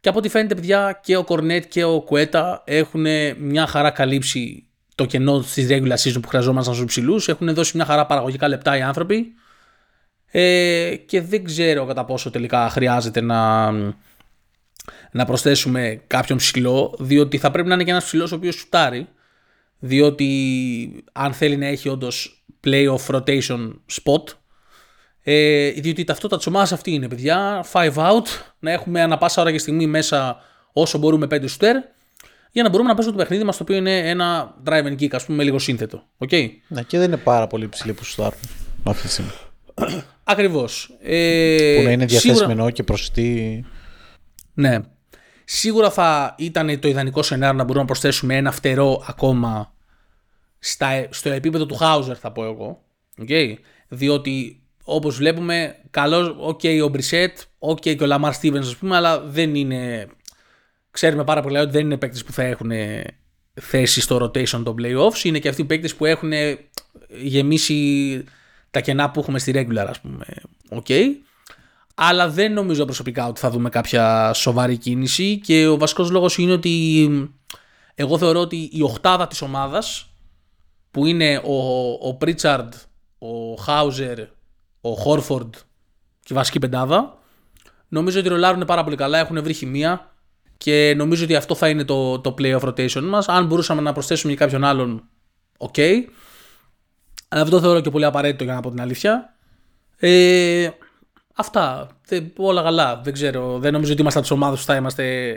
Και 0.00 0.08
από 0.08 0.18
ό,τι 0.18 0.28
φαίνεται, 0.28 0.54
παιδιά, 0.54 1.00
και 1.02 1.16
ο 1.16 1.24
Κορνέτ 1.24 1.64
και 1.68 1.84
ο 1.84 2.00
Κουέτα 2.00 2.62
έχουν 2.66 3.06
μια 3.38 3.66
χαρά 3.66 3.90
καλύψει 3.90 4.66
το 4.94 5.04
κενό 5.04 5.40
της 5.40 5.66
regular 5.70 5.96
season 5.96 6.22
που 6.22 6.28
χρειαζόμασταν 6.28 6.74
στους 6.74 6.86
ψηλούς. 6.86 7.28
Έχουν 7.28 7.54
δώσει 7.54 7.76
μια 7.76 7.84
χαρά 7.84 8.06
παραγωγικά 8.06 8.48
λεπτά 8.48 8.76
οι 8.76 8.82
άνθρωποι. 8.82 9.32
Ε, 10.30 10.94
και 11.06 11.20
δεν 11.20 11.44
ξέρω 11.44 11.86
κατά 11.86 12.04
πόσο 12.04 12.30
τελικά 12.30 12.68
χρειάζεται 12.68 13.20
να, 13.20 13.70
να 15.10 15.24
προσθέσουμε 15.26 16.02
κάποιον 16.06 16.38
ψηλό, 16.38 16.94
διότι 16.98 17.38
θα 17.38 17.50
πρέπει 17.50 17.68
να 17.68 17.74
είναι 17.74 17.84
και 17.84 17.90
ένας 17.90 18.04
ψηλός 18.04 18.32
ο 18.32 18.34
οποίος 18.34 18.54
σουτάρει. 18.54 19.08
Διότι 19.80 21.04
αν 21.12 21.32
θέλει 21.32 21.56
να 21.56 21.66
έχει 21.66 21.88
όντως 21.88 22.44
playoff 22.64 23.06
rotation 23.06 23.72
spot, 23.92 24.22
ε, 25.22 25.70
διότι 25.70 26.00
η 26.00 26.04
ταυτότητα 26.04 26.36
της 26.36 26.46
ομάδας 26.46 26.72
αυτή 26.72 26.90
είναι, 26.90 27.08
παιδιά. 27.08 27.64
Five 27.72 27.94
out, 27.94 28.26
να 28.58 28.70
έχουμε 28.70 29.02
ανα 29.02 29.18
πάσα 29.18 29.40
ώρα 29.40 29.52
και 29.52 29.58
στιγμή 29.58 29.86
μέσα 29.86 30.36
όσο 30.72 30.98
μπορούμε 30.98 31.26
πέντε 31.26 31.46
σουτέρ, 31.46 31.76
για 32.52 32.62
να 32.62 32.68
μπορούμε 32.68 32.88
να 32.88 32.94
παίζουμε 32.94 33.16
το 33.16 33.22
παιχνίδι 33.22 33.44
μας, 33.44 33.56
το 33.56 33.62
οποίο 33.62 33.76
είναι 33.76 34.08
ένα 34.08 34.54
drive 34.66 34.84
and 34.84 35.00
kick, 35.00 35.08
ας 35.10 35.24
πούμε, 35.24 35.36
με 35.36 35.44
λίγο 35.44 35.58
σύνθετο. 35.58 36.02
Okay? 36.18 36.48
Ναι, 36.68 36.82
και 36.82 36.98
δεν 36.98 37.06
είναι 37.06 37.16
πάρα 37.16 37.46
πολύ 37.46 37.68
ψηλή 37.68 37.92
που 37.92 38.04
σουτάρουν 38.04 38.38
αυτή 38.82 39.02
τη 39.02 39.12
στιγμή. 39.12 39.30
Ακριβώς. 40.24 40.96
Ε, 41.02 41.74
που 41.76 41.82
να 41.82 41.90
είναι 41.90 42.04
διαθέσιμο 42.04 42.48
σίγουρα... 42.48 42.70
και 42.70 42.82
προσιτή. 42.82 43.64
Ναι. 44.54 44.78
Σίγουρα 45.52 45.90
θα 45.90 46.34
ήταν 46.38 46.80
το 46.80 46.88
ιδανικό 46.88 47.22
σενάριο 47.22 47.56
να 47.56 47.62
μπορούμε 47.62 47.80
να 47.80 47.86
προσθέσουμε 47.86 48.36
ένα 48.36 48.52
φτερό 48.52 49.04
ακόμα 49.06 49.74
στα, 50.58 51.06
στο 51.10 51.30
επίπεδο 51.30 51.66
του 51.66 51.74
Χάουζερ 51.74 52.18
θα 52.20 52.32
πω 52.32 52.44
εγώ. 52.44 52.82
Okay. 53.22 53.54
Διότι 53.88 54.62
όπως 54.84 55.16
βλέπουμε 55.16 55.76
καλός, 55.90 56.36
ok 56.48 56.82
ο 56.84 56.88
Μπρισέτ, 56.88 57.38
ok 57.58 57.80
και 57.80 58.02
ο 58.02 58.06
Λαμάρ 58.06 58.32
Στίβενς 58.32 58.66
ας 58.66 58.76
πούμε, 58.76 58.96
αλλά 58.96 59.20
δεν 59.20 59.54
είναι, 59.54 60.08
ξέρουμε 60.90 61.24
πάρα 61.24 61.42
πολύ 61.42 61.58
ότι 61.58 61.70
δεν 61.70 61.84
είναι 61.84 61.96
παίκτες 61.96 62.24
που 62.24 62.32
θα 62.32 62.42
έχουν 62.42 62.70
θέση 63.54 64.00
στο 64.00 64.16
rotation 64.16 64.62
των 64.64 64.76
playoffs, 64.78 65.24
είναι 65.24 65.38
και 65.38 65.48
αυτοί 65.48 65.60
οι 65.60 65.64
παίκτες 65.64 65.94
που 65.94 66.04
έχουν 66.04 66.32
γεμίσει 67.08 68.24
τα 68.70 68.80
κενά 68.80 69.10
που 69.10 69.20
έχουμε 69.20 69.38
στη 69.38 69.52
regular 69.54 69.86
ας 69.88 70.00
πούμε. 70.00 70.26
Okay 70.70 71.06
αλλά 72.02 72.28
δεν 72.28 72.52
νομίζω 72.52 72.84
προσωπικά 72.84 73.26
ότι 73.26 73.40
θα 73.40 73.50
δούμε 73.50 73.68
κάποια 73.68 74.32
σοβαρή 74.32 74.76
κίνηση 74.76 75.40
και 75.40 75.66
ο 75.66 75.78
βασικός 75.78 76.10
λόγος 76.10 76.38
είναι 76.38 76.52
ότι 76.52 77.08
εγώ 77.94 78.18
θεωρώ 78.18 78.40
ότι 78.40 78.68
η 78.72 78.82
οχτάδα 78.82 79.26
της 79.26 79.42
ομάδας 79.42 80.10
που 80.90 81.06
είναι 81.06 81.42
ο, 81.44 81.90
ο 82.08 82.14
Πρίτσαρντ, 82.14 82.72
ο 83.18 83.54
Χάουζερ, 83.54 84.18
ο 84.80 84.90
Χόρφορντ 84.90 85.54
και 86.20 86.32
η 86.32 86.34
βασική 86.34 86.58
πεντάδα 86.58 87.18
νομίζω 87.88 88.18
ότι 88.18 88.28
ρολάρουν 88.28 88.64
πάρα 88.64 88.84
πολύ 88.84 88.96
καλά, 88.96 89.18
έχουν 89.18 89.42
βρει 89.42 89.52
χημεία 89.52 90.14
και 90.56 90.94
νομίζω 90.96 91.24
ότι 91.24 91.34
αυτό 91.34 91.54
θα 91.54 91.68
είναι 91.68 91.84
το, 91.84 92.20
το 92.20 92.34
playoff 92.38 92.68
rotation 92.68 93.02
μας. 93.02 93.28
Αν 93.28 93.46
μπορούσαμε 93.46 93.80
να 93.80 93.92
προσθέσουμε 93.92 94.32
και 94.32 94.38
κάποιον 94.38 94.64
άλλον, 94.64 95.08
OK. 95.58 95.74
Okay. 95.76 95.94
Αλλά 97.28 97.42
δεν 97.42 97.52
το 97.52 97.60
θεωρώ 97.60 97.80
και 97.80 97.90
πολύ 97.90 98.04
απαραίτητο 98.04 98.44
για 98.44 98.54
να 98.54 98.60
πω 98.60 98.70
την 98.70 98.80
αλήθεια. 98.80 99.34
Ε, 99.96 100.70
αυτά. 101.40 101.88
όλα 102.36 102.62
καλά. 102.62 103.00
Δεν 103.04 103.12
ξέρω. 103.12 103.58
Δεν 103.58 103.72
νομίζω 103.72 103.92
ότι 103.92 104.00
είμαστε 104.00 104.18
από 104.18 104.28
τις 104.28 104.36
ομάδες 104.36 104.60
που 104.60 104.66
θα 104.66 104.76
είμαστε 104.76 105.34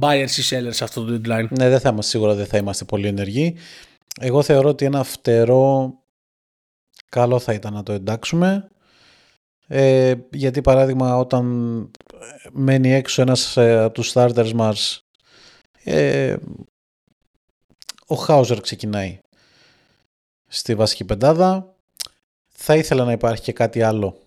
buyers 0.00 0.30
ή 0.36 0.42
sellers 0.50 0.74
σε 0.74 0.84
αυτό 0.84 1.04
το 1.04 1.12
deadline. 1.12 1.46
Ναι, 1.50 1.68
δεν 1.68 1.80
θα 1.80 1.88
είμαστε 1.88 2.10
σίγουρα 2.10 2.34
δεν 2.34 2.46
θα 2.46 2.56
είμαστε 2.56 2.84
πολύ 2.84 3.06
ενεργοί. 3.06 3.56
Εγώ 4.20 4.42
θεωρώ 4.42 4.68
ότι 4.68 4.84
ένα 4.84 5.02
φτερό 5.02 5.94
καλό 7.08 7.38
θα 7.38 7.52
ήταν 7.52 7.72
να 7.72 7.82
το 7.82 7.92
εντάξουμε. 7.92 8.68
Ε, 9.68 10.14
γιατί 10.32 10.60
παράδειγμα 10.60 11.16
όταν 11.16 11.44
μένει 12.52 12.92
έξω 12.92 13.22
ένας 13.22 13.56
ε, 13.56 13.78
από 13.78 13.94
τους 13.94 14.12
starters 14.14 14.52
μας 14.52 15.06
ε, 15.84 16.36
ο 18.06 18.14
Χάουζερ 18.14 18.60
ξεκινάει 18.60 19.20
στη 20.46 20.74
βασική 20.74 21.04
πεντάδα. 21.04 21.74
Θα 22.48 22.76
ήθελα 22.76 23.04
να 23.04 23.12
υπάρχει 23.12 23.42
και 23.42 23.52
κάτι 23.52 23.82
άλλο. 23.82 24.25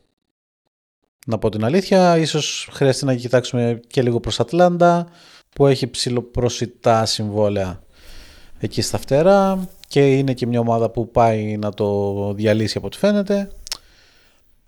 Να 1.30 1.38
πω 1.38 1.50
την 1.50 1.64
αλήθεια, 1.64 2.18
ίσως 2.18 2.70
χρειαστεί 2.72 3.06
να 3.06 3.16
κοιτάξουμε 3.16 3.80
και 3.88 4.02
λίγο 4.02 4.20
προς 4.20 4.40
Ατλάντα 4.40 5.08
που 5.50 5.68
έχει 5.68 5.88
ψιλοπροσιτά 5.88 7.06
συμβόλαια 7.06 7.82
εκεί 8.60 8.82
στα 8.82 8.98
φτερά 8.98 9.70
και 9.88 10.18
είναι 10.18 10.34
και 10.34 10.46
μια 10.48 10.60
ομάδα 10.60 10.90
που 10.90 11.12
πάει 11.12 11.58
να 11.58 11.74
το 11.74 12.34
διαλύσει 12.34 12.78
από 12.78 12.88
ό,τι 12.88 12.98
φαίνεται. 12.98 13.52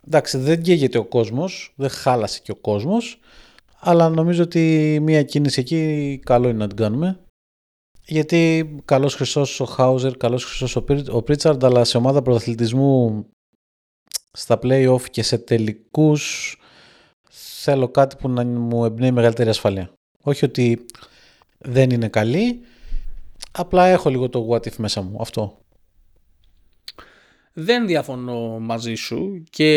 Εντάξει, 0.08 0.38
δεν 0.38 0.62
καίγεται 0.62 0.98
ο 0.98 1.06
κόσμος, 1.06 1.74
δεν 1.76 1.90
χάλασε 1.90 2.40
και 2.44 2.52
ο 2.52 2.56
κόσμος, 2.56 3.20
αλλά 3.80 4.10
νομίζω 4.10 4.44
ότι 4.44 4.98
μια 5.02 5.24
κίνηση 5.24 5.60
εκεί 5.60 6.20
καλό 6.26 6.50
είναι 6.50 6.58
να 6.58 6.68
την 6.68 6.78
κάνουμε. 6.78 7.20
Γιατί 8.06 8.76
καλός 8.86 9.16
χρυσός 9.16 9.60
ο 9.60 9.66
Χάουζερ, 9.66 10.18
καλός 10.18 10.46
χρυσός 10.46 10.76
ο 11.10 11.22
Πρίτσαρντ, 11.22 11.66
αλλά 11.66 11.84
σε 11.84 11.98
ομάδα 11.98 12.22
πρωταθλητισμού 12.22 13.26
στα 14.32 14.60
play-off 14.64 15.02
και 15.10 15.24
σε 15.24 15.38
τελικούς 15.38 16.56
θέλω 17.64 17.90
κάτι 17.90 18.16
που 18.16 18.30
να 18.30 18.46
μου 18.46 18.86
εμπνέει 18.86 19.12
μεγαλύτερη 19.12 19.50
ασφαλεία. 19.50 19.94
Όχι 20.22 20.46
ότι 20.46 20.86
δεν 21.58 21.90
είναι 21.90 22.08
καλή, 22.08 22.60
απλά 23.52 23.86
έχω 23.86 24.10
λίγο 24.10 24.30
το 24.30 24.48
what 24.52 24.68
if 24.68 24.76
μέσα 24.76 25.02
μου. 25.02 25.18
Αυτό. 25.22 25.60
Δεν 27.54 27.88
διαφωνώ 27.88 28.60
μαζί 28.60 28.94
σου 28.94 29.44
και 29.50 29.74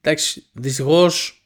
εντάξει, 0.00 0.46
δυστυχώς 0.52 1.42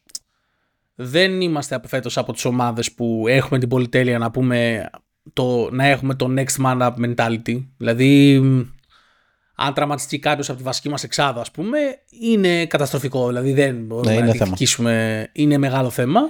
δεν 0.94 1.40
είμαστε 1.40 1.74
απεφέτος 1.74 2.18
από 2.18 2.32
τις 2.32 2.44
ομάδες 2.44 2.92
που 2.92 3.24
έχουμε 3.28 3.58
την 3.58 3.68
πολυτέλεια 3.68 4.18
να 4.18 4.30
πούμε 4.30 4.90
το, 5.32 5.70
να 5.70 5.84
έχουμε 5.86 6.14
το 6.14 6.34
next 6.36 6.64
man 6.64 6.80
up 6.80 6.94
mentality. 6.96 7.66
Δηλαδή, 7.76 8.40
αν 9.66 9.74
τραυματιστεί 9.74 10.18
κάποιος 10.18 10.48
από 10.48 10.58
τη 10.58 10.64
βασική 10.64 10.88
μας 10.88 11.02
εξάδα, 11.02 11.40
ας 11.40 11.50
πούμε, 11.50 11.78
είναι 12.20 12.66
καταστροφικό. 12.66 13.26
Δηλαδή, 13.26 13.52
δεν 13.52 13.76
μπορούμε 13.76 14.14
ναι, 14.14 14.20
να 14.20 14.32
διεκδικήσουμε. 14.32 15.26
Είναι 15.32 15.58
μεγάλο 15.58 15.90
θέμα. 15.90 16.20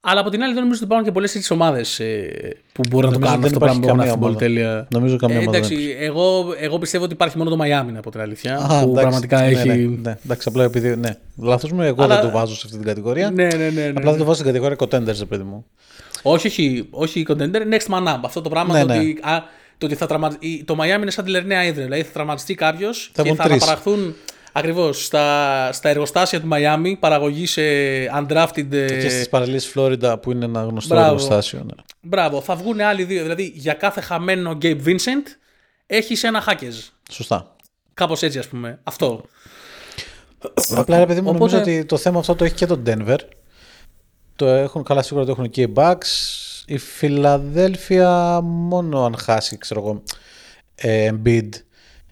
Αλλά 0.00 0.20
από 0.20 0.30
την 0.30 0.42
άλλη, 0.42 0.52
δεν 0.52 0.62
νομίζω 0.62 0.78
ότι 0.78 0.84
υπάρχουν 0.84 1.06
και 1.06 1.12
πολλές 1.12 1.32
τέτοιες 1.32 1.50
ομάδες 1.50 2.00
ε, 2.00 2.56
που 2.72 2.82
μπορούν 2.88 3.10
να 3.10 3.18
το 3.18 3.26
κάνουν 3.26 3.44
αυτό 3.44 3.58
το 3.58 3.64
πράγμα 3.64 3.80
που 3.80 3.88
έχουν 3.88 4.10
την 4.10 4.18
πολυτέλεια. 4.18 4.86
Νομίζω 4.90 5.16
καμία 5.16 5.40
ε, 5.40 5.42
εντάξει, 5.42 5.96
εγώ, 5.98 6.54
εγώ 6.58 6.78
πιστεύω 6.78 7.04
ότι 7.04 7.12
υπάρχει 7.12 7.38
μόνο 7.38 7.50
το 7.50 7.56
Μαϊάμι 7.56 7.96
από 7.96 8.10
την 8.10 8.20
αλήθεια. 8.20 8.56
Α, 8.56 8.66
που 8.66 8.74
εντάξει, 8.74 8.92
πραγματικά 8.92 9.40
ναι, 9.40 9.46
έχει. 9.46 9.68
Ναι, 9.68 9.74
ναι, 9.74 10.16
εντάξει, 10.24 10.48
απλά 10.48 10.64
επειδή. 10.64 10.96
Ναι. 10.96 11.16
Λάθος 11.36 11.72
μου, 11.72 11.82
εγώ 11.82 12.02
Αλλά... 12.02 12.14
δεν 12.14 12.24
το 12.24 12.30
βάζω 12.30 12.54
σε 12.54 12.62
αυτή 12.64 12.76
την 12.76 12.86
κατηγορία. 12.86 13.30
Ναι, 13.30 13.46
ναι, 13.46 13.56
ναι, 13.56 13.70
ναι, 13.70 13.88
απλά 13.88 14.10
δεν 14.10 14.18
το 14.18 14.24
βάζω 14.24 14.34
στην 14.34 14.46
κατηγορία 14.46 14.76
contenders, 14.78 15.28
παιδί 15.28 15.42
μου. 15.42 15.66
Όχι, 16.22 16.46
όχι, 16.46 16.88
όχι 16.90 17.26
contender, 17.28 17.62
next 17.72 17.94
man 17.94 18.14
up. 18.14 18.20
Αυτό 18.24 18.40
το 18.40 18.48
πράγμα 18.48 18.74
ναι, 18.74 18.80
το, 18.80 18.86
ναι. 18.86 18.98
Ότι, 18.98 19.18
α, 19.22 19.42
το 19.78 19.86
ότι 19.86 19.94
θα 19.94 20.06
τραυμα... 20.06 20.38
το 20.64 20.76
Miami 20.80 21.00
είναι 21.00 21.10
σαν 21.10 21.24
τη 21.24 21.30
Λερνέα 21.30 21.64
Ήδρε. 21.64 21.82
Δηλαδή 21.82 22.02
θα 22.02 22.12
τραυματιστεί 22.12 22.54
κάποιος 22.54 23.10
και 23.12 23.34
θα 23.34 23.44
αναπαραχθούν 23.44 24.14
ακριβώς 24.52 25.04
στα, 25.04 25.72
στα 25.72 25.88
εργοστάσια 25.88 26.40
του 26.40 26.48
Miami 26.52 26.92
παραγωγή 27.00 27.46
σε 27.46 27.62
undrafted. 28.18 28.66
Και, 28.70 28.86
και 28.86 29.08
στις 29.08 29.28
παραλίες 29.28 29.66
Φλόριντα 29.66 30.18
που 30.18 30.32
είναι 30.32 30.44
ένα 30.44 30.62
γνωστό 30.62 30.94
Μπράβο. 30.94 31.06
εργοστάσιο. 31.06 31.58
Ναι. 31.58 31.82
Μπράβο. 32.00 32.40
Θα 32.40 32.56
βγουν 32.56 32.80
άλλοι 32.80 33.04
δύο. 33.04 33.22
Δηλαδή 33.22 33.52
για 33.54 33.72
κάθε 33.72 34.00
χαμένο 34.00 34.58
Gabe 34.62 34.84
Vincent 34.84 35.26
έχεις 35.86 36.24
ένα 36.24 36.44
hackers. 36.46 36.88
Σωστά. 37.10 37.56
Κάπως 37.94 38.22
έτσι 38.22 38.38
ας 38.38 38.48
πούμε. 38.48 38.78
Αυτό. 38.82 39.24
Απλά 40.70 40.98
ρε 40.98 41.06
παιδί 41.06 41.20
μου, 41.20 41.28
Οπότε... 41.28 41.44
νομίζω 41.44 41.58
ότι 41.58 41.84
το 41.84 41.96
θέμα 41.96 42.18
αυτό 42.18 42.34
το 42.34 42.44
έχει 42.44 42.54
και 42.54 42.66
το 42.66 42.82
Denver. 42.86 43.18
Το 44.36 44.46
έχουν, 44.46 44.82
καλά 44.82 45.02
σίγουρα 45.02 45.24
το 45.24 45.30
έχουν 45.30 45.50
και 45.50 45.62
οι 45.62 45.72
Bucks. 45.76 46.33
Η 46.66 46.78
Φιλαδέλφια 46.78 48.40
μόνο 48.42 49.04
αν 49.04 49.16
χάσει, 49.16 49.58
ξέρω 49.58 49.80
εγώ, 49.80 50.02
ε, 50.74 51.10
Embiid 51.12 51.48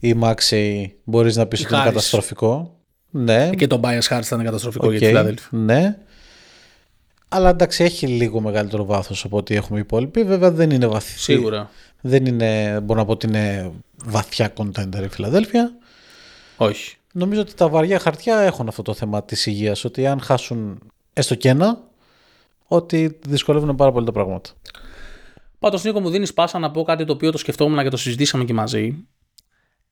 ή 0.00 0.14
Maxey 0.20 0.86
μπορείς 1.04 1.36
να 1.36 1.46
πεις 1.46 1.64
ότι 1.64 1.74
είναι 1.74 1.84
καταστροφικό. 1.84 2.76
Ναι. 3.10 3.50
Και 3.50 3.66
το 3.66 3.80
Bias 3.82 4.08
Harris 4.08 4.24
ήταν 4.24 4.44
καταστροφικό 4.44 4.86
okay. 4.86 4.90
για 4.90 4.98
τη 4.98 5.06
Φιλαδέλφια. 5.06 5.48
Ναι. 5.50 5.98
Αλλά 7.28 7.48
εντάξει 7.48 7.84
έχει 7.84 8.06
λίγο 8.06 8.40
μεγαλύτερο 8.40 8.84
βάθος 8.84 9.24
από 9.24 9.36
ό,τι 9.36 9.54
έχουμε 9.54 9.78
οι 9.78 9.80
υπόλοιποι. 9.80 10.24
Βέβαια 10.24 10.50
δεν 10.50 10.70
είναι 10.70 10.86
βαθύ. 10.86 11.18
Σίγουρα. 11.18 11.70
Δεν 12.00 12.26
είναι, 12.26 12.80
μπορώ 12.82 12.98
να 12.98 13.06
πω 13.06 13.12
ότι 13.12 13.26
είναι 13.26 13.72
βαθιά 14.04 14.52
contender 14.56 15.02
η 15.04 15.08
Φιλαδέλφια. 15.08 15.72
Όχι. 16.56 16.96
Νομίζω 17.12 17.40
ότι 17.40 17.54
τα 17.54 17.68
βαριά 17.68 17.98
χαρτιά 17.98 18.38
έχουν 18.38 18.68
αυτό 18.68 18.82
το 18.82 18.94
θέμα 18.94 19.24
της 19.24 19.46
υγείας. 19.46 19.84
Ότι 19.84 20.06
αν 20.06 20.20
χάσουν 20.20 20.78
έστω 21.12 21.34
και 21.34 21.48
ένα, 21.48 21.80
ότι 22.72 23.18
δυσκολεύουν 23.26 23.76
πάρα 23.76 23.92
πολύ 23.92 24.06
τα 24.06 24.12
πράγματα. 24.12 24.50
Πάντως, 25.58 25.84
Νίκο, 25.84 26.00
μου 26.00 26.10
δίνεις 26.10 26.34
πάσα 26.34 26.58
να 26.58 26.70
πω 26.70 26.82
κάτι 26.82 27.04
το 27.04 27.12
οποίο 27.12 27.30
το 27.30 27.38
σκεφτόμουν 27.38 27.82
και 27.82 27.88
το 27.88 27.96
συζητήσαμε 27.96 28.44
και 28.44 28.52
μαζί. 28.52 29.06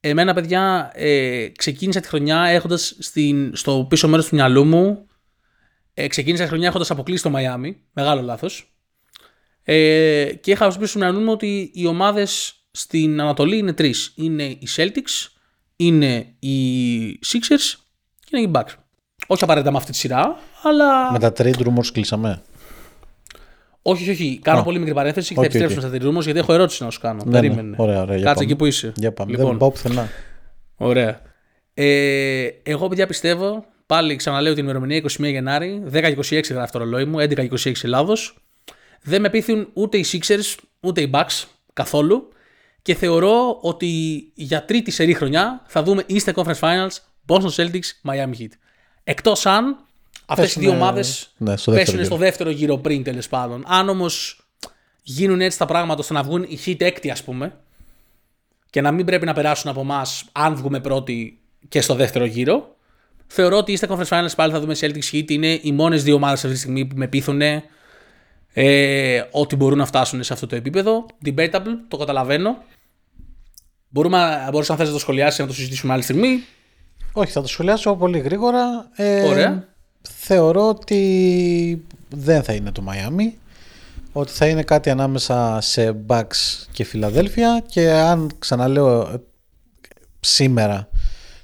Εμένα, 0.01 0.35
παιδιά, 0.35 0.91
ε, 0.95 1.49
ξεκίνησα 1.49 2.01
τη 2.01 2.09
χρονιά 2.09 2.43
έχοντας 2.43 2.97
στο 3.53 3.87
πίσω 3.89 4.09
μέρος 4.09 4.29
του 4.29 4.35
μυαλού 4.35 4.65
μου. 4.65 5.07
Ε, 5.95 6.07
ξεκίνησα 6.07 6.43
τη 6.43 6.49
χρονιά 6.49 6.69
έχοντας 6.69 6.91
αποκλείσει 6.91 7.23
το 7.23 7.31
Μαϊάμι. 7.31 7.77
Μεγάλο 7.93 8.23
λάθος. 8.23 8.73
Ε, 9.63 10.33
και 10.41 10.51
είχα 10.51 10.71
στο 10.71 10.81
πίσω 10.81 10.93
του 10.93 10.99
μυαλού 10.99 11.21
μου 11.21 11.33
ότι 11.33 11.71
οι 11.75 11.87
ομάδες 11.87 12.55
στην 12.71 13.21
Ανατολή 13.21 13.57
είναι 13.57 13.73
τρεις. 13.73 14.13
Είναι 14.17 14.45
οι 14.45 14.69
Celtics, 14.77 15.29
είναι 15.77 16.35
οι 16.39 17.19
Sixers 17.33 17.79
και 18.21 18.37
είναι 18.37 18.49
οι 18.49 18.51
Bucks. 18.55 18.75
Όχι 19.27 19.45
απαραίτητα 19.45 19.73
με 19.73 19.79
αυτή 19.79 19.91
τη 19.91 19.97
σειρά, 19.97 20.39
αλλά. 20.63 21.13
Με 21.13 21.19
τα 21.19 21.33
trade 21.37 21.59
rumors 21.59 21.87
κλείσαμε. 21.93 22.43
Όχι, 23.83 24.03
όχι, 24.03 24.11
όχι. 24.11 24.39
Κάνω 24.43 24.63
πολύ 24.63 24.79
μικρή 24.79 24.95
παρένθεση 24.95 25.29
και 25.29 25.41
θα 25.41 25.45
επιστρέψουμε 25.47 25.81
στα 25.81 25.91
τρίτου 25.91 26.21
γιατί 26.21 26.39
έχω 26.39 26.53
ερώτηση 26.53 26.83
να 26.85 26.91
σου 26.91 27.01
κάνω. 27.01 27.23
Ναι, 27.25 27.31
ναι. 27.31 27.41
Περίμενε. 27.41 27.77
Ωραία, 27.79 28.01
ωραία, 28.01 28.21
Κάτσε 28.21 28.43
εκεί 28.43 28.57
που 28.57 28.67
είσαι. 28.67 28.93
Για 28.97 29.13
πάμε. 29.13 29.31
Λοιπόν, 29.31 29.47
Δεν 29.47 29.57
πάω 29.57 29.71
πουθενά. 29.71 30.09
Ωραία. 30.77 31.21
Ε, 31.75 32.49
εγώ, 32.63 32.89
παιδιά, 32.89 33.07
πιστεύω, 33.07 33.65
πάλι 33.87 34.17
ξαναλέω 34.17 34.55
την 34.55 34.65
ημερομηνία 34.65 35.03
21 35.03 35.25
Γενάρη, 35.25 35.83
10-26 35.93 36.43
γράφει 36.51 36.73
το 36.73 36.79
ρολόι 36.79 37.05
μου, 37.05 37.19
11-26 37.19 37.73
Ελλάδος. 37.83 38.37
Δεν 39.03 39.21
με 39.21 39.31
πείθουν 39.31 39.69
ούτε 39.73 39.99
οι 39.99 40.05
Sixers 40.13 40.55
ούτε 40.81 41.01
οι 41.01 41.11
Bucks 41.13 41.45
καθόλου. 41.73 42.29
Και 42.83 42.95
θεωρώ 42.95 43.59
ότι 43.61 43.87
για 44.35 44.65
τρίτη 44.65 44.91
σερή 44.91 45.15
χρονιά 45.15 45.63
θα 45.67 45.83
δούμε 45.83 46.05
Eastern 46.09 46.33
Conference 46.33 46.59
Finals, 46.61 46.97
Boston 47.27 47.51
Celtics, 47.57 48.11
Miami 48.11 48.41
Heat. 48.41 48.51
Εκτός 49.05 49.47
αν 49.47 49.77
Αυτές 50.33 50.55
οι 50.57 50.61
δύο 50.61 50.71
ομάδες 50.71 51.33
ναι, 51.37 51.55
πέσουν 51.65 52.05
στο 52.05 52.17
δεύτερο 52.17 52.51
γύρο 52.51 52.77
πριν 52.77 53.03
τέλος 53.03 53.29
πάντων. 53.29 53.65
Αν 53.67 53.89
όμως 53.89 54.45
γίνουν 55.03 55.41
έτσι 55.41 55.59
τα 55.59 55.67
πράγματα 55.67 56.01
ώστε 56.01 56.13
να 56.13 56.23
βγουν 56.23 56.43
οι 56.43 56.59
hit 56.67 56.81
έκτη, 56.81 57.11
ας 57.11 57.23
πούμε, 57.23 57.53
και 58.71 58.81
να 58.81 58.93
μην 58.93 59.07
πρέπει 59.07 59.27
να 59.27 59.33
περάσουν 59.33 59.71
από 59.71 59.81
εμάς 59.81 60.25
αν 60.33 60.55
βγούμε 60.55 60.81
πρώτοι 60.81 61.41
και 61.69 61.81
στο 61.81 61.95
δεύτερο 61.95 62.25
γύρο, 62.25 62.77
θεωρώ 63.27 63.57
ότι 63.57 63.73
είστε 63.73 63.87
Conference 63.91 64.09
Finals 64.09 64.35
πάλι 64.37 64.53
θα 64.53 64.61
δούμε 64.61 64.75
Celtics 64.81 65.13
Heat. 65.13 65.31
Είναι 65.31 65.59
οι 65.63 65.73
μόνες 65.73 66.03
δύο 66.03 66.15
ομάδες 66.15 66.39
αυτή 66.39 66.55
τη 66.55 66.61
στιγμή 66.61 66.87
που 66.87 66.97
με 66.97 67.09
πείθουν 67.09 67.41
ε, 68.53 69.23
ότι 69.31 69.57
μπορούν 69.57 69.79
να 69.79 69.87
φτάσουν 69.87 70.23
σε 70.23 70.33
αυτό 70.33 70.47
το 70.47 70.57
επίπεδο. 70.57 71.07
Debatable, 71.25 71.75
το 71.89 71.97
καταλαβαίνω. 71.97 72.63
Μπορούμε, 73.89 74.49
μπορούσα 74.51 74.73
να 74.73 74.79
θες 74.79 74.87
να 74.87 74.93
το 74.95 75.01
σχολιάσεις 75.01 75.39
να 75.39 75.47
το 75.47 75.53
συζητήσουμε 75.53 75.93
άλλη 75.93 76.03
στιγμή. 76.03 76.45
Όχι, 77.13 77.33
θα 77.33 77.41
το 77.41 77.49
σχολιάσω 77.49 77.97
πολύ 77.97 78.19
γρήγορα. 78.19 78.91
Ε, 78.95 79.23
Ωραία 79.23 79.70
θεωρώ 80.03 80.69
ότι 80.69 81.85
δεν 82.09 82.43
θα 82.43 82.53
είναι 82.53 82.73
το 82.73 82.85
Miami 82.89 83.33
ότι 84.13 84.33
θα 84.33 84.47
είναι 84.47 84.63
κάτι 84.63 84.91
ανάμεσα 84.91 85.59
σε 85.61 86.05
Bucks 86.07 86.67
και 86.73 86.85
Φιλαδέλφια 86.85 87.65
και 87.67 87.91
αν 87.91 88.31
ξαναλέω 88.39 89.21
σήμερα 90.21 90.89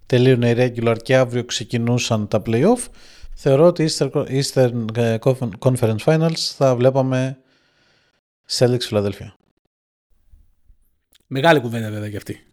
τελείουν 0.06 0.42
οι 0.42 0.54
regular 0.56 0.96
και 1.02 1.16
αύριο 1.16 1.44
ξεκινούσαν 1.44 2.28
τα 2.28 2.42
playoff 2.46 2.86
θεωρώ 3.34 3.66
ότι 3.66 3.88
Eastern 4.10 4.84
Conference 5.58 6.04
Finals 6.04 6.38
θα 6.56 6.76
βλέπαμε 6.76 7.38
Celtics 8.50 8.80
Φιλαδέλφια. 8.80 9.36
Μεγάλη 11.26 11.60
κουβέντα 11.60 11.90
βέβαια 11.90 12.10
και 12.10 12.16
αυτή. 12.16 12.46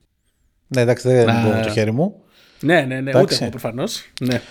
Ναι 0.68 0.82
εντάξει 0.82 1.08
δεν 1.08 1.41
μπορώ 1.43 1.62
το 1.62 1.70
χέρι 1.70 1.91
μου. 1.91 2.24
Ναι 2.60 2.82
ναι 2.82 3.01
ναι 3.01 3.20
ούτε 3.20 3.36
εγώ 3.36 3.49
προφανώς. 3.49 4.12
Ναι. 4.22 4.41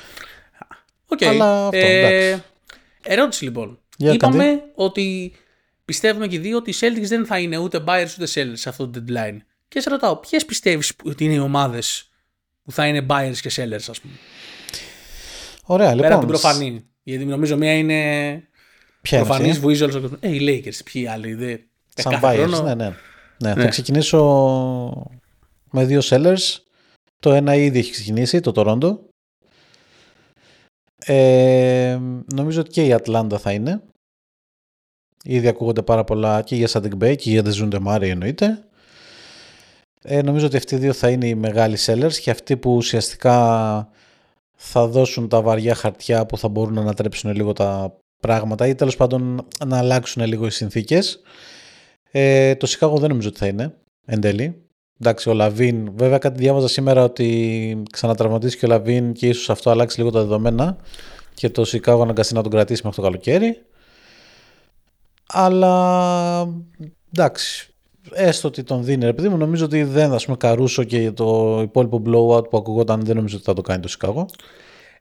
Okay. 1.16 1.24
Αλλά 1.24 1.64
αυτό, 1.64 1.76
ε, 1.76 2.42
ερώτηση 3.02 3.44
λοιπόν. 3.44 3.78
Είπαμε 3.96 4.62
ότι 4.74 5.32
πιστεύουμε 5.84 6.26
και 6.26 6.36
οι 6.36 6.38
δύο 6.38 6.56
ότι 6.56 6.70
οι 6.70 6.74
Celtics 6.80 7.06
δεν 7.06 7.26
θα 7.26 7.38
είναι 7.38 7.56
ούτε 7.56 7.84
buyers 7.86 8.08
ούτε 8.18 8.30
sellers 8.34 8.52
σε 8.52 8.68
αυτό 8.68 8.88
το 8.88 9.04
deadline. 9.08 9.36
Και 9.68 9.80
σε 9.80 9.90
ρωτάω, 9.90 10.16
ποιες 10.16 10.44
πιστεύεις 10.44 10.92
ότι 11.04 11.24
είναι 11.24 11.34
οι 11.34 11.38
ομάδες 11.38 12.10
που 12.64 12.72
θα 12.72 12.86
είναι 12.86 13.06
buyers 13.08 13.36
και 13.40 13.50
sellers, 13.56 13.84
ας 13.88 14.00
πούμε; 14.00 14.12
Ωραία, 15.64 15.86
λοιπόν. 15.86 16.02
Πέρα 16.02 16.14
από 16.14 16.26
την 16.26 16.32
προφανή. 16.32 16.84
Γιατί 17.02 17.24
νομίζω 17.24 17.56
μία 17.56 17.78
είναι 17.78 17.94
Ποια 19.02 19.18
είναι 19.18 19.26
προφανής 19.26 19.50
αυτή; 19.50 19.62
που 19.62 19.70
ζει 19.70 19.82
όλο 19.82 19.96
ο 19.96 20.00
κόσμο. 20.00 20.16
Ε, 20.20 20.28
οι 20.28 20.40
Lakers, 20.40 20.80
ποιοι 20.92 21.06
άλλοι. 21.06 21.34
Δε... 21.34 21.56
Σαν 21.94 22.12
κάθε 22.12 22.26
buyers, 22.26 22.48
χρόνο- 22.48 22.62
ναι, 22.62 22.74
ναι. 22.74 22.94
ναι. 23.38 23.54
Ναι. 23.54 23.62
Θα 23.62 23.68
ξεκινήσω 23.68 24.18
με 25.70 25.84
δύο 25.84 26.00
sellers. 26.04 26.56
Το 27.18 27.32
ένα 27.32 27.54
ήδη 27.54 27.78
έχει 27.78 27.90
ξεκινήσει, 27.90 28.40
το 28.40 28.52
Toronto. 28.56 28.98
Ε, 31.05 31.98
νομίζω 32.34 32.61
ότι 32.61 32.70
και 32.70 32.86
η 32.86 32.92
Ατλάντα 32.92 33.38
θα 33.38 33.53
είναι. 33.53 33.82
Ήδη 35.24 35.48
ακούγονται 35.48 35.82
πάρα 35.82 36.05
πολλά 36.05 36.42
και 36.42 36.57
για 36.57 36.68
Σαντικ 36.68 36.92
Bay 37.00 37.16
και 37.16 37.30
για 37.30 37.42
Δεζούντε 37.42 37.78
Μάρι 37.78 38.09
εννοείται. 38.09 38.64
Ε, 40.03 40.22
νομίζω 40.22 40.46
ότι 40.46 40.57
αυτοί 40.57 40.74
οι 40.74 40.78
δύο 40.78 40.92
θα 40.92 41.11
είναι 41.11 41.26
οι 41.26 41.34
μεγάλοι 41.34 41.76
sellers 41.86 42.14
και 42.14 42.30
αυτοί 42.30 42.57
που 42.57 42.74
ουσιαστικά 42.74 43.88
θα 44.57 44.86
δώσουν 44.86 45.28
τα 45.28 45.42
βαριά 45.42 45.74
χαρτιά 45.74 46.26
που 46.26 46.38
θα 46.38 46.48
μπορούν 46.48 46.74
να 46.74 46.80
ανατρέψουν 46.80 47.34
λίγο 47.34 47.53
τα 47.53 47.96
πράγματα 48.20 48.66
ή 48.66 48.74
τέλος 48.74 48.96
πάντων 48.96 49.46
να 49.66 49.78
αλλάξουν 49.78 50.24
λίγο 50.24 50.46
οι 50.46 50.50
συνθήκες. 50.50 51.20
Ε, 52.11 52.55
το 52.55 52.66
Σικάγο 52.66 52.98
δεν 52.98 53.09
νομίζω 53.09 53.28
ότι 53.28 53.38
θα 53.38 53.46
είναι 53.46 53.74
εν 54.07 54.20
τέλει. 54.20 54.66
Εντάξει, 55.01 55.28
ο 55.28 55.34
Λαβίν, 55.34 55.90
βέβαια 55.97 56.18
κάτι 56.18 56.38
διάβαζα 56.38 56.68
σήμερα 56.68 57.05
ότι 57.05 57.82
ξανατραυματίστηκε 57.93 58.64
ο 58.64 58.68
Λαβίν 58.68 59.12
και 59.12 59.28
ίσως 59.28 59.51
αυτό 59.51 59.70
αλλάξει 59.70 59.99
λίγο 59.99 60.11
τα 60.11 60.20
δεδομένα 60.20 60.76
και 61.34 61.51
το 61.51 61.64
Σικάγο 61.64 62.03
αναγκαστεί 62.03 62.34
να 62.34 62.43
τον 62.43 62.51
κρατήσει 62.51 62.80
μέχρι 62.84 63.01
το 63.01 63.07
καλοκαίρι. 63.07 63.62
Αλλά 65.26 66.49
εντάξει, 67.12 67.72
έστω 68.12 68.49
ότι 68.49 68.62
τον 68.62 68.84
δίνει. 68.84 69.05
Επειδή 69.05 69.28
μου 69.28 69.36
νομίζω 69.36 69.64
ότι 69.64 69.82
δεν, 69.82 70.12
ας 70.12 70.24
πούμε, 70.24 70.36
Καρούσο 70.36 70.84
και 70.84 71.11
το 71.11 71.61
υπόλοιπο 71.62 72.03
blowout 72.07 72.51
που 72.51 72.57
ακουγόταν 72.57 73.05
δεν 73.05 73.16
νομίζω 73.16 73.36
ότι 73.36 73.45
θα 73.45 73.53
το 73.53 73.62
κάνει 73.62 73.80
το 73.82 73.88
Σικάγο. 73.88 74.26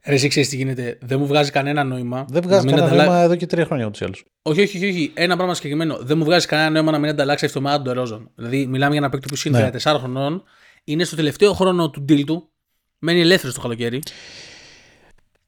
Ρε, 0.06 0.14
εσύ 0.14 0.28
ξέρεις 0.28 0.48
τι 0.48 0.56
γίνεται. 0.56 0.98
Δεν 1.00 1.18
μου 1.18 1.26
βγάζει 1.26 1.50
κανένα 1.50 1.84
νόημα. 1.84 2.24
Δεν 2.28 2.42
βγάζει 2.42 2.66
να 2.66 2.72
μην 2.72 2.74
κανένα 2.74 2.86
ανταλλα- 2.86 3.04
νόημα 3.10 3.22
εδώ 3.24 3.36
και 3.36 3.46
τρία 3.46 3.64
χρόνια 3.64 3.86
ούτως 3.86 4.00
ή 4.00 4.04
άλλως. 4.04 4.24
Όχι, 4.42 4.60
όχι, 4.62 4.76
όχι, 4.76 4.88
όχι. 4.88 5.10
Ένα 5.14 5.36
πράγμα 5.36 5.54
συγκεκριμένο. 5.54 5.98
Δεν 6.00 6.18
μου 6.18 6.24
βγάζει 6.24 6.46
κανένα 6.46 6.70
νόημα 6.70 6.90
να 6.90 6.98
μην 6.98 7.10
ανταλλάξει 7.10 7.44
αυτό 7.44 7.60
με 7.60 7.80
τον 7.84 7.92
Ρόζον. 7.92 8.30
Δηλαδή, 8.34 8.66
μιλάμε 8.66 8.90
για 8.90 9.00
ένα 9.00 9.08
παίκτη 9.10 9.28
που 9.34 9.48
είναι 9.48 9.58
Ναι. 9.58 9.70
34 9.70 9.98
χρονών, 9.98 10.42
είναι 10.84 11.04
στο 11.04 11.16
τελευταίο 11.16 11.52
χρόνο 11.52 11.90
του 11.90 12.04
deal 12.08 12.24
του, 12.26 12.48
μένει 12.98 13.20
ελεύθερος 13.20 13.54
το 13.54 13.60
καλοκαίρι. 13.60 14.02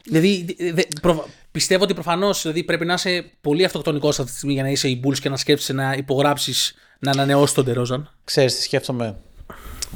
Δηλαδή, 0.05 0.57
δε- 0.59 0.72
δε- 0.72 0.82
προ- 1.02 1.28
πιστεύω 1.50 1.84
ότι 1.84 1.94
προφανώς 1.94 2.42
δηλαδή, 2.42 2.64
πρέπει 2.64 2.84
να 2.84 2.92
είσαι 2.94 3.24
πολύ 3.40 3.64
αυτοκτονικός 3.64 4.18
αυτή 4.18 4.30
τη 4.30 4.36
στιγμή 4.36 4.55
για 4.55 4.62
να 4.62 4.68
είσαι 4.68 4.88
οι 4.88 5.00
Bulls 5.05 5.18
και 5.18 5.28
να 5.28 5.36
σκέφτεσαι 5.36 5.72
να 5.72 5.92
υπογράψεις 5.92 6.74
να 6.98 7.11
ανανεώσεις 7.11 7.55
τον 7.55 7.64
Τερόζαν. 7.64 8.11
Ξέρεις 8.24 8.55
τι 8.57 8.62
σκέφτομαι. 8.62 9.16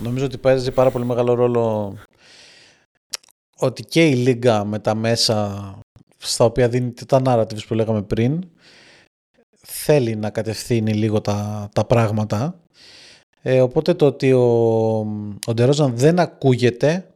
Νομίζω 0.02 0.24
ότι 0.24 0.36
παίζει 0.38 0.70
πάρα 0.70 0.90
πολύ 0.90 1.04
μεγάλο 1.04 1.34
ρόλο 1.34 1.94
ότι 3.58 3.82
και 3.82 4.08
η 4.08 4.14
Λίγκα 4.14 4.64
με 4.64 4.78
τα 4.78 4.94
μέσα 4.94 5.78
στα 6.16 6.44
οποία 6.44 6.68
δίνει 6.68 6.92
τα 6.92 7.22
narratives 7.24 7.66
που 7.66 7.74
λέγαμε 7.74 8.02
πριν 8.02 8.48
θέλει 9.60 10.16
να 10.16 10.30
κατευθύνει 10.30 10.92
λίγο 10.94 11.20
τα, 11.20 11.68
τα 11.74 11.84
πράγματα. 11.84 12.60
Ε, 13.42 13.60
οπότε 13.60 13.94
το 13.94 14.06
ότι 14.06 14.32
ο, 14.32 14.96
ο 15.46 15.52
Ντερόζαν 15.54 15.96
δεν 15.96 16.18
ακούγεται 16.18 17.14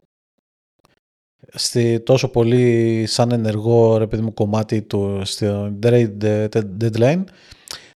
στη, 1.53 2.01
τόσο 2.01 2.29
πολύ 2.29 3.05
σαν 3.07 3.31
ενεργό 3.31 3.97
ρε 3.97 4.07
παιδί 4.07 4.23
μου, 4.23 4.35
κομμάτι 4.35 4.83
του 4.83 5.23
στο 5.25 5.79
trade 5.83 6.49
deadline 6.81 7.25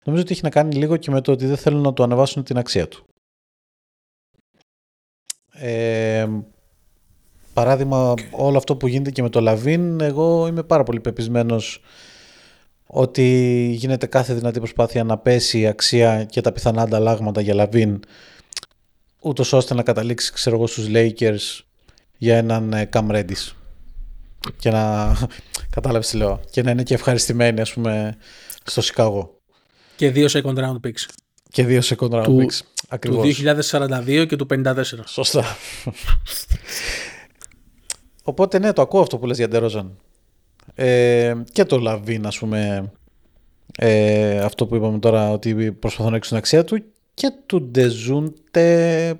νομίζω 0.03 0.23
ότι 0.23 0.31
έχει 0.31 0.43
να 0.43 0.49
κάνει 0.49 0.75
λίγο 0.75 0.97
και 0.97 1.11
με 1.11 1.21
το 1.21 1.31
ότι 1.31 1.45
δεν 1.45 1.57
θέλουν 1.57 1.81
να 1.81 1.93
του 1.93 2.03
ανεβάσουν 2.03 2.43
την 2.43 2.57
αξία 2.57 2.87
του. 2.87 3.05
Ε, 5.51 6.27
παράδειγμα, 7.55 8.13
όλο 8.31 8.57
αυτό 8.57 8.75
που 8.75 8.87
γίνεται 8.87 9.11
και 9.11 9.21
με 9.21 9.29
το 9.29 9.39
Λαβίν, 9.41 10.01
εγώ 10.01 10.47
είμαι 10.47 10.63
πάρα 10.63 10.83
πολύ 10.83 10.99
πεπεισμένος 10.99 11.81
ότι 12.87 13.23
γίνεται 13.77 14.05
κάθε 14.05 14.33
δυνατή 14.33 14.59
προσπάθεια 14.59 15.03
να 15.03 15.17
πέσει 15.17 15.59
η 15.59 15.67
αξία 15.67 16.23
και 16.23 16.41
τα 16.41 16.51
πιθανά 16.51 16.81
ανταλλάγματα 16.81 17.41
για 17.41 17.53
Λαβίν 17.53 17.99
ούτως 19.19 19.53
ώστε 19.53 19.73
να 19.73 19.83
καταλήξει 19.83 20.33
ξέρω 20.33 20.55
εγώ 20.55 20.67
στους 20.67 20.85
Lakers 20.93 21.63
για 22.17 22.37
έναν 22.37 22.73
ε, 22.73 22.89
Cam 22.93 23.07
Reddish 23.11 23.51
και 24.59 24.69
να 24.69 25.15
κατάλαβες 25.75 26.09
τι 26.09 26.17
λέω 26.17 26.39
και 26.51 26.61
να 26.61 26.71
είναι 26.71 26.83
και 26.83 26.93
ευχαριστημένοι 26.93 27.61
ας 27.61 27.73
πούμε 27.73 28.17
στο 28.63 28.81
Σικάγο 28.81 29.39
Και 29.95 30.09
δύο 30.11 30.27
second 30.29 30.55
round 30.57 30.79
picks. 30.87 31.05
και 31.51 31.65
δύο 31.65 31.81
second 31.83 32.09
round 32.09 32.23
Του- 32.23 32.45
picks 32.49 32.59
ακριβώς 32.89 33.37
Του 33.37 33.45
2042 33.71 34.25
και 34.27 34.35
του 34.35 34.47
54. 34.53 34.73
Σωστά. 35.05 35.43
Οπότε 38.27 38.59
ναι, 38.59 38.73
το 38.73 38.81
ακούω 38.81 39.01
αυτό 39.01 39.17
που 39.17 39.25
λες 39.25 39.37
για 39.37 39.47
Ντερόζαν. 39.47 39.97
Ε, 40.75 41.33
και 41.51 41.63
το 41.63 41.77
Λαβίν, 41.77 42.25
ας 42.25 42.37
πούμε, 42.37 42.91
ε, 43.77 44.39
αυτό 44.39 44.67
που 44.67 44.75
είπαμε 44.75 44.99
τώρα, 44.99 45.31
ότι 45.31 45.71
προσπαθούν 45.71 46.11
να 46.11 46.17
ρίξουν 46.17 46.31
την 46.31 46.37
αξία 46.37 46.63
του 46.63 46.83
και 47.13 47.31
του 47.45 47.61
Dejounte 47.61 49.19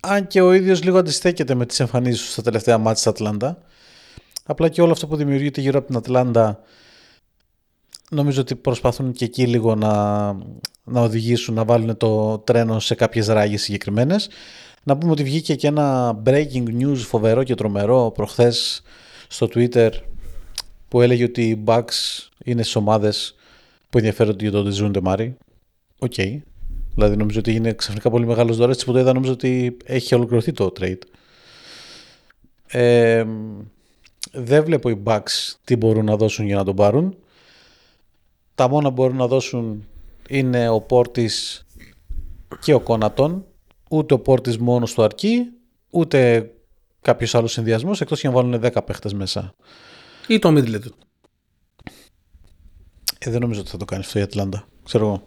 αν 0.00 0.26
και 0.26 0.40
ο 0.40 0.52
ίδιος 0.52 0.82
λίγο 0.82 0.98
αντιστέκεται 0.98 1.54
με 1.54 1.66
τις 1.66 1.80
εμφανίσεις 1.80 2.24
του 2.24 2.30
στα 2.30 2.42
τελευταία 2.42 2.78
ματς 2.78 2.94
της 2.94 3.06
Ατλάντα. 3.06 3.58
Απλά 4.44 4.68
και 4.68 4.82
όλο 4.82 4.92
αυτό 4.92 5.06
που 5.06 5.16
δημιουργείται 5.16 5.60
γύρω 5.60 5.78
από 5.78 5.86
την 5.86 5.96
Ατλάντα 5.96 6.60
νομίζω 8.10 8.40
ότι 8.40 8.54
προσπαθούν 8.54 9.12
και 9.12 9.24
εκεί 9.24 9.46
λίγο 9.46 9.74
να, 9.74 10.32
να 10.84 11.00
οδηγήσουν, 11.00 11.54
να 11.54 11.64
βάλουν 11.64 11.96
το 11.96 12.38
τρένο 12.38 12.80
σε 12.80 12.94
κάποιες 12.94 13.26
ράγες 13.26 13.62
συγκεκριμένες. 13.62 14.28
Να 14.86 14.96
πούμε 14.96 15.12
ότι 15.12 15.22
βγήκε 15.22 15.54
και 15.54 15.66
ένα 15.66 16.18
breaking 16.24 16.80
news 16.80 16.96
φοβερό 16.96 17.42
και 17.42 17.54
τρομερό 17.54 18.12
προχθές 18.14 18.82
στο 19.28 19.48
Twitter 19.54 19.90
που 20.88 21.00
έλεγε 21.00 21.24
ότι 21.24 21.48
οι 21.48 21.62
Bucks 21.64 22.28
είναι 22.44 22.62
στις 22.62 22.76
ομάδες 22.76 23.34
που 23.90 23.98
ενδιαφέρονται 23.98 24.48
για 24.48 24.52
το 24.52 24.70
Dejounte 24.70 25.02
Murray. 25.02 25.32
OK. 25.98 26.14
Δηλαδή 26.94 27.16
νομίζω 27.16 27.38
ότι 27.38 27.54
είναι 27.54 27.72
ξαφνικά 27.72 28.10
πολύ 28.10 28.26
μεγάλος 28.26 28.56
δωρεάς 28.56 28.84
που 28.84 28.92
το 28.92 28.98
είδα 28.98 29.12
νομίζω 29.12 29.32
ότι 29.32 29.76
έχει 29.84 30.14
ολοκληρωθεί 30.14 30.52
το 30.52 30.72
trade. 30.80 30.98
Ε, 32.66 33.24
δεν 34.32 34.64
βλέπω 34.64 34.88
οι 34.88 35.02
Bucks 35.04 35.54
τι 35.64 35.76
μπορούν 35.76 36.04
να 36.04 36.16
δώσουν 36.16 36.46
για 36.46 36.56
να 36.56 36.64
τον 36.64 36.76
πάρουν. 36.76 37.16
Τα 38.54 38.68
μόνα 38.68 38.88
που 38.88 38.94
μπορούν 38.94 39.16
να 39.16 39.26
δώσουν 39.26 39.86
είναι 40.28 40.68
ο 40.68 40.80
Πόρτις 40.80 41.66
και 42.60 42.74
ο 42.74 42.80
Κόνατον. 42.80 43.44
Ούτε 43.96 44.14
ο 44.14 44.18
Πόρτις 44.18 44.58
μόνος 44.58 44.94
του 44.94 45.02
αρκεί, 45.02 45.46
ούτε 45.90 46.50
κάποιος 47.00 47.34
άλλος 47.34 47.52
συνδυασμός, 47.52 48.00
εκτός 48.00 48.20
και 48.20 48.28
να 48.28 48.34
βάλουν 48.34 48.60
10 48.60 48.84
παίχτες 48.84 49.14
μέσα. 49.14 49.54
Ή 50.26 50.38
το 50.38 50.48
Middleton. 50.48 50.92
Ε, 53.18 53.30
δεν 53.30 53.40
νομίζω 53.40 53.60
ότι 53.60 53.70
θα 53.70 53.76
το 53.76 53.84
κάνει 53.84 54.02
αυτό 54.02 54.18
η 54.18 54.22
Ατλάντα. 54.22 54.66
Ξέρω 54.84 55.06
εγώ. 55.06 55.22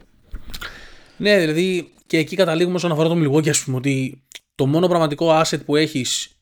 Ναι, 1.16 1.38
δηλαδή 1.38 1.92
και 2.06 2.18
εκεί 2.18 2.36
καταλήγουμε 2.36 2.76
όσον 2.76 2.92
αφορά 2.92 3.08
το 3.08 3.14
Milwaukee, 3.14 3.48
ας 3.48 3.64
πούμε, 3.64 3.76
ότι 3.76 4.22
το 4.54 4.66
μόνο 4.66 4.88
πραγματικό 4.88 5.40
asset 5.40 5.64
που 5.64 5.76
έχεις, 5.76 6.36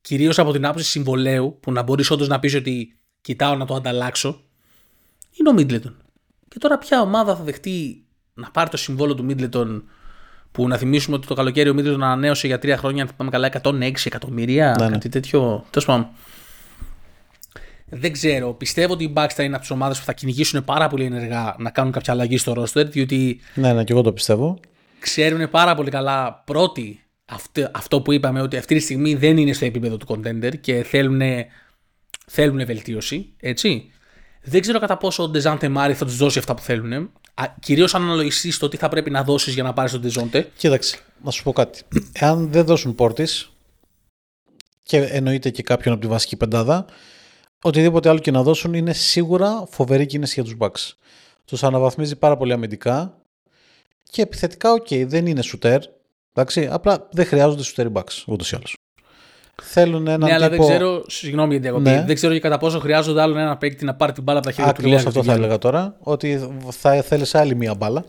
κυρίως 0.00 0.38
από 0.38 0.52
την 0.52 0.66
άποψη 0.66 0.88
συμβολέου, 0.88 1.58
που 1.60 1.72
να 1.72 1.82
μπορείς 1.82 2.10
όντως 2.10 2.28
να 2.28 2.38
πεις 2.38 2.54
ότι 2.54 2.98
κοιτάω 3.20 3.56
να 3.56 3.66
το 3.66 3.74
ανταλλάξω, 3.74 4.40
είναι 5.30 5.48
ο 5.48 5.54
Middleton. 5.56 5.94
Και 6.48 6.58
τώρα 6.58 6.78
ποια 6.78 7.00
ομάδα 7.00 7.36
θα 7.36 7.42
δεχτεί 7.42 8.04
να 8.34 8.50
πάρει 8.50 8.70
το 8.70 8.76
συμβόλαιο 8.76 9.14
του 9.14 9.26
Middleton, 9.30 9.82
που 10.52 10.68
να 10.68 10.76
θυμίσουμε 10.76 11.16
ότι 11.16 11.26
το 11.26 11.34
καλοκαίρι 11.34 11.68
ο 11.68 11.74
Middleton 11.78 11.92
ανανέωσε 11.94 12.46
για 12.46 12.58
τρία 12.58 12.76
χρόνια, 12.76 13.02
αν 13.02 13.08
θυμάμαι 13.08 13.30
καλά, 13.30 13.50
106 13.82 13.92
εκατομμύρια, 14.04 14.76
Ναι, 14.78 14.84
ναι. 14.84 14.90
κάτι 14.90 15.08
τέτοιο. 15.08 15.64
Τέλος 15.70 15.86
πάντων. 15.86 16.08
Δεν 17.88 18.12
ξέρω. 18.12 18.52
Πιστεύω 18.52 18.92
ότι 18.92 19.04
οι 19.04 19.12
Bucks 19.16 19.30
θα 19.34 19.42
είναι 19.42 19.52
από 19.52 19.60
τις 19.60 19.70
ομάδες 19.70 19.98
που 19.98 20.04
θα 20.04 20.12
κυνηγήσουν 20.12 20.64
πάρα 20.64 20.88
πολύ 20.88 21.04
ενεργά 21.04 21.54
να 21.58 21.70
κάνουν 21.70 21.92
κάποια 21.92 22.12
αλλαγή 22.12 22.38
στο 22.38 22.52
roster, 22.56 22.86
διότι 22.86 23.40
Ναι, 23.54 23.72
ναι, 23.72 23.84
και 23.84 23.92
εγώ 23.92 24.02
το 24.02 24.12
πιστεύω. 24.12 24.58
ξέρουν 24.98 25.50
πάρα 25.50 25.74
πολύ 25.74 25.90
καλά 25.90 26.42
πρώτοι 26.46 27.00
αυτό, 27.24 27.70
αυτό 27.74 28.00
που 28.00 28.12
είπαμε 28.12 28.40
ότι 28.40 28.56
αυτή 28.56 28.74
τη 28.74 28.80
στιγμή 28.80 29.14
δεν 29.14 29.36
είναι 29.36 29.52
στο 29.52 29.64
επίπεδο 29.64 29.96
του 29.96 30.06
contender 30.08 30.52
και 30.60 30.82
θέλουν, 30.82 31.20
θέλουν 32.26 32.66
βελτίωση, 32.66 33.32
έτσι. 33.40 33.90
Δεν 34.42 34.60
ξέρω 34.60 34.78
κατά 34.78 34.96
πόσο 34.96 35.22
ο 35.22 35.28
Ντεζάντε 35.28 35.68
Μάρι 35.68 35.94
θα 35.94 36.04
τους 36.04 36.16
δώσει 36.16 36.38
αυτά 36.38 36.54
που 36.54 36.62
θέλουν. 36.62 37.10
Κυρίως 37.60 37.94
αν 37.94 38.02
αναλογιστείς 38.02 38.58
το 38.58 38.68
τι 38.68 38.76
θα 38.76 38.88
πρέπει 38.88 39.10
να 39.10 39.24
δώσεις 39.24 39.54
για 39.54 39.62
να 39.62 39.72
πάρεις 39.72 39.92
τον 39.92 40.00
Ντεζόντε. 40.00 40.50
Κοίταξε, 40.56 40.98
να 41.22 41.30
σου 41.30 41.42
πω 41.42 41.52
κάτι. 41.52 41.82
Εάν 42.12 42.52
δεν 42.52 42.64
δώσουν 42.64 42.94
Πόρτης 42.94 43.50
και 44.82 44.98
εννοείται 44.98 45.50
και 45.50 45.62
κάποιον 45.62 45.94
από 45.94 46.02
τη 46.02 46.08
βασική 46.08 46.36
πεντάδα, 46.36 46.86
οτιδήποτε 47.62 48.08
άλλο 48.08 48.18
και 48.18 48.30
να 48.30 48.42
δώσουν 48.42 48.74
είναι 48.74 48.92
σίγουρα 48.92 49.66
φοβερή 49.70 50.06
κίνηση 50.06 50.40
για 50.40 50.44
τους 50.44 50.56
Bucks. 50.58 50.96
Τους 51.44 51.64
αναβαθμίζει 51.64 52.16
πάρα 52.16 52.36
πολύ 52.36 52.52
αμυντικά 52.52 53.22
και 54.10 54.22
επιθετικά, 54.22 54.72
οκ, 54.72 54.86
δεν 54.90 55.26
είναι 55.26 55.42
σουτέρ. 55.42 55.80
Εντάξει, 56.32 56.66
απλά 56.70 57.08
δεν 57.10 57.26
χρειάζονται 57.26 57.62
σουτέρ 57.62 57.86
οι 57.86 57.92
Bucks, 57.94 58.24
ούτως 58.26 58.52
ή 58.52 58.56
άλλως. 58.56 58.74
Θέλουν 59.62 60.06
έναν 60.06 60.20
Ναι, 60.28 60.32
αλλά 60.34 60.50
τύπο... 60.50 60.64
δεν 60.66 60.74
ξέρω, 60.76 61.04
συγγνώμη 61.06 61.48
για 61.54 61.60
την 61.60 61.70
διακοπή, 61.70 61.90
Ναι. 61.90 62.04
δεν 62.06 62.14
ξέρω 62.14 62.32
και 62.32 62.40
κατά 62.40 62.58
πόσο 62.58 62.78
χρειάζονται 62.78 63.20
άλλον 63.20 63.36
ένα 63.38 63.56
παίκτη 63.56 63.84
να 63.84 63.94
πάρει 63.94 64.12
την 64.12 64.22
μπάλα 64.22 64.38
από 64.38 64.46
τα 64.48 64.52
χέρια 64.54 64.72
του 64.72 64.78
Ακριβώς 64.78 64.98
Λίλαρντ 64.98 65.16
αυτό 65.16 65.20
και 65.20 65.26
θα 65.26 65.34
του 65.34 65.42
έλεγα 65.42 65.58
τώρα. 65.58 65.96
Ότι 66.00 66.50
θα 66.70 67.02
θέλεις 67.02 67.34
άλλη 67.34 67.54
μία 67.54 67.74
μπάλα 67.74 68.04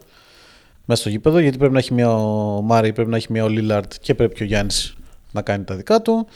μέσα 0.86 1.02
στο 1.02 1.10
γήπεδο. 1.10 1.40
Γιατί 1.40 1.58
πρέπει 1.58 1.74
να 1.74 1.80
έχει 1.80 1.94
μία 1.94 2.14
ο 2.16 2.62
Μάρεϊ, 2.62 2.94
πρέπει 2.94 3.10
να 3.10 3.16
έχει 3.16 3.32
μία 3.32 3.44
ο 3.44 3.48
Λίλαρντ 3.48 3.94
και 4.02 4.16
πρέπει 4.16 4.34
και 4.36 4.44
ο 4.44 4.46
Γιάννης 4.46 4.96
να 5.32 5.42
κάνει 5.42 5.64
τα 5.64 5.76
δικά 5.76 6.02
του. 6.02 6.28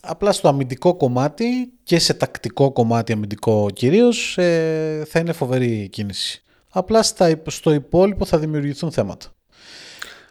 Απλά 0.00 0.32
στο 0.32 0.48
αμυντικό 0.48 0.94
κομμάτι 0.96 1.44
και 1.82 1.98
σε 1.98 2.14
τακτικό 2.14 2.72
κομμάτι 2.72 3.12
αμυντικό 3.12 3.66
κυρίως 3.72 4.38
ε, 4.38 5.04
θα 5.08 5.18
είναι 5.18 5.32
φοβερή 5.32 5.66
η 5.66 5.88
κίνηση. 5.88 6.42
Απλά 6.70 7.02
στα, 7.02 7.28
υπ- 7.28 7.50
στο 7.50 7.72
υπόλοιπο 7.72 8.24
θα 8.24 8.38
δημιουργηθούν 8.38 8.90
θέματα. 8.92 9.26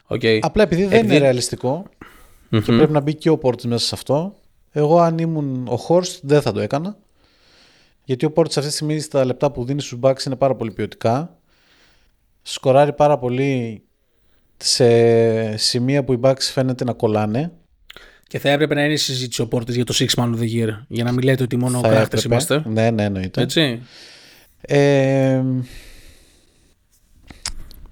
Οκ. 0.05 0.21
Απλά 0.41 0.63
επειδή 0.63 0.81
δεν 0.83 0.91
Επειδή- 0.97 1.09
είναι 1.15 1.23
ρεαλιστικό 1.23 1.85
και 2.49 2.61
πρέπει 2.61 2.91
να 2.91 2.99
μπει 2.99 3.15
και 3.15 3.29
ο 3.29 3.37
Πόρτις 3.37 3.65
μέσα 3.65 3.85
σε 3.85 3.95
αυτό, 3.95 4.35
εγώ 4.71 4.99
αν 4.99 5.17
ήμουν 5.17 5.67
ο 5.67 5.75
Χόρστ 5.75 6.19
δεν 6.23 6.41
θα 6.41 6.51
το 6.51 6.59
έκανα. 6.59 6.97
Γιατί 8.03 8.25
ο 8.25 8.31
Πόρτις 8.31 8.57
αυτή 8.57 8.69
τη 8.69 8.75
στιγμή 8.75 8.99
στα 8.99 9.25
λεπτά 9.25 9.51
που 9.51 9.63
δίνει 9.65 9.81
στους 9.81 9.99
Bucks 10.01 10.25
είναι 10.25 10.35
πάρα 10.35 10.55
πολύ 10.55 10.71
ποιοτικά. 10.71 11.37
Σκοράρει 12.41 12.93
πάρα 12.93 13.17
πολύ 13.17 13.83
σε 14.57 15.57
σημεία 15.57 16.03
που 16.03 16.13
οι 16.13 16.19
Bucks 16.21 16.39
φαίνεται 16.39 16.83
να 16.83 16.93
κολλάνε. 16.93 17.51
Και 18.27 18.39
θα 18.39 18.49
έπρεπε 18.49 18.73
να 18.73 18.83
είναι 18.83 18.93
η 18.93 18.97
συζήτηση 18.97 19.41
ο 19.41 19.47
Πόρτη 19.47 19.71
για 19.71 19.83
το 19.83 19.93
Six 19.97 20.07
Man 20.07 20.35
of 20.35 20.39
the 20.39 20.53
Year. 20.53 20.69
Για 20.87 21.03
να 21.03 21.11
μην 21.11 21.23
λέτε 21.23 21.43
ότι 21.43 21.55
μόνο 21.55 21.79
Θα 21.79 21.87
κράχτες 21.87 22.25
έπρεπε. 22.25 22.27
είμαστε. 22.27 22.63
Ναι, 22.69 22.91
ναι, 22.91 23.03
εννοείται. 23.03 23.41
Έτσι. 23.41 23.81
Ε, 24.61 25.43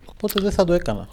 οπότε 0.05 0.41
δεν 0.41 0.51
θα 0.51 0.63
το 0.63 0.73
έκανα. 0.73 1.09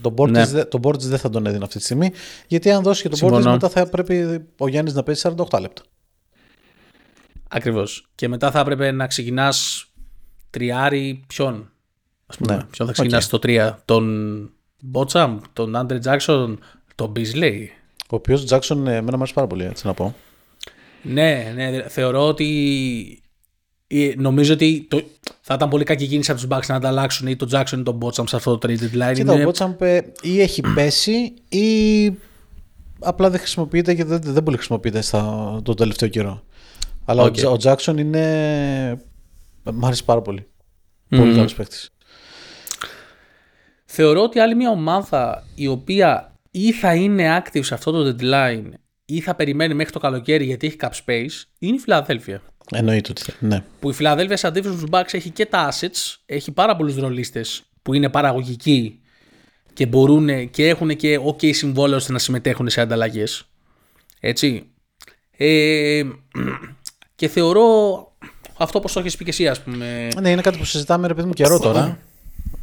Τον 0.00 0.14
Portis, 0.16 0.30
Ναι. 0.30 0.46
δε- 0.46 0.64
τον 0.64 0.80
Portis 0.84 0.98
δεν 1.00 1.18
θα 1.18 1.30
τον 1.30 1.46
έδινα 1.46 1.64
αυτή 1.64 1.78
τη 1.78 1.84
στιγμή. 1.84 2.10
Γιατί 2.46 2.70
αν 2.70 2.82
δώσει 2.82 3.02
και 3.02 3.08
τον 3.08 3.18
Portis 3.18 3.32
Συμφωνώ. 3.32 3.50
μετά 3.52 3.68
θα 3.68 3.86
πρέπει 3.88 4.44
ο 4.58 4.68
Γιάννης 4.68 4.94
να 4.94 5.02
παίζει 5.02 5.20
48 5.20 5.60
λεπτά. 5.60 5.82
Ακριβώς. 7.48 8.08
Και 8.14 8.28
μετά 8.28 8.50
θα 8.50 8.60
έπρεπε 8.60 8.90
να 8.90 9.06
ξεκινάς 9.06 9.86
τριάρι 10.50 11.24
ποιον. 11.26 11.70
Ας 12.26 12.36
πούμε, 12.36 12.56
Ναι. 12.56 12.64
Ποιον 12.70 12.86
θα 12.88 12.92
ξεκινάς 12.94 13.24
στο 13.24 13.38
3, 13.38 13.78
τον 13.84 14.06
Μπότσαμ, 14.82 15.38
τον 15.52 15.76
Άντρε 15.76 15.98
Τζάξον, 15.98 16.58
τον 16.94 17.10
Μπίζλεϊ. 17.10 17.72
Ο 18.10 18.16
οποίος 18.16 18.44
Τζάξον 18.44 18.86
εμένα 18.86 19.10
μου 19.10 19.16
αρέσει 19.16 19.32
πάρα 19.34 19.46
πολύ, 19.46 19.64
έτσι 19.64 19.86
να 19.86 19.94
πω. 19.94 20.14
Ναι, 21.02 21.52
ναι, 21.54 21.82
θεωρώ 21.88 22.26
ότι. 22.26 23.22
Ε, 23.88 24.12
Νομίζω 24.16 24.52
ότι 24.52 24.86
το... 24.90 25.02
θα 25.40 25.54
ήταν 25.54 25.68
πολύ 25.68 25.84
κακή 25.84 26.06
κίνηση 26.06 26.30
από 26.30 26.40
τους 26.40 26.48
Bucks 26.50 26.66
να 26.68 26.74
ανταλλάξουν 26.74 27.26
ή 27.26 27.36
τον 27.36 27.48
Jackson 27.52 27.78
ή 27.78 27.82
τον 27.82 27.98
Botsam 28.02 28.28
σε 28.28 28.36
αυτό 28.36 28.58
το 28.58 28.68
trade 28.68 28.80
deadline. 28.80 29.12
Κοίτα, 29.14 29.32
ο 29.32 29.34
Είναι- 29.34 29.44
Μπότσαμ 29.44 29.82
ε, 29.82 30.00
ή 30.22 30.40
έχει 30.40 30.62
πέσει 30.74 31.34
ή 31.48 31.66
απλά 33.00 33.30
δεν 33.30 33.38
χρησιμοποιείται 33.38 33.94
και 33.94 34.04
δεν, 34.04 34.20
δεν 34.22 34.42
πολύ 34.42 34.56
χρησιμοποιείται 34.56 35.00
στα, 35.00 35.60
τον 35.64 35.76
τελευταίο 35.76 36.08
καιρό. 36.08 36.42
Αλλά 37.04 37.22
Οκ. 37.22 37.28
ο, 37.28 37.30
Τζα- 37.30 37.50
ο 37.50 37.56
Τζάξον 37.56 37.98
είναι. 37.98 39.02
Μ' 39.72 39.84
αρέσει 39.86 40.04
πάρα 40.04 40.22
πολύ. 40.22 40.46
Μμμ. 41.08 41.20
Πολύ 41.20 41.34
καλός 41.34 41.54
παίκτης. 41.54 41.90
Θεωρώ 43.84 44.22
ότι 44.22 44.38
άλλη 44.38 44.54
μια 44.54 44.70
ομάδα 44.70 45.44
η 45.54 45.66
οποία 45.66 46.32
ή 46.50 46.72
θα 46.72 46.94
είναι 46.94 47.42
active 47.44 47.64
σε 47.64 47.74
αυτό 47.74 47.92
το 47.92 48.16
deadline 48.20 48.64
ή 49.04 49.20
θα 49.20 49.34
περιμένει 49.34 49.74
μέχρι 49.74 49.92
το 49.92 49.98
καλοκαίρι 49.98 50.44
γιατί 50.44 50.66
έχει 50.66 50.76
cap 50.80 50.88
space 51.06 51.42
είναι 51.58 51.76
η 51.76 51.78
Φιλαδέλφια. 51.78 52.42
Εννοείται 52.70 53.10
ότι. 53.10 53.32
Ναι. 53.38 53.62
Που 53.80 53.90
η 53.90 53.92
Φιλαδέλφια 53.92 54.36
σε 54.36 54.46
αντίθεση 54.46 54.74
με 54.74 54.80
τους 54.80 54.90
Bucks 54.92 55.14
έχει 55.14 55.30
και 55.30 55.46
τα 55.46 55.72
assets, 55.72 56.16
έχει 56.26 56.52
πάρα 56.52 56.76
πολλούς 56.76 56.96
ρολίστες 56.96 57.62
που 57.82 57.94
είναι 57.94 58.08
παραγωγικοί 58.08 59.00
και 59.72 59.86
μπορούν 59.86 60.50
και 60.50 60.68
έχουν 60.68 60.96
και 60.96 61.20
ok 61.24 61.54
συμβόλαιο 61.54 61.96
ώστε 61.96 62.12
να 62.12 62.18
συμμετέχουν 62.18 62.68
σε 62.68 62.80
ανταλλαγές. 62.80 63.44
Έτσι. 64.20 64.70
Ε, 65.36 66.02
και 67.14 67.28
θεωρώ 67.28 67.62
αυτό 68.58 68.78
όπως 68.78 68.92
το 68.92 69.00
έχεις 69.00 69.16
πει 69.16 69.24
και 69.24 69.30
εσύ 69.30 69.48
ας 69.48 69.62
πούμε. 69.62 70.08
ναι, 70.20 70.30
είναι 70.30 70.42
κάτι 70.42 70.58
που 70.58 70.64
συζητάμε 70.64 71.06
ρε 71.06 71.14
παιδί 71.14 71.26
μου 71.26 71.32
καιρό 71.32 71.58
τώρα. 71.58 71.98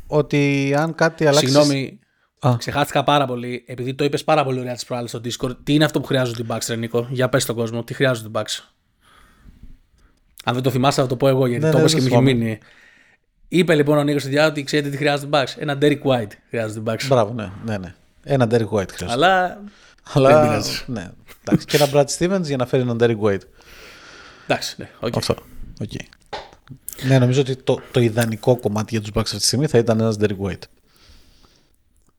ότι 0.08 0.74
αν 0.78 0.96
κάτι 0.96 1.26
αλλάξει. 1.26 1.46
Συγγνώμη, 1.46 2.00
Α. 2.40 2.56
ξεχάστηκα 2.58 3.04
πάρα 3.04 3.26
πολύ. 3.26 3.64
Επειδή 3.68 3.94
το 3.94 4.04
είπες 4.04 4.24
πάρα 4.24 4.44
πολύ 4.44 4.60
ωραία 4.60 4.74
της 4.74 4.86
προάλλης 4.86 5.10
στο 5.10 5.22
Discord, 5.24 5.56
τι 5.64 5.74
είναι 5.74 5.86
αυτό 5.86 6.00
που 6.00 6.08
χρειάζονται 6.08 6.42
οι 6.42 6.46
Bucks, 6.50 6.66
ρε 6.68 6.76
Νίκο; 6.76 7.08
Για 7.10 7.30
πες 7.30 7.44
στον 7.44 7.56
κόσμο, 7.56 7.84
τι 7.84 7.94
χρειάζονται 7.94 8.28
οι 8.28 8.32
Bucks; 8.34 8.75
Αν 10.48 10.54
δεν 10.54 10.64
το 10.64 10.70
θυμάσαι, 10.70 11.02
θα 11.02 11.08
το 11.08 11.16
πω 11.16 11.28
εγώ 11.28 11.46
γιατί 11.46 11.64
Ναι, 11.66 11.72
το 11.72 11.78
ναι, 11.78 11.84
είπες 11.84 11.94
και 11.94 12.00
δεν 12.02 12.10
μου 12.14 12.20
είχε 12.22 12.30
θυμάμαι. 12.32 12.46
μείνει. 12.46 12.60
Είπε 13.48 13.76
λοιπόν 13.76 13.98
ο 13.98 14.04
Νίκος 14.04 14.22
στη 14.22 14.30
διάρκεια 14.30 14.52
ότι 14.52 14.64
ξέρετε 14.64 14.90
τι 14.90 14.98
χρειάζονται 14.98 15.38
οι 15.38 15.44
Bucks. 15.44 15.54
Ένα 15.58 15.78
Derek 15.82 16.02
White 16.02 16.32
χρειάζονται 16.50 16.80
οι 16.80 16.84
Bucks. 16.86 17.06
Μπράβο, 17.08 17.34
ναι, 17.34 17.52
ναι, 17.66 17.78
ναι. 17.78 17.94
Ένα 18.24 18.46
Derek 18.52 18.70
White 18.70 18.92
χρειάζεται. 18.92 19.12
Αλλά. 19.12 19.62
Αλλά. 20.14 20.30
δεν 20.30 20.42
πειράζει. 20.50 20.84
ναι, 20.88 21.10
εντάξει. 21.44 21.66
και 21.66 21.78
ένα 21.78 21.90
Brad 21.94 22.06
Stevens 22.18 22.44
για 22.44 22.58
να 22.58 22.66
φέρει 22.66 22.84
έναν 22.84 22.98
Derek 23.02 23.20
White. 23.20 23.42
Εντάξει, 24.48 24.76
ναι, 24.78 24.90
οκ. 25.00 25.18
Αυτό. 25.18 25.36
Οκ. 25.82 25.92
Ναι, 27.08 27.20
νομίζω 27.20 27.42
ότι 27.42 27.56
το, 27.56 27.80
το 27.92 28.00
ιδανικό 28.00 28.58
κομμάτι 28.58 28.88
για 28.90 29.02
τους 29.02 29.10
Bucks 29.14 29.22
αυτή 29.26 29.38
τη 29.38 29.46
στιγμή 29.46 29.68
θα 29.68 29.78
ήταν 29.78 30.00
ένας 30.00 30.18
Derek 30.20 30.38
White. 30.46 30.64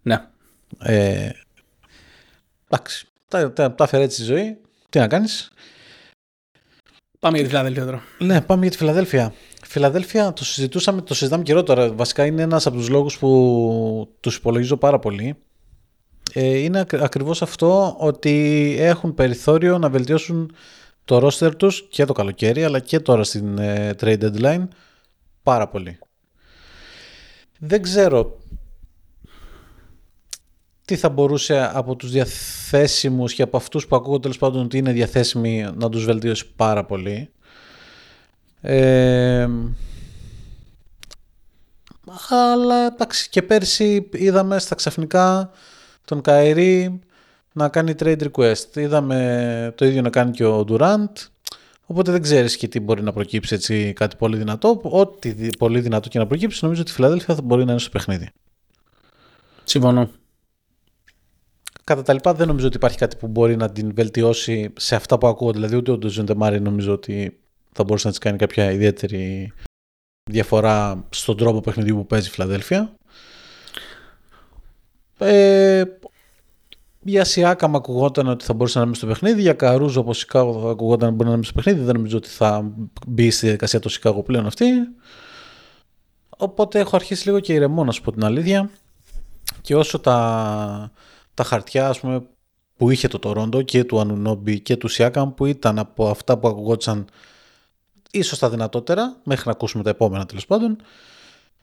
Ναι. 0.03 0.23
Ε, 0.79 1.29
εντάξει. 2.71 3.07
Τα, 3.29 3.53
τα, 3.53 3.75
τα 3.75 3.85
έφερε 3.85 4.03
έτσι 4.03 4.23
η 4.23 4.25
ζωή. 4.25 4.57
Τι 4.91 4.99
να 4.99 5.07
κάνεις. 5.09 5.51
Πάμε 7.27 7.39
για 7.39 7.47
τη 7.47 7.53
Φιλαδέλφια 7.53 7.85
τώρα. 7.85 8.03
Ναι, 8.19 8.41
πάμε 8.41 8.63
για 8.63 8.71
τη 8.71 8.77
Φιλαδέλφια. 8.77 9.33
Φιλαδέλφια 9.65 10.33
το 10.33 10.45
συζητούσαμε, 10.45 11.01
το 11.03 11.15
συζητάμε 11.15 11.43
καιρό 11.43 11.63
τώρα. 11.63 11.93
Βασικά 11.93 12.25
είναι 12.27 12.43
ένας 12.43 12.67
από 12.67 12.77
τους 12.77 12.89
λόγους 12.89 13.19
που 13.19 14.09
τους 14.21 14.37
υπολογίζω 14.37 14.77
πάρα 14.77 14.99
πολύ. 14.99 15.35
Ε, 16.33 16.59
είναι 16.59 16.81
ακ- 16.81 17.03
ακριβώς 17.03 17.43
αυτό 17.43 17.97
ότι 17.99 18.77
έχουν 18.79 19.15
περιθώριο 19.15 19.79
να 19.79 19.91
βελτιώσουν 19.91 20.55
το 21.05 21.27
roster 21.27 21.51
τους 21.57 21.87
και 21.91 22.05
το 22.05 22.13
καλοκαίρι 22.13 22.65
αλλά 22.65 22.79
και 22.79 23.01
τώρα 23.01 23.25
στην 23.25 23.59
ε, 23.59 23.95
trade 24.01 24.19
deadline 24.23 24.69
πάρα 25.43 25.69
πολύ. 25.69 25.99
Δεν 27.59 27.83
ξέρω 27.83 28.37
τι 30.87 30.97
θα 30.97 31.09
μπορούσε 31.09 31.71
από 31.73 31.97
τους 31.97 32.11
διαθέσιμους 32.11 33.35
και 33.35 33.43
από 33.43 33.57
αυτούς 33.57 33.87
που 33.87 33.97
ακούω 33.97 34.21
τέλος 34.21 34.39
πάντων 34.39 34.65
ότι 34.65 34.79
είναι 34.79 34.93
διαθέσιμοι 34.93 35.69
να 35.75 35.89
τους 35.89 36.05
βελτιώσει 36.05 36.47
πάρα 36.57 36.85
πολύ. 36.85 37.31
Ε, 38.61 39.49
αλλά 42.31 42.87
εντάξει 42.87 43.29
και 43.29 43.43
πέρσι 43.43 44.09
είδαμε 44.13 44.59
στα 44.59 44.75
ξαφνικά 44.75 45.51
τον 46.05 46.21
Καερή 46.21 47.01
να 47.53 47.69
κάνει 47.69 47.95
trade 47.99 48.29
request. 48.31 48.77
Είδαμε 48.77 49.73
το 49.77 49.85
ίδιο 49.85 50.03
να 50.03 50.11
κάνει 50.11 50.31
και 50.31 50.45
ο 50.45 50.65
Durant. 50.69 51.13
Οπότε 51.87 52.13
δεν 52.13 52.23
ξέρεις 52.23 52.57
και 52.57 52.69
τι 52.69 52.81
μπορεί 52.81 53.03
να 53.03 53.13
προκύψει 53.13 53.55
έτσι 53.55 53.93
κάτι 53.93 54.17
πολύ 54.17 54.37
δυνατό. 54.37 54.81
Ό,τι 54.83 55.31
δι- 55.33 55.57
πολύ 55.57 55.81
δυνατό 55.81 56.09
και 56.09 56.19
να 56.19 56.27
προκύψει 56.27 56.59
νομίζω 56.63 56.81
ότι 56.81 56.91
η 56.91 56.95
Φιλαδέλφια 56.95 57.35
θα 57.35 57.43
μπορεί 57.43 57.65
να 57.65 57.71
είναι 57.71 57.81
στο 57.81 57.91
παιχνίδι. 57.91 58.31
Συμφωνώ. 59.65 60.11
Κατά 61.91 62.03
τα 62.03 62.13
λοιπά 62.13 62.35
δεν 62.35 62.47
νομίζω 62.47 62.67
ότι 62.67 62.77
υπάρχει 62.77 62.97
κάτι 62.99 63.17
που 63.17 63.27
μπορεί 63.27 63.57
να 63.57 63.71
την 63.71 63.95
βελτιώσει 63.95 64.73
σε 64.77 64.95
αυτά 64.95 65.19
που 65.19 65.27
ακούω. 65.27 65.53
Δηλαδή 65.53 65.77
ούτε 65.77 65.91
ο 65.91 65.99
Ντοζούντε 65.99 66.35
Μάρι 66.35 66.61
νομίζω 66.61 66.93
ότι 66.93 67.39
θα 67.73 67.85
μπορούσε 67.85 68.07
να 68.07 68.13
της 68.13 68.21
κάνει 68.21 68.37
κάποια 68.39 68.71
ιδιαίτερη 68.71 69.53
διαφορά 70.31 71.07
στον 71.11 71.37
τρόπο 71.37 71.61
παιχνιδιού 71.61 71.97
που 71.97 72.07
παίζει 72.07 72.29
η 72.29 72.31
Φιλαδέλφια. 72.31 72.95
Ε, 75.19 75.85
για 77.03 77.25
Σιάκα 77.25 77.69
μου 77.69 77.77
ακουγόταν 77.77 78.29
ότι 78.29 78.45
θα 78.45 78.53
μπορούσε 78.53 78.79
να 78.79 78.85
είναι 78.85 78.95
στο 78.95 79.07
παιχνίδι. 79.07 79.41
Για 79.41 79.53
Καρούζο 79.53 80.01
όπως 80.01 80.19
Σικάγο 80.19 80.61
θα 80.63 80.71
ακουγόταν 80.71 81.09
ότι 81.09 81.17
μπορεί 81.17 81.29
να 81.29 81.35
είναι 81.35 81.45
στο 81.45 81.55
παιχνίδι. 81.55 81.81
Δεν 81.81 81.95
νομίζω 81.95 82.17
ότι 82.17 82.29
θα 82.29 82.73
μπει 83.07 83.31
στη 83.31 83.45
διαδικασία 83.45 83.81
το 83.81 83.89
Σικάγο 83.89 84.23
πλέον 84.23 84.47
αυτή. 84.47 84.67
Οπότε 86.37 86.79
έχω 86.79 86.97
αρχίσει 86.97 87.27
λίγο 87.27 87.41
και 87.41 87.53
ηρεμώ 87.53 87.85
να 87.85 87.93
σου 87.93 88.03
πω 88.03 88.13
την 88.13 88.25
αλήθεια. 88.25 88.71
Και 89.61 89.77
όσο 89.77 89.99
τα, 89.99 90.91
τα 91.37 91.45
χαρτιά 91.45 91.89
ας 91.89 92.01
πούμε, 92.01 92.23
που 92.77 92.91
είχε 92.91 93.09
το 93.09 93.19
Τορόντο 93.19 93.63
και 93.63 93.85
του 93.85 94.01
Ανουνόμπι 94.01 94.61
και 94.61 94.77
του 94.77 94.89
Σιάκαμ 94.89 95.35
που 95.35 95.47
ήταν 95.47 95.79
από 95.79 96.09
αυτά 96.09 96.39
που 96.39 96.49
ακουγόντουσαν 96.49 97.07
ίσως 98.11 98.39
τα 98.39 98.51
δυνατότερα 98.51 99.17
μέχρι 99.25 99.43
να 99.47 99.53
ακούσουμε 99.53 99.83
τα 99.83 99.91
επόμενα 99.91 100.27
τέλος 100.27 100.47
πάντων 100.47 100.77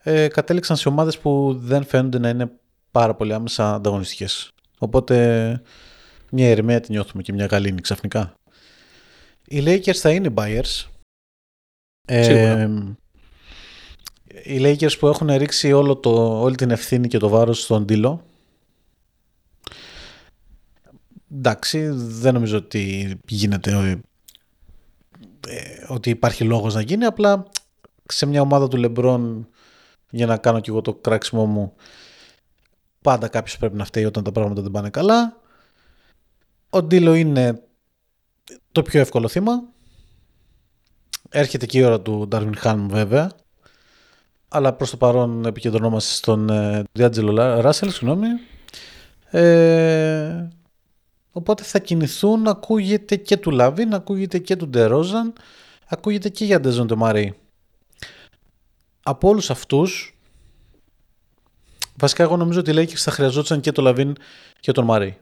ε, 0.04 0.28
κατέληξαν 0.28 0.76
σε 0.78 0.88
ομάδες 0.88 1.18
που 1.18 1.56
δεν 1.60 1.86
φαίνονται 1.86 2.20
να 2.20 2.30
είναι 2.30 2.52
πάρα 2.92 3.16
πολύ 3.16 3.34
άμεσα 3.34 3.74
ανταγωνιστικές. 3.74 4.52
Οπότε 4.78 5.62
μια 6.32 6.50
ηρεμία 6.50 6.80
τη 6.80 6.92
νιώθουμε 6.92 7.22
και 7.24 7.34
μια 7.34 7.46
γαλήνη 7.46 7.82
ξαφνικά. 7.82 8.34
Οι 9.46 9.64
Lakers 9.66 9.96
θα 9.96 10.10
είναι 10.12 10.34
buyers. 10.36 10.86
Ε, 12.08 12.24
Σίγουρα. 12.24 12.96
οι 14.44 14.60
Lakers 14.62 15.00
που 15.00 15.08
έχουν 15.08 15.36
ρίξει 15.36 15.72
όλο 15.72 15.98
το, 15.98 16.42
όλη 16.42 16.56
την 16.56 16.72
ευθύνη 16.72 17.08
και 17.08 17.18
το 17.18 17.30
βάρος 17.30 17.62
στον 17.62 17.86
Ντίλο. 17.86 18.26
Εντάξει, 21.36 21.90
δεν 21.94 22.34
νομίζω 22.34 22.58
ότι 22.58 23.16
γίνεται 23.28 23.72
ε, 23.72 23.90
ε, 25.48 25.86
ότι 25.88 26.10
υπάρχει 26.10 26.44
λόγος 26.44 26.74
να 26.74 26.82
γίνει, 26.82 27.06
απλά 27.06 27.46
σε 28.06 28.26
μια 28.26 28.42
ομάδα 28.42 28.68
του 28.68 28.78
Λεμπρόν 28.78 29.48
για 30.10 30.26
να 30.26 30.38
κάνω 30.38 30.60
και 30.60 30.70
εγώ 30.70 30.82
το 30.82 30.94
κράξιμο 30.94 31.46
μου 31.46 31.74
πάντα 33.02 33.28
κάποιος 33.28 33.58
πρέπει 33.58 33.78
να 33.78 33.86
φταίει 33.86 34.06
όταν 34.06 34.24
τα 34.24 34.32
πράγματα 34.32 34.62
δεν 34.62 34.72
πάνε 34.72 34.90
καλά. 34.90 35.38
Ο 36.70 36.84
Ντίλο 36.84 37.14
είναι 37.14 37.64
το 38.72 38.82
πιο 38.82 39.00
εύκολο 39.00 39.28
θύμα. 39.28 39.64
Έρχεται 41.30 41.66
και 41.66 41.78
η 41.78 41.84
ώρα 41.84 42.02
του 42.02 42.28
Ντάρβιν 42.28 42.56
Χάν 42.56 42.90
βέβαια. 42.90 43.32
Αλλά 44.48 44.74
προς 44.74 44.90
το 44.90 44.98
παρόν 44.98 45.46
επικεντρωνόμαστε 45.46 46.14
στον 46.14 46.50
Ντιάντζελο 46.92 47.62
Ράσελ, 47.62 47.92
συγγνώμη. 47.92 48.28
Ε, 49.30 50.48
οπότε 51.34 51.64
θα 51.64 51.80
κινηθούν, 51.80 52.48
ακούγεται 52.48 53.16
και 53.16 53.38
του 53.38 53.52
Λαβίν, 53.52 53.94
ακούγεται 53.94 54.40
και 54.40 54.56
του 54.56 54.68
Ντερόζαν, 54.68 55.34
ακούγεται 55.88 56.30
και 56.30 56.46
για 56.46 56.60
τον 56.60 56.67
Ντεζάντε 56.67 56.88
Μάρεϊ. 56.88 57.38
Από 59.04 59.28
όλους 59.28 59.50
αυτούς, 59.50 60.18
βασικά 61.96 62.24
εγώ 62.24 62.38
νομίζω 62.38 62.60
ότι 62.60 62.74
Lakers 62.74 62.98
θα 62.98 63.12
χρειαζόταν 63.12 63.60
και 63.60 63.72
το 63.72 63.82
Λαβίν 63.82 64.16
και 64.60 64.72
τον 64.72 64.86
Μάρεϊ. 64.86 65.18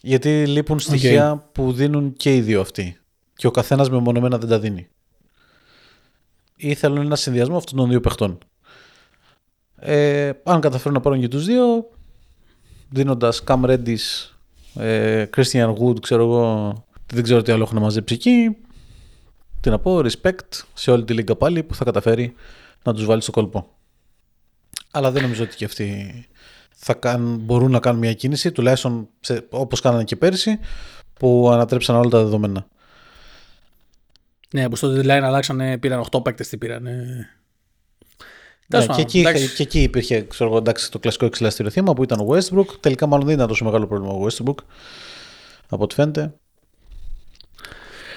Γιατί 0.00 0.46
λείπουν 0.46 0.80
στοιχεία 0.80 1.48
που 1.52 1.72
δίνουν 1.72 2.12
και 2.12 2.34
οι 2.34 2.40
δύο 2.40 2.60
αυτοί. 2.60 2.96
Και 3.34 3.46
ο 3.46 3.50
καθένας 3.50 3.90
μεμονωμένα 3.90 4.38
δεν 4.38 4.48
τα 4.48 4.58
δίνει. 4.58 4.88
Ή 6.56 6.74
θέλουν 6.74 6.98
ένα 6.98 7.16
συνδυασμό 7.16 7.56
αυτών 7.56 7.78
των 7.78 7.88
δύο 7.88 8.00
παιχτών. 8.00 8.38
Ε, 9.76 10.32
αν 10.42 10.60
καταφέρουν 10.60 10.92
να 10.92 11.00
πάρουν 11.00 11.20
και 11.20 11.28
τους 11.28 11.44
δύο, 11.44 11.90
δίνοντας 12.92 13.42
Cam 13.46 13.64
Reddish, 13.64 14.30
ε, 14.74 15.26
Christian 15.36 15.74
Wood, 15.74 16.00
ξέρω 16.00 16.22
εγώ, 16.22 16.74
δεν 17.12 17.22
ξέρω 17.22 17.42
τι 17.42 17.52
άλλο 17.52 17.62
έχουν 17.62 17.78
μαζέψει 17.78 18.14
εκεί. 18.14 18.56
Τι 19.60 19.70
να 19.70 19.78
πω, 19.78 19.98
respect 19.98 20.62
σε 20.74 20.90
όλη 20.90 21.04
τη 21.04 21.14
λίγκα 21.14 21.36
πάλι 21.36 21.62
που 21.62 21.74
θα 21.74 21.84
καταφέρει 21.84 22.34
να 22.82 22.94
τους 22.94 23.04
βάλει 23.04 23.22
στο 23.22 23.30
κόλπο. 23.30 23.68
Αλλά 24.90 25.10
δεν 25.10 25.22
νομίζω 25.22 25.42
ότι 25.42 25.56
και 25.56 25.64
αυτοί 25.64 26.14
θα 26.70 26.94
καν, 26.94 27.38
μπορούν 27.40 27.70
να 27.70 27.78
κάνουν 27.78 28.00
μια 28.00 28.14
κίνηση, 28.14 28.52
τουλάχιστον 28.52 29.08
σε, 29.20 29.46
όπως 29.50 29.80
κάνανε 29.80 30.04
και 30.04 30.16
πέρσι, 30.16 30.58
που 31.18 31.50
ανατρέψαν 31.52 31.96
όλα 31.96 32.10
τα 32.10 32.18
δεδομένα. 32.18 32.66
Ναι, 34.54 34.68
που 34.68 34.76
στο 34.76 34.88
deadline 34.88 35.08
αλλάξανε, 35.08 35.78
πήραν 35.78 36.04
8 36.10 36.22
παίκτες, 36.22 36.48
τι 36.48 36.56
πήραν. 36.56 36.86
Ναι, 38.72 38.86
και, 38.86 39.00
εκεί, 39.00 39.22
και 39.56 39.62
εκεί 39.62 39.82
υπήρχε 39.82 40.20
ξέρω, 40.20 40.56
εντάξει, 40.56 40.90
το 40.90 40.98
κλασικό 40.98 41.24
εξελαστήριο 41.24 41.70
θύμα 41.70 41.92
που 41.92 42.02
ήταν 42.02 42.20
ο 42.20 42.26
Westbrook. 42.28 42.66
Τελικά 42.80 43.06
μάλλον 43.06 43.26
δεν 43.26 43.34
ήταν 43.34 43.48
τόσο 43.48 43.64
μεγάλο 43.64 43.86
πρόβλημα 43.86 44.12
ο 44.12 44.26
Westbrook 44.26 44.64
από 45.68 45.82
ό,τι 45.82 45.94
φαίνεται. 45.94 46.34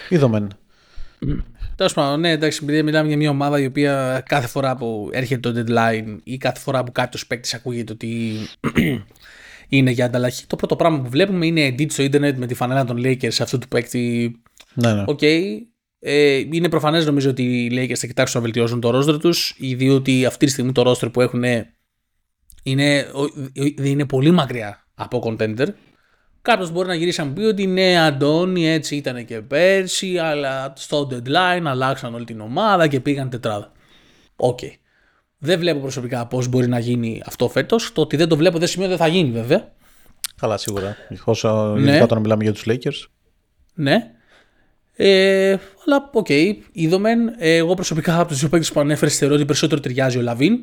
Είδομεν. 0.09 0.47
Τέλος 1.75 1.93
πάντων, 1.93 2.19
ναι, 2.19 2.31
εντάξει, 2.31 2.59
επειδή 2.63 2.83
μιλάμε 2.83 3.07
για 3.07 3.17
μια 3.17 3.29
ομάδα 3.29 3.59
η 3.59 3.65
οποία 3.65 4.23
κάθε 4.25 4.47
φορά 4.47 4.75
που 4.75 5.09
έρχεται 5.11 5.51
το 5.51 5.63
deadline 5.67 6.17
ή 6.23 6.37
κάθε 6.37 6.59
φορά 6.59 6.83
που 6.83 6.91
κάποιος 6.91 7.27
παίκτης 7.27 7.53
ακούγεται 7.53 7.93
ότι 7.93 8.35
είναι 9.69 9.91
για 9.91 10.05
ανταλλαγή, 10.05 10.43
το 10.47 10.55
πρώτο 10.55 10.75
πράγμα 10.75 11.01
που 11.01 11.09
βλέπουμε 11.09 11.45
είναι 11.45 11.67
edit 11.67 11.91
στο 11.91 12.03
Ιντερνετ 12.03 12.37
με 12.37 12.45
τη 12.45 12.53
φανέλα 12.53 12.85
των 12.85 12.97
Lakers 13.03 13.37
αυτού 13.39 13.57
του 13.57 13.67
παίκτη. 13.67 14.35
Ναι, 14.73 14.93
ναι. 14.93 15.03
Okay. 15.07 15.41
Ε, 16.07 16.37
είναι 16.51 16.69
προφανές 16.69 17.05
νομίζω 17.05 17.29
ότι 17.29 17.43
οι 17.43 17.69
Lakers 17.71 17.95
θα 17.95 18.07
κοιτάξουν 18.07 18.39
να 18.39 18.45
βελτιώσουν 18.45 18.79
το 18.79 18.89
ρόστερ 18.89 19.17
τους, 19.17 19.55
διότι 19.59 20.25
αυτή 20.25 20.45
τη 20.45 20.51
στιγμή 20.51 20.71
το 20.71 20.81
ρόστερ 20.81 21.11
που 21.11 21.21
έχουν 21.21 21.43
είναι, 22.63 23.05
είναι 23.81 24.05
πολύ 24.05 24.31
μακριά 24.31 24.85
από 24.95 25.23
contender. 25.25 25.67
Κάποιος 26.41 26.71
μπορεί 26.71 26.87
να 26.87 26.95
γυρίσει 26.95 27.21
να 27.21 27.27
πει 27.27 27.41
ότι 27.41 27.67
ναι, 27.67 27.99
Αντώνη, 27.99 28.67
έτσι 28.69 28.95
ήταν 28.95 29.25
και 29.25 29.41
πέρσι, 29.41 30.17
αλλά 30.17 30.73
στο 30.75 31.07
deadline 31.11 31.63
αλλάξαν 31.65 32.13
όλη 32.13 32.25
την 32.25 32.41
ομάδα 32.41 32.87
και 32.87 32.99
πήγαν 32.99 33.29
τετράδα. 33.29 33.71
Ok. 34.35 34.59
Okay. 34.61 34.71
Δεν 35.37 35.59
βλέπω 35.59 35.79
προσωπικά 35.79 36.27
πώς 36.27 36.47
μπορεί 36.47 36.67
να 36.67 36.79
γίνει 36.79 37.21
αυτό 37.25 37.49
φέτος. 37.49 37.93
Το 37.93 38.01
ότι 38.01 38.15
δεν 38.15 38.27
το 38.27 38.37
βλέπω 38.37 38.57
δεν 38.57 38.67
σημαίνει 38.67 38.93
ότι 38.93 39.01
δεν 39.01 39.11
θα 39.11 39.13
γίνει 39.15 39.31
βέβαια. 39.31 39.73
Καλά, 40.35 40.57
σίγουρα. 40.57 40.95
Όσο 41.23 41.75
ναι. 41.77 42.01
όταν 42.01 42.19
μιλάμε 42.21 42.43
για 42.43 42.53
τους 42.53 42.63
Lakers. 42.67 43.07
Ναι. 43.73 44.11
Ε, 44.95 45.49
αλλά 45.85 46.09
ok, 46.13 46.25
okay, 46.29 46.53
είδομεν. 46.71 47.35
Εγώ 47.37 47.73
προσωπικά 47.73 48.19
από 48.19 48.27
τους 48.27 48.39
δύο 48.39 48.49
παίκτες 48.49 48.71
που 48.71 48.79
ανέφερες 48.79 49.17
θεωρώ 49.17 49.35
ότι 49.35 49.45
περισσότερο 49.45 49.81
ταιριάζει 49.81 50.17
ο 50.17 50.21
Λαβίν. 50.21 50.59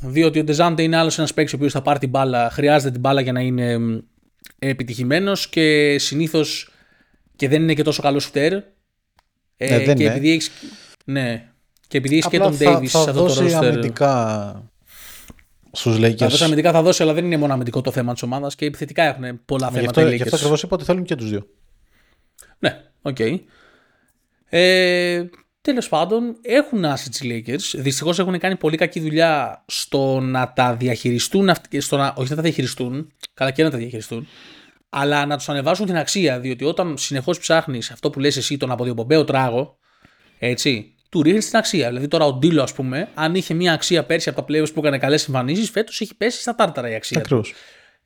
Διότι 0.00 0.38
ο 0.38 0.44
Ντεζάντε 0.44 0.82
είναι 0.82 0.96
άλλος 0.96 1.18
ένας 1.18 1.34
παίκτης 1.34 1.52
ο 1.52 1.56
οποίος 1.56 1.72
θα 1.72 1.82
πάρει 1.82 1.98
την 1.98 2.08
μπάλα, 2.08 2.50
χρειάζεται 2.50 2.90
την 2.90 3.00
μπάλα 3.00 3.20
για 3.20 3.32
να 3.32 3.40
είναι 3.40 3.78
επιτυχημένος 4.58 5.48
και 5.48 5.96
συνήθως 5.98 6.70
και 7.36 7.48
δεν 7.48 7.62
είναι 7.62 7.74
και 7.74 7.82
τόσο 7.82 8.02
καλός 8.02 8.24
σουτέρ. 8.24 8.52
Ε, 8.52 8.62
ναι, 9.58 9.84
δεν 9.84 9.96
και 9.96 10.02
είναι. 10.02 10.12
επειδή 10.12 10.30
έχεις. 10.30 10.50
Ναι. 11.04 11.48
Και 11.88 11.98
επειδή 11.98 12.14
έχεις 12.16 12.28
και 12.28 12.38
τον 12.38 12.56
Ντέιβις 12.56 12.86
σε 12.86 12.98
αυτό 12.98 13.12
το 13.12 13.18
δώσει 13.18 13.42
ρόστερ. 13.42 13.64
αμυντικά 13.64 14.70
στους 15.72 15.96
Lakers. 15.98 16.16
Θα 16.16 16.28
δώσει 16.28 16.44
αμυντικά 16.44 16.72
θα 16.72 16.82
δώσει, 16.82 17.02
αλλά 17.02 17.12
δεν 17.12 17.24
είναι 17.24 17.36
μόνο 17.36 17.52
αμυντικό 17.52 17.80
το 17.80 17.90
θέμα 17.90 18.12
της 18.12 18.22
ομάδας 18.22 18.54
και 18.54 18.66
επιθετικά 18.66 19.02
έχουν 19.02 19.40
πολλά 19.44 19.66
Γι' 19.66 19.74
θέματα. 19.78 20.00
αυτό, 20.00 20.12
οι 20.12 20.16
γι' 20.16 20.22
Lakers. 20.22 20.24
αυτό 20.24 20.36
ακριβώς 20.36 20.62
είπα 20.62 20.74
ότι 20.74 20.84
θέλουν 20.84 21.04
και 21.04 21.14
τους 21.14 21.30
δύο. 21.30 21.46
Ναι, 22.58 22.82
οκ. 23.02 23.18
Ε, 24.48 25.24
Τέλος 25.60 25.88
πάντων, 25.88 26.36
έχουν 26.42 26.84
assets 26.84 27.20
οι 27.20 27.44
Lakers. 27.46 27.78
Δυστυχώς 27.80 28.18
έχουν 28.18 28.38
κάνει 28.38 28.56
πολύ 28.56 28.76
κακή 28.76 29.00
δουλειά 29.00 29.64
στο 29.66 30.20
να 30.20 30.52
τα 30.52 30.74
διαχειριστούν, 30.74 31.48
αυτ- 31.50 31.80
στο 31.80 31.96
να, 31.96 32.14
όχι 32.16 32.30
να 32.30 32.36
τα 32.36 32.42
διαχειριστούν, 32.42 33.12
καλά 33.34 33.50
και 33.50 33.62
να 33.62 33.70
τα 33.70 33.76
διαχειριστούν, 33.76 34.28
αλλά 34.88 35.26
να 35.26 35.36
τους 35.36 35.48
ανεβάσουν 35.48 35.86
την 35.86 35.96
αξία. 35.96 36.40
Διότι 36.40 36.64
όταν 36.64 36.96
συνεχώς 36.98 37.38
ψάχνεις 37.38 37.90
αυτό 37.90 38.10
που 38.10 38.20
λες 38.20 38.36
εσύ, 38.36 38.56
τον 38.56 38.70
αποδιοπομπαίο 38.70 39.24
τράγο, 39.24 39.78
έτσι, 40.38 40.94
του 41.08 41.22
ρίχνεις 41.22 41.48
την 41.50 41.58
αξία. 41.58 41.88
Δηλαδή 41.88 42.08
τώρα 42.08 42.24
ο 42.24 42.32
Ντίλο, 42.32 42.62
ας 42.62 42.72
πούμε, 42.72 43.08
αν 43.14 43.34
είχε 43.34 43.54
μια 43.54 43.72
αξία 43.72 44.04
πέρσι 44.04 44.28
από 44.28 44.42
τα 44.42 44.46
playoffs 44.48 44.72
που 44.72 44.80
έκανε 44.80 44.98
καλές 44.98 45.26
εμφανίσεις, 45.28 45.70
φέτος 45.70 46.00
έχει 46.00 46.14
πέσει 46.14 46.40
στα 46.40 46.54
τάρταρα 46.54 46.90
η 46.90 46.94
αξία. 46.94 47.16
του 47.16 47.22
Ακριβώς. 47.22 47.54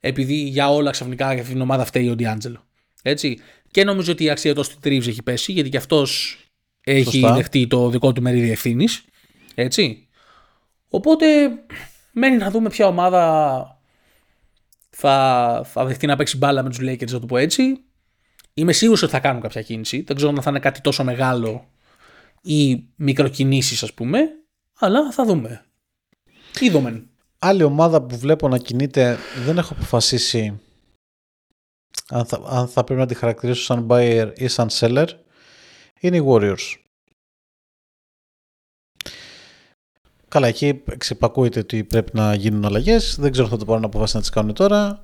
επειδή 0.00 0.34
για 0.34 0.70
όλα 0.70 0.90
ξαφνικά 0.90 1.24
για 1.32 1.40
αυτήν 1.40 1.52
την 1.54 1.62
ομάδα 1.62 1.84
φταίει 1.84 2.08
ο 2.08 2.14
Ντιάντζελο. 2.14 2.64
Έτσι. 3.02 3.38
Και 3.70 3.84
νομίζω 3.84 4.12
ότι 4.12 4.24
η 4.24 4.30
αξία 4.30 4.54
του 4.54 4.64
Austin 4.64 4.86
Reeves 4.86 5.06
έχει 5.06 5.22
πέσει, 5.22 5.52
γιατί 5.52 5.68
και 5.68 5.76
αυτός 5.76 6.38
έχει 6.80 7.10
Σωστά. 7.10 7.34
δεχτεί 7.34 7.66
το 7.66 7.88
δικό 7.88 8.12
του 8.12 8.22
μερίδιο 8.22 8.52
ευθύνης. 8.52 9.04
Έτσι. 9.54 10.08
Οπότε 10.88 11.26
μένει 12.12 12.36
να 12.36 12.50
δούμε 12.50 12.68
ποια 12.68 12.86
ομάδα 12.86 13.64
θα, 14.90 15.62
θα 15.66 15.84
δεχτεί 15.84 16.06
να 16.06 16.16
παίξει 16.16 16.36
μπάλα 16.36 16.62
με 16.62 16.68
τους 16.68 16.78
Lakers, 16.82 17.10
να 17.10 17.20
το 17.20 17.26
πω 17.26 17.36
έτσι. 17.36 17.84
Είμαι 18.54 18.72
σίγουρος 18.72 19.02
ότι 19.02 19.12
θα 19.12 19.20
κάνουν 19.20 19.42
κάποια 19.42 19.62
κίνηση. 19.62 20.00
Δεν 20.00 20.16
ξέρω 20.16 20.32
αν 20.36 20.42
θα 20.42 20.50
είναι 20.50 20.58
κάτι 20.58 20.80
τόσο 20.80 21.04
μεγάλο 21.04 21.68
ή 22.42 22.84
μικροκινήσεις, 22.96 23.82
ας 23.82 23.94
πούμε. 23.94 24.20
Αλλά 24.78 25.12
θα 25.12 25.24
δούμε. 25.24 25.64
Είδομεν. 26.60 27.08
Άλλη 27.38 27.62
ομάδα 27.62 28.02
που 28.02 28.18
βλέπω 28.18 28.48
να 28.48 28.58
κινείται, 28.58 29.18
δεν 29.44 29.58
έχω 29.58 29.72
αποφασίσει 29.72 30.60
αν 32.08 32.24
θα, 32.24 32.42
αν 32.46 32.68
θα 32.68 32.84
πρέπει 32.84 33.00
να 33.00 33.06
τη 33.06 33.14
χαρακτηρίσω 33.14 33.62
σαν 33.62 33.86
buyer 33.90 34.32
ή 34.36 34.48
σαν 34.48 34.68
seller, 34.70 35.06
είναι 36.00 36.16
οι 36.16 36.24
Warriors. 36.26 36.74
Καλά, 40.28 40.46
εκεί 40.46 40.82
εξυπακούεται 40.90 41.58
ότι 41.58 41.84
πρέπει 41.84 42.10
να 42.14 42.34
γίνουν 42.34 42.64
αλλαγές. 42.64 43.16
Δεν 43.18 43.30
ξέρω 43.30 43.46
αν 43.46 43.52
θα 43.52 43.58
το 43.58 43.64
πάρουν 43.64 43.84
αποφάσει 43.84 44.14
να 44.14 44.20
τις 44.20 44.30
κάνουν 44.30 44.54
τώρα. 44.54 45.02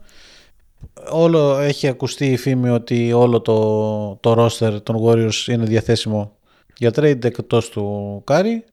Όλο 1.11 1.59
έχει 1.59 1.89
ακουστεί 1.89 2.33
η 2.33 2.37
φήμη 2.37 2.69
ότι 2.69 3.13
όλο 3.13 3.41
το, 3.41 4.17
το 4.17 4.45
roster 4.45 4.83
των 4.83 4.97
Warriors 5.03 5.47
είναι 5.47 5.65
διαθέσιμο 5.65 6.37
για 6.77 6.91
trade 6.95 7.25
εκτός 7.25 7.69
του 7.69 8.23
Κάρι. 8.27 8.65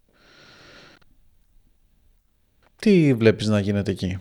Τι 2.76 3.14
βλέπεις 3.14 3.48
να 3.48 3.60
γίνεται 3.60 3.92
εκεί; 3.92 4.20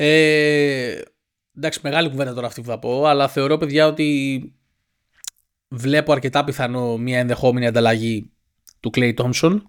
Ε, 0.00 1.00
εντάξει, 1.56 1.80
μεγάλη 1.82 2.10
κουβέντα 2.10 2.34
τώρα 2.34 2.46
αυτή 2.46 2.60
που 2.60 2.66
θα 2.66 2.78
πω, 2.78 3.04
αλλά 3.04 3.28
θεωρώ, 3.28 3.56
παιδιά, 3.56 3.86
ότι 3.86 4.40
βλέπω 5.68 6.12
αρκετά 6.12 6.44
πιθανό 6.44 6.96
μια 6.96 7.18
ενδεχόμενη 7.18 7.66
ανταλλαγή 7.66 8.30
του 8.80 8.90
Klay 8.94 9.14
Thompson 9.14 9.60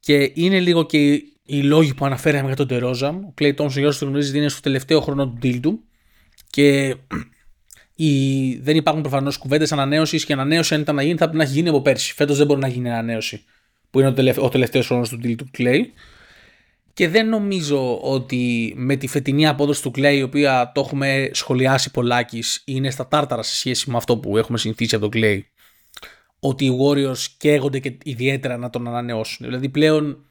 και 0.00 0.32
είναι 0.34 0.60
λίγο 0.60 0.82
και 0.86 1.12
οι 1.42 1.62
λόγοι 1.62 1.94
που 1.94 2.04
αναφέραμε 2.04 2.46
για 2.46 2.56
τον 2.56 2.66
Τερόζα. 2.66 3.08
Ο 3.08 3.34
Clay 3.40 3.54
Thompson, 3.54 3.70
για 3.70 3.86
όσους 3.86 3.98
το 3.98 4.06
γνωρίζετε, 4.06 4.38
είναι 4.38 4.48
στο 4.48 4.60
τελευταίο 4.60 5.00
χρόνο 5.00 5.28
του 5.28 5.38
deal 5.42 5.60
του 5.60 5.84
και 6.50 6.96
οι, 7.94 8.54
δεν 8.56 8.76
υπάρχουν 8.76 9.02
προφανώς 9.02 9.36
κουβέντες 9.36 9.72
ανανέωσης 9.72 10.24
και 10.24 10.32
ανανέωση 10.32 10.74
αν 10.74 10.80
ήταν 10.80 10.94
να 10.94 11.02
γίνει 11.02 11.16
θα 11.16 11.24
πρέπει 11.24 11.36
να 11.38 11.42
έχει 11.42 11.52
γίνει 11.52 11.68
από 11.68 11.82
πέρσι. 11.82 12.14
Φέτος 12.14 12.36
δεν 12.36 12.46
μπορεί 12.46 12.60
να 12.60 12.68
γίνει 12.68 12.90
ανανέωση 12.90 13.44
που 13.90 13.98
είναι 13.98 14.08
ο, 14.08 14.12
τελευ- 14.12 14.42
ο 14.42 14.48
τελευταίος 14.48 14.86
χρόνος 14.86 15.08
του 15.08 15.20
deal 15.22 15.34
του 15.36 15.50
Clay. 15.58 15.80
Και 16.98 17.08
δεν 17.08 17.28
νομίζω 17.28 17.98
ότι 18.00 18.72
με 18.76 18.96
τη 18.96 19.06
φετινή 19.06 19.46
απόδοση 19.46 19.82
του 19.82 19.90
Clay, 19.94 20.14
η 20.14 20.22
οποία 20.22 20.72
το 20.74 20.80
έχουμε 20.80 21.30
σχολιάσει 21.32 21.90
πολλάκις, 21.90 22.62
είναι 22.64 22.90
στα 22.90 23.08
τάρταρα 23.08 23.42
σε 23.42 23.56
σχέση 23.56 23.90
με 23.90 23.96
αυτό 23.96 24.18
που 24.18 24.36
έχουμε 24.36 24.58
συνηθίσει 24.58 24.94
από 24.94 25.08
τον 25.08 25.20
Clay, 25.20 25.40
ότι 26.40 26.64
οι 26.64 26.78
Warriors 26.80 27.18
καίγονται 27.38 27.78
και 27.78 27.98
ιδιαίτερα 28.02 28.56
να 28.56 28.70
τον 28.70 28.88
ανανεώσουν. 28.88 29.46
Δηλαδή 29.46 29.68
πλέον 29.68 30.24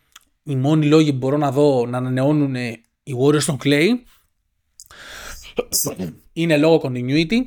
οι 0.44 0.56
μόνοι 0.56 0.86
λόγοι 0.86 1.12
που 1.12 1.18
μπορώ 1.18 1.38
να 1.38 1.52
δω 1.52 1.86
να 1.86 1.98
ανανεώνουν 1.98 2.56
οι 3.04 3.14
Warriors 3.24 3.44
τον 3.44 3.58
Clay 3.64 3.88
είναι 6.34 6.58
λόγω 6.58 6.82
continuity 6.84 7.42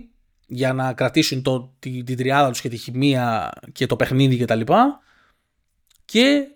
για 0.47 0.73
να 0.73 0.93
κρατήσουν 0.93 1.43
το, 1.43 1.75
τη, 1.79 2.03
την 2.03 2.17
τριάδα 2.17 2.51
τους 2.51 2.61
και 2.61 2.69
τη 2.69 2.77
χημεία 2.77 3.53
και 3.73 3.87
το 3.87 3.97
παιχνίδι 3.97 4.37
κτλ. 4.37 4.61
Και, 4.61 4.73
και 6.11 6.47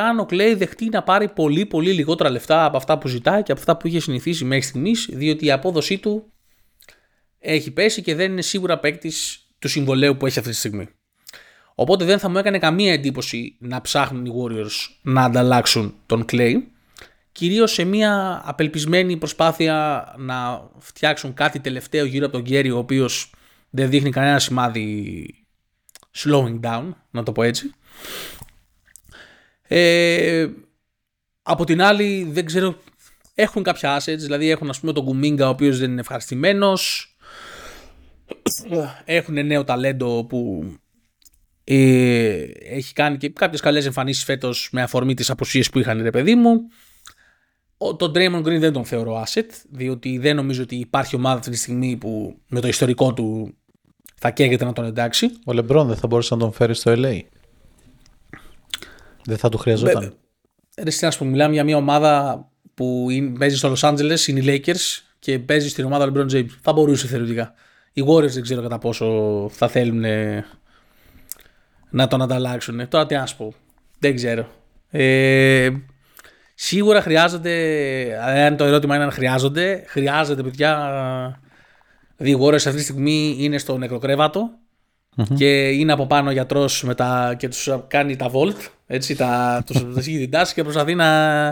αν 0.00 0.18
ο 0.18 0.26
Κλέη 0.26 0.54
δεχτεί 0.54 0.88
να 0.88 1.02
πάρει 1.02 1.28
πολύ 1.28 1.66
πολύ 1.66 1.92
λιγότερα 1.92 2.30
λεφτά 2.30 2.64
από 2.64 2.76
αυτά 2.76 2.98
που 2.98 3.08
ζητάει 3.08 3.42
και 3.42 3.52
από 3.52 3.60
αυτά 3.60 3.76
που 3.76 3.86
είχε 3.86 4.00
συνηθίσει 4.00 4.44
μέχρι 4.44 4.64
στιγμής, 4.64 5.08
διότι 5.12 5.44
η 5.46 5.50
απόδοσή 5.50 5.98
του 5.98 6.32
έχει 7.38 7.70
πέσει 7.70 8.02
και 8.02 8.14
δεν 8.14 8.30
είναι 8.30 8.42
σίγουρα 8.42 8.78
παίκτης 8.78 9.46
του 9.58 9.68
συμβολέου 9.68 10.16
που 10.16 10.26
έχει 10.26 10.38
αυτή 10.38 10.50
τη 10.50 10.56
στιγμή. 10.56 10.88
Οπότε 11.74 12.04
δεν 12.04 12.18
θα 12.18 12.28
μου 12.28 12.38
έκανε 12.38 12.58
καμία 12.58 12.92
εντύπωση 12.92 13.56
να 13.60 13.80
ψάχνουν 13.80 14.24
οι 14.26 14.32
Warriors 14.42 14.94
να 15.02 15.24
ανταλλάξουν 15.24 15.94
τον 16.06 16.24
Clay. 16.32 16.54
Κυρίως 17.32 17.72
σε 17.72 17.84
μια 17.84 18.42
απελπισμένη 18.44 19.16
προσπάθεια 19.16 20.04
να 20.18 20.70
φτιάξουν 20.78 21.34
κάτι 21.34 21.60
τελευταίο 21.60 22.04
γύρω 22.04 22.24
από 22.26 22.34
τον 22.34 22.42
Γκέρι 22.42 22.70
ο 22.70 22.78
οποίος 22.78 23.32
δεν 23.70 23.90
δείχνει 23.90 24.10
κανένα 24.10 24.38
σημάδι 24.38 25.26
slowing 26.16 26.60
down, 26.60 26.84
να 27.10 27.22
το 27.22 27.32
πω 27.32 27.42
έτσι. 27.42 27.74
Ε, 29.68 30.46
από 31.42 31.64
την 31.64 31.82
άλλη 31.82 32.28
δεν 32.30 32.44
ξέρω, 32.44 32.76
έχουν 33.34 33.62
κάποια 33.62 34.00
assets, 34.00 34.18
δηλαδή 34.18 34.50
έχουν 34.50 34.68
ας 34.68 34.80
πούμε 34.80 34.92
τον 34.92 35.04
Κουμίγκα 35.04 35.46
ο 35.46 35.50
οποίος 35.50 35.78
δεν 35.78 35.90
είναι 35.90 36.00
ευχαριστημένος, 36.00 37.14
έχουν 39.04 39.46
νέο 39.46 39.64
ταλέντο 39.64 40.24
που 40.24 40.64
ε, 41.64 42.44
έχει 42.60 42.92
κάνει 42.92 43.16
και 43.16 43.28
κάποιες 43.28 43.60
καλές 43.60 43.86
εμφανίσεις 43.86 44.24
φέτος 44.24 44.68
με 44.72 44.82
αφορμή 44.82 45.14
τις 45.14 45.30
αποσίες 45.30 45.70
που 45.70 45.78
είχαν 45.78 46.02
ρε 46.02 46.10
παιδί 46.10 46.34
μου. 46.34 46.60
Ο, 47.76 47.96
τον 47.96 48.12
Draymond 48.14 48.40
Green 48.40 48.58
δεν 48.58 48.72
τον 48.72 48.84
θεωρώ 48.84 49.24
asset, 49.26 49.48
διότι 49.70 50.18
δεν 50.18 50.36
νομίζω 50.36 50.62
ότι 50.62 50.76
υπάρχει 50.76 51.16
ομάδα 51.16 51.38
αυτή 51.38 51.50
τη 51.50 51.56
στιγμή 51.56 51.96
που 51.96 52.38
με 52.48 52.60
το 52.60 52.68
ιστορικό 52.68 53.14
του 53.14 53.54
θα 54.14 54.30
καίγεται 54.30 54.64
να 54.64 54.72
τον 54.72 54.84
εντάξει. 54.84 55.30
Ο 55.44 55.52
Λεμπρόν 55.52 55.86
δεν 55.86 55.96
θα 55.96 56.06
μπορούσε 56.06 56.34
να 56.34 56.40
τον 56.40 56.52
φέρει 56.52 56.74
στο 56.74 56.92
LA. 56.96 57.20
Δεν 59.24 59.36
θα 59.36 59.48
του 59.48 59.58
χρειαζόταν. 59.58 60.14
Ρε 60.82 60.90
να 61.00 61.26
μιλάμε 61.26 61.52
για 61.52 61.64
μια 61.64 61.76
ομάδα 61.76 62.44
που 62.74 63.06
παίζει 63.38 63.56
στο 63.56 63.72
Los 63.72 63.90
Angeles, 63.90 64.26
είναι 64.26 64.40
οι 64.40 64.62
Lakers 64.66 65.02
και 65.18 65.38
παίζει 65.38 65.68
στην 65.68 65.84
ομάδα 65.84 66.12
LeBron 66.12 66.30
James. 66.32 66.48
Θα 66.60 66.72
μπορούσε 66.72 67.06
θεωρητικά. 67.06 67.54
Οι 67.92 68.04
Warriors 68.06 68.30
δεν 68.30 68.42
ξέρω 68.42 68.62
κατά 68.62 68.78
πόσο 68.78 69.48
θα 69.52 69.68
θέλουν 69.68 70.04
να 71.90 72.06
τον 72.06 72.22
ανταλλάξουν. 72.22 72.88
Τώρα 72.88 73.06
τι 73.06 73.14
να 73.14 73.26
σου 73.26 73.36
πω. 73.36 73.54
Δεν 73.98 74.14
ξέρω. 74.14 74.46
Ε, 74.90 75.70
σίγουρα 76.54 77.00
χρειάζονται, 77.00 77.54
αν 78.22 78.56
το 78.56 78.64
ερώτημα 78.64 78.94
είναι 78.94 79.04
αν 79.04 79.10
χρειάζονται, 79.10 79.84
χρειάζεται 79.86 80.42
παιδιά. 80.42 81.40
Δηλαδή, 82.16 82.36
οι 82.36 82.46
Warriors 82.46 82.54
αυτή 82.54 82.74
τη 82.74 82.82
στιγμή 82.82 83.36
είναι 83.38 83.58
στο 83.58 83.78
νεκροκρεβατο 85.14 85.34
και 85.34 85.68
είναι 85.68 85.92
από 85.92 86.06
πάνω 86.06 86.28
ο 86.28 86.32
γιατρός 86.32 86.84
και 87.36 87.48
τους 87.48 87.68
κάνει 87.88 88.16
τα 88.16 88.30
volt. 88.32 88.68
Έτσι, 88.86 89.16
τα, 89.16 89.62
τους, 89.66 89.86
έχει 89.96 90.18
την 90.18 90.30
τάση 90.30 90.54
και 90.54 90.62
προσπαθεί 90.62 90.94
να, 90.94 91.44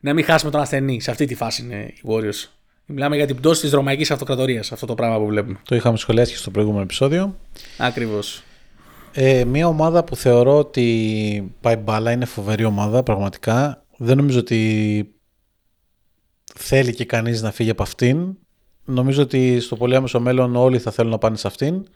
να 0.00 0.14
μην 0.14 0.24
χάσουμε 0.24 0.50
τον 0.50 0.60
ασθενή. 0.60 1.00
Σε 1.00 1.10
αυτή 1.10 1.26
τη 1.26 1.34
φάση 1.34 1.62
είναι 1.62 1.76
οι 1.76 2.00
Warriors. 2.08 2.48
Μιλάμε 2.86 3.16
για 3.16 3.26
την 3.26 3.36
πτώση 3.36 3.60
της 3.60 3.70
Ρωμαϊκής 3.70 4.10
Αυτοκρατορίας, 4.10 4.72
αυτό 4.72 4.86
το 4.86 4.94
πράγμα 4.94 5.18
που 5.18 5.26
βλέπουμε. 5.26 5.58
Το 5.62 5.74
είχαμε 5.74 5.96
σχολιάσει 5.96 6.32
και 6.32 6.38
στο 6.38 6.50
προηγούμενο 6.50 6.82
επεισόδιο. 6.82 7.36
Ακριβώς. 7.78 8.42
Ε, 9.12 9.44
μια 9.44 9.66
ομάδα 9.66 10.04
που 10.04 10.16
θεωρώ 10.16 10.58
ότι 10.58 11.54
πάει 11.60 11.76
μπάλα, 11.76 12.10
είναι 12.10 12.24
φοβερή 12.24 12.64
ομάδα 12.64 13.02
πραγματικά. 13.02 13.84
Δεν 13.96 14.16
νομίζω 14.16 14.38
ότι 14.38 15.14
θέλει 16.54 16.94
και 16.94 17.04
κανείς 17.04 17.42
να 17.42 17.50
φύγει 17.50 17.70
από 17.70 17.82
αυτήν. 17.82 18.36
Νομίζω 18.84 19.22
ότι 19.22 19.60
στο 19.60 19.76
πολύ 19.76 19.96
άμεσο 19.96 20.20
μέλλον 20.20 20.56
όλοι 20.56 20.78
θα 20.78 20.90
θέλουν 20.90 21.10
να 21.10 21.18
πάνε 21.18 21.36
σε 21.36 21.46
αυτήν. 21.46 21.86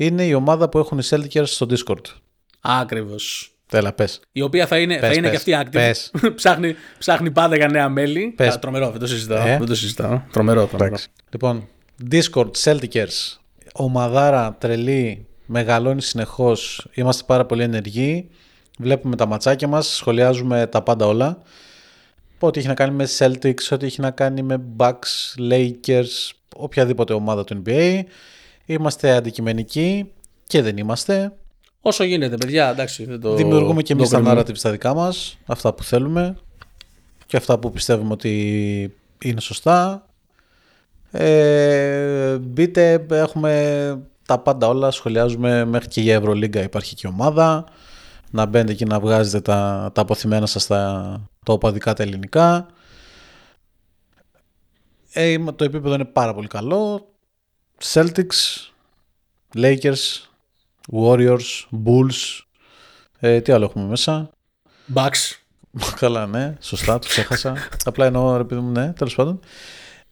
Είναι 0.00 0.24
η 0.24 0.32
ομάδα 0.32 0.68
που 0.68 0.78
έχουν 0.78 0.98
οι 0.98 1.02
Celtics 1.08 1.42
στο 1.44 1.66
Discord. 1.70 2.04
Ακριβώς. 2.60 3.52
Τέλα, 3.66 3.92
πες. 3.92 4.20
Η 4.32 4.42
οποία 4.42 4.66
θα 4.66 4.78
είναι, 4.78 4.98
πες, 4.98 5.08
θα 5.08 5.14
είναι 5.14 5.30
πες, 5.30 5.42
και 5.42 5.54
αυτή 5.54 5.68
active. 5.68 5.72
Πες. 5.72 6.10
ψάχνει, 6.34 6.74
ψάχνει 6.98 7.30
πάντα 7.30 7.56
για 7.56 7.68
νέα 7.68 7.88
μέλη. 7.88 8.32
Πες. 8.36 8.54
Α, 8.54 8.58
τρομερό, 8.58 8.90
δεν 8.90 9.00
το 9.00 9.06
συζητάω. 9.06 9.46
Ε. 9.46 9.56
Δεν 9.58 9.66
το 9.66 9.74
συζητάω. 9.74 10.20
Τρομερό, 10.32 10.66
τρομερό. 10.66 10.86
Εντάξει. 10.86 11.08
Λοιπόν, 11.30 11.68
Discord, 12.10 12.50
Celtics, 12.64 13.38
ομαδάρα 13.72 14.56
τρελή, 14.60 15.26
μεγαλώνει 15.46 16.02
συνεχώς, 16.02 16.88
είμαστε 16.94 17.22
πάρα 17.26 17.46
πολύ 17.46 17.62
ενεργοί, 17.62 18.28
βλέπουμε 18.78 19.16
τα 19.16 19.26
ματσάκια 19.26 19.68
μας, 19.68 19.86
σχολιάζουμε 19.86 20.66
τα 20.66 20.82
πάντα 20.82 21.06
όλα. 21.06 21.42
Ό,τι 22.38 22.58
έχει 22.58 22.68
να 22.68 22.74
κάνει 22.74 22.94
με 22.94 23.08
Celtics, 23.18 23.68
ό,τι 23.70 23.86
έχει 23.86 24.00
να 24.00 24.10
κάνει 24.10 24.42
με 24.42 24.62
Bucks, 24.76 25.50
Lakers, 25.50 26.30
οποιαδήποτε 26.56 27.12
ομάδα 27.12 27.44
του 27.44 27.62
NBA. 27.66 28.02
Είμαστε 28.70 29.10
αντικειμενικοί 29.12 30.12
και 30.46 30.62
δεν 30.62 30.76
είμαστε. 30.76 31.32
Όσο 31.80 32.04
γίνεται, 32.04 32.36
παιδιά, 32.36 32.70
εντάξει. 32.70 33.04
Δεν 33.04 33.20
το, 33.20 33.34
Δημιουργούμε 33.34 33.82
και 33.82 33.92
εμείς 33.92 34.08
το 34.08 34.16
τα 34.16 34.20
κρίνουμε. 34.22 34.40
narrative 34.40 34.56
στα 34.56 34.70
δικά 34.70 34.94
μας, 34.94 35.38
αυτά 35.46 35.74
που 35.74 35.82
θέλουμε 35.82 36.36
και 37.26 37.36
αυτά 37.36 37.58
που 37.58 37.70
πιστεύουμε 37.70 38.12
ότι 38.12 38.94
είναι 39.22 39.40
σωστά. 39.40 40.06
Ε, 41.10 42.38
μπείτε, 42.38 43.06
έχουμε 43.10 44.02
τα 44.26 44.38
πάντα 44.38 44.68
όλα, 44.68 44.90
σχολιάζουμε 44.90 45.64
μέχρι 45.64 45.88
και 45.88 46.00
για 46.00 46.14
Ευρωλίγκα 46.14 46.62
υπάρχει 46.62 46.94
και 46.94 47.06
ομάδα. 47.06 47.64
Να 48.30 48.46
μπαίνετε 48.46 48.72
εκεί 48.72 48.84
να 48.84 49.00
βγάζετε 49.00 49.40
τα, 49.40 49.90
τα 49.94 50.00
αποθυμένα 50.00 50.46
σας 50.46 50.66
τα, 50.66 51.02
τα 51.44 51.52
οπαδικά 51.52 51.94
τα 51.94 52.02
ελληνικά. 52.02 52.66
Ε, 55.12 55.38
το 55.38 55.64
επίπεδο 55.64 55.94
είναι 55.94 56.04
πάρα 56.04 56.34
πολύ 56.34 56.46
καλό. 56.46 57.09
Celtics, 57.84 58.70
Lakers, 59.54 60.28
Warriors, 60.92 61.66
Bulls. 61.84 62.40
Ε, 63.18 63.40
τι 63.40 63.52
άλλο 63.52 63.64
έχουμε 63.64 63.84
μέσα; 63.84 64.30
Bucks. 64.94 65.38
Καλά, 66.00 66.26
ναι, 66.26 66.56
σωστά, 66.60 66.98
το 66.98 67.06
ξέχασα. 67.06 67.56
Απλά 67.84 68.06
εννοώ, 68.06 68.36
ρε 68.36 68.44
παιδί 68.44 68.60
μου, 68.60 68.70
ναι, 68.70 68.92
τέλος 68.92 69.14
πάντων. 69.14 69.40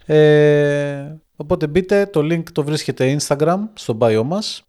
Ε, 0.06 1.16
οπότε 1.36 1.66
μπείτε, 1.66 2.06
το 2.06 2.20
link 2.20 2.42
το 2.52 2.64
βρίσκεται 2.64 3.16
Instagram, 3.20 3.58
στο 3.74 3.98
bio 4.00 4.22
μας 4.24 4.62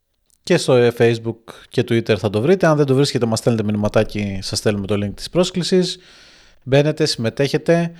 και 0.44 0.58
στο 0.58 0.74
ε, 0.74 0.94
Facebook 0.98 1.44
και 1.70 1.82
Twitter 1.82 2.18
θα 2.18 2.30
το 2.30 2.42
βρείτε. 2.42 2.68
Αν 2.68 2.78
δεν 2.78 2.86
το 2.86 2.96
βρίσκετε, 2.96 3.26
μας 3.26 3.40
στέλνετε 3.40 3.66
μηνυματάκι, 3.66 4.40
σας 4.42 4.58
στέλνουμε 4.58 4.88
το 4.88 5.06
link 5.06 5.14
της 5.16 5.30
πρόσκλησης. 5.30 6.00
Μπαίνετε, 6.64 7.06
συμμετέχετε. 7.06 7.92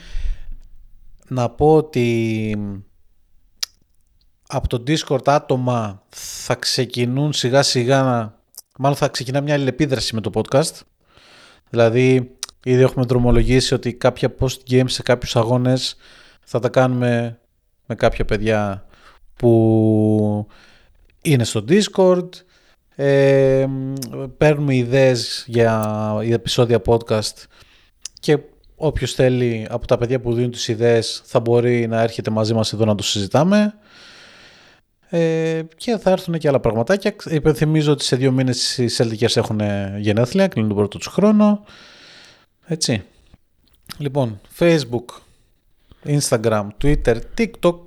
Να 1.28 1.50
πω 1.50 1.76
ότι 1.76 2.58
από 4.52 4.68
το 4.68 4.84
Discord 4.88 5.28
άτομα 5.28 6.04
θα 6.10 6.56
ξεκινούν 6.56 7.34
σιγά 7.34 7.62
σιγά, 7.64 8.04
μάλλον 8.78 8.98
θα 8.98 9.08
ξεκινά 9.08 9.42
μια 9.42 9.54
αλληλεπίδραση 9.54 10.16
με 10.16 10.22
το 10.22 10.32
podcast. 10.34 10.80
Δηλαδή, 11.70 12.36
ήδη 12.64 12.82
έχουμε 12.82 13.06
δρομολογήσει 13.06 13.74
ότι 13.74 13.94
κάποια 13.94 14.36
post-game 14.40 14.84
σε 14.86 15.02
κάποιους 15.02 15.36
αγώνες 15.36 15.96
θα 16.44 16.60
τα 16.60 16.70
κάνουμε 16.70 17.40
με 17.86 17.96
κάποια 17.96 18.26
παιδιά 18.26 18.86
που 19.36 20.48
είναι 21.22 21.44
στο 21.44 21.66
Discord. 21.68 22.30
Ε, 22.96 23.66
παίρνουμε 24.38 24.76
ιδέες 24.76 25.44
για 25.48 26.18
επεισόδια 26.30 26.82
podcast 26.86 27.44
και 28.20 28.40
όποιος 28.76 29.14
θέλει 29.14 29.68
από 29.70 29.88
τα 29.88 29.98
παιδιά 29.98 30.20
που 30.20 30.34
δίνουν 30.34 30.52
τις 30.52 30.68
ιδέες 30.68 31.22
θα 31.26 31.40
μπορεί 31.40 31.88
να 31.88 32.02
έρχεται 32.02 32.32
μαζί 32.32 32.54
μας 32.54 32.74
εδώ 32.74 32.86
να 32.86 32.96
το 32.96 33.04
συζητάμε. 33.04 33.74
Ε, 35.12 35.62
και 35.78 35.98
θα 35.98 36.12
έρθουν 36.12 36.38
και 36.38 36.48
άλλα 36.48 36.60
πραγματάκια. 36.60 37.16
Υπενθυμίζω 37.30 37.92
ότι 37.92 38.04
σε 38.04 38.16
δύο 38.16 38.32
μήνες 38.32 38.78
οι 38.78 38.88
Celtics 38.98 39.36
έχουν 39.36 39.62
γενέθλια, 39.98 40.48
κλείνουν 40.48 40.70
τον 40.70 40.78
πρώτο 40.78 40.98
τους 40.98 41.08
χρόνο. 41.08 41.64
Έτσι. 42.66 43.04
Λοιπόν, 43.98 44.40
Facebook, 44.60 45.06
Instagram, 46.06 46.68
Twitter, 46.84 47.18
TikTok. 47.38 47.80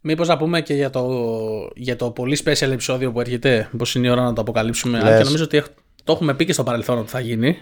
Μήπως 0.00 0.28
να 0.28 0.36
πούμε 0.36 0.60
και 0.60 0.74
για 0.74 0.90
το, 0.90 1.08
για 1.74 1.96
το 1.96 2.10
πολύ 2.10 2.38
special 2.44 2.70
επεισόδιο 2.70 3.12
που 3.12 3.20
έρχεται. 3.20 3.68
Μήπω 3.72 3.84
είναι 3.94 4.06
η 4.06 4.10
ώρα 4.10 4.22
να 4.22 4.32
το 4.32 4.40
αποκαλύψουμε. 4.40 4.98
Αν 4.98 5.04
Λες. 5.04 5.18
και 5.18 5.24
νομίζω 5.24 5.44
ότι 5.44 5.56
έχ- 5.56 5.66
το 6.04 6.12
έχουμε 6.12 6.34
πει 6.34 6.44
και 6.44 6.52
στο 6.52 6.62
παρελθόν 6.62 6.98
ότι 6.98 7.10
θα 7.10 7.20
γίνει. 7.20 7.56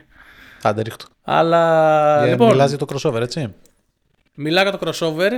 Άντε 0.62 0.82
ρίχτω. 0.82 1.04
Αλλά. 1.22 2.22
Ε, 2.24 2.30
λοιπόν, 2.30 2.48
Μιλάς 2.50 2.68
για 2.68 2.78
το 2.78 2.86
crossover, 2.92 3.20
έτσι. 3.20 3.54
Μιλάω 4.34 4.62
για 4.68 4.78
το 4.78 4.90
crossover. 4.90 5.30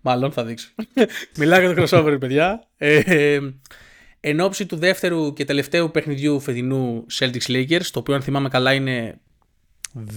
Μάλλον 0.00 0.32
θα 0.32 0.44
δείξω. 0.44 0.68
Μιλάω 1.38 1.60
για 1.60 1.74
το 1.74 1.82
crossover, 1.82 2.16
παιδιά. 2.20 2.64
Ε, 2.76 3.38
εν 4.20 4.40
ώψη 4.40 4.66
του 4.66 4.76
δεύτερου 4.76 5.32
και 5.32 5.44
τελευταίου 5.44 5.90
παιχνιδιού 5.90 6.40
φετινού 6.40 7.06
Celtics 7.18 7.46
Lakers, 7.48 7.84
το 7.92 7.98
οποίο 7.98 8.14
αν 8.14 8.22
θυμάμαι 8.22 8.48
καλά 8.48 8.72
είναι. 8.72 9.20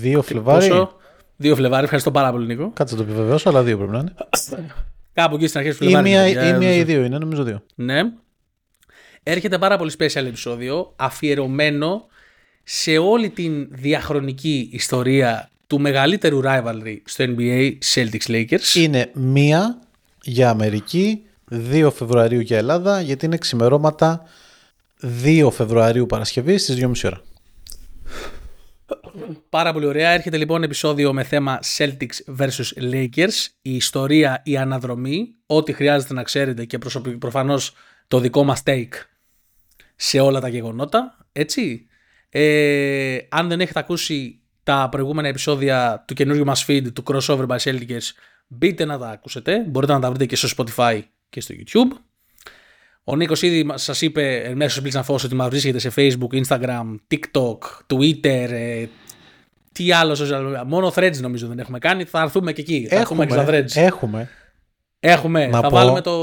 2 0.03 0.19
Φλεβάρι. 0.23 0.67
Πόσο; 0.67 0.93
2 1.43 1.53
Φλεβάρι, 1.55 1.83
ευχαριστώ 1.83 2.11
πάρα 2.11 2.31
πολύ, 2.31 2.45
Νίκο. 2.45 2.71
Κάτσε 2.73 2.95
να 2.95 3.03
το 3.03 3.09
επιβεβαιώσω, 3.09 3.49
αλλά 3.49 3.63
δύο 3.63 3.77
πρέπει 3.77 3.91
να 3.91 3.99
είναι. 3.99 4.13
Κάπου 5.13 5.35
εκεί 5.35 5.47
στην 5.47 5.59
αρχή 5.59 5.71
του 5.71 5.83
Ή 5.83 5.87
Φλεβάρι. 5.87 6.09
μία, 6.09 6.23
παιδιά, 6.23 6.47
ή 6.47 6.57
μία 6.57 6.69
δεν 6.69 6.79
ή 6.79 6.83
δύο 6.83 7.03
είναι, 7.03 7.17
νομίζω 7.17 7.43
δύο. 7.43 7.63
Ναι. 7.75 8.01
Έρχεται 9.23 9.57
πάρα 9.57 9.77
πολύ 9.77 9.91
special 9.99 10.25
επεισόδιο 10.25 10.93
αφιερωμένο 10.95 12.05
σε 12.63 12.97
όλη 12.97 13.29
την 13.29 13.67
διαχρονική 13.71 14.69
ιστορία 14.71 15.49
του 15.67 15.79
μεγαλύτερου 15.79 16.41
rivalry 16.43 16.97
στο 17.05 17.25
NBA 17.27 17.77
Celtics 17.93 18.27
Lakers. 18.27 18.75
Είναι 18.75 19.11
μία 19.13 19.79
για 20.23 20.49
Αμερική, 20.49 21.23
2 21.71 21.89
Φεβρουαρίου 21.95 22.39
για 22.39 22.57
Ελλάδα, 22.57 23.01
γιατί 23.01 23.25
είναι 23.25 23.37
ξημερώματα 23.37 24.21
2 25.23 25.47
Φεβρουαρίου 25.51 26.05
Παρασκευή 26.05 26.57
στις 26.57 26.77
2.30 26.81 26.93
ώρα. 27.03 27.21
Πάρα 29.49 29.73
πολύ 29.73 29.85
ωραία. 29.85 30.09
Έρχεται 30.09 30.37
λοιπόν 30.37 30.63
επεισόδιο 30.63 31.13
με 31.13 31.23
θέμα 31.23 31.59
Celtics 31.77 32.37
vs 32.39 32.93
Lakers. 32.93 33.47
Η 33.61 33.75
ιστορία, 33.75 34.41
η 34.45 34.57
αναδρομή, 34.57 35.35
ό,τι 35.45 35.73
χρειάζεται 35.73 36.13
να 36.13 36.23
ξέρετε 36.23 36.65
και 36.65 36.77
προφανώς 37.19 37.73
το 38.07 38.19
δικό 38.19 38.43
μας 38.43 38.63
take 38.65 38.93
σε 39.95 40.19
όλα 40.19 40.39
τα 40.39 40.47
γεγονότα. 40.47 41.17
Έτσι. 41.31 41.87
Ε, 42.29 43.17
αν 43.29 43.47
δεν 43.47 43.61
έχετε 43.61 43.79
ακούσει 43.79 44.42
τα 44.63 44.87
προηγούμενα 44.91 45.27
επεισόδια 45.27 46.03
του 46.07 46.13
καινούργιου 46.13 46.45
μας 46.45 46.65
feed 46.67 46.93
του 46.93 47.03
Crossover 47.07 47.45
by 47.47 47.57
Celtics, 47.57 48.11
μπείτε 48.47 48.85
να 48.85 48.97
τα 48.97 49.09
ακούσετε. 49.09 49.65
Μπορείτε 49.67 49.93
να 49.93 49.99
τα 49.99 50.09
βρείτε 50.09 50.25
και 50.25 50.35
στο 50.35 50.47
Spotify 50.57 51.01
και 51.29 51.41
στο 51.41 51.55
YouTube. 51.57 51.97
Ο 53.03 53.15
Νίκος 53.15 53.41
ήδη 53.41 53.71
σας 53.73 54.01
είπε 54.01 54.51
μέσω 54.55 54.81
Blitz 54.85 55.03
Fos 55.05 55.23
ότι 55.23 55.35
μας 55.35 55.49
βρίσκεται 55.49 55.79
σε 55.79 55.91
Facebook, 55.95 56.43
Instagram, 56.45 56.95
TikTok, 57.07 57.57
Twitter, 57.87 58.47
ε, 58.49 58.85
τι 59.71 59.91
άλλο 59.91 60.13
social 60.13 60.63
Μόνο 60.67 60.91
threads 60.95 61.19
νομίζω 61.19 61.47
δεν 61.47 61.59
έχουμε 61.59 61.79
κάνει. 61.79 62.03
Θα 62.03 62.21
έρθουμε 62.21 62.53
και 62.53 62.61
εκεί. 62.61 62.87
Θα 62.89 62.95
έχουμε, 62.95 63.25
και 63.25 63.33
στα 63.33 63.45
threads. 63.47 63.71
Έχουμε. 63.73 64.29
Έχουμε. 64.99 65.49
θα, 65.51 65.69
βάλουμε 65.69 66.01
το, 66.01 66.13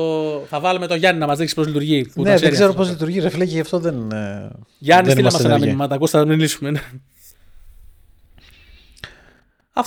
θα 0.48 0.60
βάλουμε 0.60 0.86
το 0.86 0.94
Γιάννη 0.94 1.20
να 1.20 1.26
μας 1.26 1.38
δείξει 1.38 1.54
πώς 1.54 1.66
λειτουργεί. 1.66 2.10
Που 2.14 2.22
ναι, 2.22 2.36
δεν 2.36 2.50
ξέρω 2.50 2.72
πώς 2.72 2.88
λειτουργεί. 2.88 3.20
Ρε 3.20 3.28
φίλε, 3.28 3.44
γι' 3.44 3.60
αυτό 3.60 3.78
δεν. 3.78 4.10
Ε, 4.12 4.50
Γιάννη, 4.78 5.10
στείλε 5.10 5.30
μας 5.30 5.44
ένα 5.44 5.58
μήνυμα. 5.58 5.86
Τα 5.88 5.94
ακούστε, 5.94 6.18
θα 6.18 6.26
μιλήσουμε. 6.26 6.72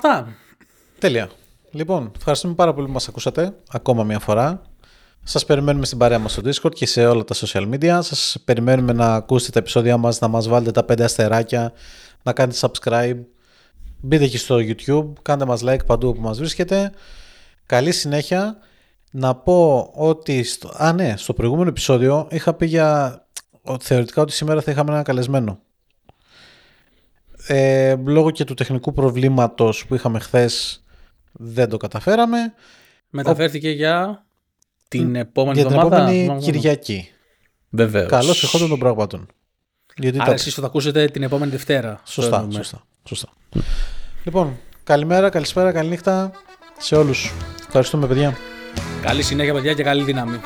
Ναι. 0.02 0.10
Αυτά. 0.10 0.36
Τέλεια. 0.99 1.30
Λοιπόν, 1.72 2.11
ευχαριστούμε 2.18 2.53
πάρα 2.53 2.74
πολύ 2.74 2.88
που 2.88 2.94
μας 2.94 3.07
ακούσατε 3.07 3.56
ακόμα 3.72 4.03
μια 4.03 4.20
φορά. 4.20 4.61
Σας 5.24 5.45
περιμένουμε 5.45 5.86
στην 5.86 5.98
παρέα 5.98 6.20
μας 6.20 6.32
στο 6.32 6.41
Discord 6.45 6.74
και 6.74 6.86
σε 6.86 7.06
όλα 7.06 7.24
τα 7.24 7.36
social 7.36 7.74
media. 7.74 7.99
Σας 8.02 8.38
περιμένουμε 8.45 8.94
να 8.94 9.14
ακούσετε 9.14 9.52
τα 9.52 9.60
επεισόδια 9.60 9.98
μας, 9.98 10.20
να 10.20 10.28
μας 10.28 10.48
βάλετε 10.48 10.72
τα 10.72 10.84
πέντε 10.84 11.03
αστεράκια, 11.03 11.74
να 12.24 12.34
κάνετε 12.34 12.57
subscribe. 12.61 13.20
Μπείτε 14.02 14.28
και 14.28 14.38
στο 14.38 14.56
YouTube, 14.60 15.14
κάντε 15.22 15.45
μας 15.45 15.61
like 15.64 15.86
παντού 15.86 16.07
όπου 16.07 16.22
μας 16.22 16.38
βρίσκετε. 16.38 16.91
Καλή 17.65 17.91
συνέχεια. 17.91 18.57
Να 19.11 19.36
πω 19.36 19.90
ότι, 19.94 20.44
στο, 20.44 20.72
α 20.78 20.94
ναι, 20.94 21.14
στο 21.18 21.34
προηγούμενο 21.34 21.70
επεισόδιο 21.70 22.28
είχα 22.32 22.53
πει 22.53 22.65
για 22.65 23.20
θεωρητικά 23.80 24.22
ότι 24.22 24.32
σήμερα 24.32 24.61
θα 24.61 24.72
είχαμε 24.72 24.94
ένα 24.94 25.02
καλεσμένο. 25.02 25.60
Ε, 27.48 27.95
λόγω 28.06 28.32
και 28.32 28.44
του 28.44 28.53
τεχνικού 28.53 28.94
προβλήματος 28.94 29.86
που 29.86 29.95
είχαμε 29.95 30.20
χθες 30.20 30.84
δεν 31.32 31.70
το 31.70 31.78
καταφέραμε. 31.78 32.38
Μεταφέρθηκε 33.10 33.70
για 33.70 34.26
την 34.88 35.15
επόμενη 35.15 35.60
για 35.60 35.70
την 35.70 35.78
επόμενη 35.80 36.38
Κυριακή. 36.40 37.10
Βεβαίως. 37.70 38.10
Καλώς 38.10 38.44
εχόντων 38.44 38.70
των 38.70 38.80
πραγμάτων. 38.80 39.28
Γιατί 39.95 40.18
Άρα 40.22 40.34
εσείς 40.34 40.53
θα 40.53 40.61
το 40.61 40.68
ακούσετε 40.68 41.06
την 41.06 41.24
επόμενη 41.24 41.52
Δευτέρα. 41.52 42.02
Σωστά, 42.03 42.48
σωστά, 42.52 42.84
σωστά. 43.03 43.30
Λοιπόν, 44.24 44.57
καλημέρα, 44.84 45.30
καλησπέρα, 45.30 45.72
καληνύχτα 45.72 46.32
σε 46.78 46.95
όλους. 46.95 47.34
Ευχαριστούμε 47.65 48.07
παιδιά. 48.07 48.38
Καλή 49.02 49.24
συνέχεια 49.24 49.53
παιδιά 49.53 49.74
και 49.74 49.84
καλή 49.84 50.03
δύναμη. 50.03 50.40